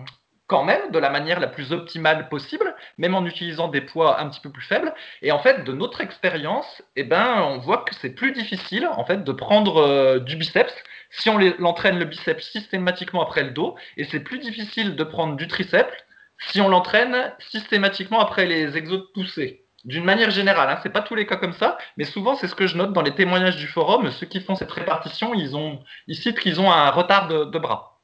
quand 0.48 0.64
même 0.64 0.92
de 0.92 1.00
la 1.00 1.10
manière 1.10 1.40
la 1.40 1.48
plus 1.48 1.74
optimale 1.74 2.30
possible, 2.30 2.74
même 2.98 3.16
en 3.16 3.26
utilisant 3.26 3.68
des 3.68 3.82
poids 3.82 4.20
un 4.20 4.30
petit 4.30 4.40
peu 4.40 4.50
plus 4.50 4.64
faibles. 4.64 4.94
Et 5.22 5.32
en 5.32 5.40
fait, 5.40 5.66
de 5.66 5.74
notre 5.74 6.02
expérience, 6.02 6.82
eh 6.96 7.04
ben, 7.04 7.42
on 7.42 7.60
voit 7.60 7.84
que 7.84 7.94
c'est 7.96 8.12
plus 8.16 8.32
difficile 8.32 8.88
en 8.88 9.06
fait 9.06 9.24
de 9.24 9.32
prendre 9.34 9.78
euh, 9.78 10.20
du 10.20 10.38
biceps 10.38 10.74
si 11.10 11.30
on 11.30 11.38
l'entraîne 11.38 12.00
le 12.00 12.06
biceps 12.06 12.50
systématiquement 12.52 13.22
après 13.22 13.44
le 13.44 13.52
dos, 13.52 13.76
et 13.96 14.04
c'est 14.06 14.20
plus 14.20 14.40
difficile 14.40 14.96
de 14.96 15.04
prendre 15.04 15.36
du 15.36 15.48
triceps 15.48 15.94
si 16.40 16.60
on 16.62 16.70
l'entraîne 16.70 17.34
systématiquement 17.40 18.20
après 18.20 18.46
les 18.46 18.78
exos 18.78 19.00
de 19.00 19.08
poussée. 19.14 19.64
D'une 19.86 20.04
manière 20.04 20.32
générale, 20.32 20.70
hein, 20.70 20.80
c'est 20.84 20.92
pas 20.92 21.02
tous 21.02 21.16
les 21.16 21.26
cas 21.26 21.38
comme 21.38 21.54
ça, 21.54 21.78
mais 21.96 22.04
souvent 22.04 22.36
c'est 22.36 22.48
ce 22.48 22.56
que 22.56 22.68
je 22.68 22.76
note 22.76 22.94
dans 22.94 23.02
les 23.02 23.16
témoignages 23.16 23.56
du 23.58 23.68
forum. 23.68 24.12
Ceux 24.12 24.26
qui 24.26 24.42
font 24.42 24.56
cette 24.56 24.72
répartition, 24.72 25.34
ils 25.34 25.56
ont, 25.56 25.82
ils 26.08 26.16
citent 26.16 26.40
qu'ils 26.40 26.60
ont 26.60 26.72
un 26.72 26.90
retard 26.90 27.28
de 27.28 27.60
bras. 27.60 28.02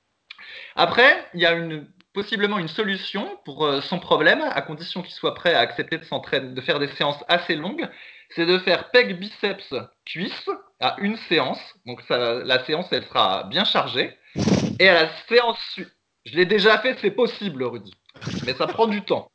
Après, 0.76 1.28
il 1.34 1.41
y 1.41 1.46
a 1.46 1.52
une, 1.52 1.88
possiblement 2.14 2.57
une 2.59 2.68
solution 2.68 3.38
pour 3.45 3.66
euh, 3.66 3.82
son 3.82 3.99
problème, 3.99 4.41
à 4.41 4.61
condition 4.61 5.01
qu'il 5.01 5.14
soit 5.14 5.34
prêt 5.34 5.53
à 5.53 5.59
accepter 5.59 5.97
de 5.97 6.03
s'entraîner, 6.05 6.53
de 6.53 6.61
faire 6.61 6.80
des 6.80 6.88
séances 6.95 7.24
assez 7.28 7.55
longues, 7.55 7.89
c'est 8.36 8.45
de 8.45 8.57
faire 8.59 8.91
pec 8.91 9.20
biceps 9.20 9.74
cuisse 10.05 10.49
à 10.80 10.95
une 10.99 11.18
séance. 11.30 11.59
Donc 11.86 12.01
ça, 12.07 12.36
la 12.43 12.64
séance, 12.66 12.88
elle 12.91 13.05
sera 13.05 13.43
bien 13.43 13.64
chargée. 13.66 14.18
Et 14.80 14.89
à 14.89 15.03
la 15.03 15.09
séance, 15.28 15.59
su- 15.74 15.88
je 16.26 16.36
l'ai 16.36 16.45
déjà 16.45 16.78
fait, 16.80 16.97
c'est 17.01 17.11
possible, 17.11 17.64
Rudy, 17.64 17.93
mais 18.45 18.53
ça 18.53 18.68
prend 18.68 18.88
du 18.88 19.03
temps. 19.03 19.30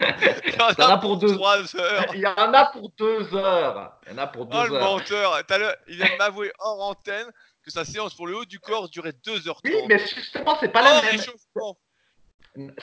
Il 0.00 0.54
y 0.54 0.62
en 0.62 0.68
a 0.68 0.86
en 0.86 0.90
a 0.90 0.98
pour 0.98 1.16
deux. 1.16 1.34
3 1.34 1.76
heures. 1.76 2.04
Il 2.14 2.20
y 2.20 2.26
en 2.26 2.52
a 2.54 2.66
pour 2.66 2.90
deux 2.96 3.34
heures. 3.34 3.98
Il 4.06 4.12
y 4.12 4.14
en 4.14 4.18
a 4.18 4.26
pour 4.28 4.46
deux 4.46 4.56
Oh 4.60 4.66
le 4.68 4.74
heures. 4.74 4.80
menteur 4.92 5.34
à 5.48 5.58
l'heure, 5.58 5.74
Il 5.88 5.96
vient 5.96 6.06
de 6.06 6.16
m'avouer 6.18 6.52
hors 6.60 6.88
antenne 6.90 7.26
que 7.64 7.70
sa 7.72 7.84
séance 7.84 8.14
pour 8.14 8.28
le 8.28 8.36
haut 8.36 8.44
du 8.44 8.60
corps 8.60 8.88
durait 8.88 9.10
2h30. 9.26 9.58
Oui, 9.64 9.74
mais 9.88 9.98
justement, 9.98 10.56
c'est 10.60 10.68
pas 10.68 10.82
la 10.82 10.98
Hors 10.98 11.02
même. 11.04 11.20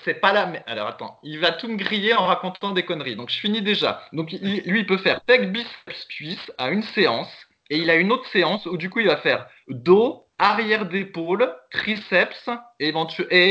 C'est 0.03 0.15
pas 0.15 0.33
la 0.33 0.45
même. 0.45 0.63
Alors 0.67 0.87
attends, 0.87 1.19
il 1.23 1.39
va 1.39 1.51
tout 1.51 1.67
me 1.67 1.75
griller 1.75 2.13
en 2.13 2.25
racontant 2.25 2.71
des 2.71 2.83
conneries. 2.83 3.15
Donc 3.15 3.29
je 3.29 3.39
finis 3.39 3.61
déjà. 3.61 4.01
Donc 4.13 4.31
lui, 4.31 4.61
il 4.65 4.85
peut 4.85 4.97
faire 4.97 5.21
pec 5.21 5.51
biceps 5.51 6.05
cuisse 6.09 6.51
à 6.57 6.69
une 6.69 6.83
séance 6.83 7.31
et 7.69 7.77
il 7.77 7.89
a 7.89 7.95
une 7.95 8.11
autre 8.11 8.27
séance 8.29 8.65
où 8.65 8.77
du 8.77 8.89
coup 8.89 8.99
il 8.99 9.07
va 9.07 9.17
faire 9.17 9.47
dos, 9.67 10.27
arrière 10.37 10.85
d'épaule, 10.85 11.53
triceps 11.71 12.49
et, 12.79 12.93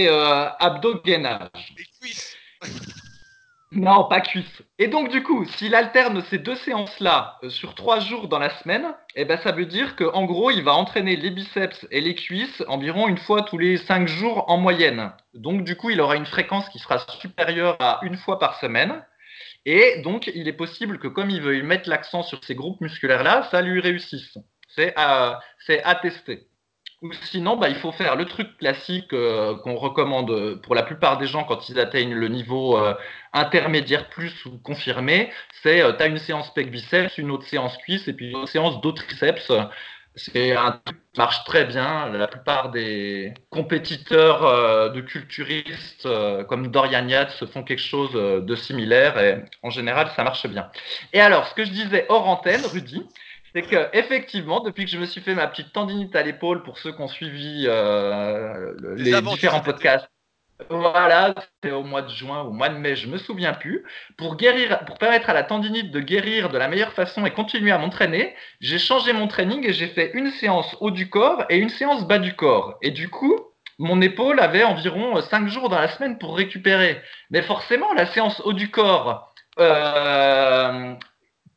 euh, 0.08 0.48
gainage. 1.04 1.74
Non, 3.74 4.04
pas 4.04 4.20
cuisse. 4.20 4.62
Et 4.78 4.86
donc 4.88 5.10
du 5.10 5.22
coup, 5.22 5.44
s'il 5.44 5.74
alterne 5.74 6.22
ces 6.30 6.38
deux 6.38 6.54
séances-là 6.54 7.38
euh, 7.42 7.50
sur 7.50 7.74
trois 7.74 7.98
jours 7.98 8.28
dans 8.28 8.38
la 8.38 8.50
semaine, 8.58 8.94
eh 9.16 9.24
ben 9.24 9.36
ça 9.38 9.52
veut 9.52 9.66
dire 9.66 9.96
qu'en 9.96 10.24
gros, 10.24 10.50
il 10.50 10.62
va 10.62 10.74
entraîner 10.74 11.16
les 11.16 11.30
biceps 11.30 11.86
et 11.90 12.00
les 12.00 12.14
cuisses 12.14 12.62
environ 12.68 13.08
une 13.08 13.18
fois 13.18 13.42
tous 13.42 13.58
les 13.58 13.76
cinq 13.76 14.06
jours 14.06 14.44
en 14.48 14.58
moyenne. 14.58 15.12
Donc 15.34 15.64
du 15.64 15.76
coup, 15.76 15.90
il 15.90 16.00
aura 16.00 16.16
une 16.16 16.26
fréquence 16.26 16.68
qui 16.68 16.78
sera 16.78 16.98
supérieure 17.20 17.76
à 17.80 17.98
une 18.02 18.16
fois 18.16 18.38
par 18.38 18.60
semaine. 18.60 19.04
Et 19.66 20.02
donc, 20.02 20.30
il 20.34 20.46
est 20.46 20.52
possible 20.52 20.98
que 20.98 21.08
comme 21.08 21.30
il 21.30 21.40
veut 21.40 21.62
mettre 21.62 21.88
l'accent 21.88 22.22
sur 22.22 22.44
ces 22.44 22.54
groupes 22.54 22.80
musculaires-là, 22.80 23.48
ça 23.50 23.62
lui 23.62 23.80
réussisse. 23.80 24.38
C'est 24.68 24.92
à, 24.96 25.40
à 25.84 25.94
tester. 25.96 26.46
Ou 27.04 27.12
sinon, 27.12 27.56
bah, 27.56 27.68
il 27.68 27.74
faut 27.74 27.92
faire 27.92 28.16
le 28.16 28.24
truc 28.24 28.56
classique 28.56 29.12
euh, 29.12 29.56
qu'on 29.58 29.76
recommande 29.76 30.60
pour 30.62 30.74
la 30.74 30.82
plupart 30.82 31.18
des 31.18 31.26
gens 31.26 31.44
quand 31.44 31.68
ils 31.68 31.78
atteignent 31.78 32.14
le 32.14 32.28
niveau 32.28 32.78
euh, 32.78 32.94
intermédiaire 33.34 34.08
plus 34.08 34.46
ou 34.46 34.56
confirmé. 34.56 35.30
C'est 35.62 35.82
euh, 35.82 35.92
tu 35.92 36.02
as 36.02 36.06
une 36.06 36.18
séance 36.18 36.52
pec 36.54 36.70
biceps, 36.70 37.18
une 37.18 37.30
autre 37.30 37.46
séance 37.46 37.76
cuisse 37.76 38.08
et 38.08 38.14
puis 38.14 38.30
une 38.30 38.36
autre 38.36 38.48
séance 38.48 38.80
dos 38.80 38.92
triceps. 38.92 39.52
C'est 40.16 40.52
un 40.54 40.80
truc 40.84 40.96
qui 41.12 41.18
marche 41.18 41.42
très 41.44 41.64
bien. 41.64 42.08
La 42.10 42.28
plupart 42.28 42.70
des 42.70 43.34
compétiteurs 43.50 44.44
euh, 44.44 44.88
de 44.90 45.00
culturistes 45.00 46.06
euh, 46.06 46.44
comme 46.44 46.68
Dorian 46.68 47.08
Yates 47.08 47.44
font 47.46 47.64
quelque 47.64 47.82
chose 47.82 48.12
euh, 48.14 48.40
de 48.40 48.54
similaire 48.54 49.18
et 49.18 49.42
en 49.62 49.70
général, 49.70 50.10
ça 50.14 50.22
marche 50.22 50.46
bien. 50.46 50.70
Et 51.12 51.20
alors, 51.20 51.48
ce 51.48 51.54
que 51.54 51.64
je 51.64 51.70
disais 51.70 52.06
hors 52.08 52.28
antenne, 52.28 52.64
Rudy, 52.64 53.04
c'est 53.54 53.62
que 53.62 53.88
effectivement, 53.92 54.60
depuis 54.60 54.84
que 54.84 54.90
je 54.90 54.98
me 54.98 55.06
suis 55.06 55.20
fait 55.20 55.34
ma 55.34 55.46
petite 55.46 55.72
tendinite 55.72 56.16
à 56.16 56.22
l'épaule, 56.22 56.62
pour 56.62 56.78
ceux 56.78 56.92
qui 56.92 57.00
ont 57.00 57.08
suivi 57.08 57.68
les 58.96 59.22
différents 59.22 59.60
podcasts, 59.60 60.08
voilà, 60.70 61.34
c'était 61.38 61.74
au 61.74 61.82
mois 61.82 62.02
de 62.02 62.08
juin, 62.08 62.42
au 62.42 62.52
mois 62.52 62.68
de 62.68 62.76
mai, 62.76 62.94
je 62.94 63.08
me 63.08 63.18
souviens 63.18 63.52
plus. 63.54 63.84
Pour 64.16 64.36
guérir, 64.36 64.84
pour 64.84 64.98
permettre 64.98 65.28
à 65.28 65.34
la 65.34 65.42
tendinite 65.42 65.90
de 65.90 66.00
guérir 66.00 66.48
de 66.48 66.58
la 66.58 66.68
meilleure 66.68 66.92
façon 66.92 67.26
et 67.26 67.32
continuer 67.32 67.72
à 67.72 67.78
m'entraîner, 67.78 68.34
j'ai 68.60 68.78
changé 68.78 69.12
mon 69.12 69.26
training 69.26 69.66
et 69.66 69.72
j'ai 69.72 69.88
fait 69.88 70.12
une 70.14 70.30
séance 70.30 70.76
haut 70.80 70.92
du 70.92 71.10
corps 71.10 71.44
et 71.50 71.58
une 71.58 71.70
séance 71.70 72.06
bas 72.06 72.18
du 72.18 72.34
corps. 72.34 72.78
Et 72.82 72.92
du 72.92 73.08
coup, 73.08 73.36
mon 73.78 74.00
épaule 74.00 74.38
avait 74.38 74.62
environ 74.62 75.20
5 75.20 75.48
jours 75.48 75.68
dans 75.68 75.78
la 75.78 75.88
semaine 75.88 76.18
pour 76.18 76.36
récupérer. 76.36 77.02
Mais 77.30 77.42
forcément, 77.42 77.92
la 77.92 78.06
séance 78.06 78.40
haut 78.44 78.52
du 78.52 78.70
corps, 78.70 79.34
euh, 79.58 80.94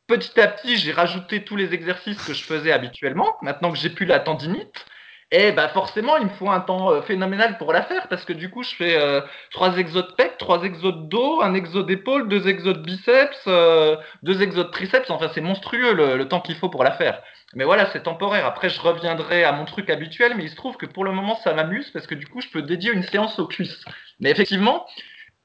petit 0.08 0.40
à 0.40 0.48
petit, 0.48 0.76
j'ai 0.76 0.92
rajouté 0.92 1.44
tous 1.44 1.54
les 1.54 1.72
exercices 1.74 2.20
que 2.24 2.34
je 2.34 2.42
faisais 2.42 2.72
habituellement, 2.72 3.36
maintenant 3.42 3.70
que 3.70 3.78
j'ai 3.78 3.90
plus 3.90 4.06
la 4.06 4.18
tendinite. 4.18 4.86
Et 5.30 5.52
bah 5.52 5.68
forcément, 5.68 6.16
il 6.16 6.24
me 6.24 6.30
faut 6.30 6.48
un 6.50 6.60
temps 6.60 6.90
euh, 6.90 7.02
phénoménal 7.02 7.58
pour 7.58 7.74
la 7.74 7.82
faire 7.82 8.08
parce 8.08 8.24
que 8.24 8.32
du 8.32 8.48
coup, 8.48 8.62
je 8.62 8.74
fais 8.74 8.98
euh, 8.98 9.20
trois 9.50 9.76
exos 9.76 10.06
de 10.06 10.12
pec, 10.12 10.38
trois 10.38 10.62
exos 10.62 10.94
de 10.94 11.02
dos, 11.06 11.42
un 11.42 11.52
exo 11.52 11.82
d'épaule, 11.82 12.28
deux 12.28 12.48
exos 12.48 12.78
biceps, 12.78 13.38
euh, 13.46 13.96
deux 14.22 14.40
exos 14.40 14.70
triceps. 14.70 15.10
Enfin, 15.10 15.30
c'est 15.34 15.42
monstrueux 15.42 15.92
le 15.92 16.28
temps 16.28 16.40
qu'il 16.40 16.56
faut 16.56 16.70
pour 16.70 16.82
la 16.82 16.92
faire. 16.92 17.22
Mais 17.54 17.64
voilà, 17.64 17.90
c'est 17.92 18.04
temporaire. 18.04 18.46
Après, 18.46 18.70
je 18.70 18.80
reviendrai 18.80 19.44
à 19.44 19.52
mon 19.52 19.66
truc 19.66 19.90
habituel, 19.90 20.34
mais 20.34 20.44
il 20.44 20.50
se 20.50 20.56
trouve 20.56 20.76
que 20.78 20.86
pour 20.86 21.04
le 21.04 21.12
moment, 21.12 21.36
ça 21.36 21.52
m'amuse 21.52 21.90
parce 21.90 22.06
que 22.06 22.14
du 22.14 22.26
coup, 22.26 22.40
je 22.40 22.48
peux 22.48 22.62
dédier 22.62 22.92
une 22.92 23.02
séance 23.02 23.38
aux 23.38 23.46
cuisses. 23.46 23.84
Mais 24.20 24.30
effectivement, 24.30 24.86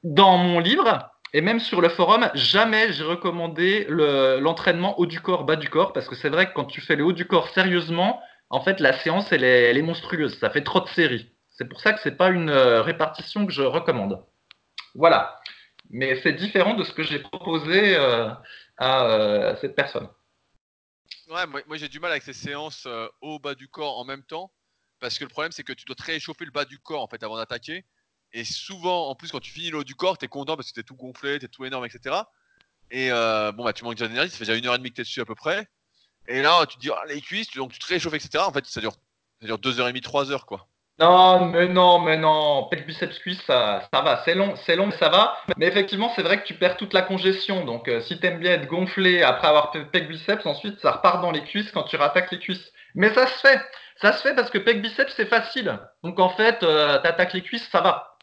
dans 0.02 0.38
mon 0.38 0.60
livre, 0.60 1.10
et 1.34 1.40
même 1.40 1.58
sur 1.58 1.80
le 1.80 1.88
forum, 1.88 2.30
jamais 2.34 2.92
j'ai 2.92 3.02
recommandé 3.02 3.86
le- 3.88 4.38
l'entraînement 4.38 4.98
haut 5.00 5.06
du 5.06 5.20
corps, 5.20 5.42
bas 5.42 5.56
du 5.56 5.68
corps, 5.68 5.92
parce 5.92 6.08
que 6.08 6.14
c'est 6.14 6.28
vrai 6.28 6.48
que 6.48 6.54
quand 6.54 6.64
tu 6.64 6.80
fais 6.80 6.94
le 6.94 7.04
haut 7.04 7.12
du 7.12 7.26
corps 7.26 7.48
sérieusement, 7.48 8.22
en 8.50 8.62
fait, 8.62 8.78
la 8.78 8.96
séance, 9.00 9.32
elle 9.32 9.42
est, 9.42 9.82
monstrueuse. 9.82 10.38
Ça 10.38 10.48
fait 10.48 10.62
trop 10.62 10.80
de 10.80 10.88
séries. 10.90 11.28
C'est 11.50 11.68
pour 11.68 11.80
ça 11.80 11.92
que 11.92 12.00
c'est 12.02 12.16
pas 12.16 12.30
une 12.30 12.50
euh, 12.50 12.82
répartition 12.82 13.46
que 13.46 13.52
je 13.52 13.62
recommande. 13.62 14.24
Voilà. 14.94 15.40
Mais 15.90 16.20
c'est 16.22 16.34
différent 16.34 16.74
de 16.74 16.84
ce 16.84 16.92
que 16.92 17.02
j'ai 17.02 17.18
proposé 17.18 17.96
euh, 17.96 18.30
à 18.78 19.06
euh, 19.06 19.56
cette 19.60 19.74
personne. 19.74 20.08
Ouais, 21.28 21.46
moi, 21.46 21.76
j'ai 21.76 21.88
du 21.88 21.98
mal 21.98 22.12
avec 22.12 22.22
ces 22.22 22.32
séances 22.32 22.86
haut 23.20 23.40
bas 23.40 23.56
du 23.56 23.66
corps 23.66 23.98
en 23.98 24.04
même 24.04 24.22
temps 24.22 24.52
parce 25.00 25.18
que 25.18 25.24
le 25.24 25.30
problème 25.30 25.52
c'est 25.52 25.64
que 25.64 25.72
tu 25.72 25.84
dois 25.84 25.96
très 25.96 26.12
réchauffer 26.12 26.44
le 26.44 26.50
bas 26.50 26.64
du 26.64 26.78
corps 26.78 27.02
en 27.02 27.08
fait 27.08 27.22
avant 27.22 27.36
d'attaquer 27.36 27.84
et 28.34 28.44
souvent 28.44 29.08
en 29.08 29.14
plus 29.14 29.30
quand 29.30 29.40
tu 29.40 29.50
finis 29.50 29.70
le 29.70 29.78
haut 29.78 29.84
du 29.84 29.94
corps 29.94 30.18
t'es 30.18 30.28
content 30.28 30.56
parce 30.56 30.70
que 30.70 30.74
t'es 30.74 30.82
tout 30.82 30.96
gonflé, 30.96 31.38
t'es 31.38 31.48
tout 31.48 31.64
énorme 31.64 31.86
etc. 31.86 32.16
Et 32.90 33.10
euh, 33.10 33.52
bon 33.52 33.64
bah 33.64 33.72
tu 33.72 33.84
manques 33.84 33.94
déjà 33.94 34.08
d'énergie, 34.08 34.30
ça 34.30 34.36
fait 34.36 34.44
déjà 34.44 34.58
une 34.58 34.66
heure 34.66 34.74
et 34.74 34.78
demie 34.78 34.90
que 34.90 34.96
t'es 34.96 35.02
dessus 35.02 35.20
à 35.20 35.24
peu 35.24 35.34
près. 35.34 35.66
Et 36.28 36.42
là 36.42 36.66
tu 36.66 36.76
te 36.76 36.80
dis 36.82 36.90
ah, 36.90 37.02
les 37.08 37.20
cuisses, 37.22 37.50
donc 37.54 37.72
tu 37.72 37.78
te 37.78 37.86
réchauffes 37.86 38.14
etc. 38.14 38.44
En 38.46 38.52
fait 38.52 38.66
ça 38.66 38.80
dure 38.80 38.96
ça 39.40 39.46
dure 39.46 39.58
deux 39.58 39.80
heures 39.80 39.88
et 39.88 39.92
demie, 39.92 40.02
trois 40.02 40.30
heures 40.30 40.44
quoi. 40.44 40.68
Non, 41.00 41.46
mais 41.46 41.66
non, 41.66 41.98
mais 41.98 42.16
non. 42.16 42.68
Pec 42.70 42.86
biceps 42.86 43.18
cuisse, 43.18 43.42
ça, 43.46 43.88
ça 43.92 44.00
va. 44.02 44.22
C'est 44.24 44.34
long, 44.34 44.54
c'est 44.64 44.76
long, 44.76 44.86
mais 44.86 44.96
ça 44.96 45.08
va. 45.08 45.36
Mais 45.56 45.66
effectivement, 45.66 46.12
c'est 46.14 46.22
vrai 46.22 46.40
que 46.40 46.46
tu 46.46 46.54
perds 46.54 46.76
toute 46.76 46.92
la 46.92 47.02
congestion. 47.02 47.64
Donc, 47.64 47.88
euh, 47.88 48.00
si 48.02 48.20
t'aimes 48.20 48.38
bien 48.38 48.52
être 48.52 48.68
gonflé 48.68 49.22
après 49.22 49.48
avoir 49.48 49.72
pec 49.72 50.08
biceps, 50.08 50.46
ensuite 50.46 50.78
ça 50.80 50.92
repart 50.92 51.20
dans 51.20 51.32
les 51.32 51.42
cuisses 51.42 51.72
quand 51.72 51.82
tu 51.82 51.96
rattaques 51.96 52.30
les 52.30 52.38
cuisses. 52.38 52.72
Mais 52.94 53.12
ça 53.12 53.26
se 53.26 53.38
fait. 53.40 53.60
Ça 54.00 54.12
se 54.12 54.22
fait 54.22 54.34
parce 54.34 54.50
que 54.50 54.58
pec 54.58 54.82
biceps 54.82 55.12
c'est 55.16 55.26
facile. 55.26 55.80
Donc 56.04 56.20
en 56.20 56.28
fait, 56.28 56.62
euh, 56.62 56.98
t'attaques 56.98 57.32
les 57.32 57.42
cuisses, 57.42 57.68
ça 57.70 57.80
va. 57.80 58.13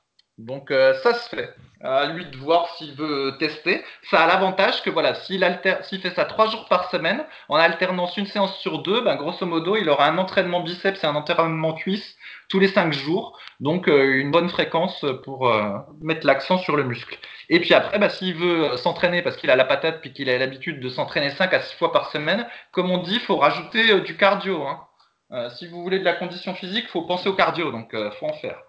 Donc 0.45 0.71
euh, 0.71 0.93
ça 1.03 1.13
se 1.13 1.29
fait. 1.29 1.53
À 1.83 2.05
lui 2.05 2.25
de 2.25 2.37
voir 2.37 2.69
s'il 2.75 2.93
veut 2.93 3.35
tester. 3.39 3.83
Ça 4.03 4.21
a 4.21 4.27
l'avantage 4.27 4.83
que 4.83 4.91
voilà, 4.91 5.15
s'il 5.15 5.41
fait 5.41 6.13
ça 6.13 6.25
trois 6.25 6.47
jours 6.47 6.67
par 6.69 6.91
semaine, 6.91 7.23
en 7.49 7.55
alternance 7.55 8.17
une 8.17 8.27
séance 8.27 8.55
sur 8.59 8.83
deux, 8.83 9.01
ben, 9.01 9.15
grosso 9.15 9.43
modo, 9.47 9.75
il 9.75 9.89
aura 9.89 10.07
un 10.07 10.19
entraînement 10.19 10.59
biceps 10.59 11.03
et 11.03 11.07
un 11.07 11.15
entraînement 11.15 11.73
cuisse 11.73 12.17
tous 12.49 12.59
les 12.59 12.67
cinq 12.67 12.93
jours. 12.93 13.39
Donc 13.59 13.87
euh, 13.87 14.19
une 14.19 14.29
bonne 14.29 14.49
fréquence 14.49 15.03
pour 15.23 15.47
euh, 15.47 15.77
mettre 16.01 16.27
l'accent 16.27 16.59
sur 16.59 16.75
le 16.75 16.83
muscle. 16.83 17.17
Et 17.49 17.59
puis 17.59 17.73
après, 17.73 17.97
ben, 17.97 18.09
s'il 18.09 18.35
veut 18.35 18.77
s'entraîner 18.77 19.23
parce 19.23 19.37
qu'il 19.37 19.49
a 19.49 19.55
la 19.55 19.65
patate 19.65 20.01
puis 20.01 20.13
qu'il 20.13 20.29
a 20.29 20.37
l'habitude 20.37 20.79
de 20.79 20.89
s'entraîner 20.89 21.31
5 21.31 21.51
à 21.51 21.61
6 21.61 21.75
fois 21.77 21.91
par 21.91 22.11
semaine, 22.11 22.45
comme 22.71 22.91
on 22.91 22.99
dit, 22.99 23.15
il 23.15 23.21
faut 23.21 23.37
rajouter 23.37 24.01
du 24.01 24.17
cardio. 24.17 24.67
Hein. 24.67 25.49
Si 25.57 25.67
vous 25.67 25.81
voulez 25.81 25.99
de 25.99 26.05
la 26.05 26.13
condition 26.13 26.53
physique, 26.53 26.85
il 26.87 26.91
faut 26.91 27.03
penser 27.03 27.29
au 27.29 27.33
cardio, 27.33 27.71
donc 27.71 27.93
euh, 27.93 28.11
faut 28.11 28.27
en 28.27 28.33
faire. 28.33 28.61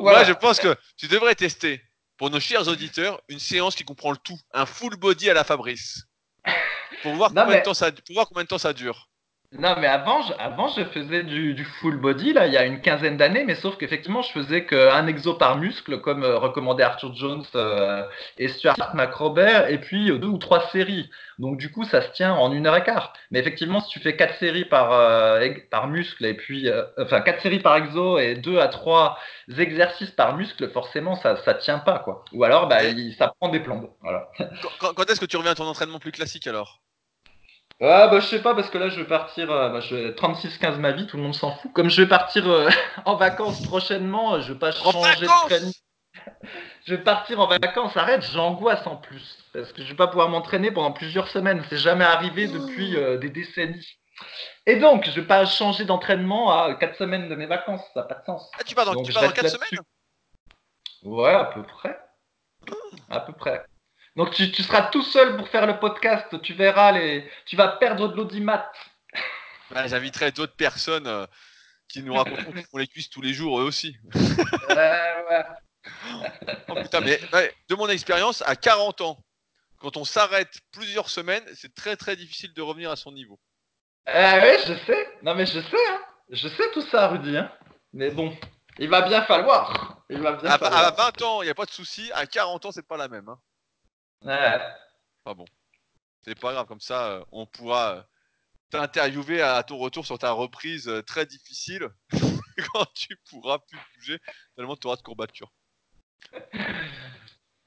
Voilà. 0.00 0.18
Moi 0.18 0.26
je 0.28 0.32
pense 0.32 0.58
que 0.60 0.76
tu 0.96 1.08
devrais 1.08 1.34
tester 1.34 1.82
pour 2.16 2.30
nos 2.30 2.40
chers 2.40 2.66
auditeurs 2.68 3.20
une 3.28 3.38
séance 3.38 3.74
qui 3.74 3.84
comprend 3.84 4.10
le 4.10 4.16
tout, 4.18 4.38
un 4.52 4.66
full 4.66 4.96
body 4.96 5.30
à 5.30 5.34
la 5.34 5.44
Fabrice. 5.44 6.04
Pour 7.02 7.14
voir, 7.14 7.30
Non, 7.32 7.42
combien, 7.42 7.54
mais- 7.56 7.60
de 7.60 7.64
temps 7.64 7.74
ça, 7.74 7.92
pour 7.92 8.14
voir 8.14 8.26
combien 8.28 8.42
de 8.44 8.48
temps 8.48 8.58
ça 8.58 8.72
dure. 8.72 9.08
Non, 9.52 9.76
mais 9.78 9.86
avant, 9.86 10.20
je, 10.20 10.34
avant, 10.38 10.68
je 10.68 10.84
faisais 10.84 11.22
du, 11.22 11.54
du 11.54 11.64
full 11.64 11.96
body, 11.96 12.34
là, 12.34 12.46
il 12.46 12.52
y 12.52 12.58
a 12.58 12.66
une 12.66 12.82
quinzaine 12.82 13.16
d'années, 13.16 13.44
mais 13.44 13.54
sauf 13.54 13.78
qu'effectivement, 13.78 14.20
je 14.20 14.30
faisais 14.30 14.66
qu'un 14.66 15.06
exo 15.06 15.34
par 15.34 15.56
muscle, 15.56 16.02
comme 16.02 16.22
euh, 16.22 16.36
recommandait 16.38 16.82
Arthur 16.82 17.14
Jones 17.14 17.44
euh, 17.54 18.04
et 18.36 18.48
Stuart 18.48 18.76
McRobert, 18.94 19.70
et 19.70 19.78
puis 19.78 20.10
euh, 20.10 20.18
deux 20.18 20.26
ou 20.28 20.36
trois 20.36 20.68
séries. 20.68 21.08
Donc, 21.38 21.56
du 21.56 21.72
coup, 21.72 21.84
ça 21.84 22.02
se 22.02 22.10
tient 22.12 22.34
en 22.34 22.52
une 22.52 22.66
heure 22.66 22.76
et 22.76 22.84
quart. 22.84 23.14
Mais 23.30 23.38
effectivement, 23.38 23.80
si 23.80 23.88
tu 23.88 24.00
fais 24.00 24.16
quatre 24.16 24.36
séries 24.38 24.66
par, 24.66 24.90
muscle, 25.88 26.26
et 26.26 26.34
puis, 26.34 26.68
enfin, 26.98 27.22
quatre 27.22 27.40
séries 27.40 27.60
par 27.60 27.76
exo 27.76 28.18
et 28.18 28.34
deux 28.34 28.58
à 28.58 28.68
trois 28.68 29.18
exercices 29.56 30.10
par 30.10 30.36
muscle, 30.36 30.68
forcément, 30.72 31.16
ça, 31.16 31.36
ça 31.36 31.54
tient 31.54 31.78
pas, 31.78 32.00
quoi. 32.00 32.22
Ou 32.34 32.44
alors, 32.44 32.68
bah, 32.68 32.84
il- 32.84 33.14
ça 33.14 33.32
prend 33.40 33.48
des 33.48 33.60
plombes. 33.60 33.88
Voilà. 34.02 34.28
Quand, 34.38 34.68
quand- 34.78 34.92
quand 34.94 35.10
est-ce 35.10 35.20
que 35.20 35.26
tu 35.26 35.38
reviens 35.38 35.52
à 35.52 35.54
ton 35.54 35.64
entraînement 35.66 35.98
plus 36.00 36.12
classique 36.12 36.46
alors? 36.46 36.80
Ah 37.80 38.08
bah 38.08 38.18
je 38.18 38.26
sais 38.26 38.42
pas 38.42 38.56
parce 38.56 38.70
que 38.70 38.78
là 38.78 38.88
je 38.88 39.00
vais 39.00 39.06
partir 39.06 39.50
euh, 39.52 39.68
bah, 39.68 39.80
je 39.80 39.94
vais 39.94 40.10
36-15 40.10 40.78
ma 40.78 40.90
vie, 40.90 41.06
tout 41.06 41.16
le 41.16 41.22
monde 41.22 41.34
s'en 41.34 41.52
fout. 41.52 41.72
Comme 41.72 41.90
je 41.90 42.02
vais 42.02 42.08
partir 42.08 42.48
euh, 42.48 42.68
en 43.04 43.14
vacances 43.14 43.62
prochainement, 43.62 44.34
euh, 44.34 44.40
je 44.40 44.52
vais 44.52 44.58
pas 44.58 44.72
changer 44.72 45.26
de 45.26 45.46
training. 45.46 45.72
Je 46.84 46.94
vais 46.94 47.02
partir 47.02 47.38
en 47.38 47.46
vacances, 47.46 47.96
arrête, 47.96 48.22
j'angoisse 48.22 48.86
en 48.86 48.96
plus. 48.96 49.44
Parce 49.52 49.72
que 49.72 49.82
je 49.82 49.88
vais 49.88 49.94
pas 49.94 50.08
pouvoir 50.08 50.30
m'entraîner 50.30 50.70
pendant 50.70 50.90
plusieurs 50.90 51.28
semaines. 51.28 51.62
C'est 51.68 51.76
jamais 51.76 52.04
arrivé 52.04 52.48
depuis 52.48 52.96
euh, 52.96 53.18
des 53.18 53.28
décennies. 53.28 53.86
Et 54.66 54.76
donc, 54.76 55.04
je 55.04 55.20
vais 55.20 55.26
pas 55.26 55.44
changer 55.44 55.84
d'entraînement 55.84 56.50
à 56.50 56.74
4 56.74 56.96
semaines 56.96 57.28
de 57.28 57.34
mes 57.34 57.46
vacances, 57.46 57.82
ça 57.94 58.00
n'a 58.00 58.06
pas 58.06 58.14
de 58.14 58.24
sens. 58.24 58.50
Ah 58.58 58.64
tu 58.64 58.74
pars 58.74 58.86
dans, 58.86 58.94
Donc, 58.94 59.06
tu 59.06 59.12
pars 59.12 59.22
dans 59.22 59.28
reste 59.28 59.40
4 59.40 59.44
là-dessus. 59.44 59.66
semaines 59.68 59.84
Ouais, 61.02 61.34
à 61.34 61.44
peu 61.44 61.62
près. 61.62 61.98
À 63.10 63.20
peu 63.20 63.32
près. 63.32 63.64
Donc 64.18 64.34
tu, 64.34 64.50
tu 64.50 64.64
seras 64.64 64.82
tout 64.90 65.04
seul 65.04 65.36
pour 65.36 65.48
faire 65.48 65.64
le 65.64 65.78
podcast, 65.78 66.42
tu 66.42 66.52
verras 66.52 66.90
les. 66.90 67.30
Tu 67.46 67.54
vas 67.54 67.68
perdre 67.68 68.08
de 68.08 68.16
l'audimat. 68.16 68.70
Bah, 69.70 69.86
J'inviterai 69.86 70.32
d'autres 70.32 70.56
personnes 70.56 71.06
euh, 71.06 71.26
qui 71.88 72.02
nous 72.02 72.14
raconteront 72.14 72.52
qu'ils 72.52 72.64
font 72.64 72.78
les 72.78 72.86
cuisses 72.86 73.10
tous 73.10 73.20
les 73.20 73.32
jours 73.32 73.60
eux 73.60 73.64
aussi. 73.64 73.96
Oh 76.68 76.74
putain, 76.74 77.00
mais 77.00 77.18
ouais, 77.32 77.54
de 77.68 77.74
mon 77.74 77.88
expérience, 77.88 78.42
à 78.42 78.56
40 78.56 79.00
ans, 79.00 79.18
quand 79.78 79.96
on 79.96 80.04
s'arrête 80.04 80.60
plusieurs 80.72 81.08
semaines, 81.08 81.44
c'est 81.54 81.74
très 81.74 81.96
très 81.96 82.16
difficile 82.16 82.52
de 82.52 82.60
revenir 82.60 82.90
à 82.90 82.96
son 82.96 83.12
niveau. 83.12 83.38
Euh, 84.08 84.40
ouais, 84.40 84.58
je 84.66 84.74
sais. 84.84 85.08
Non, 85.22 85.34
mais 85.34 85.46
je 85.46 85.60
sais, 85.60 85.88
hein. 85.90 86.00
Je 86.30 86.48
sais 86.48 86.70
tout 86.74 86.82
ça, 86.82 87.08
Rudy, 87.08 87.36
hein. 87.36 87.50
Mais 87.92 88.10
bon, 88.10 88.36
il 88.78 88.88
va 88.88 89.02
bien 89.02 89.22
falloir. 89.22 90.02
Il 90.10 90.20
va 90.20 90.32
bien 90.32 90.50
À, 90.50 90.54
à 90.54 90.58
falloir. 90.58 90.94
20 90.96 91.22
ans, 91.22 91.42
il 91.42 91.46
n'y 91.46 91.50
a 91.50 91.54
pas 91.54 91.66
de 91.66 91.70
souci. 91.70 92.10
À 92.12 92.26
40 92.26 92.66
ans, 92.66 92.72
c'est 92.72 92.86
pas 92.86 92.96
la 92.96 93.08
même. 93.08 93.28
Hein. 93.28 93.38
Ouais. 94.24 94.58
Enfin 95.24 95.34
bon, 95.36 95.44
c'est 96.22 96.38
pas 96.38 96.52
grave. 96.52 96.66
Comme 96.66 96.80
ça, 96.80 97.08
euh, 97.12 97.24
on 97.32 97.46
pourra 97.46 97.96
euh, 97.96 98.02
t'interviewer 98.70 99.42
à 99.42 99.62
ton 99.62 99.78
retour 99.78 100.06
sur 100.06 100.18
ta 100.18 100.32
reprise 100.32 100.88
euh, 100.88 101.02
très 101.02 101.26
difficile 101.26 101.88
quand 102.72 102.86
tu 102.94 103.16
pourras 103.30 103.58
plus 103.58 103.78
bouger 103.96 104.18
tellement 104.56 104.76
tu 104.76 104.86
auras 104.86 104.96
de 104.96 105.02
courbatures. 105.02 105.52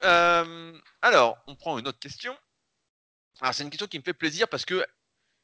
Euh, 0.04 0.80
alors, 1.04 1.38
on 1.46 1.56
prend 1.56 1.78
une 1.78 1.88
autre 1.88 2.00
question. 2.00 2.36
Alors, 3.40 3.54
c'est 3.54 3.62
une 3.64 3.70
question 3.70 3.86
qui 3.86 4.00
me 4.00 4.04
fait 4.04 4.16
plaisir 4.16 4.48
parce 4.48 4.66
que 4.66 4.84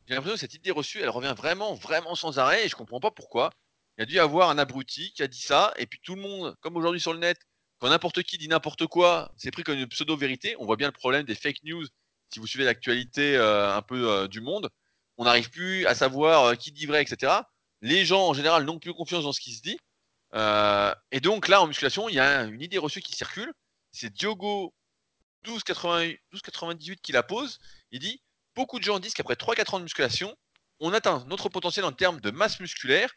j'ai 0.08 0.16
l'impression 0.16 0.34
que 0.34 0.40
cette 0.40 0.56
idée 0.56 0.72
reçue, 0.72 1.00
elle 1.00 1.10
revient 1.10 1.36
vraiment, 1.38 1.76
vraiment 1.76 2.16
sans 2.16 2.40
arrêt 2.40 2.66
et 2.66 2.68
je 2.68 2.76
comprends 2.76 3.00
pas 3.00 3.12
pourquoi. 3.12 3.52
Il 3.98 4.02
y 4.02 4.04
a 4.04 4.06
dû 4.08 4.16
y 4.16 4.20
avoir 4.20 4.50
un 4.50 4.58
abruti 4.58 5.14
qui 5.14 5.22
a 5.22 5.28
dit 5.28 5.42
ça 5.42 5.74
et 5.78 5.86
puis 5.86 6.00
tout 6.02 6.16
le 6.16 6.22
monde, 6.22 6.56
comme 6.62 6.76
aujourd'hui 6.76 7.00
sur 7.00 7.14
le 7.14 7.20
net, 7.20 7.38
quand 7.80 7.90
n'importe 7.90 8.24
qui 8.24 8.38
dit 8.38 8.48
n'importe 8.48 8.88
quoi, 8.88 9.32
c'est 9.38 9.52
pris 9.52 9.64
comme 9.64 9.78
une 9.78 9.88
pseudo-vérité. 9.88 10.56
On 10.60 10.66
voit 10.66 10.78
bien 10.78 10.88
le 10.88 10.94
problème 10.94 11.26
des 11.26 11.36
fake 11.36 11.64
news 11.64 11.86
si 12.30 12.40
vous 12.40 12.48
suivez 12.48 12.66
l'actualité 12.66 13.36
euh, 13.38 13.76
un 13.76 13.82
peu 13.82 14.10
euh, 14.10 14.28
du 14.28 14.42
monde. 14.42 14.70
On 15.18 15.26
n'arrive 15.26 15.50
plus 15.50 15.86
à 15.86 15.96
savoir 15.96 16.44
euh, 16.46 16.56
qui 16.56 16.72
dit 16.72 16.86
vrai, 16.86 17.02
etc. 17.02 17.34
Les 17.82 18.06
gens, 18.06 18.28
en 18.28 18.34
général, 18.34 18.66
n'ont 18.66 18.80
plus 18.80 18.94
confiance 18.94 19.24
dans 19.24 19.32
ce 19.34 19.40
qui 19.40 19.54
se 19.54 19.62
dit. 19.62 19.80
et 21.12 21.20
donc 21.22 21.48
là, 21.48 21.62
en 21.62 21.68
musculation, 21.68 22.10
il 22.10 22.16
y 22.16 22.20
a 22.20 22.44
une 22.44 22.62
idée 22.62 22.78
reçue 22.78 23.02
qui 23.02 23.14
circule. 23.16 23.54
C'est 23.92 24.12
Diogo 24.12 24.74
1298 25.46 27.02
qui 27.02 27.12
la 27.12 27.24
pose. 27.24 27.60
Il 27.92 28.00
dit 28.00 28.22
Beaucoup 28.56 28.80
de 28.80 28.84
gens 28.84 28.98
disent 29.00 29.14
qu'après 29.14 29.36
3-4 29.36 29.76
ans 29.76 29.78
de 29.78 29.84
musculation, 29.84 30.36
on 30.80 30.92
atteint 30.92 31.24
notre 31.28 31.48
potentiel 31.50 31.86
en 31.86 31.92
termes 31.92 32.20
de 32.20 32.32
masse 32.32 32.60
musculaire. 32.60 33.14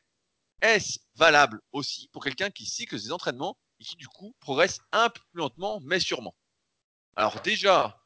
Est-ce 0.61 0.99
valable 1.15 1.61
aussi 1.73 2.09
pour 2.13 2.23
quelqu'un 2.23 2.51
qui 2.51 2.67
cycle 2.67 3.01
ses 3.01 3.11
entraînements 3.11 3.57
et 3.81 3.85
qui 3.85 3.97
du 3.97 4.09
coup 4.09 4.35
progresse 4.41 4.81
un 4.93 5.09
peu 5.09 5.21
plus 5.33 5.39
lentement, 5.39 5.81
mais 5.83 5.99
sûrement 5.99 6.35
Alors 7.17 7.41
déjà, 7.41 8.01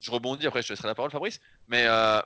je 0.00 0.10
rebondis, 0.10 0.46
après 0.46 0.62
je 0.62 0.68
te 0.68 0.72
laisserai 0.72 0.88
la 0.88 0.94
parole 0.94 1.10
Fabrice, 1.10 1.40
mais 1.68 1.86
euh, 1.86 2.20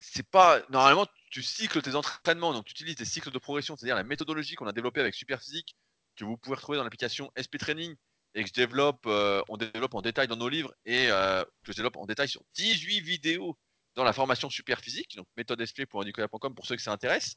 c'est 0.00 0.28
pas. 0.28 0.60
Normalement, 0.68 1.06
tu 1.30 1.42
cycles 1.42 1.82
tes 1.82 1.94
entraînements, 1.94 2.52
donc 2.52 2.64
tu 2.66 2.72
utilises 2.72 2.96
des 2.96 3.04
cycles 3.04 3.30
de 3.30 3.38
progression, 3.38 3.76
c'est-à-dire 3.76 3.96
la 3.96 4.04
méthodologie 4.04 4.56
qu'on 4.56 4.66
a 4.66 4.72
développée 4.72 5.00
avec 5.00 5.14
Superphysique, 5.14 5.76
que 6.16 6.24
vous 6.24 6.36
pouvez 6.36 6.56
retrouver 6.56 6.78
dans 6.78 6.84
l'application 6.84 7.32
SP 7.38 7.58
Training 7.58 7.94
et 8.34 8.42
que 8.42 8.48
je 8.48 8.54
développe, 8.54 9.06
euh, 9.06 9.42
on 9.48 9.56
développe 9.56 9.94
en 9.94 10.02
détail 10.02 10.26
dans 10.26 10.36
nos 10.36 10.48
livres 10.48 10.74
et 10.84 11.06
euh, 11.08 11.44
que 11.62 11.72
je 11.72 11.76
développe 11.76 11.96
en 11.96 12.06
détail 12.06 12.28
sur 12.28 12.42
18 12.54 13.00
vidéos 13.00 13.56
dans 13.94 14.02
la 14.02 14.12
formation 14.12 14.50
super 14.50 14.80
physique, 14.80 15.14
donc 15.16 15.28
méthodesp.nicolas.com 15.36 16.54
pour 16.54 16.66
ceux 16.66 16.74
que 16.74 16.82
ça 16.82 16.90
intéresse. 16.90 17.36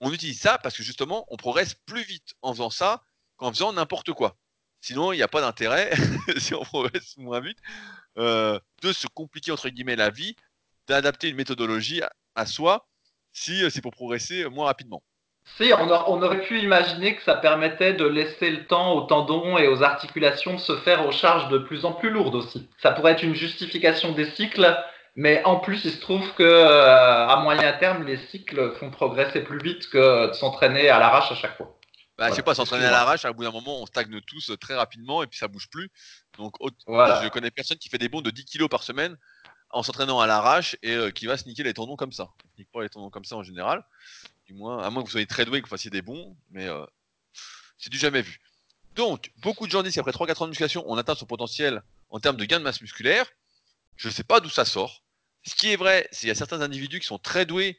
On 0.00 0.12
utilise 0.12 0.40
ça 0.40 0.58
parce 0.58 0.76
que 0.76 0.82
justement, 0.82 1.26
on 1.28 1.36
progresse 1.36 1.74
plus 1.74 2.02
vite 2.02 2.34
en 2.42 2.52
faisant 2.52 2.70
ça 2.70 3.04
qu'en 3.38 3.50
faisant 3.50 3.72
n'importe 3.72 4.12
quoi. 4.12 4.36
Sinon, 4.80 5.12
il 5.12 5.16
n'y 5.16 5.22
a 5.22 5.28
pas 5.28 5.40
d'intérêt, 5.40 5.90
si 6.36 6.54
on 6.54 6.62
progresse 6.62 7.16
moins 7.16 7.40
vite, 7.40 7.58
de 8.16 8.92
se 8.92 9.06
compliquer 9.06 9.50
entre 9.50 9.70
guillemets 9.70 9.96
la 9.96 10.10
vie, 10.10 10.36
d'adapter 10.86 11.30
une 11.30 11.36
méthodologie 11.36 12.02
à 12.34 12.46
soi 12.46 12.86
si 13.32 13.68
c'est 13.70 13.82
pour 13.82 13.92
progresser 13.92 14.44
moins 14.48 14.66
rapidement. 14.66 15.02
Si, 15.56 15.72
on, 15.72 16.22
aurait 16.22 16.42
pu 16.42 16.60
imaginer 16.60 17.16
que 17.16 17.22
ça 17.22 17.34
permettait 17.34 17.94
de 17.94 18.04
laisser 18.04 18.50
le 18.50 18.66
temps 18.66 18.92
aux 18.92 19.02
tendons 19.02 19.56
et 19.56 19.66
aux 19.66 19.82
articulations 19.82 20.54
de 20.54 20.60
se 20.60 20.76
faire 20.76 21.06
aux 21.06 21.10
charges 21.10 21.48
de 21.48 21.58
plus 21.58 21.84
en 21.84 21.92
plus 21.92 22.10
lourdes 22.10 22.34
aussi. 22.34 22.68
Ça 22.80 22.92
pourrait 22.92 23.12
être 23.12 23.22
une 23.22 23.34
justification 23.34 24.12
des 24.12 24.26
cycles, 24.32 24.76
mais 25.16 25.42
en 25.44 25.56
plus, 25.56 25.84
il 25.84 25.90
se 25.90 26.00
trouve 26.00 26.32
que 26.34 26.42
euh, 26.42 27.26
à 27.26 27.40
moyen 27.42 27.72
terme, 27.72 28.04
les 28.04 28.18
cycles 28.30 28.72
font 28.78 28.90
progresser 28.90 29.40
plus 29.40 29.58
vite 29.58 29.88
que 29.88 30.28
de 30.28 30.32
s'entraîner 30.34 30.90
à 30.90 30.98
l'arrache 30.98 31.32
à 31.32 31.34
chaque 31.34 31.56
fois. 31.56 31.77
Bah, 32.18 32.32
sais 32.32 32.42
pas, 32.42 32.54
s'entraîner 32.54 32.84
à 32.84 32.90
l'arrache, 32.90 33.24
à 33.24 33.32
bout 33.32 33.44
d'un 33.44 33.52
moment, 33.52 33.80
on 33.80 33.86
stagne 33.86 34.20
tous 34.22 34.50
très 34.60 34.74
rapidement 34.74 35.22
et 35.22 35.26
puis 35.28 35.38
ça 35.38 35.46
bouge 35.48 35.68
plus. 35.70 35.90
Donc, 36.36 36.56
je 36.60 37.28
connais 37.28 37.50
personne 37.50 37.78
qui 37.78 37.88
fait 37.88 37.98
des 37.98 38.08
bons 38.08 38.20
de 38.20 38.30
10 38.30 38.44
kg 38.44 38.68
par 38.68 38.82
semaine 38.82 39.16
en 39.70 39.82
s'entraînant 39.82 40.18
à 40.18 40.26
l'arrache 40.26 40.76
et 40.82 40.94
euh, 40.94 41.10
qui 41.10 41.26
va 41.26 41.36
se 41.36 41.46
niquer 41.46 41.62
les 41.62 41.74
tendons 41.74 41.94
comme 41.94 42.12
ça. 42.12 42.30
On 42.58 42.64
pas 42.72 42.82
les 42.82 42.88
tendons 42.88 43.10
comme 43.10 43.24
ça 43.24 43.36
en 43.36 43.42
général 43.42 43.84
du 44.48 44.54
moins, 44.54 44.82
à 44.82 44.90
moins 44.90 45.02
que 45.02 45.08
vous 45.08 45.12
soyez 45.12 45.26
très 45.26 45.44
doué 45.44 45.58
et 45.58 45.60
que 45.60 45.66
vous 45.66 45.70
fassiez 45.70 45.90
des 45.90 46.00
bons, 46.02 46.34
mais 46.50 46.66
euh, 46.66 46.84
c'est 47.76 47.90
du 47.90 47.98
jamais 47.98 48.22
vu. 48.22 48.40
Donc, 48.96 49.30
beaucoup 49.36 49.66
de 49.66 49.70
gens 49.70 49.82
disent 49.82 49.94
qu'après 49.94 50.10
3-4 50.10 50.42
ans 50.42 50.46
de 50.46 50.50
musculation, 50.50 50.84
on 50.86 50.96
atteint 50.96 51.14
son 51.14 51.26
potentiel 51.26 51.82
en 52.08 52.18
termes 52.18 52.38
de 52.38 52.44
gain 52.46 52.58
de 52.58 52.64
masse 52.64 52.80
musculaire. 52.80 53.26
Je 53.96 54.08
ne 54.08 54.12
sais 54.12 54.24
pas 54.24 54.40
d'où 54.40 54.48
ça 54.48 54.64
sort. 54.64 55.04
Ce 55.44 55.54
qui 55.54 55.70
est 55.70 55.76
vrai, 55.76 56.08
c'est 56.10 56.20
qu'il 56.20 56.28
y 56.28 56.32
a 56.32 56.34
certains 56.34 56.62
individus 56.62 56.98
qui 56.98 57.06
sont 57.06 57.18
très 57.18 57.44
doués, 57.44 57.78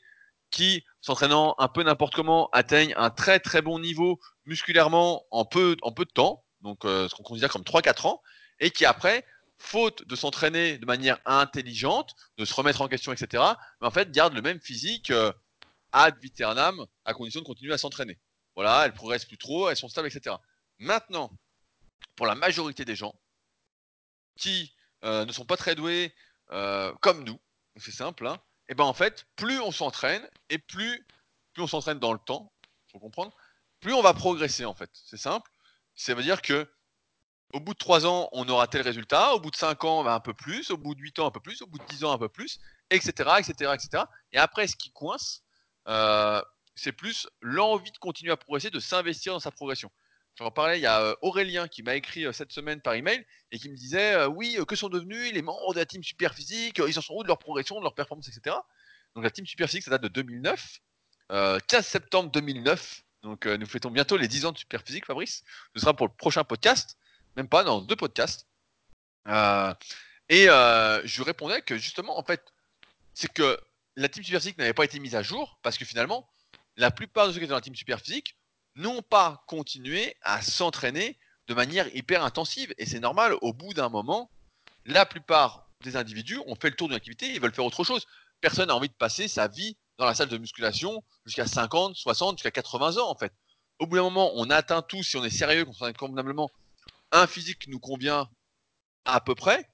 qui, 0.51 0.83
s'entraînant 1.01 1.55
un 1.57 1.67
peu 1.67 1.83
n'importe 1.83 2.15
comment, 2.15 2.49
atteignent 2.51 2.93
un 2.97 3.09
très 3.09 3.39
très 3.39 3.61
bon 3.61 3.79
niveau 3.79 4.19
musculairement 4.45 5.25
en 5.31 5.45
peu, 5.45 5.75
en 5.81 5.91
peu 5.91 6.05
de 6.05 6.11
temps, 6.11 6.43
donc 6.61 6.85
euh, 6.85 7.07
ce 7.07 7.15
qu'on 7.15 7.23
considère 7.23 7.51
comme 7.51 7.63
3-4 7.63 8.07
ans, 8.07 8.21
et 8.59 8.71
qui 8.71 8.85
après, 8.85 9.25
faute 9.57 10.07
de 10.07 10.15
s'entraîner 10.15 10.77
de 10.77 10.85
manière 10.85 11.19
intelligente, 11.25 12.15
de 12.37 12.45
se 12.45 12.53
remettre 12.53 12.81
en 12.81 12.87
question, 12.87 13.13
etc., 13.13 13.43
mais 13.81 13.87
en 13.87 13.91
fait 13.91 14.11
gardent 14.11 14.33
le 14.33 14.41
même 14.41 14.59
physique. 14.59 15.11
Euh, 15.11 15.31
ad 15.91 16.19
viternam, 16.21 16.85
à 17.03 17.15
condition 17.15 17.41
de 17.41 17.47
continuer 17.47 17.73
à 17.73 17.79
s'entraîner. 17.79 18.19
Voilà, 18.53 18.85
elles 18.85 18.93
progressent 18.93 19.25
plus 19.25 19.39
trop, 19.39 19.69
elles 19.69 19.75
sont 19.75 19.89
stables, 19.89 20.07
etc. 20.07 20.35
Maintenant, 20.77 21.31
pour 22.15 22.27
la 22.27 22.35
majorité 22.35 22.85
des 22.85 22.95
gens 22.95 23.19
qui 24.37 24.71
euh, 25.03 25.25
ne 25.25 25.31
sont 25.31 25.45
pas 25.45 25.57
très 25.57 25.73
doués 25.73 26.13
comme 27.01 27.23
nous, 27.23 27.39
c'est 27.77 27.91
simple, 27.91 28.27
hein, 28.27 28.39
eh 28.69 28.75
ben 28.75 28.85
en 28.85 28.93
fait, 28.93 29.25
plus 29.35 29.59
on 29.59 29.71
s'entraîne 29.71 30.27
et 30.49 30.57
plus, 30.57 31.05
on 31.57 31.67
s'entraîne 31.67 31.99
dans 31.99 32.13
le 32.13 32.19
temps, 32.19 32.53
faut 32.91 32.99
comprendre, 32.99 33.35
plus 33.81 33.93
on 33.93 34.01
va 34.01 34.13
progresser 34.13 34.65
en 34.65 34.73
fait. 34.73 34.89
C'est 34.93 35.17
simple. 35.17 35.51
Ça 35.95 36.13
veut 36.13 36.23
dire 36.23 36.41
que 36.41 36.71
au 37.53 37.59
bout 37.59 37.73
de 37.73 37.79
3 37.79 38.05
ans, 38.05 38.29
on 38.31 38.47
aura 38.47 38.67
tel 38.67 38.83
résultat, 38.83 39.33
au 39.33 39.39
bout 39.39 39.49
de 39.49 39.55
5 39.55 39.83
ans, 39.83 40.05
un 40.05 40.19
peu 40.19 40.33
plus, 40.33 40.69
au 40.69 40.77
bout 40.77 40.93
de 40.93 41.01
8 41.01 41.19
ans, 41.19 41.27
un 41.27 41.31
peu 41.31 41.39
plus, 41.39 41.61
au 41.63 41.67
bout 41.67 41.79
de 41.79 41.85
10 41.85 42.03
ans, 42.03 42.11
un 42.11 42.17
peu 42.17 42.29
plus, 42.29 42.59
etc., 42.91 43.11
etc., 43.39 43.73
etc. 43.73 44.03
Et 44.31 44.37
après, 44.37 44.67
ce 44.67 44.75
qui 44.75 44.91
coince, 44.91 45.41
euh, 45.87 46.41
c'est 46.75 46.91
plus 46.91 47.27
l'envie 47.41 47.91
de 47.91 47.97
continuer 47.97 48.31
à 48.31 48.37
progresser, 48.37 48.69
de 48.69 48.79
s'investir 48.79 49.33
dans 49.33 49.39
sa 49.39 49.51
progression. 49.51 49.91
J'en 50.39 50.51
parlais, 50.51 50.79
il 50.79 50.81
y 50.81 50.85
a 50.85 51.01
euh, 51.01 51.15
Aurélien 51.21 51.67
qui 51.67 51.83
m'a 51.83 51.95
écrit 51.95 52.25
euh, 52.25 52.31
cette 52.31 52.53
semaine 52.53 52.79
par 52.79 52.93
email 52.93 53.25
et 53.51 53.59
qui 53.59 53.67
me 53.67 53.75
disait 53.75 54.23
Oui, 54.25 54.57
que 54.65 54.75
sont 54.77 54.87
devenus 54.87 55.33
les 55.33 55.41
membres 55.41 55.73
de 55.73 55.79
la 55.79 55.85
team 55.85 56.01
super 56.01 56.33
physique 56.33 56.81
Ils 56.87 56.97
en 56.97 57.01
sont 57.01 57.13
où 57.13 57.23
de 57.23 57.27
leur 57.27 57.39
progression, 57.39 57.77
de 57.77 57.83
leur 57.83 57.93
performance, 57.93 58.29
etc. 58.29 58.55
Donc 59.15 59.25
la 59.25 59.31
team 59.31 59.45
super 59.45 59.67
physique, 59.67 59.83
ça 59.83 59.91
date 59.91 60.03
de 60.03 60.07
2009, 60.07 60.79
15 61.29 61.85
septembre 61.85 62.31
2009. 62.31 63.03
Donc 63.23 63.47
nous 63.47 63.65
fêtons 63.65 63.91
bientôt 63.91 64.15
les 64.15 64.29
10 64.29 64.45
ans 64.45 64.51
de 64.53 64.57
super 64.57 64.81
physique, 64.81 65.05
Fabrice. 65.05 65.43
Ce 65.75 65.81
sera 65.81 65.93
pour 65.93 66.07
le 66.07 66.13
prochain 66.13 66.45
podcast, 66.45 66.97
même 67.35 67.49
pas 67.49 67.65
dans 67.65 67.81
deux 67.81 67.97
podcasts. 67.97 68.47
et 69.27 70.45
je 70.45 71.21
répondais 71.21 71.61
que 71.63 71.77
justement, 71.77 72.17
en 72.17 72.23
fait, 72.23 72.41
c'est 73.13 73.33
que 73.33 73.59
la 73.97 74.07
team 74.07 74.23
Superphysique 74.23 74.57
n'avait 74.57 74.73
pas 74.73 74.85
été 74.85 74.99
mise 74.99 75.15
à 75.15 75.21
jour 75.21 75.59
parce 75.63 75.77
que 75.77 75.83
finalement, 75.83 76.29
la 76.77 76.91
plupart 76.91 77.27
de 77.27 77.33
ceux 77.33 77.39
qui 77.39 77.43
étaient 77.43 77.49
dans 77.49 77.55
la 77.55 77.61
team 77.61 77.75
Superphysique 77.75 78.38
n'ont 78.79 79.01
pas 79.01 79.43
continué 79.47 80.15
à 80.21 80.41
s'entraîner 80.41 81.17
de 81.47 81.53
manière 81.53 81.93
hyper 81.95 82.23
intensive. 82.23 82.73
Et 82.77 82.85
c'est 82.85 82.99
normal, 82.99 83.35
au 83.41 83.53
bout 83.53 83.73
d'un 83.73 83.89
moment, 83.89 84.31
la 84.85 85.05
plupart 85.05 85.67
des 85.83 85.95
individus 85.95 86.39
ont 86.47 86.55
fait 86.55 86.69
le 86.69 86.75
tour 86.75 86.87
d'une 86.87 86.97
activité, 86.97 87.27
ils 87.27 87.41
veulent 87.41 87.53
faire 87.53 87.65
autre 87.65 87.83
chose. 87.83 88.05
Personne 88.41 88.67
n'a 88.67 88.75
envie 88.75 88.89
de 88.89 88.93
passer 88.93 89.27
sa 89.27 89.47
vie 89.47 89.77
dans 89.97 90.05
la 90.05 90.15
salle 90.15 90.29
de 90.29 90.37
musculation 90.37 91.03
jusqu'à 91.25 91.45
50, 91.45 91.95
60, 91.95 92.37
jusqu'à 92.37 92.51
80 92.51 92.97
ans 92.97 93.09
en 93.09 93.15
fait. 93.15 93.33
Au 93.79 93.87
bout 93.87 93.97
d'un 93.97 94.03
moment, 94.03 94.31
on 94.35 94.49
atteint 94.49 94.81
tous, 94.81 95.03
si 95.03 95.17
on 95.17 95.23
est 95.23 95.29
sérieux, 95.29 95.65
qu'on 95.65 95.73
s'entraîne 95.73 95.95
convenablement, 95.95 96.49
un 97.11 97.27
physique 97.27 97.67
nous 97.67 97.79
convient 97.79 98.29
à 99.05 99.21
peu 99.21 99.35
près. 99.35 99.69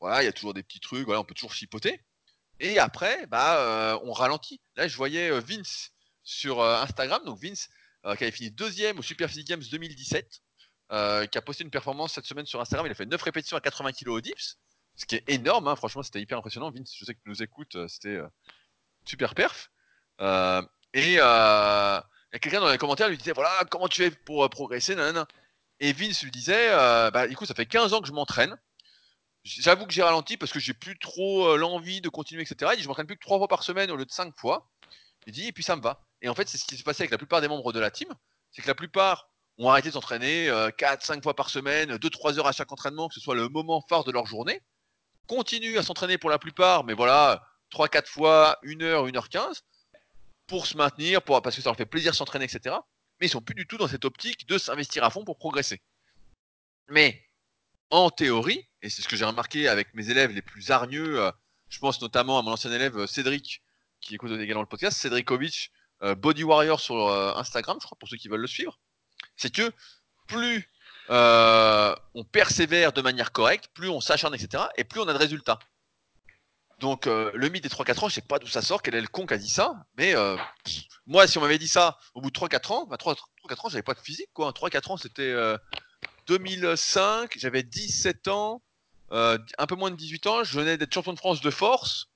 Voilà, 0.00 0.22
il 0.22 0.26
y 0.26 0.28
a 0.28 0.32
toujours 0.32 0.54
des 0.54 0.62
petits 0.62 0.80
trucs, 0.80 1.04
voilà, 1.04 1.20
on 1.20 1.24
peut 1.24 1.34
toujours 1.34 1.52
chipoter. 1.52 2.00
Et 2.58 2.78
après, 2.78 3.26
bah, 3.26 3.58
euh, 3.58 3.98
on 4.04 4.12
ralentit. 4.12 4.60
Là, 4.76 4.88
je 4.88 4.96
voyais 4.96 5.30
euh, 5.30 5.40
Vince 5.40 5.92
sur 6.22 6.60
euh, 6.60 6.82
Instagram, 6.82 7.22
donc 7.24 7.38
Vince 7.42 7.68
qui 8.02 8.24
avait 8.24 8.30
fini 8.30 8.50
deuxième 8.50 8.98
au 8.98 9.02
Super 9.02 9.28
Physique 9.28 9.48
Games 9.48 9.62
2017, 9.70 10.40
qui 10.90 11.38
a 11.38 11.42
posté 11.44 11.64
une 11.64 11.70
performance 11.70 12.14
cette 12.14 12.26
semaine 12.26 12.46
sur 12.46 12.60
Instagram. 12.60 12.86
Il 12.86 12.92
a 12.92 12.94
fait 12.94 13.06
9 13.06 13.20
répétitions 13.22 13.56
à 13.56 13.60
80 13.60 13.92
kg 13.92 14.08
au 14.08 14.20
dips, 14.20 14.58
ce 14.96 15.06
qui 15.06 15.16
est 15.16 15.24
énorme. 15.28 15.68
Hein. 15.68 15.76
Franchement, 15.76 16.02
c'était 16.02 16.20
hyper 16.20 16.38
impressionnant. 16.38 16.70
Vince, 16.70 16.94
je 16.96 17.04
sais 17.04 17.14
que 17.14 17.20
tu 17.22 17.28
nous 17.28 17.42
écoutes, 17.42 17.76
c'était 17.88 18.18
super 19.04 19.34
perf. 19.34 19.70
et 20.20 21.18
quelqu'un 22.40 22.60
dans 22.60 22.70
les 22.70 22.78
commentaires 22.78 23.08
lui 23.08 23.18
disait 23.18 23.32
voilà 23.32 23.64
comment 23.70 23.88
tu 23.88 24.02
fais 24.02 24.10
pour 24.10 24.48
progresser 24.50 24.96
et 25.80 25.92
Vince 25.92 26.22
lui 26.22 26.30
disait 26.30 26.70
bah 27.12 27.26
écoute 27.28 27.48
ça 27.48 27.54
fait 27.54 27.66
15 27.66 27.92
ans 27.92 28.00
que 28.00 28.08
je 28.08 28.12
m'entraîne 28.12 28.56
J'avoue 29.44 29.86
que 29.86 29.92
j'ai 29.92 30.02
ralenti 30.02 30.36
parce 30.36 30.52
que 30.52 30.60
j'ai 30.60 30.74
plus 30.74 30.98
trop 30.98 31.46
euh, 31.46 31.56
l'envie 31.56 32.00
de 32.00 32.08
continuer, 32.08 32.42
etc. 32.42 32.72
Il 32.74 32.76
dit, 32.76 32.82
je 32.82 32.88
m'entraîne 32.88 33.06
plus 33.06 33.16
que 33.16 33.22
trois 33.22 33.38
fois 33.38 33.48
par 33.48 33.62
semaine 33.62 33.90
au 33.90 33.96
lieu 33.96 34.04
de 34.04 34.10
cinq 34.10 34.36
fois. 34.36 34.70
Il 35.26 35.32
dit, 35.32 35.48
et 35.48 35.52
puis 35.52 35.62
ça 35.62 35.76
me 35.76 35.82
va. 35.82 36.04
Et 36.22 36.28
en 36.28 36.34
fait, 36.34 36.48
c'est 36.48 36.58
ce 36.58 36.64
qui 36.64 36.76
s'est 36.76 36.82
passé 36.82 37.02
avec 37.02 37.10
la 37.10 37.18
plupart 37.18 37.40
des 37.40 37.48
membres 37.48 37.72
de 37.72 37.80
la 37.80 37.90
team. 37.90 38.08
C'est 38.52 38.62
que 38.62 38.66
la 38.66 38.74
plupart 38.74 39.28
ont 39.58 39.68
arrêté 39.68 39.88
de 39.88 39.94
s'entraîner 39.94 40.46
4, 40.78 41.02
euh, 41.02 41.06
5 41.06 41.22
fois 41.22 41.34
par 41.34 41.50
semaine, 41.50 41.96
2-3 41.96 42.38
heures 42.38 42.46
à 42.46 42.52
chaque 42.52 42.72
entraînement, 42.72 43.08
que 43.08 43.14
ce 43.14 43.20
soit 43.20 43.34
le 43.34 43.48
moment 43.48 43.84
phare 43.88 44.04
de 44.04 44.12
leur 44.12 44.26
journée. 44.26 44.60
Continuent 45.26 45.78
à 45.78 45.82
s'entraîner 45.82 46.18
pour 46.18 46.30
la 46.30 46.38
plupart, 46.38 46.84
mais 46.84 46.94
voilà, 46.94 47.46
3-4 47.70 48.06
fois, 48.06 48.58
1 48.64 48.80
heure, 48.82 49.06
1 49.06 49.16
heure 49.16 49.28
15 49.28 49.62
pour 50.46 50.66
se 50.66 50.76
maintenir, 50.76 51.22
pour, 51.22 51.40
parce 51.42 51.54
que 51.54 51.62
ça 51.62 51.68
leur 51.68 51.76
fait 51.76 51.86
plaisir 51.86 52.14
s'entraîner, 52.14 52.46
etc. 52.46 52.74
Mais 53.20 53.26
ils 53.26 53.30
sont 53.30 53.40
plus 53.40 53.54
du 53.54 53.66
tout 53.66 53.76
dans 53.76 53.86
cette 53.86 54.04
optique 54.04 54.48
de 54.48 54.58
s'investir 54.58 55.04
à 55.04 55.10
fond 55.10 55.24
pour 55.24 55.38
progresser. 55.38 55.80
Mais 56.88 57.24
en 57.90 58.10
théorie, 58.10 58.68
et 58.82 58.90
c'est 58.90 59.02
ce 59.02 59.08
que 59.08 59.16
j'ai 59.16 59.24
remarqué 59.24 59.68
avec 59.68 59.94
mes 59.94 60.10
élèves 60.10 60.32
les 60.32 60.42
plus 60.42 60.70
hargneux, 60.70 61.20
euh, 61.20 61.30
je 61.68 61.78
pense 61.78 62.00
notamment 62.00 62.38
à 62.38 62.42
mon 62.42 62.52
ancien 62.52 62.72
élève 62.72 62.98
euh, 62.98 63.06
Cédric, 63.06 63.62
qui 64.00 64.14
écoute 64.14 64.32
également 64.32 64.62
le 64.62 64.68
podcast, 64.68 64.98
Cédric 64.98 65.30
euh, 66.02 66.14
Body 66.14 66.44
Warrior 66.44 66.80
sur 66.80 67.08
Instagram, 67.36 67.78
je 67.80 67.86
crois, 67.86 67.98
pour 67.98 68.08
ceux 68.08 68.16
qui 68.16 68.28
veulent 68.28 68.40
le 68.40 68.46
suivre, 68.46 68.78
c'est 69.36 69.54
que 69.54 69.72
plus 70.26 70.68
euh, 71.10 71.94
on 72.14 72.22
persévère 72.22 72.92
de 72.92 73.02
manière 73.02 73.32
correcte, 73.32 73.68
plus 73.74 73.88
on 73.88 74.00
s'acharne, 74.00 74.34
etc., 74.34 74.64
et 74.76 74.84
plus 74.84 75.00
on 75.00 75.08
a 75.08 75.12
de 75.12 75.18
résultats. 75.18 75.58
Donc 76.78 77.06
euh, 77.06 77.30
le 77.34 77.48
mythe 77.48 77.64
des 77.64 77.68
3-4 77.68 78.04
ans, 78.04 78.08
je 78.08 78.14
sais 78.14 78.20
pas 78.22 78.38
d'où 78.38 78.46
ça 78.46 78.62
sort, 78.62 78.80
quel 78.80 78.94
est 78.94 79.00
le 79.00 79.08
con 79.08 79.26
qui 79.26 79.34
a 79.34 79.38
dit 79.38 79.50
ça, 79.50 79.74
mais 79.98 80.14
euh, 80.14 80.36
moi, 81.06 81.26
si 81.26 81.36
on 81.36 81.40
m'avait 81.40 81.58
dit 81.58 81.68
ça 81.68 81.98
au 82.14 82.20
bout 82.20 82.30
de 82.30 82.38
3-4 82.38 82.72
ans, 82.72 82.86
bah, 82.86 82.96
3-4 82.96 83.16
ans, 83.66 83.68
j'avais 83.68 83.82
pas 83.82 83.94
de 83.94 84.00
physique, 84.00 84.30
quoi. 84.32 84.52
3-4 84.52 84.92
ans, 84.92 84.96
c'était 84.96 85.34
2005, 86.28 87.36
j'avais 87.36 87.64
17 87.64 88.28
ans, 88.28 88.62
un 89.10 89.66
peu 89.68 89.74
moins 89.74 89.90
de 89.90 89.96
18 89.96 90.26
ans, 90.28 90.44
je 90.44 90.58
venais 90.58 90.78
d'être 90.78 90.94
champion 90.94 91.12
de 91.12 91.18
France 91.18 91.40
de 91.40 91.50
force, 91.50 92.06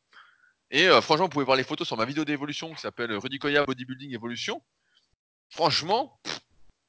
et 0.74 0.88
franchement, 1.00 1.26
vous 1.26 1.30
pouvez 1.30 1.44
voir 1.44 1.56
les 1.56 1.62
photos 1.62 1.86
sur 1.86 1.96
ma 1.96 2.04
vidéo 2.04 2.24
d'évolution 2.24 2.74
qui 2.74 2.80
s'appelle 2.80 3.12
Rudy 3.16 3.38
Koya 3.38 3.64
Bodybuilding 3.64 4.12
Evolution. 4.12 4.60
Franchement, 5.48 6.20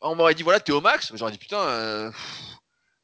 on 0.02 0.16
m'aurait 0.16 0.34
dit 0.34 0.42
voilà, 0.42 0.60
t'es 0.60 0.72
au 0.72 0.82
max, 0.82 1.12
j'aurais 1.16 1.32
dit 1.32 1.38
putain, 1.38 1.60
euh, 1.60 2.12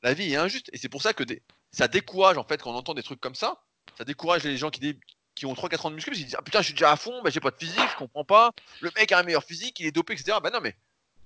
la 0.01 0.15
vie 0.15 0.33
est 0.33 0.37
injuste. 0.37 0.69
Et 0.73 0.79
c'est 0.79 0.89
pour 0.89 1.03
ça 1.03 1.13
que 1.13 1.23
ça 1.71 1.87
décourage 1.87 2.37
en 2.37 2.43
fait 2.43 2.61
quand 2.61 2.71
on 2.71 2.75
entend 2.75 2.95
des 2.95 3.03
trucs 3.03 3.21
comme 3.21 3.35
ça. 3.35 3.61
Ça 3.95 4.05
décourage 4.05 4.43
les 4.43 4.57
gens 4.57 4.71
qui, 4.71 5.45
ont 5.45 5.53
3-4 5.53 5.87
ans 5.87 5.89
de 5.89 5.95
muscu, 5.95 6.09
parce 6.09 6.17
qu'ils 6.17 6.25
disent 6.25 6.35
ah, 6.37 6.41
putain, 6.41 6.61
je 6.61 6.65
suis 6.65 6.73
déjà 6.73 6.91
à 6.91 6.95
fond, 6.95 7.21
bah, 7.23 7.29
j'ai 7.29 7.39
pas 7.39 7.51
de 7.51 7.57
physique, 7.57 7.89
je 7.91 7.97
comprends 7.97 8.25
pas. 8.25 8.51
Le 8.79 8.91
mec 8.95 9.11
a 9.11 9.19
un 9.19 9.23
meilleur 9.23 9.43
physique, 9.43 9.79
il 9.79 9.85
est 9.85 9.91
dopé, 9.91 10.13
etc. 10.13 10.37
Bah 10.41 10.49
non, 10.51 10.61
mais 10.61 10.75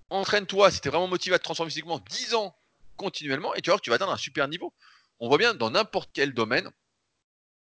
entraîne-toi 0.10 0.72
si 0.72 0.82
t'es 0.82 0.90
vraiment 0.90 1.08
motivé 1.08 1.36
à 1.36 1.40
te 1.40 1.44
transformer 1.44 1.70
physiquement 1.70 2.00
10 2.10 2.34
ans 2.36 2.56
continuellement 2.98 3.54
et 3.56 3.62
tu 3.62 3.70
vas 3.70 3.74
voir 3.74 3.82
que 3.82 3.86
tu 3.86 3.90
vas 3.90 3.96
atteindre 3.96 4.12
un 4.12 4.18
super 4.18 4.48
niveau. 4.48 4.74
On 5.20 5.30
voit 5.30 5.38
bien 5.38 5.54
dans 5.54 5.70
n'importe 5.70 6.10
quel 6.14 6.34
domaine, 6.34 6.70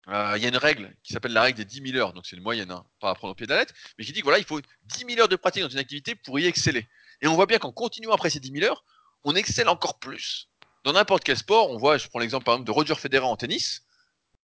euh, 0.08 0.34
il 0.38 0.43
y 0.43 0.45
a 0.45 0.49
une 0.49 0.58
règle 0.58 0.95
qui 1.03 1.14
s'appelle 1.14 1.34
la 1.34 1.41
règle 1.41 1.58
des 1.58 1.66
10 1.66 1.91
000 1.91 1.97
heures, 1.97 2.14
donc 2.14 2.26
c'est 2.26 2.36
une 2.36 2.43
moyenne, 2.43 2.72
hein, 2.72 2.86
pas 2.99 3.10
à 3.10 3.16
prendre 3.16 3.32
au 3.32 3.36
pied 3.36 3.47
de 3.47 3.51
la 3.51 3.60
lettre, 3.60 3.74
mais 3.97 4.06
qui 4.06 4.12
dit 4.12 4.20
que 4.20 4.26
voilà, 4.26 4.38
il 4.38 4.45
faut 4.45 4.62
10 4.62 5.06
000 5.08 5.20
heures 5.20 5.28
de 5.28 5.36
pratique 5.36 5.64
dans 5.64 5.70
une 5.70 5.80
activité 5.80 6.16
pour 6.16 6.39
y 6.39 6.45
exceller. 6.45 6.88
Et 7.22 7.28
on 7.28 7.34
voit 7.34 7.47
bien 7.47 7.58
qu'en 7.58 7.72
continuant 7.72 8.14
après 8.14 8.30
ces 8.30 8.39
10 8.39 8.51
000 8.60 8.66
heures, 8.66 8.84
on 9.24 9.36
excelle 9.36 9.68
encore 9.68 9.97
plus. 9.97 10.49
Dans 10.84 10.93
n'importe 10.93 11.24
quel 11.24 11.38
sport, 11.38 11.72
on 11.72 11.78
voit, 11.78 11.97
je 11.97 12.08
prends 12.08 12.20
l'exemple 12.20 12.45
par 12.45 12.53
exemple 12.53 12.68
de 12.68 12.72
Roger 12.72 12.95
Federer 12.95 13.26
en 13.26 13.36
tennis. 13.36 13.82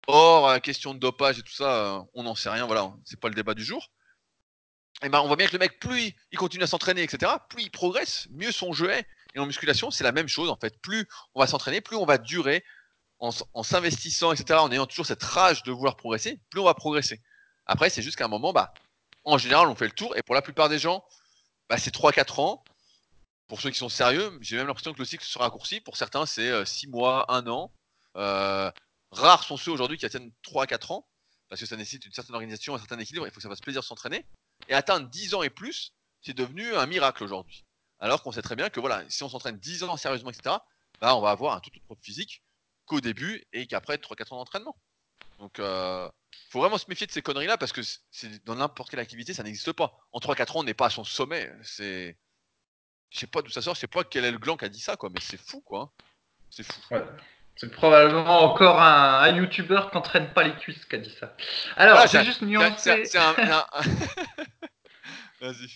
Or, 0.08 0.47
euh, 0.47 0.60
question 0.60 0.93
de 0.93 0.99
dopage 0.99 1.39
et 1.39 1.41
tout 1.41 1.53
ça, 1.53 1.97
euh, 1.97 2.01
on 2.14 2.24
n'en 2.24 2.36
sait 2.36 2.49
rien, 2.49 2.66
voilà, 2.66 2.93
c'est 3.03 3.20
pas 3.20 3.28
le 3.28 3.36
débat 3.36 3.55
du 3.55 3.64
jour. 3.64 3.91
Et 5.03 5.10
ben, 5.10 5.20
on 5.22 5.28
voit 5.28 5.36
bien 5.36 5.47
que 5.47 5.53
le 5.53 5.60
mec, 5.60 5.80
plus 5.80 6.14
il 6.32 6.38
continue 6.38 6.64
à 6.64 6.68
s'entraîner, 6.68 7.03
etc., 7.03 7.32
plus 7.49 7.64
il 7.64 7.72
progresse, 7.72 8.28
mieux 8.32 8.51
son 8.51 8.74
jeu 8.74 8.89
est. 8.89 9.05
Et 9.36 9.39
en 9.39 9.45
musculation, 9.45 9.91
c'est 9.91 10.03
la 10.03 10.12
même 10.12 10.28
chose 10.28 10.49
en 10.49 10.55
fait. 10.55 10.80
Plus 10.82 11.08
on 11.36 11.39
va 11.39 11.47
s'entraîner, 11.47 11.82
plus 11.82 11.95
on 11.95 12.05
va 12.05 12.18
durer 12.18 12.64
en, 13.20 13.63
s'investissant, 13.63 14.32
etc., 14.32 14.59
en 14.59 14.72
ayant 14.72 14.86
toujours 14.86 15.05
cette 15.05 15.24
rage 15.24 15.63
de 15.63 15.72
vouloir 15.72 15.95
progresser, 15.95 16.39
plus 16.49 16.59
on 16.59 16.65
va 16.65 16.74
progresser. 16.74 17.22
Après, 17.65 17.89
c'est 17.89 18.01
juste 18.01 18.18
qu'à 18.18 18.26
un 18.26 18.30
moment, 18.30 18.53
bah, 18.53 18.74
en 19.24 19.38
général, 19.38 19.68
on 19.68 19.76
fait 19.76 19.86
le 19.86 19.91
tour. 19.91 20.15
Et 20.15 20.24
pour 20.24 20.36
la 20.36 20.41
plupart 20.41 20.70
des 20.70 20.80
gens, 20.80 21.03
bah, 21.70 21.78
c'est 21.78 21.93
3-4 21.93 22.39
ans. 22.39 22.63
Pour 23.47 23.61
ceux 23.61 23.70
qui 23.70 23.78
sont 23.78 23.89
sérieux, 23.89 24.38
j'ai 24.41 24.57
même 24.57 24.68
l'impression 24.68 24.93
que 24.93 24.99
le 24.99 25.05
cycle 25.05 25.26
sera 25.26 25.45
raccourci. 25.45 25.82
Pour 25.82 25.97
certains, 25.97 26.26
c'est 26.26 26.65
6 26.65 26.88
euh, 26.88 26.89
mois, 26.89 27.26
1 27.32 27.47
an. 27.47 27.72
Euh, 28.18 28.72
rares 29.11 29.43
sont 29.43 29.57
ceux 29.57 29.72
aujourd'hui 29.72 29.97
qui 29.97 30.05
atteignent 30.05 30.32
3 30.43 30.68
4 30.68 30.91
ans, 30.91 31.07
parce 31.49 31.61
que 31.61 31.68
ça 31.68 31.78
nécessite 31.78 32.05
une 32.05 32.11
certaine 32.11 32.36
organisation, 32.36 32.76
un 32.76 32.78
certain 32.78 32.99
équilibre, 32.99 33.26
il 33.26 33.32
faut 33.32 33.38
que 33.38 33.43
ça 33.43 33.49
fasse 33.49 33.61
plaisir 33.61 33.82
de 33.82 33.86
s'entraîner. 33.86 34.26
Et 34.68 34.74
atteindre 34.74 35.07
10 35.07 35.36
ans 35.36 35.43
et 35.43 35.49
plus, 35.49 35.93
c'est 36.22 36.34
devenu 36.34 36.76
un 36.76 36.86
miracle 36.88 37.24
aujourd'hui. 37.24 37.63
Alors 37.99 38.22
qu'on 38.22 38.32
sait 38.32 38.41
très 38.41 38.55
bien 38.55 38.70
que 38.70 38.80
voilà, 38.80 39.03
si 39.09 39.24
on 39.24 39.30
s'entraîne 39.30 39.57
10 39.57 39.84
ans 39.84 39.97
sérieusement, 39.97 40.30
etc., 40.30 40.57
bah, 40.99 41.15
on 41.15 41.22
va 41.22 41.32
avoir 41.32 41.55
un 41.55 41.59
tout 41.59 41.72
autre 41.89 42.01
physique 42.03 42.43
qu'au 42.88 43.01
début 43.01 43.43
et 43.53 43.67
qu'après 43.67 43.97
3-4 43.97 44.33
ans 44.33 44.38
d'entraînement. 44.38 44.75
Donc, 45.39 45.59
euh, 45.59 46.09
faut 46.49 46.61
vraiment 46.61 46.77
se 46.77 46.85
méfier 46.88 47.05
de 47.05 47.11
ces 47.11 47.21
conneries-là 47.21 47.57
parce 47.57 47.71
que 47.71 47.81
c'est 48.09 48.43
dans 48.45 48.55
n'importe 48.55 48.89
quelle 48.89 48.99
activité, 48.99 49.33
ça 49.33 49.43
n'existe 49.43 49.73
pas. 49.73 49.99
En 50.11 50.19
3-4 50.19 50.53
ans, 50.53 50.59
on 50.61 50.63
n'est 50.63 50.73
pas 50.73 50.88
à 50.88 50.89
son 50.89 51.03
sommet. 51.03 51.51
C'est, 51.61 52.17
je 53.11 53.19
sais 53.19 53.27
pas 53.27 53.41
d'où 53.41 53.51
ça 53.51 53.61
sort, 53.61 53.75
je 53.75 53.81
sais 53.81 53.88
pas 53.88 54.03
quel 54.03 54.25
est 54.25 54.31
le 54.31 54.39
gland 54.39 54.57
qui 54.57 54.65
a 54.65 54.69
dit 54.69 54.79
ça, 54.79 54.95
quoi. 54.95 55.09
Mais 55.13 55.21
c'est 55.21 55.39
fou, 55.39 55.61
quoi. 55.61 55.93
C'est 56.49 56.63
fou. 56.63 56.81
C'est 57.55 57.71
probablement 57.71 58.43
encore 58.43 58.79
un, 58.79 59.19
un 59.21 59.35
YouTuber 59.35 59.81
qui 59.89 59.97
n'entraîne 59.97 60.31
pas 60.31 60.43
les 60.43 60.55
cuisses 60.55 60.85
qui 60.85 60.95
a 60.95 60.99
dit 60.99 61.15
ça. 61.19 61.35
Alors, 61.75 61.99
ah, 61.99 62.07
c'est 62.07 62.23
juste 62.23 62.41
nuancé. 62.41 63.05
C'est 63.05 63.17
un... 63.17 63.33
Vas-y. 65.41 65.75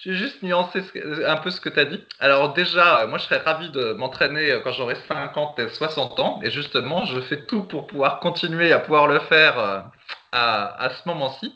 Je 0.00 0.10
vais 0.10 0.16
juste 0.16 0.42
nuancer 0.42 0.82
un 1.26 1.36
peu 1.36 1.50
ce 1.50 1.60
que 1.60 1.68
tu 1.68 1.80
as 1.80 1.84
dit. 1.84 2.04
Alors 2.20 2.52
déjà, 2.52 3.06
moi 3.06 3.18
je 3.18 3.24
serais 3.24 3.38
ravi 3.38 3.70
de 3.70 3.92
m'entraîner 3.92 4.60
quand 4.62 4.72
j'aurai 4.72 4.96
50 5.08 5.58
et 5.58 5.68
60 5.68 6.20
ans. 6.20 6.40
Et 6.42 6.50
justement, 6.50 7.04
je 7.06 7.20
fais 7.20 7.44
tout 7.46 7.62
pour 7.64 7.86
pouvoir 7.86 8.20
continuer 8.20 8.72
à 8.72 8.78
pouvoir 8.78 9.06
le 9.06 9.18
faire 9.20 9.58
euh, 9.58 9.80
à, 10.32 10.90
ce 10.90 11.08
moment-ci. 11.08 11.54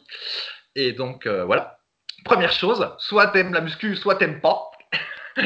Et 0.75 0.93
donc 0.93 1.27
euh, 1.27 1.45
voilà. 1.45 1.79
Première 2.25 2.53
chose, 2.53 2.89
soit 2.99 3.29
t'aimes 3.29 3.53
la 3.53 3.61
muscu, 3.61 3.97
soit 3.97 4.15
t'aimes 4.15 4.41
pas. 4.41 4.71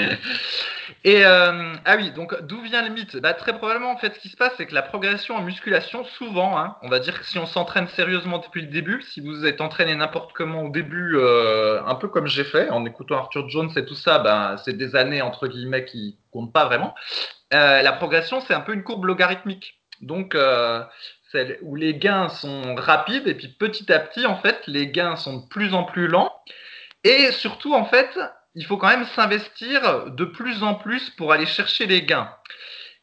Et 1.05 1.24
euh, 1.24 1.74
ah 1.84 1.97
oui, 1.97 2.11
donc 2.11 2.41
d'où 2.43 2.61
vient 2.62 2.82
le 2.82 2.93
mythe? 2.93 3.16
Bah, 3.16 3.34
Très 3.34 3.57
probablement, 3.57 3.91
en 3.91 3.97
fait, 3.97 4.14
ce 4.14 4.18
qui 4.18 4.28
se 4.28 4.37
passe, 4.37 4.53
c'est 4.57 4.66
que 4.66 4.74
la 4.74 4.82
progression 4.82 5.37
en 5.37 5.43
musculation, 5.43 6.05
souvent, 6.05 6.59
hein, 6.59 6.76
on 6.82 6.89
va 6.89 6.99
dire 6.99 7.18
que 7.20 7.26
si 7.26 7.39
on 7.39 7.47
s'entraîne 7.47 7.89
sérieusement 7.89 8.39
depuis 8.39 8.62
le 8.62 8.68
début, 8.68 9.03
si 9.03 9.20
vous 9.20 9.47
êtes 9.47 9.61
entraîné 9.61 9.95
n'importe 9.95 10.32
comment 10.32 10.64
au 10.64 10.70
début, 10.70 11.16
euh, 11.16 11.82
un 11.84 11.95
peu 11.95 12.09
comme 12.09 12.26
j'ai 12.26 12.45
fait, 12.45 12.70
en 12.70 12.84
écoutant 12.84 13.16
Arthur 13.16 13.49
Jones 13.49 13.70
et 13.76 13.84
tout 13.84 13.95
ça, 13.95 14.18
bah, 14.18 14.57
c'est 14.64 14.76
des 14.76 14.97
années 14.97 15.22
entre 15.22 15.47
guillemets 15.47 15.84
qui 15.84 16.18
comptent 16.32 16.53
pas 16.53 16.64
vraiment. 16.64 16.95
Euh, 17.55 17.82
la 17.82 17.93
progression, 17.93 18.41
c'est 18.41 18.55
un 18.55 18.61
peu 18.61 18.74
une 18.74 18.82
courbe 18.82 19.05
logarithmique. 19.05 19.80
Donc, 20.01 20.37
celle 21.32 21.59
où 21.62 21.74
les 21.74 21.95
gains 21.95 22.28
sont 22.28 22.74
rapides 22.74 23.26
et 23.26 23.34
puis 23.34 23.49
petit 23.49 23.91
à 23.93 23.99
petit, 23.99 24.26
en 24.26 24.37
fait, 24.37 24.61
les 24.66 24.89
gains 24.89 25.16
sont 25.16 25.39
de 25.39 25.49
plus 25.49 25.72
en 25.72 25.84
plus 25.84 26.07
lents. 26.07 26.32
Et 27.03 27.30
surtout, 27.32 27.72
en 27.72 27.84
fait, 27.84 28.18
il 28.57 28.64
faut 28.64 28.78
quand 28.78 28.88
même 28.88 29.07
s'investir 29.14 30.11
de 30.11 30.24
plus 30.24 30.62
en 30.62 30.74
plus 30.74 31.11
pour 31.11 31.32
aller 31.32 31.46
chercher 31.46 31.86
les 31.86 32.02
gains. 32.02 32.30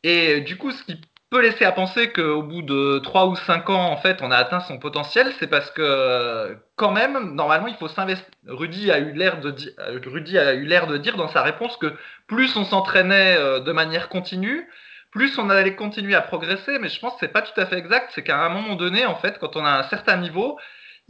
Et 0.03 0.41
du 0.41 0.57
coup, 0.57 0.71
ce 0.71 0.83
qui 0.83 0.99
peut 1.29 1.41
laisser 1.41 1.63
à 1.63 1.71
penser 1.71 2.11
qu'au 2.11 2.41
bout 2.43 2.63
de 2.63 2.99
3 2.99 3.27
ou 3.27 3.35
5 3.35 3.69
ans, 3.69 3.85
en 3.91 3.97
fait, 3.97 4.21
on 4.21 4.31
a 4.31 4.35
atteint 4.35 4.59
son 4.61 4.79
potentiel, 4.79 5.31
c'est 5.39 5.47
parce 5.47 5.69
que 5.71 6.57
quand 6.75 6.91
même, 6.91 7.35
normalement, 7.35 7.67
il 7.67 7.75
faut 7.75 7.87
s'investir. 7.87 8.25
Rudy 8.47 8.91
a 8.91 8.99
eu 8.99 9.13
l'air 9.13 9.39
de, 9.39 10.97
dire 10.97 11.17
dans 11.17 11.29
sa 11.29 11.43
réponse 11.43 11.77
que 11.77 11.93
plus 12.27 12.55
on 12.57 12.65
s'entraînait 12.65 13.37
euh, 13.37 13.59
de 13.59 13.71
manière 13.71 14.09
continue, 14.09 14.67
plus 15.11 15.37
on 15.37 15.49
allait 15.49 15.75
continuer 15.75 16.15
à 16.15 16.21
progresser, 16.21 16.79
mais 16.79 16.89
je 16.89 16.99
pense 16.99 17.13
que 17.13 17.19
c'est 17.21 17.31
pas 17.31 17.43
tout 17.43 17.59
à 17.59 17.67
fait 17.67 17.77
exact. 17.77 18.11
C'est 18.15 18.23
qu'à 18.23 18.43
un 18.43 18.49
moment 18.49 18.75
donné, 18.75 19.05
en 19.05 19.15
fait, 19.15 19.37
quand 19.39 19.55
on 19.55 19.63
a 19.63 19.71
un 19.71 19.83
certain 19.83 20.17
niveau, 20.17 20.59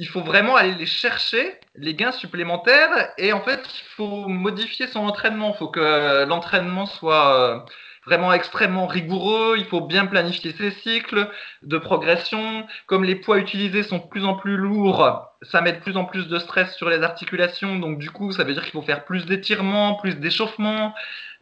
il 0.04 0.10
faut 0.10 0.20
vraiment 0.20 0.58
aller 0.58 0.74
les 0.74 0.86
chercher, 0.86 1.56
les 1.76 1.94
gains 1.94 2.12
supplémentaires, 2.12 3.14
et 3.18 3.32
en 3.32 3.40
fait, 3.40 3.62
il 3.74 3.88
faut 3.96 4.28
modifier 4.28 4.86
son 4.88 5.00
entraînement. 5.00 5.52
Il 5.56 5.58
faut 5.58 5.70
que 5.70 6.26
l'entraînement 6.26 6.86
soit 6.86 7.40
euh, 7.40 7.60
vraiment 8.06 8.34
extrêmement 8.34 8.86
rigoureux, 8.86 9.56
il 9.58 9.64
faut 9.64 9.80
bien 9.80 10.06
planifier 10.06 10.52
ses 10.52 10.72
cycles 10.72 11.30
de 11.62 11.78
progression. 11.78 12.68
Comme 12.86 13.06
les 13.06 13.16
poids 13.16 13.38
utilisés 13.38 13.82
sont 13.82 14.00
de 14.00 14.10
plus 14.10 14.26
en 14.26 14.34
plus 14.34 14.58
lourds, 14.58 15.26
ça 15.42 15.62
met 15.62 15.72
de 15.72 15.80
plus 15.80 15.96
en 15.96 16.04
plus 16.04 16.28
de 16.28 16.38
stress 16.38 16.76
sur 16.76 16.90
les 16.90 17.02
articulations, 17.02 17.80
donc 17.80 17.98
du 17.98 18.12
coup, 18.12 18.34
ça 18.34 18.44
veut 18.44 18.52
dire 18.52 18.64
qu'il 18.64 18.74
faut 18.74 18.82
faire 18.82 19.06
plus 19.06 19.26
d'étirements, 19.26 19.96
plus 19.96 20.18
d'échauffement. 20.18 20.94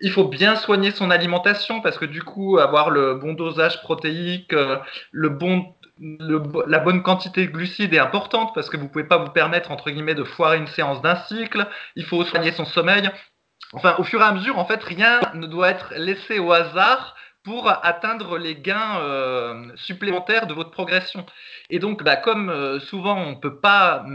Il 0.01 0.11
faut 0.11 0.25
bien 0.25 0.55
soigner 0.55 0.91
son 0.91 1.09
alimentation 1.09 1.81
parce 1.81 1.97
que 1.97 2.05
du 2.05 2.21
coup, 2.21 2.59
avoir 2.59 2.91
le 2.91 3.15
bon 3.15 3.33
dosage 3.33 3.81
protéique, 3.81 4.53
euh, 4.53 4.77
le 5.11 5.29
bon 5.29 5.73
la 6.01 6.79
bonne 6.79 7.03
quantité 7.03 7.45
de 7.45 7.51
glucides 7.51 7.93
est 7.93 7.99
importante 7.99 8.53
parce 8.55 8.69
que 8.69 8.77
vous 8.77 8.83
ne 8.83 8.89
pouvez 8.89 9.03
pas 9.03 9.17
vous 9.17 9.31
permettre, 9.31 9.71
entre 9.71 9.91
guillemets, 9.91 10.15
de 10.15 10.23
foirer 10.23 10.57
une 10.57 10.67
séance 10.67 11.01
d'un 11.01 11.15
cycle. 11.15 11.67
Il 11.95 12.05
faut 12.05 12.23
soigner 12.25 12.51
son 12.51 12.65
sommeil. 12.65 13.09
Enfin, 13.73 13.95
au 13.99 14.03
fur 14.03 14.19
et 14.21 14.25
à 14.25 14.31
mesure, 14.31 14.57
en 14.57 14.65
fait, 14.65 14.83
rien 14.83 15.21
ne 15.33 15.47
doit 15.47 15.69
être 15.69 15.93
laissé 15.95 16.39
au 16.39 16.51
hasard 16.51 17.15
pour 17.43 17.69
atteindre 17.69 18.37
les 18.37 18.55
gains 18.55 18.99
euh, 18.99 19.71
supplémentaires 19.75 20.47
de 20.47 20.53
votre 20.53 20.71
progression. 20.71 21.25
Et 21.69 21.79
donc, 21.79 22.03
bah, 22.03 22.15
comme 22.15 22.49
euh, 22.49 22.79
souvent 22.79 23.17
on 23.17 23.31
ne 23.31 23.35
peut 23.35 23.59
pas 23.59 24.05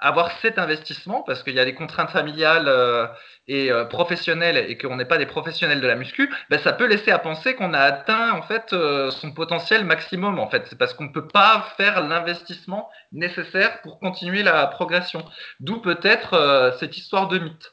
avoir 0.00 0.30
cet 0.40 0.58
investissement 0.58 1.22
parce 1.22 1.42
qu'il 1.42 1.54
y 1.54 1.60
a 1.60 1.64
des 1.64 1.74
contraintes 1.74 2.10
familiales 2.10 2.68
euh, 2.68 3.06
et 3.48 3.72
euh, 3.72 3.84
professionnelles 3.84 4.56
et 4.56 4.78
qu'on 4.78 4.96
n'est 4.96 5.04
pas 5.04 5.18
des 5.18 5.26
professionnels 5.26 5.80
de 5.80 5.86
la 5.86 5.96
muscu, 5.96 6.32
ben, 6.50 6.58
ça 6.60 6.72
peut 6.72 6.86
laisser 6.86 7.10
à 7.10 7.18
penser 7.18 7.54
qu'on 7.54 7.74
a 7.74 7.80
atteint 7.80 8.32
en 8.32 8.42
fait 8.42 8.72
euh, 8.72 9.10
son 9.10 9.32
potentiel 9.32 9.84
maximum 9.84 10.38
en 10.38 10.48
fait. 10.48 10.66
C'est 10.68 10.78
parce 10.78 10.94
qu'on 10.94 11.04
ne 11.04 11.12
peut 11.12 11.26
pas 11.26 11.72
faire 11.76 12.06
l'investissement 12.06 12.88
nécessaire 13.12 13.80
pour 13.82 13.98
continuer 13.98 14.42
la 14.42 14.66
progression. 14.66 15.24
D'où 15.60 15.80
peut-être 15.80 16.76
cette 16.78 16.96
histoire 16.96 17.28
de 17.28 17.38
mythe. 17.38 17.72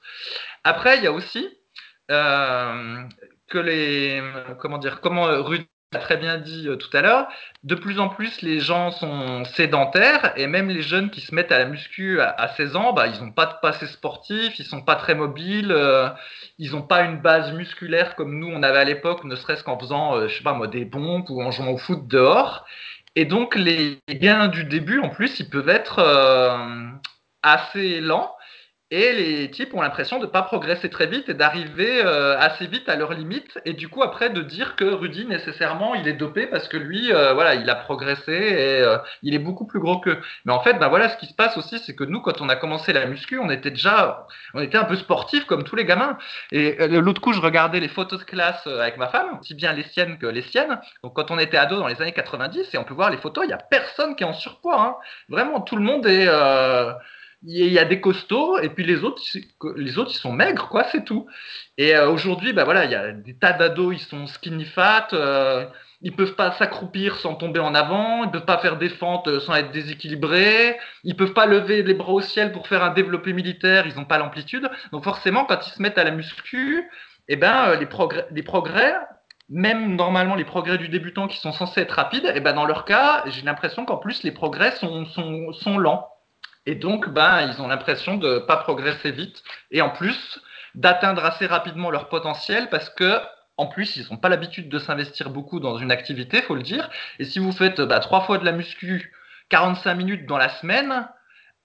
Après, 0.64 0.98
il 0.98 1.04
y 1.04 1.08
a 1.08 1.12
aussi 1.12 1.48
que 2.08 3.58
les 3.58 4.22
comment 4.60 4.78
dire 4.78 5.02
comment 5.02 5.26
Rudy 5.44 5.68
très 5.94 6.18
bien 6.18 6.38
dit 6.38 6.68
euh, 6.68 6.76
tout 6.76 6.96
à 6.96 7.02
l'heure, 7.02 7.28
de 7.64 7.76
plus 7.76 8.00
en 8.00 8.10
plus 8.10 8.42
les 8.42 8.60
gens 8.60 8.92
sont 8.92 9.46
sédentaires 9.46 10.34
et 10.36 10.48
même 10.48 10.70
les 10.70 10.82
jeunes 10.82 11.10
qui 11.10 11.22
se 11.22 11.34
mettent 11.34 11.52
à 11.52 11.58
la 11.58 11.66
muscu 11.66 12.20
à, 12.22 12.48
16 12.56 12.76
ans, 12.76 12.94
bah, 12.94 13.08
ils 13.08 13.24
n'ont 13.24 13.32
pas 13.32 13.46
de 13.46 13.54
passé 13.62 13.88
sportif, 13.88 14.60
ils 14.60 14.66
sont 14.66 14.82
pas 14.82 14.96
très 14.96 15.16
mobiles, 15.16 15.72
euh, 15.72 16.10
ils 16.58 16.72
n'ont 16.72 16.82
pas 16.82 17.04
une 17.04 17.22
base 17.22 17.54
musculaire 17.54 18.16
comme 18.16 18.40
nous 18.40 18.48
on 18.48 18.64
avait 18.64 18.80
à 18.80 18.84
l'époque, 18.84 19.24
ne 19.24 19.36
serait-ce 19.36 19.64
qu'en 19.64 19.80
faisant, 19.80 20.16
euh, 20.16 20.28
je 20.28 20.38
sais 20.38 20.44
pas 20.44 20.54
moi, 20.54 20.68
des 20.68 20.86
pompes 20.86 21.30
ou 21.30 21.42
en 21.42 21.52
jouant 21.52 21.72
au 21.72 21.78
foot 21.78 22.08
dehors. 22.08 22.66
Et 23.16 23.26
donc 23.26 23.56
les 23.56 24.00
gains 24.10 24.48
du 24.48 24.66
début 24.66 25.00
en 25.00 25.10
plus, 25.10 25.40
ils 25.40 25.50
peuvent 25.50 25.70
être 25.70 26.02
assez 27.44 28.02
lents 28.02 28.35
et 28.96 29.12
les 29.12 29.52
types 29.52 29.74
ont 29.74 29.82
l'impression 29.82 30.20
de 30.20 30.26
ne 30.26 30.30
pas 30.30 30.42
progresser 30.42 30.90
très 30.90 31.08
vite 31.08 31.28
et 31.28 31.34
d'arriver 31.34 32.02
euh, 32.06 32.38
assez 32.40 32.66
vite 32.66 32.88
à 32.88 32.96
leurs 32.96 33.14
limites. 33.14 33.60
Et 33.66 33.74
du 33.74 33.90
coup, 33.90 34.02
après, 34.04 34.30
de 34.30 34.42
dire 34.42 34.78
que 34.78 34.86
Rudy, 34.86 35.26
nécessairement, 35.26 35.96
il 35.96 36.08
est 36.08 36.14
dopé 36.14 36.48
parce 36.48 36.70
que 36.70 36.78
lui, 36.78 37.12
euh, 37.12 37.34
voilà, 37.34 37.56
il 37.56 37.70
a 37.70 37.76
progressé 37.76 38.32
et 38.32 38.82
euh, 38.82 38.98
il 39.22 39.36
est 39.36 39.40
beaucoup 39.40 39.66
plus 39.66 39.82
gros 39.82 40.00
qu'eux. 40.00 40.18
Mais 40.46 40.54
en 40.54 40.62
fait, 40.62 40.76
ben 40.76 40.88
voilà, 40.88 41.10
ce 41.10 41.18
qui 41.18 41.26
se 41.26 41.34
passe 41.34 41.58
aussi, 41.58 41.78
c'est 41.80 41.94
que 41.94 42.06
nous, 42.06 42.22
quand 42.22 42.40
on 42.40 42.48
a 42.48 42.56
commencé 42.56 42.94
la 42.94 43.06
muscu, 43.06 43.38
on 43.38 43.50
était 43.50 43.70
déjà, 43.70 44.28
on 44.54 44.62
était 44.62 44.78
un 44.78 44.86
peu 44.86 44.96
sportif 44.96 45.44
comme 45.46 45.66
tous 45.66 45.76
les 45.76 45.84
gamins. 45.84 46.18
Et 46.54 46.88
l'autre 46.88 47.20
coup, 47.20 47.34
je 47.34 47.42
regardais 47.42 47.82
les 47.82 47.90
photos 47.90 48.20
de 48.20 48.24
classe 48.24 48.66
avec 48.66 48.96
ma 48.96 49.10
femme, 49.10 49.40
aussi 49.42 49.56
bien 49.56 49.74
les 49.74 49.84
siennes 49.84 50.18
que 50.18 50.26
les 50.26 50.42
siennes. 50.42 50.80
Donc, 51.04 51.18
quand 51.18 51.32
on 51.32 51.38
était 51.38 51.58
ado 51.58 51.76
dans 51.78 51.88
les 51.88 52.02
années 52.02 52.14
90, 52.14 52.74
et 52.74 52.78
on 52.78 52.86
peut 52.86 52.94
voir 52.94 53.10
les 53.10 53.18
photos, 53.18 53.44
il 53.44 53.48
n'y 53.48 53.54
a 53.54 53.58
personne 53.58 54.16
qui 54.16 54.24
est 54.24 54.28
en 54.28 54.34
surpoids. 54.34 54.82
Hein. 54.82 54.96
Vraiment, 55.28 55.60
tout 55.60 55.76
le 55.76 55.84
monde 55.84 56.06
est 56.06 56.30
il 57.48 57.72
y 57.72 57.80
a 57.80 57.86
des 57.86 58.02
costauds 58.02 58.58
et 58.60 58.70
puis 58.70 58.84
les 58.84 59.04
autres, 59.04 59.22
les 59.76 59.98
autres 59.98 60.12
ils 60.12 60.20
sont 60.20 60.32
maigres, 60.32 60.68
quoi, 60.70 60.84
c'est 60.92 61.04
tout. 61.06 61.28
Et 61.78 61.96
euh, 61.96 62.10
aujourd'hui, 62.10 62.54
bah 62.54 62.64
voilà, 62.64 62.86
il 62.86 62.92
y 62.92 62.96
a 62.96 63.12
des 63.12 63.36
tas 63.38 63.54
d'ados, 63.54 63.96
ils 63.96 64.00
sont 64.04 64.28
skinny 64.28 64.66
fat, 64.66 65.08
euh, 65.14 65.66
ils 66.02 66.16
peuvent 66.16 66.36
pas 66.36 66.52
s'accroupir 66.54 67.18
sans 67.18 67.36
tomber 67.36 67.60
en 67.60 67.76
avant, 67.76 68.24
ils 68.24 68.32
peuvent 68.32 68.46
pas 68.46 68.58
faire 68.58 68.78
des 68.78 68.90
fentes 68.90 69.40
sans 69.40 69.56
être 69.56 69.72
déséquilibrés, 69.72 70.78
ils 71.04 71.16
peuvent 71.16 71.34
pas 71.34 71.46
lever 71.46 71.84
les 71.84 71.94
bras 71.94 72.14
au 72.14 72.22
ciel 72.22 72.52
pour 72.52 72.68
faire 72.68 72.84
un 72.84 72.94
développé 72.94 73.34
militaire, 73.34 73.86
ils 73.88 73.96
n'ont 73.96 74.06
pas 74.06 74.18
l'amplitude. 74.18 74.70
Donc 74.92 75.04
forcément, 75.04 75.46
quand 75.46 75.68
ils 75.68 75.72
se 75.72 75.82
mettent 75.82 75.98
à 75.98 76.04
la 76.04 76.12
muscu, 76.12 76.84
eh 77.28 77.36
ben 77.36 77.70
euh, 77.70 77.76
les 77.76 77.86
progrès, 77.86 78.28
les 78.32 78.44
progrès 78.44 78.96
même 79.48 79.96
normalement 79.96 80.34
les 80.34 80.46
progrès 80.46 80.80
du 80.80 80.90
débutant 80.90 81.28
qui 81.28 81.38
sont 81.38 81.52
censés 81.52 81.82
être 81.82 81.92
rapides, 81.92 82.32
eh 82.34 82.40
ben 82.40 82.54
dans 82.54 82.66
leur 82.66 82.84
cas, 82.86 83.24
j'ai 83.28 83.44
l'impression 83.44 83.86
qu'en 83.86 83.98
plus 83.98 84.24
les 84.24 84.32
progrès 84.32 84.72
sont, 84.72 85.06
sont, 85.06 85.54
sont 85.54 85.78
lents. 85.78 86.08
Et 86.66 86.76
donc, 86.76 87.10
ben, 87.10 87.42
ils 87.42 87.62
ont 87.62 87.68
l'impression 87.68 88.18
de 88.18 88.36
ne 88.36 88.40
pas 88.40 88.58
progresser 88.58 89.12
vite 89.12 89.44
et 89.72 89.82
en 89.82 89.90
plus 89.90 90.40
d'atteindre 90.74 91.24
assez 91.24 91.46
rapidement 91.46 91.92
leur 91.92 92.10
potentiel 92.10 92.70
parce 92.70 92.90
que 92.90 93.20
en 93.58 93.68
plus, 93.68 93.96
ils 93.96 94.06
n'ont 94.12 94.18
pas 94.18 94.28
l'habitude 94.30 94.68
de 94.68 94.80
s'investir 94.80 95.30
beaucoup 95.30 95.62
dans 95.62 95.78
une 95.78 95.92
activité, 95.92 96.42
faut 96.42 96.56
le 96.56 96.62
dire. 96.62 96.90
Et 97.20 97.26
si 97.26 97.40
vous 97.40 97.54
faites 97.54 97.80
bah, 97.80 98.00
trois 98.00 98.22
fois 98.22 98.38
de 98.38 98.44
la 98.46 98.52
muscu, 98.52 99.14
45 99.50 99.96
minutes 99.96 100.26
dans 100.26 100.38
la 100.38 100.50
semaine, 100.50 101.08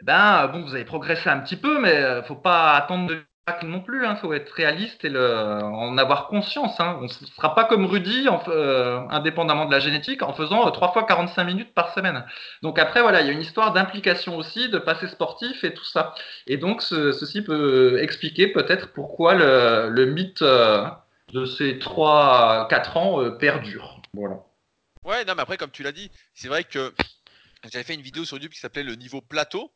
ben 0.02 0.46
bon, 0.48 0.62
vous 0.62 0.74
avez 0.74 0.84
progressé 0.84 1.28
un 1.28 1.40
petit 1.40 1.56
peu, 1.56 1.80
mais 1.80 1.96
euh, 1.96 2.22
faut 2.22 2.36
pas 2.36 2.74
attendre 2.76 3.08
de 3.08 3.24
non 3.64 3.80
plus, 3.80 4.02
il 4.02 4.06
hein, 4.06 4.16
faut 4.16 4.32
être 4.32 4.50
réaliste 4.52 5.04
et 5.04 5.16
en 5.16 5.98
avoir 5.98 6.28
conscience. 6.28 6.78
Hein. 6.80 6.98
On 7.00 7.04
ne 7.04 7.08
sera 7.08 7.54
pas 7.54 7.64
comme 7.64 7.84
Rudy, 7.86 8.26
euh, 8.48 9.00
indépendamment 9.10 9.66
de 9.66 9.72
la 9.72 9.80
génétique, 9.80 10.22
en 10.22 10.32
faisant 10.32 10.66
euh, 10.66 10.70
trois 10.70 10.92
fois 10.92 11.04
45 11.04 11.44
minutes 11.44 11.74
par 11.74 11.92
semaine. 11.94 12.24
Donc 12.62 12.78
après, 12.78 13.02
voilà, 13.02 13.20
il 13.20 13.26
y 13.26 13.30
a 13.30 13.32
une 13.32 13.40
histoire 13.40 13.72
d'implication 13.72 14.36
aussi, 14.36 14.68
de 14.68 14.78
passé 14.78 15.08
sportif 15.08 15.64
et 15.64 15.74
tout 15.74 15.84
ça. 15.84 16.14
Et 16.46 16.56
donc 16.56 16.82
ceci 16.82 17.42
peut 17.42 17.98
expliquer 18.00 18.48
peut-être 18.48 18.92
pourquoi 18.92 19.34
le, 19.34 20.06
mythe 20.06 20.42
euh, 20.42 20.86
de 21.32 21.44
ces 21.44 21.78
3-4 21.78 22.98
ans 22.98 23.30
perdure. 23.38 24.00
Voilà. 24.14 24.36
Ouais, 25.04 25.24
non, 25.24 25.34
mais 25.34 25.42
après, 25.42 25.56
comme 25.56 25.70
tu 25.70 25.82
l'as 25.82 25.92
dit, 25.92 26.10
c'est 26.34 26.48
vrai 26.48 26.64
que 26.64 26.92
j'avais 27.70 27.84
fait 27.84 27.94
une 27.94 28.02
vidéo 28.02 28.24
sur 28.24 28.36
YouTube 28.36 28.52
qui 28.52 28.60
s'appelait 28.60 28.82
le 28.82 28.94
niveau 28.94 29.20
plateau. 29.20 29.70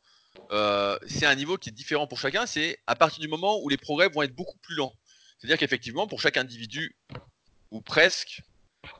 Euh, 0.51 0.97
c'est 1.07 1.25
un 1.25 1.35
niveau 1.35 1.57
qui 1.57 1.69
est 1.69 1.73
différent 1.73 2.07
pour 2.07 2.19
chacun. 2.19 2.45
C'est 2.45 2.79
à 2.87 2.95
partir 2.95 3.19
du 3.19 3.27
moment 3.27 3.59
où 3.61 3.69
les 3.69 3.77
progrès 3.77 4.09
vont 4.09 4.21
être 4.21 4.35
beaucoup 4.35 4.57
plus 4.59 4.75
lents. 4.75 4.93
C'est-à-dire 5.37 5.57
qu'effectivement, 5.57 6.07
pour 6.07 6.21
chaque 6.21 6.37
individu, 6.37 6.97
ou 7.71 7.81
presque, 7.81 8.41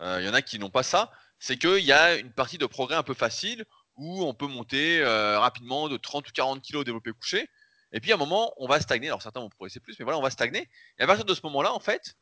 euh, 0.02 0.20
il 0.22 0.26
y 0.26 0.30
en 0.30 0.34
a 0.34 0.42
qui 0.42 0.60
n'ont 0.60 0.70
pas 0.70 0.84
ça, 0.84 1.12
c'est 1.40 1.58
qu'il 1.58 1.86
y 1.86 1.92
a 1.92 2.16
une 2.16 2.32
partie 2.32 2.58
de 2.58 2.66
progrès 2.66 2.96
un 2.96 3.04
peu 3.04 3.14
facile 3.14 3.66
où 3.96 4.24
on 4.24 4.34
peut 4.34 4.48
monter 4.48 5.02
euh, 5.02 5.40
rapidement 5.40 5.88
de 5.88 5.98
30 5.98 6.28
ou 6.28 6.32
40 6.34 6.62
kg 6.62 6.78
au 6.78 6.84
développé 6.84 7.12
couché. 7.12 7.48
Et 7.92 8.02
puis 8.02 8.12
à 8.12 8.16
un 8.16 8.18
moment, 8.18 8.54
on 8.58 8.68
va 8.68 8.80
stagner. 8.82 9.08
Alors 9.08 9.22
certains 9.22 9.40
vont 9.40 9.50
progresser 9.50 9.80
plus, 9.80 9.98
mais 10.00 10.04
voilà, 10.04 10.18
on 10.18 10.22
va 10.22 10.30
stagner. 10.30 10.70
Et 11.00 11.04
à 11.04 11.08
partir 11.08 11.26
de 11.26 11.34
ce 11.34 11.42
moment-là, 11.44 11.74
en 11.74 11.80
fait, 11.80 12.16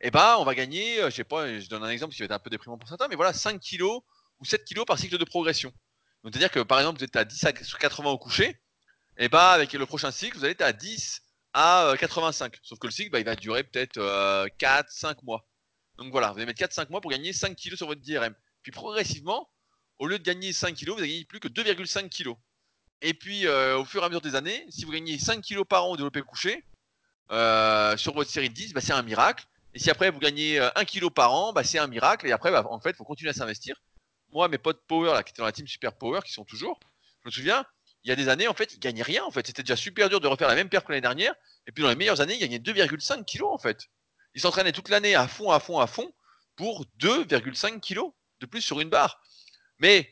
eh 0.00 0.10
ben, 0.10 0.36
on 0.38 0.44
va 0.44 0.54
gagner, 0.54 0.96
je 1.04 1.10
sais 1.10 1.24
pas, 1.24 1.60
je 1.60 1.68
donne 1.68 1.84
un 1.84 1.90
exemple 1.90 2.14
qui 2.14 2.20
va 2.20 2.24
être 2.24 2.32
un 2.32 2.38
peu 2.38 2.50
déprimant 2.50 2.78
pour 2.78 2.88
certains, 2.88 3.06
mais 3.06 3.16
voilà, 3.16 3.32
5 3.32 3.60
kg 3.60 3.82
ou 3.82 4.44
7 4.44 4.64
kg 4.64 4.84
par 4.84 4.98
cycle 4.98 5.18
de 5.18 5.24
progression. 5.24 5.72
C'est-à-dire 6.24 6.50
que 6.50 6.60
par 6.60 6.78
exemple, 6.78 6.98
vous 6.98 7.04
êtes 7.04 7.16
à 7.16 7.24
10 7.24 7.46
sur 7.62 7.78
80 7.78 8.10
au 8.10 8.18
coucher, 8.18 8.59
et 9.20 9.28
bah 9.28 9.52
avec 9.52 9.72
le 9.72 9.86
prochain 9.86 10.10
cycle, 10.10 10.36
vous 10.36 10.44
allez 10.44 10.52
être 10.52 10.62
à 10.62 10.72
10 10.72 11.22
à 11.52 11.94
85. 11.98 12.54
Euh, 12.54 12.58
Sauf 12.62 12.78
que 12.78 12.86
le 12.86 12.92
cycle, 12.92 13.10
bah, 13.10 13.20
il 13.20 13.24
va 13.24 13.36
durer 13.36 13.62
peut-être 13.62 13.94
4, 13.94 14.00
euh, 14.00 14.88
5 14.88 15.22
mois. 15.22 15.46
Donc 15.98 16.10
voilà, 16.10 16.32
vous 16.32 16.38
allez 16.38 16.46
mettre 16.46 16.60
4-5 16.60 16.90
mois 16.90 17.00
pour 17.00 17.10
gagner 17.10 17.32
5 17.32 17.54
kg 17.54 17.76
sur 17.76 17.86
votre 17.86 18.00
DRM. 18.00 18.34
Puis 18.62 18.72
progressivement, 18.72 19.48
au 19.98 20.06
lieu 20.06 20.18
de 20.18 20.24
gagner 20.24 20.52
5 20.52 20.74
kg, 20.74 20.88
vous 20.88 21.00
n'avez 21.00 21.24
plus 21.26 21.38
que 21.38 21.48
2,5 21.48 22.08
kg. 22.08 22.34
Et 23.02 23.14
puis 23.14 23.46
euh, 23.46 23.78
au 23.78 23.84
fur 23.84 24.02
et 24.02 24.06
à 24.06 24.08
mesure 24.08 24.22
des 24.22 24.34
années, 24.34 24.66
si 24.70 24.84
vous 24.84 24.92
gagnez 24.92 25.18
5 25.18 25.44
kg 25.44 25.64
par 25.64 25.84
an 25.84 25.90
au 25.90 25.96
développé 25.96 26.22
couché, 26.22 26.64
sur 27.30 28.14
votre 28.14 28.30
série 28.30 28.48
de 28.48 28.54
10, 28.54 28.72
bah, 28.72 28.80
c'est 28.80 28.92
un 28.92 29.02
miracle. 29.02 29.44
Et 29.74 29.78
si 29.78 29.90
après 29.90 30.10
vous 30.10 30.18
gagnez 30.18 30.58
1 30.58 30.84
kg 30.84 31.10
par 31.10 31.32
an, 31.32 31.52
bah, 31.52 31.62
c'est 31.62 31.78
un 31.78 31.86
miracle. 31.86 32.26
Et 32.26 32.32
après, 32.32 32.50
bah, 32.50 32.66
en 32.68 32.80
fait, 32.80 32.90
il 32.90 32.96
faut 32.96 33.04
continuer 33.04 33.30
à 33.30 33.34
s'investir 33.34 33.76
moi, 34.32 34.48
mes 34.48 34.58
potes 34.58 34.82
Power, 34.86 35.12
là, 35.12 35.22
qui 35.22 35.30
étaient 35.30 35.42
dans 35.42 35.46
la 35.46 35.52
team 35.52 35.66
Super 35.66 35.92
Power, 35.92 36.20
qui 36.24 36.32
sont 36.32 36.44
toujours, 36.44 36.78
je 37.22 37.28
me 37.28 37.30
souviens, 37.30 37.64
il 38.04 38.08
y 38.08 38.12
a 38.12 38.16
des 38.16 38.28
années, 38.28 38.48
en 38.48 38.54
fait, 38.54 38.74
ils 38.74 38.78
gagnaient 38.78 39.02
rien. 39.02 39.24
En 39.24 39.30
fait, 39.30 39.46
c'était 39.46 39.62
déjà 39.62 39.76
super 39.76 40.08
dur 40.08 40.20
de 40.20 40.26
refaire 40.26 40.48
la 40.48 40.54
même 40.54 40.68
perte 40.68 40.86
que 40.86 40.92
l'année 40.92 41.02
dernière. 41.02 41.34
Et 41.66 41.72
puis 41.72 41.82
dans 41.82 41.90
les 41.90 41.96
meilleures 41.96 42.20
années, 42.20 42.34
ils 42.34 42.40
gagnaient 42.40 42.58
2,5 42.58 43.24
kg 43.24 43.44
en 43.44 43.58
fait. 43.58 43.88
Ils 44.34 44.40
s'entraînaient 44.40 44.72
toute 44.72 44.88
l'année 44.88 45.14
à 45.14 45.28
fond, 45.28 45.50
à 45.50 45.60
fond, 45.60 45.78
à 45.78 45.86
fond 45.86 46.12
pour 46.56 46.86
2,5 46.98 47.80
kg 47.80 48.12
de 48.40 48.46
plus 48.46 48.62
sur 48.62 48.80
une 48.80 48.88
barre. 48.88 49.20
Mais 49.78 50.10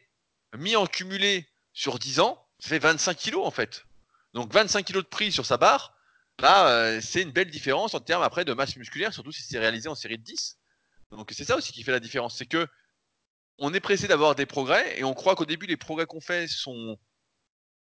mis 0.57 0.77
en 0.77 0.87
cumulé 0.87 1.49
sur 1.73 1.99
10 1.99 2.21
ans, 2.21 2.47
ça 2.59 2.69
fait 2.69 2.79
25 2.79 3.17
kg 3.17 3.37
en 3.37 3.51
fait. 3.51 3.85
Donc 4.35 4.53
25 4.53 4.85
kg 4.85 4.97
de 4.97 5.01
prix 5.03 5.33
sur 5.33 5.47
sa 5.47 5.57
barre, 5.57 5.95
là, 6.41 6.69
euh, 6.69 7.01
c'est 7.01 7.23
une 7.23 7.33
belle 7.33 7.51
différence 7.51 7.95
en 7.95 8.01
termes 8.01 8.23
après 8.23 8.45
de 8.45 8.53
masse 8.53 8.77
musculaire, 8.77 9.13
surtout 9.13 9.33
si 9.33 9.43
c'est 9.43 9.59
réalisé 9.59 9.89
en 9.89 9.95
série 9.95 10.19
de 10.19 10.23
10. 10.23 10.59
Donc 11.11 11.31
c'est 11.33 11.45
ça 11.45 11.57
aussi 11.57 11.73
qui 11.73 11.83
fait 11.83 11.93
la 11.93 12.01
différence. 12.01 12.37
C'est 12.37 12.47
que 12.47 12.67
on 13.59 13.75
est 13.75 13.81
pressé 13.81 14.07
d'avoir 14.07 14.35
des 14.35 14.47
progrès 14.47 14.99
et 14.99 15.05
on 15.05 15.15
croit 15.15 15.35
qu'au 15.35 15.47
début 15.47 15.67
les 15.67 15.77
progrès 15.77 16.07
qu'on 16.07 16.21
fait 16.21 16.47
sont 16.47 16.99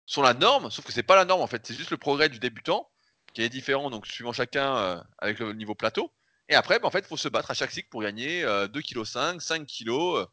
sont 0.06 0.22
la 0.22 0.34
norme, 0.34 0.70
sauf 0.70 0.86
que 0.86 0.92
c'est 0.92 1.04
pas 1.04 1.16
la 1.16 1.26
norme 1.26 1.42
en 1.42 1.48
fait, 1.48 1.66
c'est 1.66 1.74
juste 1.74 1.92
le 1.92 1.98
progrès 1.98 2.30
du 2.30 2.40
débutant 2.40 2.90
qui 3.34 3.42
est 3.42 3.50
différent 3.50 3.90
donc 3.90 4.08
suivant 4.08 4.34
chacun 4.34 4.78
euh, 4.78 5.04
avec 5.20 5.40
le 5.40 5.54
niveau 5.54 5.76
plateau. 5.76 6.12
Et 6.48 6.56
après, 6.56 6.80
bah, 6.80 6.88
en 6.88 6.92
fait, 6.92 7.00
il 7.00 7.08
faut 7.08 7.18
se 7.18 7.28
battre 7.28 7.52
à 7.52 7.54
chaque 7.54 7.72
cycle 7.72 7.90
pour 7.90 8.02
gagner 8.02 8.44
2,5 8.44 9.36
kg, 9.36 9.40
5 9.40 9.68
kg. 9.68 10.28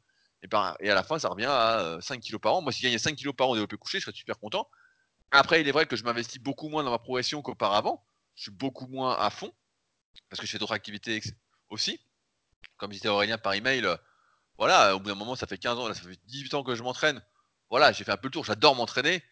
et, 0.80 0.90
à 0.90 0.94
la 0.94 1.02
fin, 1.02 1.18
ça 1.18 1.28
revient 1.28 1.46
à 1.48 1.98
5 2.00 2.16
euh, 2.16 2.20
kg 2.20 2.38
par 2.38 2.54
an. 2.54 2.62
Moi, 2.62 2.72
si 2.72 2.80
je 2.80 2.84
gagnais 2.86 2.98
5 2.98 3.16
kg 3.16 3.32
par 3.32 3.48
an 3.48 3.54
développé 3.54 3.76
couché, 3.76 3.98
je 3.98 4.04
serais 4.04 4.16
super 4.16 4.38
content. 4.38 4.68
Après, 5.30 5.60
il 5.60 5.68
est 5.68 5.72
vrai 5.72 5.86
que 5.86 5.96
je 5.96 6.04
m'investis 6.04 6.40
beaucoup 6.40 6.68
moins 6.68 6.84
dans 6.84 6.90
ma 6.90 6.98
progression 6.98 7.40
qu'auparavant. 7.40 8.04
Je 8.34 8.42
suis 8.42 8.50
beaucoup 8.50 8.86
moins 8.86 9.16
à 9.18 9.30
fond 9.30 9.52
parce 10.28 10.40
que 10.40 10.46
je 10.46 10.52
fais 10.52 10.58
d'autres 10.58 10.74
activités 10.74 11.20
aussi. 11.70 11.98
Comme 12.76 12.90
disait 12.90 13.08
Aurélien 13.08 13.38
par 13.38 13.54
email, 13.54 13.86
voilà, 14.58 14.94
au 14.94 15.00
bout 15.00 15.08
d'un 15.08 15.14
moment, 15.14 15.34
ça 15.34 15.46
fait 15.46 15.58
15 15.58 15.78
ans, 15.78 15.94
ça 15.94 16.02
fait 16.02 16.20
18 16.26 16.54
ans 16.54 16.62
que 16.62 16.74
je 16.74 16.82
m'entraîne. 16.82 17.22
Voilà, 17.70 17.92
j'ai 17.92 18.04
fait 18.04 18.12
un 18.12 18.16
peu 18.18 18.28
le 18.28 18.32
tour, 18.32 18.44
j'adore 18.44 18.74
m'entraîner, 18.74 19.22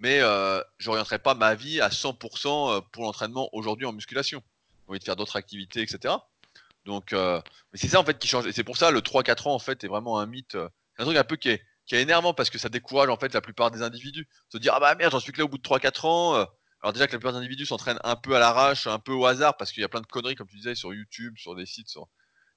mais 0.00 0.20
euh, 0.20 0.62
je 0.78 0.88
n'orienterai 0.88 1.18
pas 1.18 1.34
ma 1.34 1.54
vie 1.54 1.80
à 1.80 1.90
100% 1.90 2.78
euh, 2.78 2.80
pour 2.92 3.04
l'entraînement 3.04 3.48
aujourd'hui 3.52 3.86
en 3.86 3.92
musculation. 3.92 4.42
J'ai 4.86 4.90
envie 4.90 4.98
de 4.98 5.04
faire 5.04 5.16
d'autres 5.16 5.36
activités, 5.36 5.82
etc. 5.82 6.14
Donc, 6.86 7.12
euh, 7.12 7.40
c'est 7.74 7.88
ça 7.88 8.00
en 8.00 8.04
fait 8.04 8.18
qui 8.18 8.26
change. 8.26 8.46
Et 8.46 8.52
c'est 8.52 8.64
pour 8.64 8.78
ça 8.78 8.90
le 8.90 9.00
3-4 9.00 9.48
ans 9.48 9.54
en 9.54 9.58
fait 9.58 9.84
est 9.84 9.88
vraiment 9.88 10.18
un 10.18 10.26
mythe. 10.26 10.56
C'est 10.96 11.02
un 11.02 11.04
truc 11.04 11.18
un 11.18 11.24
peu 11.24 11.36
qui 11.36 11.50
est, 11.50 11.62
qui 11.86 11.94
est 11.94 12.02
énervant 12.02 12.32
parce 12.32 12.50
que 12.50 12.58
ça 12.58 12.70
décourage 12.70 13.10
en 13.10 13.16
fait 13.16 13.32
la 13.34 13.42
plupart 13.42 13.70
des 13.70 13.82
individus. 13.82 14.26
Se 14.48 14.58
dire 14.58 14.72
ah 14.74 14.80
bah 14.80 14.94
merde, 14.94 15.12
j'en 15.12 15.20
suis 15.20 15.32
que 15.32 15.38
là 15.38 15.44
au 15.44 15.48
bout 15.48 15.58
de 15.58 15.62
3-4 15.62 16.06
ans. 16.06 16.46
Alors 16.82 16.94
déjà 16.94 17.06
que 17.06 17.12
la 17.12 17.18
plupart 17.18 17.32
des 17.32 17.38
individus 17.38 17.66
s'entraînent 17.66 18.00
un 18.02 18.16
peu 18.16 18.34
à 18.34 18.38
l'arrache, 18.38 18.86
un 18.86 18.98
peu 18.98 19.12
au 19.12 19.26
hasard 19.26 19.58
parce 19.58 19.70
qu'il 19.70 19.82
y 19.82 19.84
a 19.84 19.88
plein 19.88 20.00
de 20.00 20.06
conneries 20.06 20.34
comme 20.34 20.48
tu 20.48 20.56
disais 20.56 20.74
sur 20.74 20.94
YouTube, 20.94 21.36
sur 21.36 21.54
des 21.54 21.66
sites, 21.66 21.90
sur... 21.90 22.08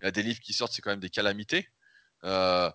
il 0.01 0.05
y 0.05 0.07
a 0.07 0.11
des 0.11 0.23
livres 0.23 0.39
qui 0.39 0.53
sortent, 0.53 0.71
c'est 0.71 0.81
quand 0.81 0.91
même 0.91 1.01
des 1.01 1.09
calamités. 1.09 1.67
Euh, 2.23 2.71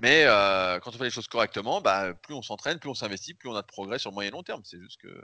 mais 0.00 0.24
euh, 0.24 0.80
quand 0.80 0.94
on 0.94 0.98
fait 0.98 1.04
les 1.04 1.10
choses 1.10 1.28
correctement, 1.28 1.80
bah, 1.80 2.14
plus 2.14 2.34
on 2.34 2.42
s'entraîne, 2.42 2.78
plus 2.78 2.88
on 2.88 2.94
s'investit, 2.94 3.34
plus 3.34 3.50
on 3.50 3.54
a 3.54 3.62
de 3.62 3.66
progrès 3.66 3.98
sur 3.98 4.10
le 4.10 4.14
moyen 4.14 4.28
et 4.28 4.32
long 4.32 4.42
terme. 4.42 4.62
C'est 4.64 4.80
juste 4.80 5.00
que 5.00 5.22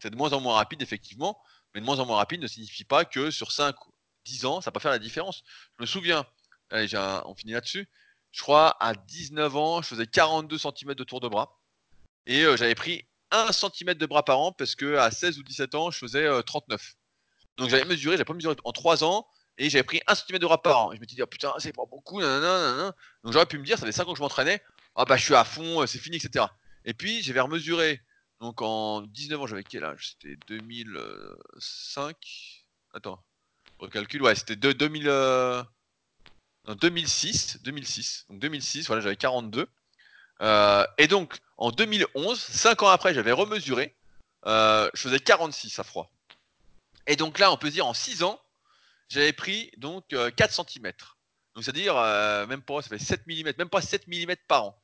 c'est 0.00 0.10
de 0.10 0.16
moins 0.16 0.32
en 0.32 0.40
moins 0.40 0.56
rapide, 0.56 0.82
effectivement, 0.82 1.40
mais 1.74 1.80
de 1.80 1.86
moins 1.86 2.00
en 2.00 2.06
moins 2.06 2.16
rapide 2.16 2.40
ne 2.40 2.48
signifie 2.48 2.84
pas 2.84 3.04
que 3.04 3.30
sur 3.30 3.52
5 3.52 3.76
10 4.24 4.44
ans, 4.46 4.60
ça 4.60 4.66
va 4.66 4.72
pas 4.72 4.80
faire 4.80 4.90
la 4.90 4.98
différence. 4.98 5.42
Je 5.78 5.82
me 5.82 5.86
souviens, 5.86 6.26
allez, 6.70 6.88
on 7.24 7.34
finit 7.34 7.52
là-dessus. 7.52 7.88
Je 8.32 8.42
crois 8.42 8.76
à 8.80 8.94
19 8.94 9.56
ans, 9.56 9.82
je 9.82 9.88
faisais 9.88 10.06
42 10.06 10.58
cm 10.58 10.94
de 10.94 11.04
tour 11.04 11.20
de 11.20 11.28
bras. 11.28 11.60
Et 12.26 12.42
euh, 12.42 12.56
j'avais 12.56 12.74
pris 12.74 13.06
1 13.30 13.52
cm 13.52 13.94
de 13.94 14.06
bras 14.06 14.24
par 14.24 14.38
an 14.40 14.52
parce 14.52 14.74
que 14.74 14.96
à 14.96 15.10
16 15.10 15.38
ou 15.38 15.42
17 15.44 15.74
ans, 15.76 15.90
je 15.90 15.98
faisais 15.98 16.28
39. 16.42 16.96
Donc 17.56 17.68
j'avais 17.70 17.84
mesuré, 17.84 18.16
j'avais 18.16 18.24
pas 18.24 18.34
mesuré 18.34 18.56
en 18.64 18.72
3 18.72 19.04
ans, 19.04 19.26
et 19.60 19.68
j'avais 19.68 19.84
pris 19.84 20.00
un 20.06 20.14
centimètre 20.14 20.40
de 20.40 20.46
rap 20.46 20.66
je 20.66 21.00
me 21.00 21.06
suis 21.06 21.16
dit, 21.16 21.22
oh, 21.22 21.26
putain, 21.26 21.52
c'est 21.58 21.74
pas 21.74 21.84
beaucoup, 21.84 22.18
nanana, 22.18 22.94
Donc 23.22 23.34
j'aurais 23.34 23.44
pu 23.44 23.58
me 23.58 23.64
dire, 23.64 23.78
ça 23.78 23.84
fait 23.84 23.92
5 23.92 24.08
ans 24.08 24.12
que 24.12 24.16
je 24.16 24.22
m'entraînais, 24.22 24.62
ah 24.96 25.04
bah 25.04 25.18
je 25.18 25.24
suis 25.24 25.34
à 25.34 25.44
fond, 25.44 25.82
euh, 25.82 25.86
c'est 25.86 25.98
fini, 25.98 26.16
etc. 26.16 26.46
Et 26.86 26.94
puis 26.94 27.22
j'avais 27.22 27.40
remesuré, 27.40 28.00
donc 28.40 28.62
en 28.62 29.02
19 29.02 29.38
ans, 29.38 29.46
j'avais 29.46 29.62
quel 29.62 29.84
âge? 29.84 30.16
C'était 30.18 30.38
2005 30.48 32.16
Attends, 32.94 33.22
recalcule, 33.78 34.22
ouais, 34.22 34.34
c'était 34.34 34.56
2000, 34.56 35.04
2006, 36.80 37.58
2006. 37.62 38.26
Donc 38.30 38.38
2006, 38.38 38.86
voilà, 38.86 39.02
j'avais 39.02 39.16
42. 39.16 39.68
Euh, 40.40 40.86
et 40.96 41.06
donc 41.06 41.38
en 41.58 41.70
2011, 41.70 42.40
5 42.40 42.82
ans 42.82 42.88
après, 42.88 43.12
j'avais 43.12 43.32
remesuré. 43.32 43.94
je 44.46 44.90
faisais 44.94 45.20
46 45.20 45.78
à 45.78 45.84
froid. 45.84 46.10
Et 47.06 47.16
donc 47.16 47.38
là, 47.38 47.52
on 47.52 47.58
peut 47.58 47.70
dire 47.70 47.86
en 47.86 47.92
6 47.92 48.22
ans, 48.22 48.40
j'avais 49.10 49.32
pris 49.34 49.70
donc 49.76 50.06
4 50.08 50.52
cm. 50.52 50.92
Donc 51.54 51.64
c'est-à-dire, 51.64 51.94
même 52.48 52.62
pas, 52.62 52.80
ça 52.80 52.88
fait 52.88 52.98
7 52.98 53.26
mm, 53.26 53.52
même 53.58 53.68
pas 53.68 53.82
7 53.82 54.06
mm 54.08 54.36
par 54.48 54.64
an. 54.64 54.82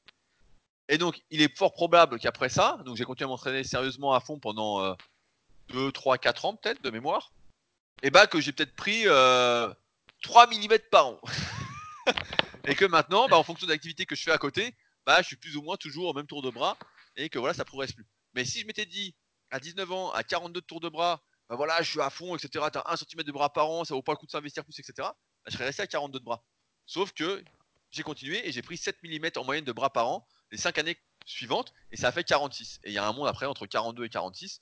Et 0.88 0.98
donc, 0.98 1.20
il 1.30 1.40
est 1.40 1.56
fort 1.56 1.72
probable 1.72 2.18
qu'après 2.18 2.48
ça, 2.48 2.78
donc 2.84 2.96
j'ai 2.96 3.04
continué 3.04 3.26
à 3.26 3.28
m'entraîner 3.28 3.64
sérieusement 3.64 4.12
à 4.12 4.20
fond 4.20 4.38
pendant 4.38 4.94
2, 5.68 5.92
3, 5.92 6.18
4 6.18 6.44
ans 6.44 6.56
peut-être 6.56 6.82
de 6.82 6.90
mémoire, 6.90 7.32
et 8.02 8.10
bah 8.10 8.26
que 8.26 8.40
j'ai 8.40 8.52
peut-être 8.52 8.74
pris 8.76 9.04
3 9.04 10.46
mm 10.46 10.78
par 10.90 11.06
an. 11.06 11.20
et 12.66 12.74
que 12.74 12.84
maintenant, 12.84 13.28
bah, 13.28 13.38
en 13.38 13.42
fonction 13.42 13.66
de 13.66 13.72
l'activité 13.72 14.06
que 14.06 14.14
je 14.14 14.22
fais 14.22 14.32
à 14.32 14.38
côté, 14.38 14.74
bah, 15.06 15.22
je 15.22 15.28
suis 15.28 15.36
plus 15.36 15.56
ou 15.56 15.62
moins 15.62 15.76
toujours 15.76 16.08
au 16.08 16.14
même 16.14 16.26
tour 16.26 16.42
de 16.42 16.50
bras 16.50 16.76
et 17.16 17.28
que 17.28 17.38
voilà, 17.38 17.54
ça 17.54 17.64
progresse 17.64 17.92
plus. 17.92 18.06
Mais 18.34 18.44
si 18.44 18.60
je 18.60 18.66
m'étais 18.66 18.86
dit 18.86 19.14
à 19.50 19.60
19 19.60 19.90
ans, 19.92 20.10
à 20.12 20.24
42 20.24 20.60
tours 20.62 20.80
de 20.80 20.88
bras, 20.88 21.22
bah 21.48 21.56
voilà, 21.56 21.80
je 21.82 21.90
suis 21.90 22.00
à 22.00 22.10
fond, 22.10 22.34
etc. 22.36 22.64
Tu 22.72 22.78
as 22.78 22.90
1 22.90 22.96
cm 22.96 23.22
de 23.22 23.32
bras 23.32 23.52
par 23.52 23.70
an, 23.70 23.84
ça 23.84 23.94
vaut 23.94 24.02
pas 24.02 24.12
le 24.12 24.18
coup 24.18 24.26
de 24.26 24.30
s'investir 24.30 24.64
plus, 24.64 24.78
etc. 24.78 24.94
Bah, 24.98 25.14
je 25.46 25.52
serais 25.52 25.66
resté 25.66 25.82
à 25.82 25.86
42 25.86 26.18
de 26.18 26.24
bras. 26.24 26.42
Sauf 26.86 27.12
que 27.12 27.44
j'ai 27.90 28.02
continué 28.02 28.46
et 28.46 28.52
j'ai 28.52 28.62
pris 28.62 28.76
7 28.76 28.96
mm 29.02 29.28
en 29.36 29.44
moyenne 29.44 29.64
de 29.64 29.72
bras 29.72 29.90
par 29.90 30.08
an 30.08 30.26
les 30.50 30.58
5 30.58 30.78
années 30.78 30.96
suivantes 31.24 31.72
et 31.90 31.96
ça 31.96 32.08
a 32.08 32.12
fait 32.12 32.24
46. 32.24 32.80
Et 32.84 32.90
il 32.90 32.92
y 32.94 32.98
a 32.98 33.06
un 33.06 33.12
monde 33.12 33.28
après 33.28 33.46
entre 33.46 33.66
42 33.66 34.04
et 34.04 34.08
46 34.08 34.60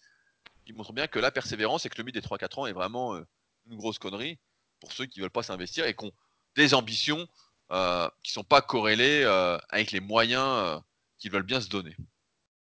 qui 0.66 0.73
montre 0.73 0.93
bien 0.93 1.06
que 1.06 1.19
la 1.19 1.31
persévérance 1.31 1.85
et 1.86 1.90
que 1.90 1.98
le 1.98 2.05
mythe 2.05 2.15
des 2.15 2.23
3-4 2.23 2.61
ans 2.61 2.66
est 2.66 2.73
vraiment 2.73 3.15
euh, 3.15 3.27
une 3.66 3.77
grosse 3.77 3.98
connerie 3.98 4.39
pour 4.81 4.93
ceux 4.93 5.06
qui 5.06 5.20
veulent 5.20 5.31
pas 5.31 5.43
s'investir 5.43 5.86
et 5.86 5.94
qui 5.94 6.05
ont 6.05 6.12
des 6.56 6.74
ambitions 6.74 7.27
euh, 7.70 8.09
qui 8.23 8.32
sont 8.32 8.44
pas 8.44 8.62
corrélées 8.62 9.23
euh, 9.24 9.59
avec 9.70 9.90
les 9.90 10.01
moyens 10.01 10.82
qu'ils 11.19 11.31
veulent 11.31 11.43
bien 11.43 11.61
se 11.61 11.69
donner. 11.69 11.97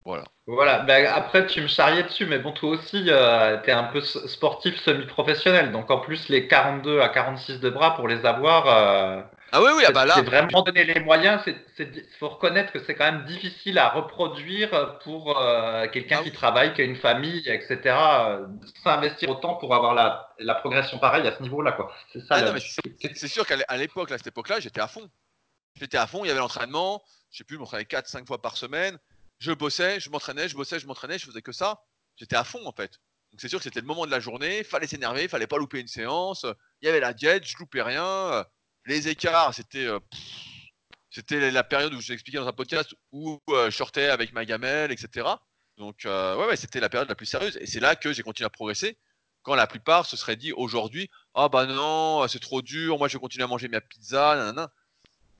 Voilà. 0.03 0.23
Voilà, 0.47 0.79
ben, 0.79 1.05
après 1.05 1.45
tu 1.45 1.61
me 1.61 1.67
charriais 1.67 2.03
dessus, 2.03 2.25
mais 2.25 2.39
bon, 2.39 2.51
toi 2.51 2.71
aussi, 2.71 3.05
euh, 3.07 3.57
tu 3.63 3.69
es 3.69 3.73
un 3.73 3.83
peu 3.83 4.01
sportif 4.01 4.75
semi-professionnel, 4.81 5.71
donc 5.71 5.91
en 5.91 5.99
plus 5.99 6.27
les 6.29 6.47
42 6.47 6.99
à 6.99 7.09
46 7.09 7.59
de 7.59 7.69
bras 7.69 7.95
pour 7.95 8.07
les 8.07 8.25
avoir, 8.25 8.67
euh, 8.67 9.21
ah 9.53 9.61
oui, 9.61 9.69
oui, 9.77 9.83
ah 9.85 9.91
bah 9.91 10.05
là. 10.05 10.15
C'est 10.15 10.23
vraiment 10.23 10.61
donner 10.63 10.85
les 10.85 10.99
moyens, 11.01 11.41
il 11.77 12.05
faut 12.19 12.29
reconnaître 12.29 12.71
que 12.71 12.79
c'est 12.79 12.95
quand 12.95 13.11
même 13.11 13.25
difficile 13.25 13.77
à 13.77 13.89
reproduire 13.89 14.97
pour 15.03 15.37
euh, 15.37 15.87
quelqu'un 15.89 16.19
ah 16.21 16.23
qui 16.23 16.31
travaille, 16.31 16.73
qui 16.73 16.81
a 16.81 16.85
une 16.85 16.95
famille, 16.95 17.47
etc. 17.47 17.95
S'investir 18.83 19.29
autant 19.29 19.55
pour 19.55 19.75
avoir 19.75 19.93
la, 19.93 20.33
la, 20.39 20.55
progression 20.55 20.99
pareille 20.99 21.27
à 21.27 21.35
ce 21.35 21.43
niveau-là. 21.43 21.77
C'est 22.13 22.21
ça. 22.21 22.37
Ah 22.39 22.59
c'est 23.13 23.27
sûr 23.27 23.45
qu'à 23.45 23.77
l'époque, 23.77 24.11
à 24.11 24.17
cette 24.17 24.27
époque-là, 24.27 24.61
j'étais 24.61 24.81
à 24.81 24.87
fond. 24.87 25.07
J'étais 25.79 25.97
à 25.97 26.07
fond, 26.07 26.23
il 26.23 26.27
y 26.27 26.31
avait 26.31 26.39
l'entraînement, 26.39 27.01
je 27.31 27.39
sais 27.39 27.43
plus, 27.43 27.55
je 27.55 27.59
m'entraînais 27.59 27.83
4-5 27.83 28.25
fois 28.25 28.41
par 28.41 28.57
semaine 28.57 28.97
je 29.41 29.51
bossais, 29.51 29.99
je 29.99 30.09
m'entraînais, 30.11 30.47
je 30.47 30.55
bossais, 30.55 30.79
je 30.79 30.85
m'entraînais, 30.85 31.17
je 31.17 31.25
faisais 31.25 31.41
que 31.41 31.51
ça. 31.51 31.83
J'étais 32.15 32.35
à 32.35 32.43
fond 32.43 32.63
en 32.65 32.71
fait. 32.71 32.99
Donc 33.31 33.41
c'est 33.41 33.47
sûr 33.47 33.57
que 33.57 33.63
c'était 33.63 33.81
le 33.81 33.87
moment 33.87 34.05
de 34.05 34.11
la 34.11 34.19
journée, 34.19 34.63
fallait 34.63 34.85
s'énerver, 34.85 35.27
fallait 35.27 35.47
pas 35.47 35.57
louper 35.57 35.79
une 35.79 35.87
séance. 35.87 36.45
Il 36.81 36.85
y 36.85 36.89
avait 36.89 36.99
la 36.99 37.13
diète, 37.13 37.43
je 37.45 37.57
loupais 37.57 37.81
rien. 37.81 38.45
Les 38.85 39.07
écarts, 39.07 39.53
c'était 39.53 39.85
euh, 39.85 39.99
c'était 41.09 41.49
la 41.49 41.63
période 41.63 41.93
où 41.93 42.01
je 42.01 42.13
expliqué 42.13 42.37
dans 42.37 42.47
un 42.47 42.53
podcast 42.53 42.93
où 43.11 43.39
euh, 43.49 43.71
je 43.71 43.75
sortais 43.75 44.09
avec 44.09 44.31
ma 44.31 44.45
gamelle, 44.45 44.91
etc. 44.91 45.27
Donc 45.77 46.05
euh, 46.05 46.35
ouais, 46.35 46.55
c'était 46.55 46.79
la 46.79 46.89
période 46.89 47.09
la 47.09 47.15
plus 47.15 47.25
sérieuse. 47.25 47.57
Et 47.57 47.65
c'est 47.65 47.79
là 47.79 47.95
que 47.95 48.13
j'ai 48.13 48.21
continué 48.21 48.45
à 48.45 48.51
progresser. 48.51 48.99
Quand 49.41 49.55
la 49.55 49.65
plupart 49.65 50.05
se 50.05 50.17
seraient 50.17 50.35
dit 50.35 50.51
aujourd'hui, 50.51 51.09
ah 51.33 51.49
bah 51.49 51.65
non, 51.65 52.27
c'est 52.27 52.39
trop 52.39 52.61
dur, 52.61 52.99
moi 52.99 53.07
je 53.07 53.13
vais 53.13 53.19
continuer 53.19 53.43
à 53.43 53.47
manger 53.47 53.69
ma 53.69 53.81
pizza, 53.81 54.35
nanana. 54.35 54.71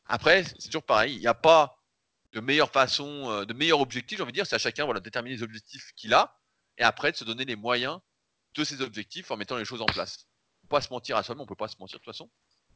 Après, 0.07 0.44
c'est 0.44 0.69
toujours 0.69 0.84
pareil, 0.84 1.14
il 1.14 1.19
n'y 1.19 1.28
a 1.28 1.36
pas 1.36 1.81
de 2.34 2.40
meilleure 2.40 2.72
façon, 2.72 3.30
euh, 3.30 3.45
de 3.45 3.53
meilleurs 3.53 3.82
objectifs, 3.82 4.18
j'ai 4.18 4.24
envie 4.24 4.32
de 4.32 4.38
dire, 4.38 4.45
c'est 4.45 4.56
à 4.56 4.60
chacun 4.60 4.86
voilà, 4.86 4.99
de 4.99 5.03
déterminer 5.03 5.36
les 5.36 5.44
objectifs 5.44 5.91
qu'il 5.95 6.14
a 6.14 6.38
et 6.78 6.84
après 6.84 7.12
de 7.12 7.18
se 7.18 7.24
donner 7.24 7.45
les 7.45 7.56
moyens 7.56 7.99
de 8.56 8.64
ces 8.64 8.82
objectifs 8.82 9.32
en 9.32 9.38
mettant 9.38 9.58
les 9.58 9.66
choses 9.66 9.82
en 9.82 9.86
place. 9.86 10.28
On 10.64 10.68
peut 10.68 10.78
pas 10.78 10.82
se 10.82 10.90
mentir 10.90 11.18
à 11.18 11.24
soi-même, 11.24 11.41
on 11.41 11.45
peut 11.45 11.56
pas 11.56 11.68
se 11.68 11.76
mentir 11.80 11.99
de 11.99 12.03
toute 12.03 12.14
façon. 12.14 12.30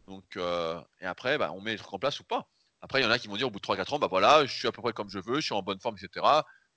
Donc, 0.07 0.37
euh, 0.37 0.79
et 1.01 1.05
après, 1.05 1.37
bah, 1.37 1.51
on 1.53 1.61
met 1.61 1.71
les 1.71 1.77
trucs 1.77 1.93
en 1.93 1.99
place 1.99 2.19
ou 2.19 2.23
pas. 2.23 2.47
Après, 2.81 3.01
il 3.01 3.03
y 3.03 3.07
en 3.07 3.11
a 3.11 3.17
qui 3.17 3.27
vont 3.27 3.37
dire 3.37 3.47
au 3.47 3.51
bout 3.51 3.59
de 3.59 3.65
3-4 3.65 3.95
ans, 3.95 3.99
bah 3.99 4.07
voilà, 4.07 4.45
je 4.45 4.53
suis 4.53 4.67
à 4.67 4.71
peu 4.71 4.81
près 4.81 4.93
comme 4.93 5.09
je 5.09 5.19
veux, 5.19 5.35
je 5.35 5.45
suis 5.45 5.53
en 5.53 5.63
bonne 5.63 5.79
forme, 5.79 5.95
etc. 5.97 6.25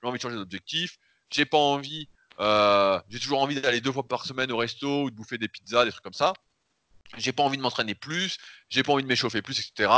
J'ai 0.01 0.07
envie 0.07 0.17
de 0.17 0.21
changer 0.21 0.35
d'objectif. 0.35 0.97
J'ai 1.29 1.45
pas 1.45 1.57
envie, 1.57 2.09
euh, 2.39 2.99
j'ai 3.09 3.19
toujours 3.19 3.41
envie 3.41 3.59
d'aller 3.61 3.81
deux 3.81 3.91
fois 3.91 4.07
par 4.07 4.25
semaine 4.25 4.51
au 4.51 4.57
resto 4.57 5.03
ou 5.03 5.11
de 5.11 5.15
bouffer 5.15 5.37
des 5.37 5.47
pizzas, 5.47 5.85
des 5.85 5.91
trucs 5.91 6.03
comme 6.03 6.13
ça. 6.13 6.33
J'ai 7.17 7.33
pas 7.33 7.43
envie 7.43 7.57
de 7.57 7.61
m'entraîner 7.61 7.95
plus, 7.95 8.37
j'ai 8.69 8.83
pas 8.83 8.93
envie 8.93 9.03
de 9.03 9.07
m'échauffer 9.07 9.41
plus, 9.41 9.59
etc. 9.59 9.91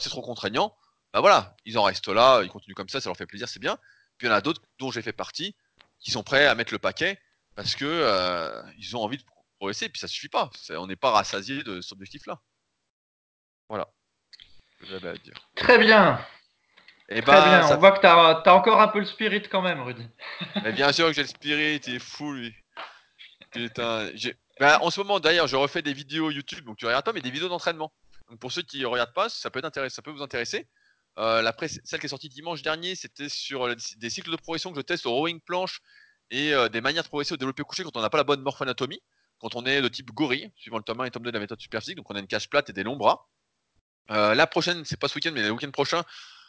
c'est 0.00 0.08
trop 0.08 0.22
contraignant 0.22 0.74
bah 1.16 1.22
voilà, 1.22 1.56
ils 1.64 1.78
en 1.78 1.84
restent 1.84 2.08
là, 2.08 2.42
ils 2.42 2.50
continuent 2.50 2.74
comme 2.74 2.90
ça, 2.90 3.00
ça 3.00 3.08
leur 3.08 3.16
fait 3.16 3.24
plaisir, 3.24 3.48
c'est 3.48 3.58
bien. 3.58 3.78
Puis 4.18 4.26
il 4.26 4.30
y 4.30 4.32
en 4.34 4.36
a 4.36 4.42
d'autres 4.42 4.60
dont 4.78 4.90
j'ai 4.90 5.00
fait 5.00 5.14
partie 5.14 5.56
qui 5.98 6.10
sont 6.10 6.22
prêts 6.22 6.44
à 6.44 6.54
mettre 6.54 6.74
le 6.74 6.78
paquet 6.78 7.18
parce 7.54 7.74
que 7.74 7.86
euh, 7.86 8.62
ils 8.76 8.98
ont 8.98 9.00
envie 9.00 9.16
de 9.16 9.22
progresser, 9.56 9.88
puis 9.88 9.98
ça 9.98 10.08
suffit 10.08 10.28
pas. 10.28 10.50
on 10.72 10.86
n'est 10.86 10.94
pas 10.94 11.12
rassasié 11.12 11.62
de 11.62 11.80
cet 11.80 11.92
objectif-là. 11.92 12.38
Voilà. 13.70 13.88
J'avais 14.82 15.08
à 15.08 15.14
dire. 15.14 15.32
Très 15.54 15.78
bien. 15.78 16.18
Et 17.08 17.16
eh 17.16 17.22
Très 17.22 17.32
ben, 17.32 17.60
bien, 17.60 17.74
on 17.74 17.78
voit 17.78 17.92
que 17.92 18.00
tu 18.00 18.06
as, 18.06 18.54
encore 18.54 18.82
un 18.82 18.88
peu 18.88 18.98
le 18.98 19.06
spirit 19.06 19.42
quand 19.48 19.62
même, 19.62 19.80
Rudy. 19.80 20.06
Mais 20.64 20.72
bien 20.72 20.92
sûr 20.92 21.06
que 21.06 21.14
j'ai 21.14 21.22
le 21.22 21.28
spirit, 21.28 21.80
il 21.86 21.94
est 21.94 21.98
fou 21.98 22.34
lui. 22.34 22.54
Putain, 23.52 24.10
ben, 24.60 24.76
en 24.82 24.90
ce 24.90 25.00
moment 25.00 25.18
d'ailleurs, 25.18 25.46
je 25.46 25.56
refais 25.56 25.80
des 25.80 25.94
vidéos 25.94 26.30
YouTube, 26.30 26.66
donc 26.66 26.76
tu 26.76 26.84
regardes 26.84 27.06
pas, 27.06 27.14
mais 27.14 27.22
des 27.22 27.30
vidéos 27.30 27.48
d'entraînement. 27.48 27.90
Donc 28.28 28.38
pour 28.38 28.52
ceux 28.52 28.60
qui 28.60 28.80
ne 28.80 28.86
regardent 28.86 29.14
pas, 29.14 29.30
ça 29.30 29.50
peut, 29.50 29.62
être 29.64 29.88
ça 29.88 30.02
peut 30.02 30.10
vous 30.10 30.22
intéresser. 30.22 30.68
Euh, 31.18 31.40
la 31.40 31.54
celle 31.84 32.00
qui 32.00 32.06
est 32.06 32.10
sortie 32.10 32.28
dimanche 32.28 32.62
dernier, 32.62 32.94
c'était 32.94 33.28
sur 33.28 33.74
des 33.74 34.10
cycles 34.10 34.30
de 34.30 34.36
progression 34.36 34.70
que 34.70 34.76
je 34.76 34.82
teste 34.82 35.06
au 35.06 35.12
rowing 35.12 35.40
planche 35.40 35.80
et 36.30 36.52
euh, 36.52 36.68
des 36.68 36.80
manières 36.80 37.04
de 37.04 37.08
progresser 37.08 37.32
au 37.32 37.36
développé 37.38 37.62
couché 37.62 37.84
quand 37.84 37.96
on 37.96 38.02
n'a 38.02 38.10
pas 38.10 38.18
la 38.18 38.24
bonne 38.24 38.42
morphoanatomie, 38.42 39.00
quand 39.38 39.54
on 39.54 39.64
est 39.64 39.80
de 39.80 39.88
type 39.88 40.10
gorille, 40.10 40.50
suivant 40.56 40.76
le 40.76 40.82
tome 40.82 41.00
1 41.00 41.04
et 41.06 41.10
tome 41.10 41.22
2 41.22 41.30
de 41.30 41.36
la 41.36 41.40
méthode 41.40 41.60
superphysique, 41.60 41.96
donc 41.96 42.10
on 42.10 42.16
a 42.16 42.20
une 42.20 42.26
cage 42.26 42.50
plate 42.50 42.68
et 42.68 42.72
des 42.72 42.82
longs 42.82 42.96
bras. 42.96 43.28
Euh, 44.10 44.34
la 44.34 44.46
prochaine, 44.46 44.84
c'est 44.84 45.00
pas 45.00 45.08
ce 45.08 45.14
week-end, 45.14 45.32
mais 45.32 45.42
le 45.42 45.50
week-end 45.50 45.70
prochain, 45.70 46.02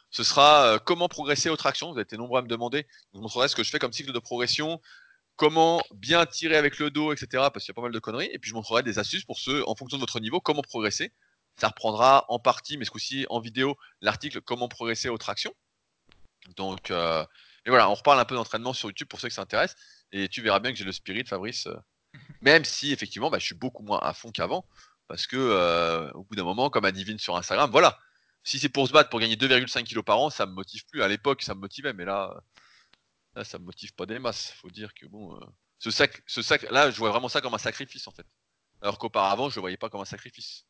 ce 0.09 0.23
sera 0.23 0.79
comment 0.85 1.07
progresser 1.07 1.49
aux 1.49 1.57
tractions. 1.57 1.87
Vous 1.91 1.97
avez 1.97 2.03
été 2.03 2.17
nombreux 2.17 2.39
à 2.39 2.41
me 2.41 2.47
demander. 2.47 2.85
Je 3.13 3.17
vous 3.17 3.21
montrerai 3.21 3.47
ce 3.47 3.55
que 3.55 3.63
je 3.63 3.69
fais 3.69 3.79
comme 3.79 3.93
cycle 3.93 4.13
de 4.13 4.19
progression, 4.19 4.81
comment 5.35 5.81
bien 5.93 6.25
tirer 6.25 6.55
avec 6.57 6.79
le 6.79 6.91
dos, 6.91 7.13
etc. 7.13 7.27
Parce 7.53 7.65
qu'il 7.65 7.69
y 7.69 7.71
a 7.71 7.73
pas 7.75 7.81
mal 7.81 7.91
de 7.91 7.99
conneries. 7.99 8.29
Et 8.31 8.39
puis 8.39 8.49
je 8.49 8.55
montrerai 8.55 8.83
des 8.83 8.99
astuces 8.99 9.25
pour 9.25 9.39
ceux, 9.39 9.67
en 9.67 9.75
fonction 9.75 9.97
de 9.97 10.01
votre 10.01 10.19
niveau, 10.19 10.39
comment 10.39 10.61
progresser. 10.61 11.13
Ça 11.59 11.69
reprendra 11.69 12.25
en 12.29 12.39
partie, 12.39 12.77
mais 12.77 12.85
ce 12.85 12.91
coup-ci 12.91 13.25
en 13.29 13.39
vidéo, 13.39 13.77
l'article 14.01 14.41
Comment 14.41 14.67
progresser 14.67 15.09
aux 15.09 15.17
tractions. 15.17 15.53
Donc, 16.55 16.91
euh, 16.91 17.25
mais 17.65 17.71
voilà, 17.71 17.89
on 17.89 17.95
reparle 17.95 18.19
un 18.19 18.25
peu 18.25 18.35
d'entraînement 18.35 18.73
sur 18.73 18.89
YouTube 18.89 19.07
pour 19.07 19.19
ceux 19.19 19.29
qui 19.29 19.35
s'intéressent. 19.35 19.79
Et 20.11 20.29
tu 20.29 20.41
verras 20.41 20.59
bien 20.59 20.71
que 20.71 20.77
j'ai 20.77 20.85
le 20.85 20.91
spirit, 20.91 21.25
Fabrice. 21.25 21.67
Euh, 21.67 21.75
même 22.41 22.63
si, 22.63 22.93
effectivement, 22.93 23.29
bah, 23.29 23.39
je 23.39 23.45
suis 23.45 23.55
beaucoup 23.55 23.83
moins 23.83 23.99
à 23.99 24.13
fond 24.13 24.31
qu'avant. 24.31 24.65
Parce 25.07 25.25
que, 25.25 25.37
euh, 25.37 26.11
au 26.13 26.23
bout 26.23 26.35
d'un 26.35 26.43
moment, 26.43 26.69
comme 26.69 26.85
à 26.85 26.91
Divine 26.91 27.19
sur 27.19 27.35
Instagram, 27.37 27.69
voilà. 27.71 27.99
Si 28.43 28.59
c'est 28.59 28.69
pour 28.69 28.87
se 28.87 28.93
battre 28.93 29.09
pour 29.09 29.19
gagner 29.19 29.35
2,5 29.35 29.83
kg 29.83 30.01
par 30.03 30.19
an, 30.19 30.29
ça 30.29 30.45
me 30.45 30.53
motive 30.53 30.85
plus. 30.85 31.01
À 31.01 31.07
l'époque, 31.07 31.41
ça 31.43 31.55
me 31.55 31.59
motivait, 31.59 31.93
mais 31.93 32.05
là, 32.05 32.33
là 33.35 33.43
ça 33.43 33.59
me 33.59 33.65
motive 33.65 33.93
pas 33.95 34.05
des 34.05 34.19
masses. 34.19 34.51
Faut 34.61 34.69
dire 34.69 34.93
que 34.93 35.05
bon, 35.05 35.37
ce 35.79 35.91
sac, 35.91 36.21
ce 36.27 36.41
sac, 36.41 36.63
là, 36.71 36.91
je 36.91 36.97
vois 36.97 37.09
vraiment 37.09 37.29
ça 37.29 37.41
comme 37.41 37.53
un 37.53 37.57
sacrifice 37.57 38.07
en 38.07 38.11
fait. 38.11 38.25
Alors 38.81 38.97
qu'auparavant, 38.99 39.49
je 39.49 39.55
le 39.55 39.61
voyais 39.61 39.77
pas 39.77 39.89
comme 39.89 40.01
un 40.01 40.05
sacrifice. 40.05 40.65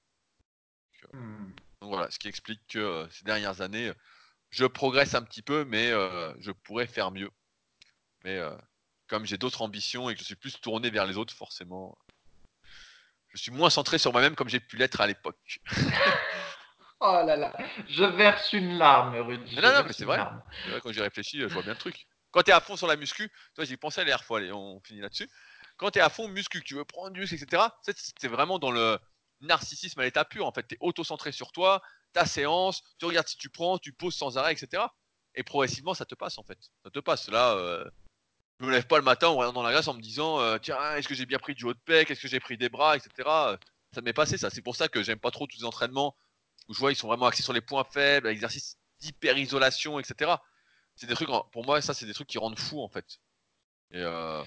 Hmm. 1.13 1.51
Donc, 1.81 1.91
voilà, 1.91 2.09
ce 2.09 2.19
qui 2.19 2.27
explique 2.27 2.61
que 2.67 2.79
euh, 2.79 3.09
ces 3.09 3.23
dernières 3.23 3.61
années, 3.61 3.91
je 4.49 4.65
progresse 4.65 5.13
un 5.15 5.21
petit 5.21 5.41
peu, 5.41 5.65
mais 5.65 5.91
euh, 5.91 6.33
je 6.39 6.51
pourrais 6.51 6.87
faire 6.87 7.11
mieux. 7.11 7.29
Mais 8.23 8.37
euh, 8.37 8.55
comme 9.07 9.25
j'ai 9.25 9.37
d'autres 9.37 9.61
ambitions 9.61 10.09
et 10.09 10.15
que 10.15 10.19
je 10.19 10.25
suis 10.25 10.35
plus 10.35 10.59
tourné 10.59 10.89
vers 10.89 11.05
les 11.05 11.17
autres, 11.17 11.33
forcément, 11.33 11.97
je 13.29 13.37
suis 13.37 13.51
moins 13.51 13.69
centré 13.69 13.97
sur 13.97 14.11
moi-même 14.11 14.35
comme 14.35 14.49
j'ai 14.49 14.59
pu 14.59 14.77
l'être 14.77 15.01
à 15.01 15.07
l'époque. 15.07 15.59
oh 16.99 17.21
là 17.25 17.35
là, 17.35 17.55
je 17.87 18.03
verse 18.03 18.53
une 18.53 18.77
larme, 18.77 19.15
Rudy. 19.15 19.55
non, 19.55 19.61
non, 19.61 19.83
mais 19.85 19.93
c'est 19.93 20.05
vrai. 20.05 20.19
Quand 20.81 20.91
j'y 20.91 21.01
réfléchis, 21.01 21.39
je 21.39 21.45
vois 21.45 21.61
bien 21.61 21.73
le 21.73 21.79
truc. 21.79 22.07
Quand 22.31 22.41
tu 22.41 22.49
es 22.49 22.53
à 22.53 22.59
fond 22.59 22.75
sur 22.75 22.87
la 22.87 22.95
muscu, 22.95 23.31
toi 23.55 23.65
j'y 23.65 23.77
pensais 23.77 24.01
la 24.01 24.05
dernière 24.05 24.25
fois, 24.25 24.39
allez, 24.39 24.51
on 24.51 24.81
finit 24.81 25.01
là-dessus. 25.01 25.29
Quand 25.77 25.91
tu 25.91 25.99
es 25.99 26.01
à 26.01 26.09
fond 26.09 26.27
muscu, 26.27 26.63
tu 26.63 26.73
veux 26.73 26.85
prendre 26.85 27.11
du 27.11 27.19
muscle, 27.19 27.35
etc., 27.35 27.63
c'est 27.81 28.27
vraiment 28.27 28.57
dans 28.57 28.71
le, 28.71 28.99
narcissisme 29.41 29.99
à 29.99 30.03
l'état 30.03 30.25
pur. 30.25 30.45
En 30.45 30.51
fait, 30.51 30.67
tu 30.67 30.75
es 30.75 30.77
auto-centré 30.81 31.31
sur 31.31 31.51
toi, 31.51 31.81
ta 32.13 32.25
séance, 32.25 32.83
tu 32.99 33.05
regardes 33.05 33.27
si 33.27 33.37
tu 33.37 33.49
prends, 33.49 33.77
tu 33.77 33.93
poses 33.93 34.15
sans 34.15 34.37
arrêt, 34.37 34.53
etc. 34.53 34.83
Et 35.35 35.43
progressivement, 35.43 35.93
ça 35.93 36.05
te 36.05 36.15
passe 36.15 36.37
en 36.37 36.43
fait. 36.43 36.57
Ça 36.83 36.89
te 36.89 36.99
passe. 36.99 37.29
Là, 37.29 37.53
euh, 37.53 37.85
je 38.59 38.65
me 38.65 38.71
lève 38.71 38.87
pas 38.87 38.97
le 38.97 39.03
matin 39.03 39.27
en 39.27 39.35
regardant 39.35 39.61
dans 39.61 39.67
la 39.67 39.71
glace 39.71 39.87
en 39.87 39.93
me 39.93 40.01
disant 40.01 40.39
euh, 40.39 40.57
tiens, 40.57 40.95
est-ce 40.95 41.07
que 41.07 41.15
j'ai 41.15 41.25
bien 41.25 41.39
pris 41.39 41.53
du 41.53 41.65
haut 41.65 41.73
de 41.73 41.79
pec, 41.85 42.09
est-ce 42.09 42.21
que 42.21 42.27
j'ai 42.27 42.39
pris 42.39 42.57
des 42.57 42.69
bras, 42.69 42.97
etc. 42.97 43.29
Ça 43.93 44.01
m'est 44.01 44.13
passé 44.13 44.37
ça. 44.37 44.49
C'est 44.49 44.61
pour 44.61 44.75
ça 44.75 44.87
que 44.87 45.03
j'aime 45.03 45.19
pas 45.19 45.31
trop 45.31 45.47
tous 45.47 45.59
les 45.59 45.65
entraînements 45.65 46.15
où 46.67 46.73
je 46.73 46.79
vois 46.79 46.91
ils 46.91 46.95
sont 46.95 47.07
vraiment 47.07 47.27
axés 47.27 47.43
sur 47.43 47.53
les 47.53 47.61
points 47.61 47.83
faibles, 47.83 48.27
l'exercice 48.27 48.77
d'hyper-isolation, 48.99 49.99
etc. 49.99 50.35
C'est 50.95 51.07
des 51.07 51.13
trucs, 51.13 51.29
pour 51.51 51.65
moi, 51.65 51.81
ça, 51.81 51.93
c'est 51.93 52.05
des 52.05 52.13
trucs 52.13 52.27
qui 52.27 52.39
rendent 52.39 52.59
fou 52.59 52.81
en 52.81 52.89
fait. 52.89 53.19
Et 53.91 54.01
euh, 54.01 54.43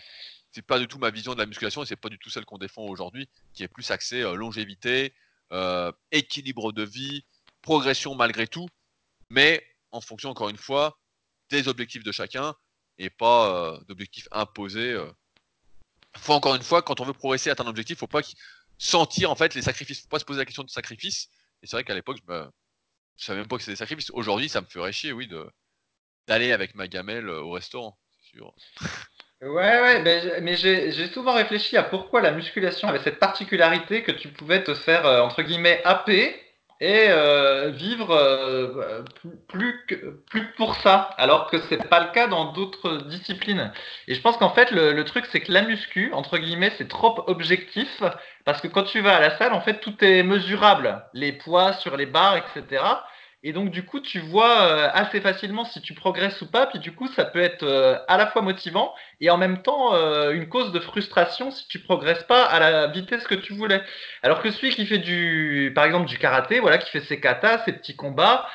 c'est 0.53 0.63
pas 0.63 0.79
du 0.79 0.89
tout 0.89 0.99
ma 0.99 1.11
vision 1.11 1.35
de 1.35 1.39
la 1.39 1.47
musculation 1.47 1.83
et 1.83 1.87
c'est 1.87 1.97
pas 1.97 2.09
du 2.09 2.19
tout 2.19 2.31
celle 2.31 2.45
qu'on 2.45 2.59
défend 2.59 2.83
aujourd'hui, 2.83 3.29
qui 3.55 3.63
est 3.63 3.69
plus 3.69 3.91
axée 3.91 4.23
euh, 4.23 4.35
longévité, 4.35 5.15
euh, 5.53 5.93
équilibre 6.13 6.73
de 6.73 6.83
vie, 6.83 7.25
progression 7.63 8.15
malgré 8.15 8.47
tout, 8.47 8.69
mais 9.31 9.65
en 9.93 10.01
fonction 10.01 10.31
encore 10.31 10.49
une 10.49 10.57
fois 10.57 10.99
des 11.51 11.69
objectifs 11.69 12.05
de 12.05 12.13
chacun 12.13 12.55
et 12.99 13.11
pas 13.11 13.81
d'objectif 13.89 14.29
imposé. 14.31 14.97
Faut 16.17 16.35
encore 16.35 16.55
une 16.55 16.63
fois, 16.63 16.83
quand 16.83 17.01
on 17.01 17.05
veut 17.05 17.13
progresser, 17.13 17.51
atteindre 17.51 17.69
un 17.69 17.71
objectif, 17.71 17.99
faut 17.99 18.07
pas 18.07 18.21
sentir 18.79 19.31
en 19.31 19.37
fait 19.37 19.55
les 19.55 19.63
sacrifices, 19.63 20.03
faut 20.03 20.09
pas 20.09 20.19
se 20.19 20.25
poser 20.25 20.39
la 20.39 20.45
question 20.45 20.65
de 20.65 20.71
sacrifice. 20.71 21.29
Et 21.63 21.67
c'est 21.67 21.77
vrai 21.77 21.85
qu'à 21.85 21.95
l'époque, 21.95 22.19
je, 22.27 22.33
me... 22.33 22.51
savais 23.17 23.41
même 23.41 23.49
pas 23.49 23.57
que 23.57 23.63
c'était 23.63 23.73
des 23.73 23.77
sacrifices. 23.77 24.11
Aujourd'hui, 24.11 24.49
ça 24.49 24.61
me 24.61 24.67
ferait 24.67 24.93
chier, 24.93 25.13
oui, 25.13 25.29
d'aller 26.27 26.53
avec 26.53 26.75
ma 26.75 26.89
gamelle 26.89 27.29
au 27.29 27.53
restaurant, 27.53 27.99
c'est 28.11 28.37
sûr. 28.37 28.55
Ouais, 29.43 29.81
ouais, 29.81 30.03
mais 30.43 30.57
j'ai 30.57 31.09
souvent 31.13 31.33
réfléchi 31.35 31.77
à 31.79 31.83
pourquoi 31.83 32.21
la 32.21 32.31
musculation 32.31 32.89
avait 32.89 32.99
cette 33.03 33.19
particularité 33.19 34.03
que 34.03 34.13
tu 34.13 34.29
pouvais 34.29 34.63
te 34.63 34.75
faire, 34.75 35.07
euh, 35.07 35.23
entre 35.23 35.41
guillemets, 35.43 35.81
AP 35.85 36.11
et 36.83 37.07
euh, 37.09 37.71
vivre 37.71 38.11
euh, 38.15 39.03
plus, 39.49 39.87
plus 40.29 40.53
pour 40.57 40.75
ça, 40.77 41.15
alors 41.17 41.51
que 41.51 41.59
c'est 41.69 41.89
pas 41.89 42.01
le 42.01 42.13
cas 42.13 42.27
dans 42.27 42.53
d'autres 42.53 42.99
disciplines. 43.09 43.73
Et 44.09 44.15
je 44.15 44.21
pense 44.21 44.37
qu'en 44.37 44.51
fait, 44.51 44.71
le, 44.73 44.93
le 44.93 45.05
truc, 45.07 45.25
c'est 45.33 45.41
que 45.41 45.53
la 45.53 45.63
muscu, 45.63 46.13
entre 46.13 46.37
guillemets, 46.37 46.73
c'est 46.77 46.89
trop 46.89 47.25
objectif, 47.27 48.03
parce 48.45 48.61
que 48.61 48.69
quand 48.69 48.85
tu 48.85 49.01
vas 49.01 49.17
à 49.17 49.21
la 49.21 49.39
salle, 49.39 49.55
en 49.55 49.61
fait, 49.63 49.81
tout 49.81 49.97
est 50.05 50.23
mesurable, 50.23 51.03
les 51.15 51.33
poids 51.33 51.73
sur 51.75 51.97
les 51.97 52.07
barres, 52.07 52.37
etc. 52.37 52.83
Et 53.43 53.55
donc, 53.55 53.71
du 53.71 53.85
coup, 53.85 54.01
tu 54.01 54.19
vois 54.21 54.61
euh, 54.61 54.91
assez 54.93 55.21
facilement 55.21 55.65
si 55.65 55.81
tu 55.81 55.95
progresses 55.95 56.41
ou 56.43 56.51
pas. 56.51 56.67
Puis, 56.67 56.79
du 56.79 56.93
coup, 56.93 57.09
ça 57.09 57.25
peut 57.25 57.41
être 57.41 57.63
euh, 57.63 57.97
à 58.07 58.19
la 58.19 58.27
fois 58.27 58.43
motivant 58.43 58.95
et 59.21 59.31
en 59.31 59.39
même 59.39 59.63
temps 59.63 59.95
euh, 59.95 60.33
une 60.33 60.49
cause 60.49 60.73
de 60.73 60.81
frustration 60.81 61.51
si 61.51 61.67
tu 61.69 61.79
progresses 61.79 62.25
pas 62.25 62.45
à 62.45 62.61
la 62.61 62.87
vitesse 62.89 63.27
que 63.27 63.35
tu 63.35 63.55
voulais. 63.55 63.83
Alors 64.23 64.43
que 64.43 64.51
celui 64.51 64.75
qui 64.75 64.85
fait 64.85 64.99
du, 64.99 65.73
par 65.75 65.87
exemple, 65.87 66.07
du 66.07 66.19
karaté, 66.19 66.61
voilà, 66.61 66.77
qui 66.77 66.91
fait 66.91 67.01
ses 67.01 67.19
katas, 67.19 67.65
ses 67.65 67.73
petits 67.73 67.97
combats, 67.97 68.47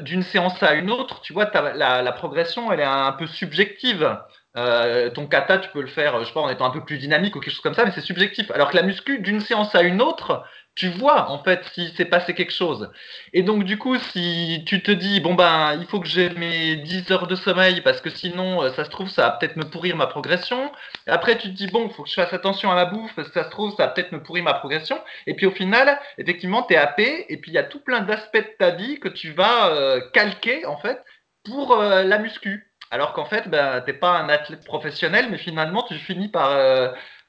d'une 0.00 0.22
séance 0.22 0.62
à 0.62 0.72
une 0.72 0.90
autre, 0.90 1.20
tu 1.20 1.34
vois, 1.34 1.50
la, 1.74 2.12
progression, 2.12 2.72
elle 2.72 2.80
est 2.80 2.84
un 2.84 3.12
peu 3.12 3.26
subjective. 3.26 4.18
ton 4.54 5.26
kata, 5.26 5.58
tu 5.58 5.68
peux 5.70 5.82
le 5.82 5.88
faire, 5.88 6.20
je 6.20 6.24
sais 6.24 6.32
pas, 6.32 6.40
en 6.40 6.48
étant 6.48 6.64
un 6.64 6.70
peu 6.70 6.82
plus 6.82 6.96
dynamique 6.96 7.36
ou 7.36 7.40
quelque 7.40 7.52
chose 7.52 7.60
comme 7.60 7.74
ça, 7.74 7.84
mais 7.84 7.90
c'est 7.90 8.00
subjectif. 8.00 8.50
Alors 8.52 8.70
que 8.70 8.76
la 8.76 8.82
muscu, 8.82 9.18
d'une 9.18 9.40
séance 9.40 9.74
à 9.74 9.82
une 9.82 10.00
autre, 10.00 10.42
tu 10.74 10.88
vois 10.88 11.30
en 11.30 11.42
fait 11.42 11.64
si 11.72 11.88
s'est 11.94 12.04
passé 12.04 12.34
quelque 12.34 12.52
chose. 12.52 12.90
Et 13.32 13.42
donc 13.42 13.64
du 13.64 13.78
coup, 13.78 13.96
si 13.98 14.62
tu 14.66 14.82
te 14.82 14.90
dis 14.90 15.20
bon 15.20 15.34
ben 15.34 15.76
il 15.80 15.86
faut 15.86 16.00
que 16.00 16.08
j'ai 16.08 16.30
mes 16.30 16.76
10 16.76 17.10
heures 17.12 17.26
de 17.26 17.36
sommeil 17.36 17.80
parce 17.82 18.00
que 18.00 18.10
sinon 18.10 18.62
euh, 18.62 18.72
ça 18.72 18.84
se 18.84 18.90
trouve 18.90 19.08
ça 19.08 19.22
va 19.22 19.30
peut-être 19.32 19.56
me 19.56 19.64
pourrir 19.64 19.96
ma 19.96 20.06
progression. 20.06 20.72
après 21.06 21.38
tu 21.38 21.48
te 21.48 21.54
dis 21.54 21.68
bon, 21.68 21.86
il 21.88 21.94
faut 21.94 22.02
que 22.02 22.08
je 22.08 22.14
fasse 22.14 22.32
attention 22.32 22.70
à 22.72 22.74
ma 22.74 22.86
bouffe 22.86 23.14
parce 23.14 23.28
que 23.28 23.34
ça 23.34 23.44
se 23.44 23.50
trouve 23.50 23.74
ça 23.76 23.86
va 23.86 23.92
peut-être 23.92 24.12
me 24.12 24.22
pourrir 24.22 24.44
ma 24.44 24.54
progression. 24.54 24.98
Et 25.26 25.34
puis 25.34 25.46
au 25.46 25.52
final, 25.52 25.98
effectivement, 26.18 26.62
tu 26.62 26.74
es 26.74 26.76
happé 26.76 27.26
et 27.28 27.36
puis 27.36 27.52
il 27.52 27.54
y 27.54 27.58
a 27.58 27.64
tout 27.64 27.80
plein 27.80 28.00
d'aspects 28.00 28.36
de 28.36 28.56
ta 28.58 28.70
vie 28.70 28.98
que 29.00 29.08
tu 29.08 29.32
vas 29.32 29.70
euh, 29.70 30.00
calquer 30.12 30.66
en 30.66 30.76
fait 30.78 31.00
pour 31.44 31.72
euh, 31.72 32.02
la 32.02 32.18
muscu. 32.18 32.70
Alors 32.90 33.12
qu'en 33.12 33.24
fait, 33.24 33.48
ben, 33.48 33.80
t'es 33.80 33.92
pas 33.92 34.10
un 34.10 34.28
athlète 34.28 34.64
professionnel, 34.64 35.26
mais 35.30 35.38
finalement, 35.38 35.82
tu 35.82 35.94
finis 35.94 36.28
par 36.28 36.50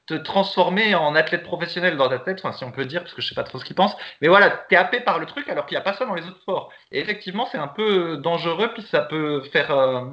te 0.06 0.14
transformer 0.14 0.94
en 0.94 1.14
athlète 1.16 1.42
professionnel 1.42 1.96
dans 1.96 2.08
ta 2.08 2.20
tête, 2.20 2.38
enfin 2.38 2.56
si 2.56 2.64
on 2.64 2.70
peut 2.70 2.84
dire, 2.84 3.02
parce 3.02 3.12
que 3.12 3.20
je 3.20 3.28
sais 3.28 3.34
pas 3.34 3.42
trop 3.42 3.58
ce 3.58 3.64
qu'ils 3.64 3.74
pensent, 3.74 3.96
mais 4.20 4.28
voilà, 4.28 4.50
t'es 4.50 4.76
happé 4.76 5.00
par 5.00 5.18
le 5.18 5.26
truc 5.26 5.48
alors 5.48 5.66
qu'il 5.66 5.76
n'y 5.76 5.80
a 5.80 5.84
pas 5.84 5.94
ça 5.94 6.06
dans 6.06 6.14
les 6.14 6.26
autres 6.26 6.40
sports. 6.40 6.72
Et 6.92 7.00
effectivement, 7.00 7.48
c'est 7.50 7.58
un 7.58 7.66
peu 7.66 8.16
dangereux, 8.16 8.70
puis 8.72 8.82
ça 8.84 9.00
peut 9.00 9.42
faire 9.52 9.72
euh, 9.72 10.04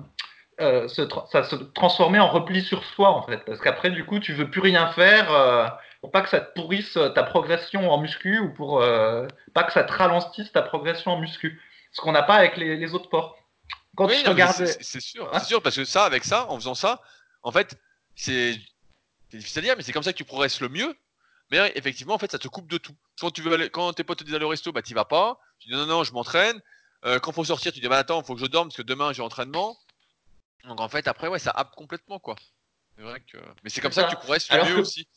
euh, 0.61 0.87
se, 0.87 1.03
ça 1.31 1.43
se 1.43 1.55
transformer 1.55 2.19
en 2.19 2.27
repli 2.27 2.63
sur 2.63 2.83
soi 2.83 3.09
en 3.09 3.21
fait, 3.21 3.37
parce 3.45 3.59
qu'après 3.59 3.91
du 3.91 4.03
coup, 4.03 4.19
tu 4.19 4.33
veux 4.33 4.49
plus 4.49 4.61
rien 4.61 4.87
faire 4.87 5.31
euh, 5.31 5.67
pour 6.01 6.11
pas 6.11 6.21
que 6.21 6.29
ça 6.29 6.41
te 6.41 6.59
pourrisse 6.59 6.97
ta 7.13 7.23
progression 7.23 7.91
en 7.91 7.99
muscu 7.99 8.39
ou 8.39 8.51
pour 8.51 8.83
pas 9.53 9.63
que 9.63 9.71
ça 9.71 9.83
te 9.83 9.93
ralentisse 9.93 10.51
ta 10.51 10.63
progression 10.63 11.11
en 11.11 11.19
muscu, 11.19 11.61
ce 11.91 12.01
qu'on 12.01 12.11
n'a 12.11 12.23
pas 12.23 12.35
avec 12.35 12.57
les, 12.57 12.93
autres 12.93 13.05
sports. 13.05 13.37
Quand 13.95 14.07
oui, 14.07 14.15
c'est 14.81 14.99
sûr, 14.99 15.29
c'est 15.31 15.45
sûr, 15.45 15.61
parce 15.61 15.75
que 15.75 15.85
ça, 15.85 16.03
avec 16.03 16.23
ça, 16.23 16.49
en 16.49 16.55
faisant 16.55 16.73
ça, 16.73 16.99
en 17.43 17.51
fait, 17.51 17.77
c'est 18.15 18.57
c'est 19.33 19.39
difficile 19.39 19.59
à 19.59 19.61
dire, 19.63 19.73
mais 19.75 19.81
c'est 19.81 19.91
comme 19.91 20.03
ça 20.03 20.13
que 20.13 20.17
tu 20.17 20.25
progresses 20.25 20.61
le 20.61 20.69
mieux. 20.69 20.95
Mais 21.49 21.71
effectivement, 21.73 22.13
en 22.13 22.19
fait, 22.19 22.29
ça 22.29 22.37
te 22.37 22.47
coupe 22.47 22.69
de 22.69 22.77
tout. 22.77 22.95
Quand 23.19 23.31
tu 23.31 23.41
veux 23.41 23.51
aller, 23.51 23.67
quand 23.67 23.91
tes 23.93 24.03
potes 24.03 24.19
te 24.19 24.23
disent 24.23 24.35
aller 24.35 24.45
au 24.45 24.49
resto, 24.49 24.71
bah 24.71 24.83
t'y 24.83 24.93
vas 24.93 25.05
pas. 25.05 25.39
Tu 25.57 25.69
dis 25.69 25.73
non, 25.73 25.87
non, 25.87 26.03
je 26.03 26.13
m'entraîne. 26.13 26.61
Euh, 27.03 27.17
quand 27.19 27.31
faut 27.31 27.43
sortir, 27.43 27.73
tu 27.73 27.79
dis 27.79 27.87
bah 27.87 27.97
attends, 27.97 28.21
faut 28.21 28.35
que 28.35 28.41
je 28.41 28.45
dorme 28.45 28.67
parce 28.67 28.77
que 28.77 28.83
demain 28.83 29.11
j'ai 29.11 29.23
entraînement. 29.23 29.75
Donc 30.65 30.79
en 30.79 30.87
fait, 30.87 31.07
après, 31.07 31.29
ouais, 31.29 31.39
ça 31.39 31.49
happe 31.49 31.71
complètement 31.71 32.19
quoi. 32.19 32.35
C'est 32.95 33.01
vrai 33.01 33.21
que. 33.21 33.37
Mais 33.63 33.71
c'est 33.71 33.81
comme 33.81 33.91
ça. 33.91 34.03
que 34.03 34.11
tu 34.11 34.17
progresses 34.17 34.51
le 34.51 34.63
mieux 34.65 34.81
aussi. 34.81 35.07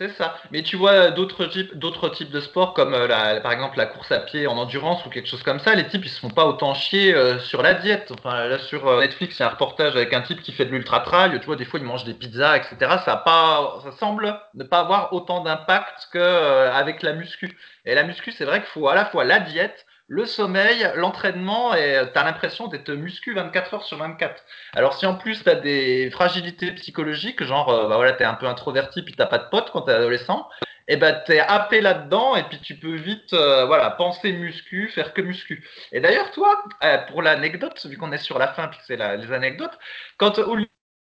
C'est 0.00 0.14
ça. 0.16 0.38
Mais 0.50 0.62
tu 0.62 0.76
vois 0.76 1.10
d'autres 1.10 1.44
types, 1.44 1.76
d'autres 1.76 2.08
types 2.08 2.30
de 2.30 2.40
sports 2.40 2.72
comme 2.72 2.94
euh, 2.94 3.40
par 3.40 3.52
exemple 3.52 3.76
la 3.76 3.84
course 3.84 4.10
à 4.10 4.20
pied 4.20 4.46
en 4.46 4.56
endurance 4.56 5.04
ou 5.04 5.10
quelque 5.10 5.28
chose 5.28 5.42
comme 5.42 5.58
ça. 5.58 5.74
Les 5.74 5.86
types 5.88 6.06
ils 6.06 6.08
se 6.08 6.20
font 6.20 6.30
pas 6.30 6.46
autant 6.46 6.72
chier 6.72 7.14
euh, 7.14 7.38
sur 7.38 7.60
la 7.60 7.74
diète. 7.74 8.10
Enfin 8.10 8.46
là 8.46 8.58
sur 8.58 8.88
euh, 8.88 9.00
Netflix 9.00 9.38
il 9.38 9.40
y 9.40 9.42
a 9.42 9.48
un 9.48 9.50
reportage 9.50 9.94
avec 9.96 10.14
un 10.14 10.22
type 10.22 10.40
qui 10.40 10.52
fait 10.52 10.64
de 10.64 10.70
l'ultra 10.70 11.00
trail. 11.00 11.38
Tu 11.38 11.44
vois 11.44 11.56
des 11.56 11.66
fois 11.66 11.78
il 11.78 11.84
mange 11.84 12.04
des 12.04 12.14
pizzas 12.14 12.56
etc. 12.56 12.76
Ça 13.04 13.16
pas, 13.18 13.78
ça 13.84 13.92
semble 13.92 14.40
ne 14.54 14.64
pas 14.64 14.78
avoir 14.80 15.12
autant 15.12 15.42
d'impact 15.42 16.08
que 16.10 16.70
avec 16.70 17.02
la 17.02 17.12
muscu. 17.12 17.54
Et 17.84 17.94
la 17.94 18.02
muscu 18.04 18.32
c'est 18.32 18.46
vrai 18.46 18.60
qu'il 18.60 18.70
faut 18.70 18.88
à 18.88 18.94
la 18.94 19.04
fois 19.04 19.24
la 19.24 19.38
diète 19.38 19.84
le 20.10 20.26
sommeil, 20.26 20.90
l'entraînement, 20.96 21.72
et 21.72 22.02
tu 22.12 22.18
l'impression 22.24 22.66
d'être 22.66 22.90
muscu 22.90 23.32
24 23.32 23.74
heures 23.74 23.84
sur 23.84 23.96
24. 23.96 24.42
Alors 24.74 24.94
si 24.94 25.06
en 25.06 25.14
plus 25.14 25.44
tu 25.44 25.48
as 25.48 25.54
des 25.54 26.10
fragilités 26.10 26.72
psychologiques, 26.72 27.44
genre 27.44 27.68
euh, 27.68 27.88
bah 27.88 27.94
voilà, 27.94 28.12
tu 28.14 28.24
un 28.24 28.34
peu 28.34 28.46
introverti 28.46 29.02
puis 29.02 29.14
tu 29.14 29.24
pas 29.24 29.38
de 29.38 29.48
potes 29.48 29.70
quand 29.70 29.82
tu 29.82 29.92
es 29.92 29.94
adolescent, 29.94 30.48
et 30.88 30.94
eh 30.94 30.96
ben 30.96 31.12
bah, 31.12 31.22
tu 31.24 31.38
happé 31.38 31.80
là-dedans 31.80 32.34
et 32.34 32.42
puis 32.42 32.58
tu 32.58 32.74
peux 32.74 32.96
vite 32.96 33.32
euh, 33.34 33.66
voilà, 33.66 33.88
penser 33.90 34.32
muscu, 34.32 34.88
faire 34.88 35.14
que 35.14 35.22
muscu. 35.22 35.64
Et 35.92 36.00
d'ailleurs 36.00 36.32
toi, 36.32 36.64
euh, 36.82 36.98
pour 37.06 37.22
l'anecdote, 37.22 37.86
vu 37.86 37.96
qu'on 37.96 38.10
est 38.10 38.18
sur 38.18 38.40
la 38.40 38.48
fin 38.48 38.66
puis 38.66 38.80
c'est 38.88 38.96
les 38.96 39.32
anecdotes, 39.32 39.78
quand 40.18 40.40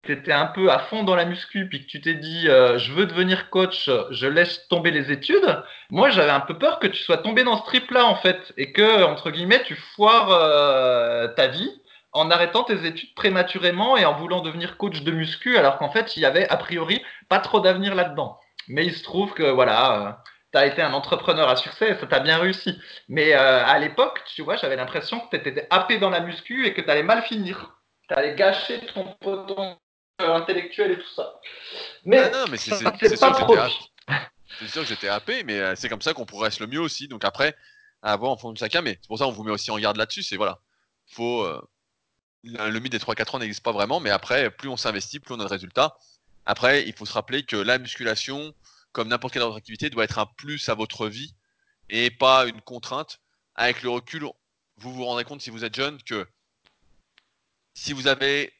tu 0.04 0.12
étais 0.12 0.34
un 0.34 0.48
peu 0.48 0.70
à 0.70 0.80
fond 0.80 1.04
dans 1.04 1.16
la 1.16 1.26
muscu, 1.26 1.68
puis 1.70 1.86
que 1.86 1.90
tu 1.90 2.02
t'es 2.02 2.14
dit 2.14 2.50
euh, 2.50 2.78
je 2.78 2.92
veux 2.92 3.06
devenir 3.06 3.50
coach, 3.50 3.90
je 4.12 4.28
laisse 4.28 4.68
tomber 4.68 4.92
les 4.92 5.12
études, 5.12 5.64
moi 5.90 6.10
j'avais 6.10 6.32
un 6.32 6.42
peu 6.42 6.58
peur 6.58 6.80
que 6.80 6.88
tu 6.88 7.02
sois 7.02 7.18
tombé 7.18 7.44
dans 7.44 7.58
ce 7.58 7.64
trip-là 7.64 8.06
en 8.06 8.16
fait, 8.16 8.54
et 8.58 8.74
que, 8.74 9.04
entre 9.04 9.32
guillemets, 9.32 9.64
tu 9.64 9.76
foires 9.76 10.30
euh, 10.32 11.30
ta 11.30 11.48
vie 11.48 11.72
en 12.12 12.30
arrêtant 12.30 12.64
tes 12.64 12.86
études 12.86 13.16
prématurément 13.16 13.98
et 13.98 14.06
en 14.06 14.14
voulant 14.14 14.42
devenir 14.42 14.78
coach 14.78 15.02
de 15.04 15.12
muscu, 15.12 15.58
alors 15.58 15.78
qu'en 15.78 15.90
fait 15.90 16.18
il 16.18 16.22
y 16.22 16.26
avait 16.26 16.48
a 16.50 16.58
priori 16.58 17.02
pas 17.30 17.40
trop 17.40 17.62
d'avenir 17.62 17.96
là-dedans. 17.96 18.40
Mais 18.68 18.86
il 18.86 18.94
se 18.94 19.04
trouve 19.04 19.34
que 19.34 19.44
voilà, 19.44 20.02
euh, 20.02 20.12
tu 20.52 20.60
as 20.60 20.66
été 20.66 20.82
un 20.82 20.94
entrepreneur 20.94 21.48
à 21.50 21.56
succès 21.56 21.98
ça 22.00 22.08
t'a 22.08 22.20
bien 22.20 22.40
réussi. 22.40 22.78
Mais 23.08 23.34
à 23.34 23.80
l'époque, 23.80 24.22
tu 24.36 24.42
vois, 24.44 24.58
j'avais 24.58 24.76
l'impression 24.76 25.20
que 25.22 25.38
tu 25.38 25.50
étais 25.50 25.68
happé 25.70 25.98
dans 25.98 26.10
la 26.10 26.20
muscu 26.20 26.68
et 26.68 26.74
que 26.74 26.82
tu 26.82 26.90
allais 26.90 27.04
mal 27.04 27.24
finir. 27.24 27.78
Tu 28.10 28.14
allais 28.16 28.36
gâcher 28.36 28.80
ton 28.94 29.06
potentiel 29.20 29.78
intellectuel 30.32 30.92
et 30.92 30.98
tout 30.98 31.14
ça. 31.16 31.40
Mais, 32.06 32.20
ah 32.20 32.30
non, 32.30 32.46
mais 32.50 32.58
c'est 32.58 32.76
sûr, 32.76 32.92
que 34.82 34.88
j'étais 34.88 35.08
happé, 35.08 35.44
mais 35.44 35.60
euh, 35.60 35.76
c'est 35.76 35.90
comme 35.90 36.02
ça 36.02 36.14
qu'on 36.14 36.26
progresse 36.26 36.60
le 36.60 36.68
mieux 36.68 36.80
aussi. 36.80 37.08
Donc 37.08 37.26
après, 37.26 37.56
à 38.02 38.16
voir 38.16 38.32
en 38.32 38.38
fond 38.38 38.52
de 38.52 38.58
chacun, 38.58 38.82
mais 38.82 38.98
c'est 39.02 39.08
pour 39.08 39.18
ça 39.18 39.26
qu'on 39.26 39.32
vous 39.32 39.44
met 39.44 39.52
aussi 39.52 39.72
en 39.72 39.80
garde 39.80 39.98
là-dessus. 39.98 40.24
C'est 40.24 40.38
voilà, 40.38 40.60
faut 41.08 41.44
euh, 41.44 41.62
le 42.44 42.80
mythe 42.80 42.92
des 42.92 43.00
3-4 43.00 43.36
ans 43.36 43.40
n'existe 43.40 43.64
pas 43.64 43.72
vraiment, 43.72 44.00
mais 44.00 44.10
après, 44.10 44.52
plus 44.52 44.70
on 44.70 44.78
s'investit, 44.78 45.20
plus 45.20 45.34
on 45.34 45.40
a 45.40 45.46
de 45.46 45.50
résultats. 45.50 45.98
Après, 46.46 46.84
il 46.88 46.94
faut 46.94 47.06
se 47.06 47.14
rappeler 47.14 47.44
que 47.44 47.56
la 47.56 47.78
musculation, 47.78 48.54
comme 48.92 49.08
n'importe 49.08 49.34
quelle 49.34 49.44
autre 49.44 49.58
activité, 49.58 49.90
doit 49.90 50.04
être 50.04 50.20
un 50.20 50.26
plus 50.26 50.68
à 50.70 50.76
votre 50.76 51.08
vie 51.08 51.34
et 51.90 52.12
pas 52.12 52.46
une 52.46 52.62
contrainte. 52.62 53.20
Avec 53.56 53.84
le 53.84 53.90
recul, 53.90 54.26
vous 54.78 54.94
vous 54.94 55.06
rendrez 55.06 55.24
compte 55.24 55.42
si 55.42 55.50
vous 55.50 55.64
êtes 55.64 55.76
jeune 55.76 56.02
que 56.04 56.28
si 57.76 57.94
vous 57.94 58.08
avez 58.08 58.52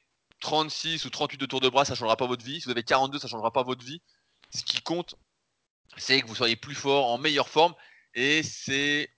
36 0.44 1.06
ou 1.06 1.10
38 1.10 1.38
de 1.38 1.46
tour 1.46 1.62
de 1.62 1.70
bras, 1.70 1.86
ça 1.86 1.94
ne 1.94 1.98
changera 1.98 2.18
pas 2.18 2.28
votre 2.28 2.44
vie. 2.44 2.60
Si 2.60 2.66
vous 2.66 2.72
avez 2.72 2.84
42, 2.84 3.18
ça 3.18 3.28
ne 3.28 3.32
changera 3.32 3.52
pas 3.52 3.64
votre 3.64 3.84
vie. 3.84 4.02
Ce 4.54 4.64
qui 4.64 4.82
compte, 4.82 5.16
c'est 5.98 6.22
que 6.22 6.28
vous 6.28 6.36
soyez 6.36 6.58
plus 6.58 6.76
fort, 6.76 7.08
en 7.08 7.18
meilleure 7.18 7.48
forme, 7.48 7.74
et 8.14 8.44
c'est 8.44 9.10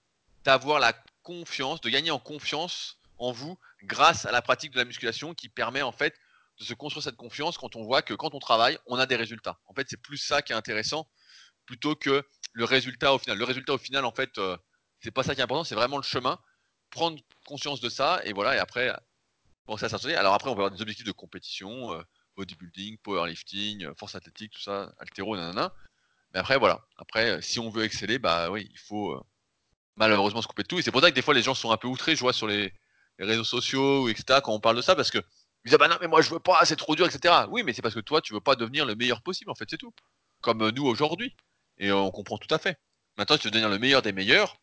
d'avoir 0.44 0.78
la 0.78 0.94
confiance, 1.22 1.80
de 1.80 1.88
gagner 1.90 2.12
en 2.12 2.20
confiance 2.20 2.98
en 3.18 3.32
vous 3.32 3.58
grâce 3.82 4.24
à 4.24 4.30
la 4.30 4.40
pratique 4.40 4.70
de 4.70 4.78
la 4.78 4.84
musculation 4.84 5.34
qui 5.34 5.48
permet 5.48 5.82
en 5.82 5.90
fait 5.90 6.14
de 6.60 6.64
se 6.64 6.74
construire 6.74 7.02
cette 7.02 7.16
confiance 7.16 7.58
quand 7.58 7.74
on 7.74 7.82
voit 7.82 8.02
que 8.02 8.14
quand 8.14 8.34
on 8.34 8.38
travaille, 8.38 8.78
on 8.86 8.96
a 8.96 9.06
des 9.06 9.16
résultats. 9.16 9.58
En 9.66 9.74
fait, 9.74 9.86
c'est 9.90 10.00
plus 10.00 10.18
ça 10.18 10.42
qui 10.42 10.52
est 10.52 10.56
intéressant 10.56 11.08
plutôt 11.66 11.96
que 11.96 12.24
le 12.52 12.64
résultat 12.64 13.12
au 13.12 13.18
final. 13.18 13.36
Le 13.36 13.44
résultat 13.44 13.74
au 13.74 13.78
final, 13.78 14.04
en 14.04 14.12
fait, 14.12 14.38
euh, 14.38 14.56
c'est 15.00 15.10
pas 15.10 15.24
ça 15.24 15.34
qui 15.34 15.40
est 15.40 15.44
important, 15.44 15.64
c'est 15.64 15.74
vraiment 15.74 15.96
le 15.96 16.04
chemin. 16.04 16.38
Prendre 16.90 17.18
conscience 17.44 17.80
de 17.80 17.88
ça 17.88 18.20
et 18.24 18.32
voilà, 18.32 18.54
et 18.54 18.58
après 18.58 18.94
Bon, 19.66 19.76
ça, 19.76 19.88
Alors 20.16 20.34
après, 20.34 20.48
on 20.48 20.54
va 20.54 20.64
avoir 20.64 20.70
des 20.70 20.80
objectifs 20.80 21.06
de 21.06 21.12
compétition, 21.12 21.92
euh, 21.92 22.02
bodybuilding, 22.36 22.98
powerlifting, 22.98 23.84
euh, 23.84 23.94
force 23.98 24.14
athlétique, 24.14 24.52
tout 24.52 24.60
ça, 24.60 24.94
altéro, 25.00 25.36
nanana. 25.36 25.74
Mais 26.32 26.38
après, 26.40 26.56
voilà. 26.56 26.86
Après, 26.98 27.30
euh, 27.30 27.40
si 27.40 27.58
on 27.58 27.68
veut 27.68 27.84
exceller, 27.84 28.18
bah 28.20 28.50
oui, 28.50 28.68
il 28.70 28.78
faut 28.78 29.20
malheureusement 29.96 30.42
se 30.42 30.46
couper 30.46 30.62
de 30.62 30.68
tout. 30.68 30.78
Et 30.78 30.82
c'est 30.82 30.92
pour 30.92 31.00
ça 31.00 31.10
que 31.10 31.16
des 31.16 31.22
fois, 31.22 31.34
les 31.34 31.42
gens 31.42 31.54
sont 31.54 31.72
un 31.72 31.76
peu 31.78 31.88
outrés, 31.88 32.14
je 32.14 32.20
vois, 32.20 32.32
sur 32.32 32.46
les, 32.46 32.72
réseaux 33.18 33.44
sociaux, 33.44 34.08
etc., 34.08 34.40
quand 34.44 34.52
on 34.52 34.60
parle 34.60 34.76
de 34.76 34.82
ça, 34.82 34.94
parce 34.94 35.10
que 35.10 35.18
ils 35.64 35.70
disent, 35.70 35.78
bah 35.78 35.88
non, 35.88 35.96
mais 36.00 36.08
moi, 36.08 36.20
je 36.22 36.30
veux 36.30 36.40
pas, 36.40 36.64
c'est 36.64 36.76
trop 36.76 36.94
dur, 36.96 37.06
etc. 37.06 37.46
Oui, 37.50 37.62
mais 37.64 37.72
c'est 37.72 37.82
parce 37.82 37.94
que 37.94 38.00
toi, 38.00 38.20
tu 38.20 38.34
veux 38.34 38.40
pas 38.40 38.56
devenir 38.56 38.86
le 38.86 38.94
meilleur 38.94 39.22
possible, 39.22 39.50
en 39.50 39.54
fait, 39.54 39.66
c'est 39.70 39.78
tout. 39.78 39.92
Comme 40.42 40.68
nous 40.70 40.86
aujourd'hui. 40.86 41.34
Et 41.78 41.92
on 41.92 42.10
comprend 42.10 42.38
tout 42.38 42.54
à 42.54 42.58
fait. 42.58 42.78
Maintenant, 43.18 43.36
si 43.36 43.42
tu 43.42 43.48
veux 43.48 43.52
devenir 43.52 43.70
le 43.70 43.78
meilleur 43.78 44.02
des 44.02 44.12
meilleurs, 44.12 44.56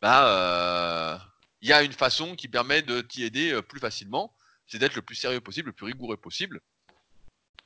bah, 0.00 1.20
il 1.60 1.68
y 1.68 1.72
a 1.72 1.82
une 1.82 1.92
façon 1.92 2.36
qui 2.36 2.48
permet 2.48 2.82
de 2.82 3.00
t'y 3.02 3.24
aider 3.24 3.60
plus 3.62 3.80
facilement 3.80 4.32
c'est 4.68 4.78
d'être 4.78 4.94
le 4.94 5.02
plus 5.02 5.16
sérieux 5.16 5.40
possible, 5.40 5.68
le 5.68 5.72
plus 5.72 5.86
rigoureux 5.86 6.16
possible. 6.16 6.60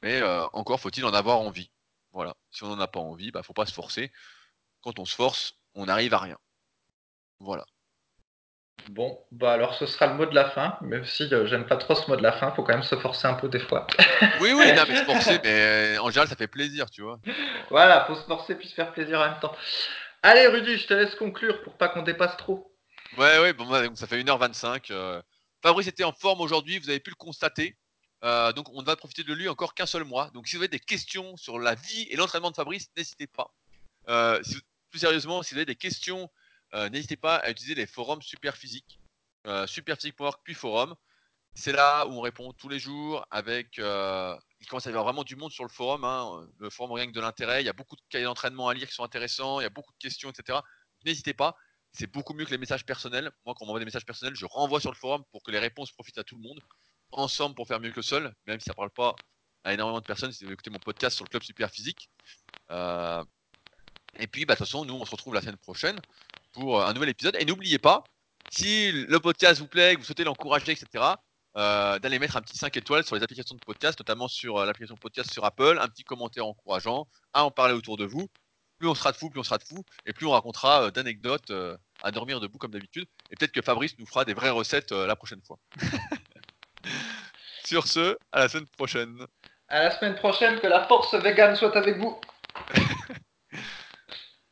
Mais 0.03 0.23
euh, 0.23 0.47
encore 0.53 0.81
faut-il 0.81 1.05
en 1.05 1.13
avoir 1.13 1.39
envie. 1.39 1.71
Voilà. 2.13 2.35
Si 2.51 2.63
on 2.65 2.69
n'en 2.69 2.81
a 2.81 2.89
pas 2.89 3.01
envie, 3.01 3.31
bah 3.31 3.43
faut 3.43 3.53
pas 3.53 3.67
se 3.67 3.73
forcer. 3.73 4.11
Quand 4.83 4.99
on 4.99 5.05
se 5.05 5.15
force, 5.15 5.55
on 5.75 5.87
n'arrive 5.87 6.15
à 6.15 6.19
rien. 6.19 6.39
Voilà. 7.41 7.65
Bon, 8.89 9.19
bah 9.31 9.53
alors 9.53 9.75
ce 9.75 9.87
sera 9.87 10.09
le 10.09 10.15
mot 10.15 10.27
de 10.27 10.35
la 10.35 10.51
fin, 10.51 10.77
même 10.81 11.05
si 11.05 11.33
euh, 11.33 11.47
j'aime 11.47 11.67
pas 11.67 11.77
trop 11.77 11.95
ce 11.95 12.11
mot 12.11 12.17
de 12.17 12.23
la 12.23 12.33
fin, 12.33 12.51
faut 12.53 12.65
quand 12.65 12.73
même 12.73 12.83
se 12.83 12.97
forcer 12.97 13.29
un 13.29 13.35
peu 13.35 13.49
des 13.49 13.61
fois. 13.61 13.87
oui, 14.41 14.53
oui, 14.53 14.73
non, 14.73 14.83
mais 14.89 14.97
se 14.97 15.05
forcer, 15.05 15.39
mais 15.45 15.99
en 15.99 16.09
général 16.09 16.29
ça 16.29 16.35
fait 16.35 16.49
plaisir, 16.49 16.91
tu 16.91 17.03
vois. 17.03 17.21
Voilà, 17.71 18.05
faut 18.07 18.17
se 18.17 18.25
forcer 18.25 18.57
puis 18.57 18.67
se 18.67 18.75
faire 18.75 18.93
plaisir 18.93 19.21
en 19.21 19.29
même 19.29 19.39
temps. 19.41 19.55
Allez 20.23 20.49
Rudy, 20.49 20.79
je 20.79 20.87
te 20.87 20.95
laisse 20.95 21.15
conclure 21.15 21.63
pour 21.63 21.75
pas 21.75 21.89
qu'on 21.89 22.03
dépasse 22.03 22.37
trop. 22.37 22.73
Ouais, 23.19 23.39
ouais, 23.39 23.53
bon, 23.53 23.95
ça 23.95 24.07
fait 24.07 24.21
1h25. 24.21 24.91
Euh. 24.91 25.23
Fabrice 25.63 25.87
était 25.87 26.05
en 26.05 26.13
forme 26.13 26.41
aujourd'hui, 26.41 26.79
vous 26.79 26.91
avez 26.91 27.01
pu 27.01 27.11
le 27.11 27.17
constater. 27.17 27.77
Euh, 28.25 28.53
donc 28.53 28.69
on 28.71 28.83
va 28.83 28.95
profiter 28.97 29.25
de 29.25 29.33
lui 29.33 29.49
encore 29.49 29.75
qu'un 29.75 29.87
seul 29.87 30.05
mois. 30.05 30.31
Donc 30.31 30.47
si 30.49 30.57
vous 30.57 30.63
avez 30.63 30.69
des 30.69 30.79
questions 30.79 31.37
sur 31.37 31.59
la 31.59 31.75
vie 31.75 32.07
et 32.11 32.17
l'entraînement 32.17 32.51
de 32.51 32.57
Fabrice, 32.57 32.91
n'hésitez 32.97 33.27
pas. 33.27 33.53
plus 34.91 34.99
sérieusement, 34.99 35.43
si 35.43 35.55
vous 35.55 35.59
avez 35.59 35.67
des 35.67 35.77
questions 35.77 36.31
euh, 36.75 36.89
n'hésitez 36.89 37.17
pas 37.17 37.37
à 37.37 37.51
utiliser 37.51 37.75
les 37.75 37.87
forums 37.87 38.23
Superphysique, 38.23 38.99
euh, 39.47 39.67
Superphysique.org 39.67 40.39
puis 40.45 40.55
forum. 40.55 40.95
C'est 41.55 41.73
là 41.73 42.07
où 42.07 42.13
on 42.13 42.21
répond 42.23 42.53
tous 42.55 42.69
les 42.69 42.79
jours 42.79 43.27
avec. 43.31 43.79
Euh, 43.79 44.35
il 44.61 44.67
commence 44.67 44.87
à 44.87 44.91
y 44.91 44.93
avoir 44.93 45.05
vraiment 45.05 45.25
du 45.25 45.37
monde 45.37 45.53
sur 45.53 45.65
le 45.65 45.69
forum. 45.69 46.05
Hein. 46.05 46.49
Le 46.59 46.71
forum 46.71 46.99
que 46.99 47.13
de 47.13 47.21
l'intérêt. 47.21 47.63
Il 47.63 47.67
y 47.67 47.69
a 47.69 47.75
beaucoup 47.75 47.97
de 47.97 48.03
cahiers 48.09 48.25
d'entraînement 48.25 48.69
à 48.69 48.75
lire 48.75 48.89
qui 48.89 48.95
sont 48.95 49.05
intéressants. 49.05 49.61
Il 49.61 49.65
y 49.65 49.67
a 49.67 49.71
beaucoup 49.71 49.93
de 49.93 49.99
questions, 49.99 50.31
etc. 50.31 50.61
N'hésitez 51.05 51.35
pas. 51.35 51.57
C'est 51.93 52.11
beaucoup 52.11 52.33
mieux 52.35 52.45
que 52.45 52.51
les 52.51 52.59
messages 52.59 52.87
personnels. 52.87 53.31
Moi, 53.45 53.55
quand 53.55 53.65
on 53.65 53.67
m'envoie 53.67 53.81
des 53.81 53.85
messages 53.85 54.07
personnels, 54.07 54.35
je 54.35 54.47
renvoie 54.47 54.81
sur 54.81 54.91
le 54.91 54.97
forum 54.97 55.23
pour 55.31 55.43
que 55.43 55.51
les 55.51 55.59
réponses 55.59 55.93
profitent 55.93 56.19
à 56.19 56.25
tout 56.25 56.37
le 56.37 56.43
monde. 56.43 56.61
Ensemble 57.13 57.55
pour 57.55 57.67
faire 57.67 57.81
mieux 57.81 57.93
que 57.93 58.01
seul, 58.01 58.35
même 58.47 58.59
si 58.59 58.65
ça 58.65 58.73
ne 58.73 58.77
parle 58.77 58.91
pas 58.91 59.15
à 59.65 59.75
énormément 59.75 60.01
de 60.01 60.05
personnes. 60.05 60.33
Si 60.33 60.45
vous 60.45 60.53
écoutez 60.53 60.71
mon 60.71 60.79
podcast 60.79 61.17
sur 61.17 61.25
le 61.25 61.29
club 61.29 61.43
Superphysique. 61.43 62.11
Euh, 62.71 63.23
et 64.19 64.27
puis, 64.27 64.47
bah, 64.47 64.55
de 64.55 64.59
toute 64.59 64.67
façon, 64.67 64.85
nous, 64.85 64.95
on 64.95 65.05
se 65.05 65.11
retrouve 65.11 65.35
la 65.35 65.43
semaine 65.43 65.59
prochaine 65.59 66.01
pour 66.53 66.83
un 66.83 66.93
nouvel 66.95 67.11
épisode. 67.11 67.37
Et 67.39 67.45
n'oubliez 67.45 67.79
pas, 67.79 68.05
si 68.51 68.93
le 68.93 69.21
podcast 69.21 69.61
vous 69.61 69.69
plaît, 69.69 69.95
que 69.95 70.01
vous 70.01 70.07
souhaitez 70.07 70.25
l'encourager, 70.25 70.73
etc., 70.73 71.05
euh, 71.57 71.99
d'aller 71.99 72.19
mettre 72.19 72.37
un 72.37 72.43
petit 72.43 72.57
5 72.57 72.75
étoiles 72.79 73.05
sur 73.05 73.15
les 73.15 73.23
applications 73.23 73.55
de 73.55 73.61
podcast, 73.61 73.99
notamment 73.99 74.27
sur 74.27 74.57
euh, 74.57 74.65
l'application 74.65 74.97
podcast 74.97 75.31
sur 75.31 75.45
Apple, 75.45 75.79
un 75.81 75.89
petit 75.89 76.03
commentaire 76.03 76.47
encourageant, 76.47 77.07
à 77.35 77.45
en 77.45 77.51
parler 77.51 77.75
autour 77.75 77.99
de 77.99 78.07
vous. 78.07 78.29
Plus 78.83 78.89
on 78.89 78.97
sera 78.97 79.13
de 79.13 79.17
fou, 79.17 79.31
plus 79.31 79.39
on 79.39 79.45
sera 79.45 79.59
de 79.59 79.63
fou, 79.63 79.85
et 80.07 80.13
plus 80.13 80.27
on 80.27 80.33
racontera 80.33 80.91
d'anecdotes 80.91 81.53
à 82.03 82.11
dormir 82.11 82.41
debout 82.41 82.59
comme 82.59 82.73
d'habitude. 82.73 83.07
Et 83.31 83.37
peut-être 83.37 83.53
que 83.53 83.63
Fabrice 83.63 83.97
nous 84.01 84.07
fera 84.07 84.25
des 84.25 84.35
vraies 84.35 84.51
recettes 84.51 84.91
la 84.91 85.15
prochaine 85.15 85.41
fois. 85.47 85.57
sur 87.65 87.87
ce, 87.87 88.17
à 88.33 88.41
la 88.41 88.49
semaine 88.49 88.67
prochaine. 88.77 89.25
À 89.69 89.85
la 89.85 89.91
semaine 89.93 90.17
prochaine, 90.17 90.59
que 90.59 90.67
la 90.67 90.83
force 90.89 91.15
vegan 91.15 91.55
soit 91.55 91.77
avec 91.77 91.99
vous. 91.99 92.21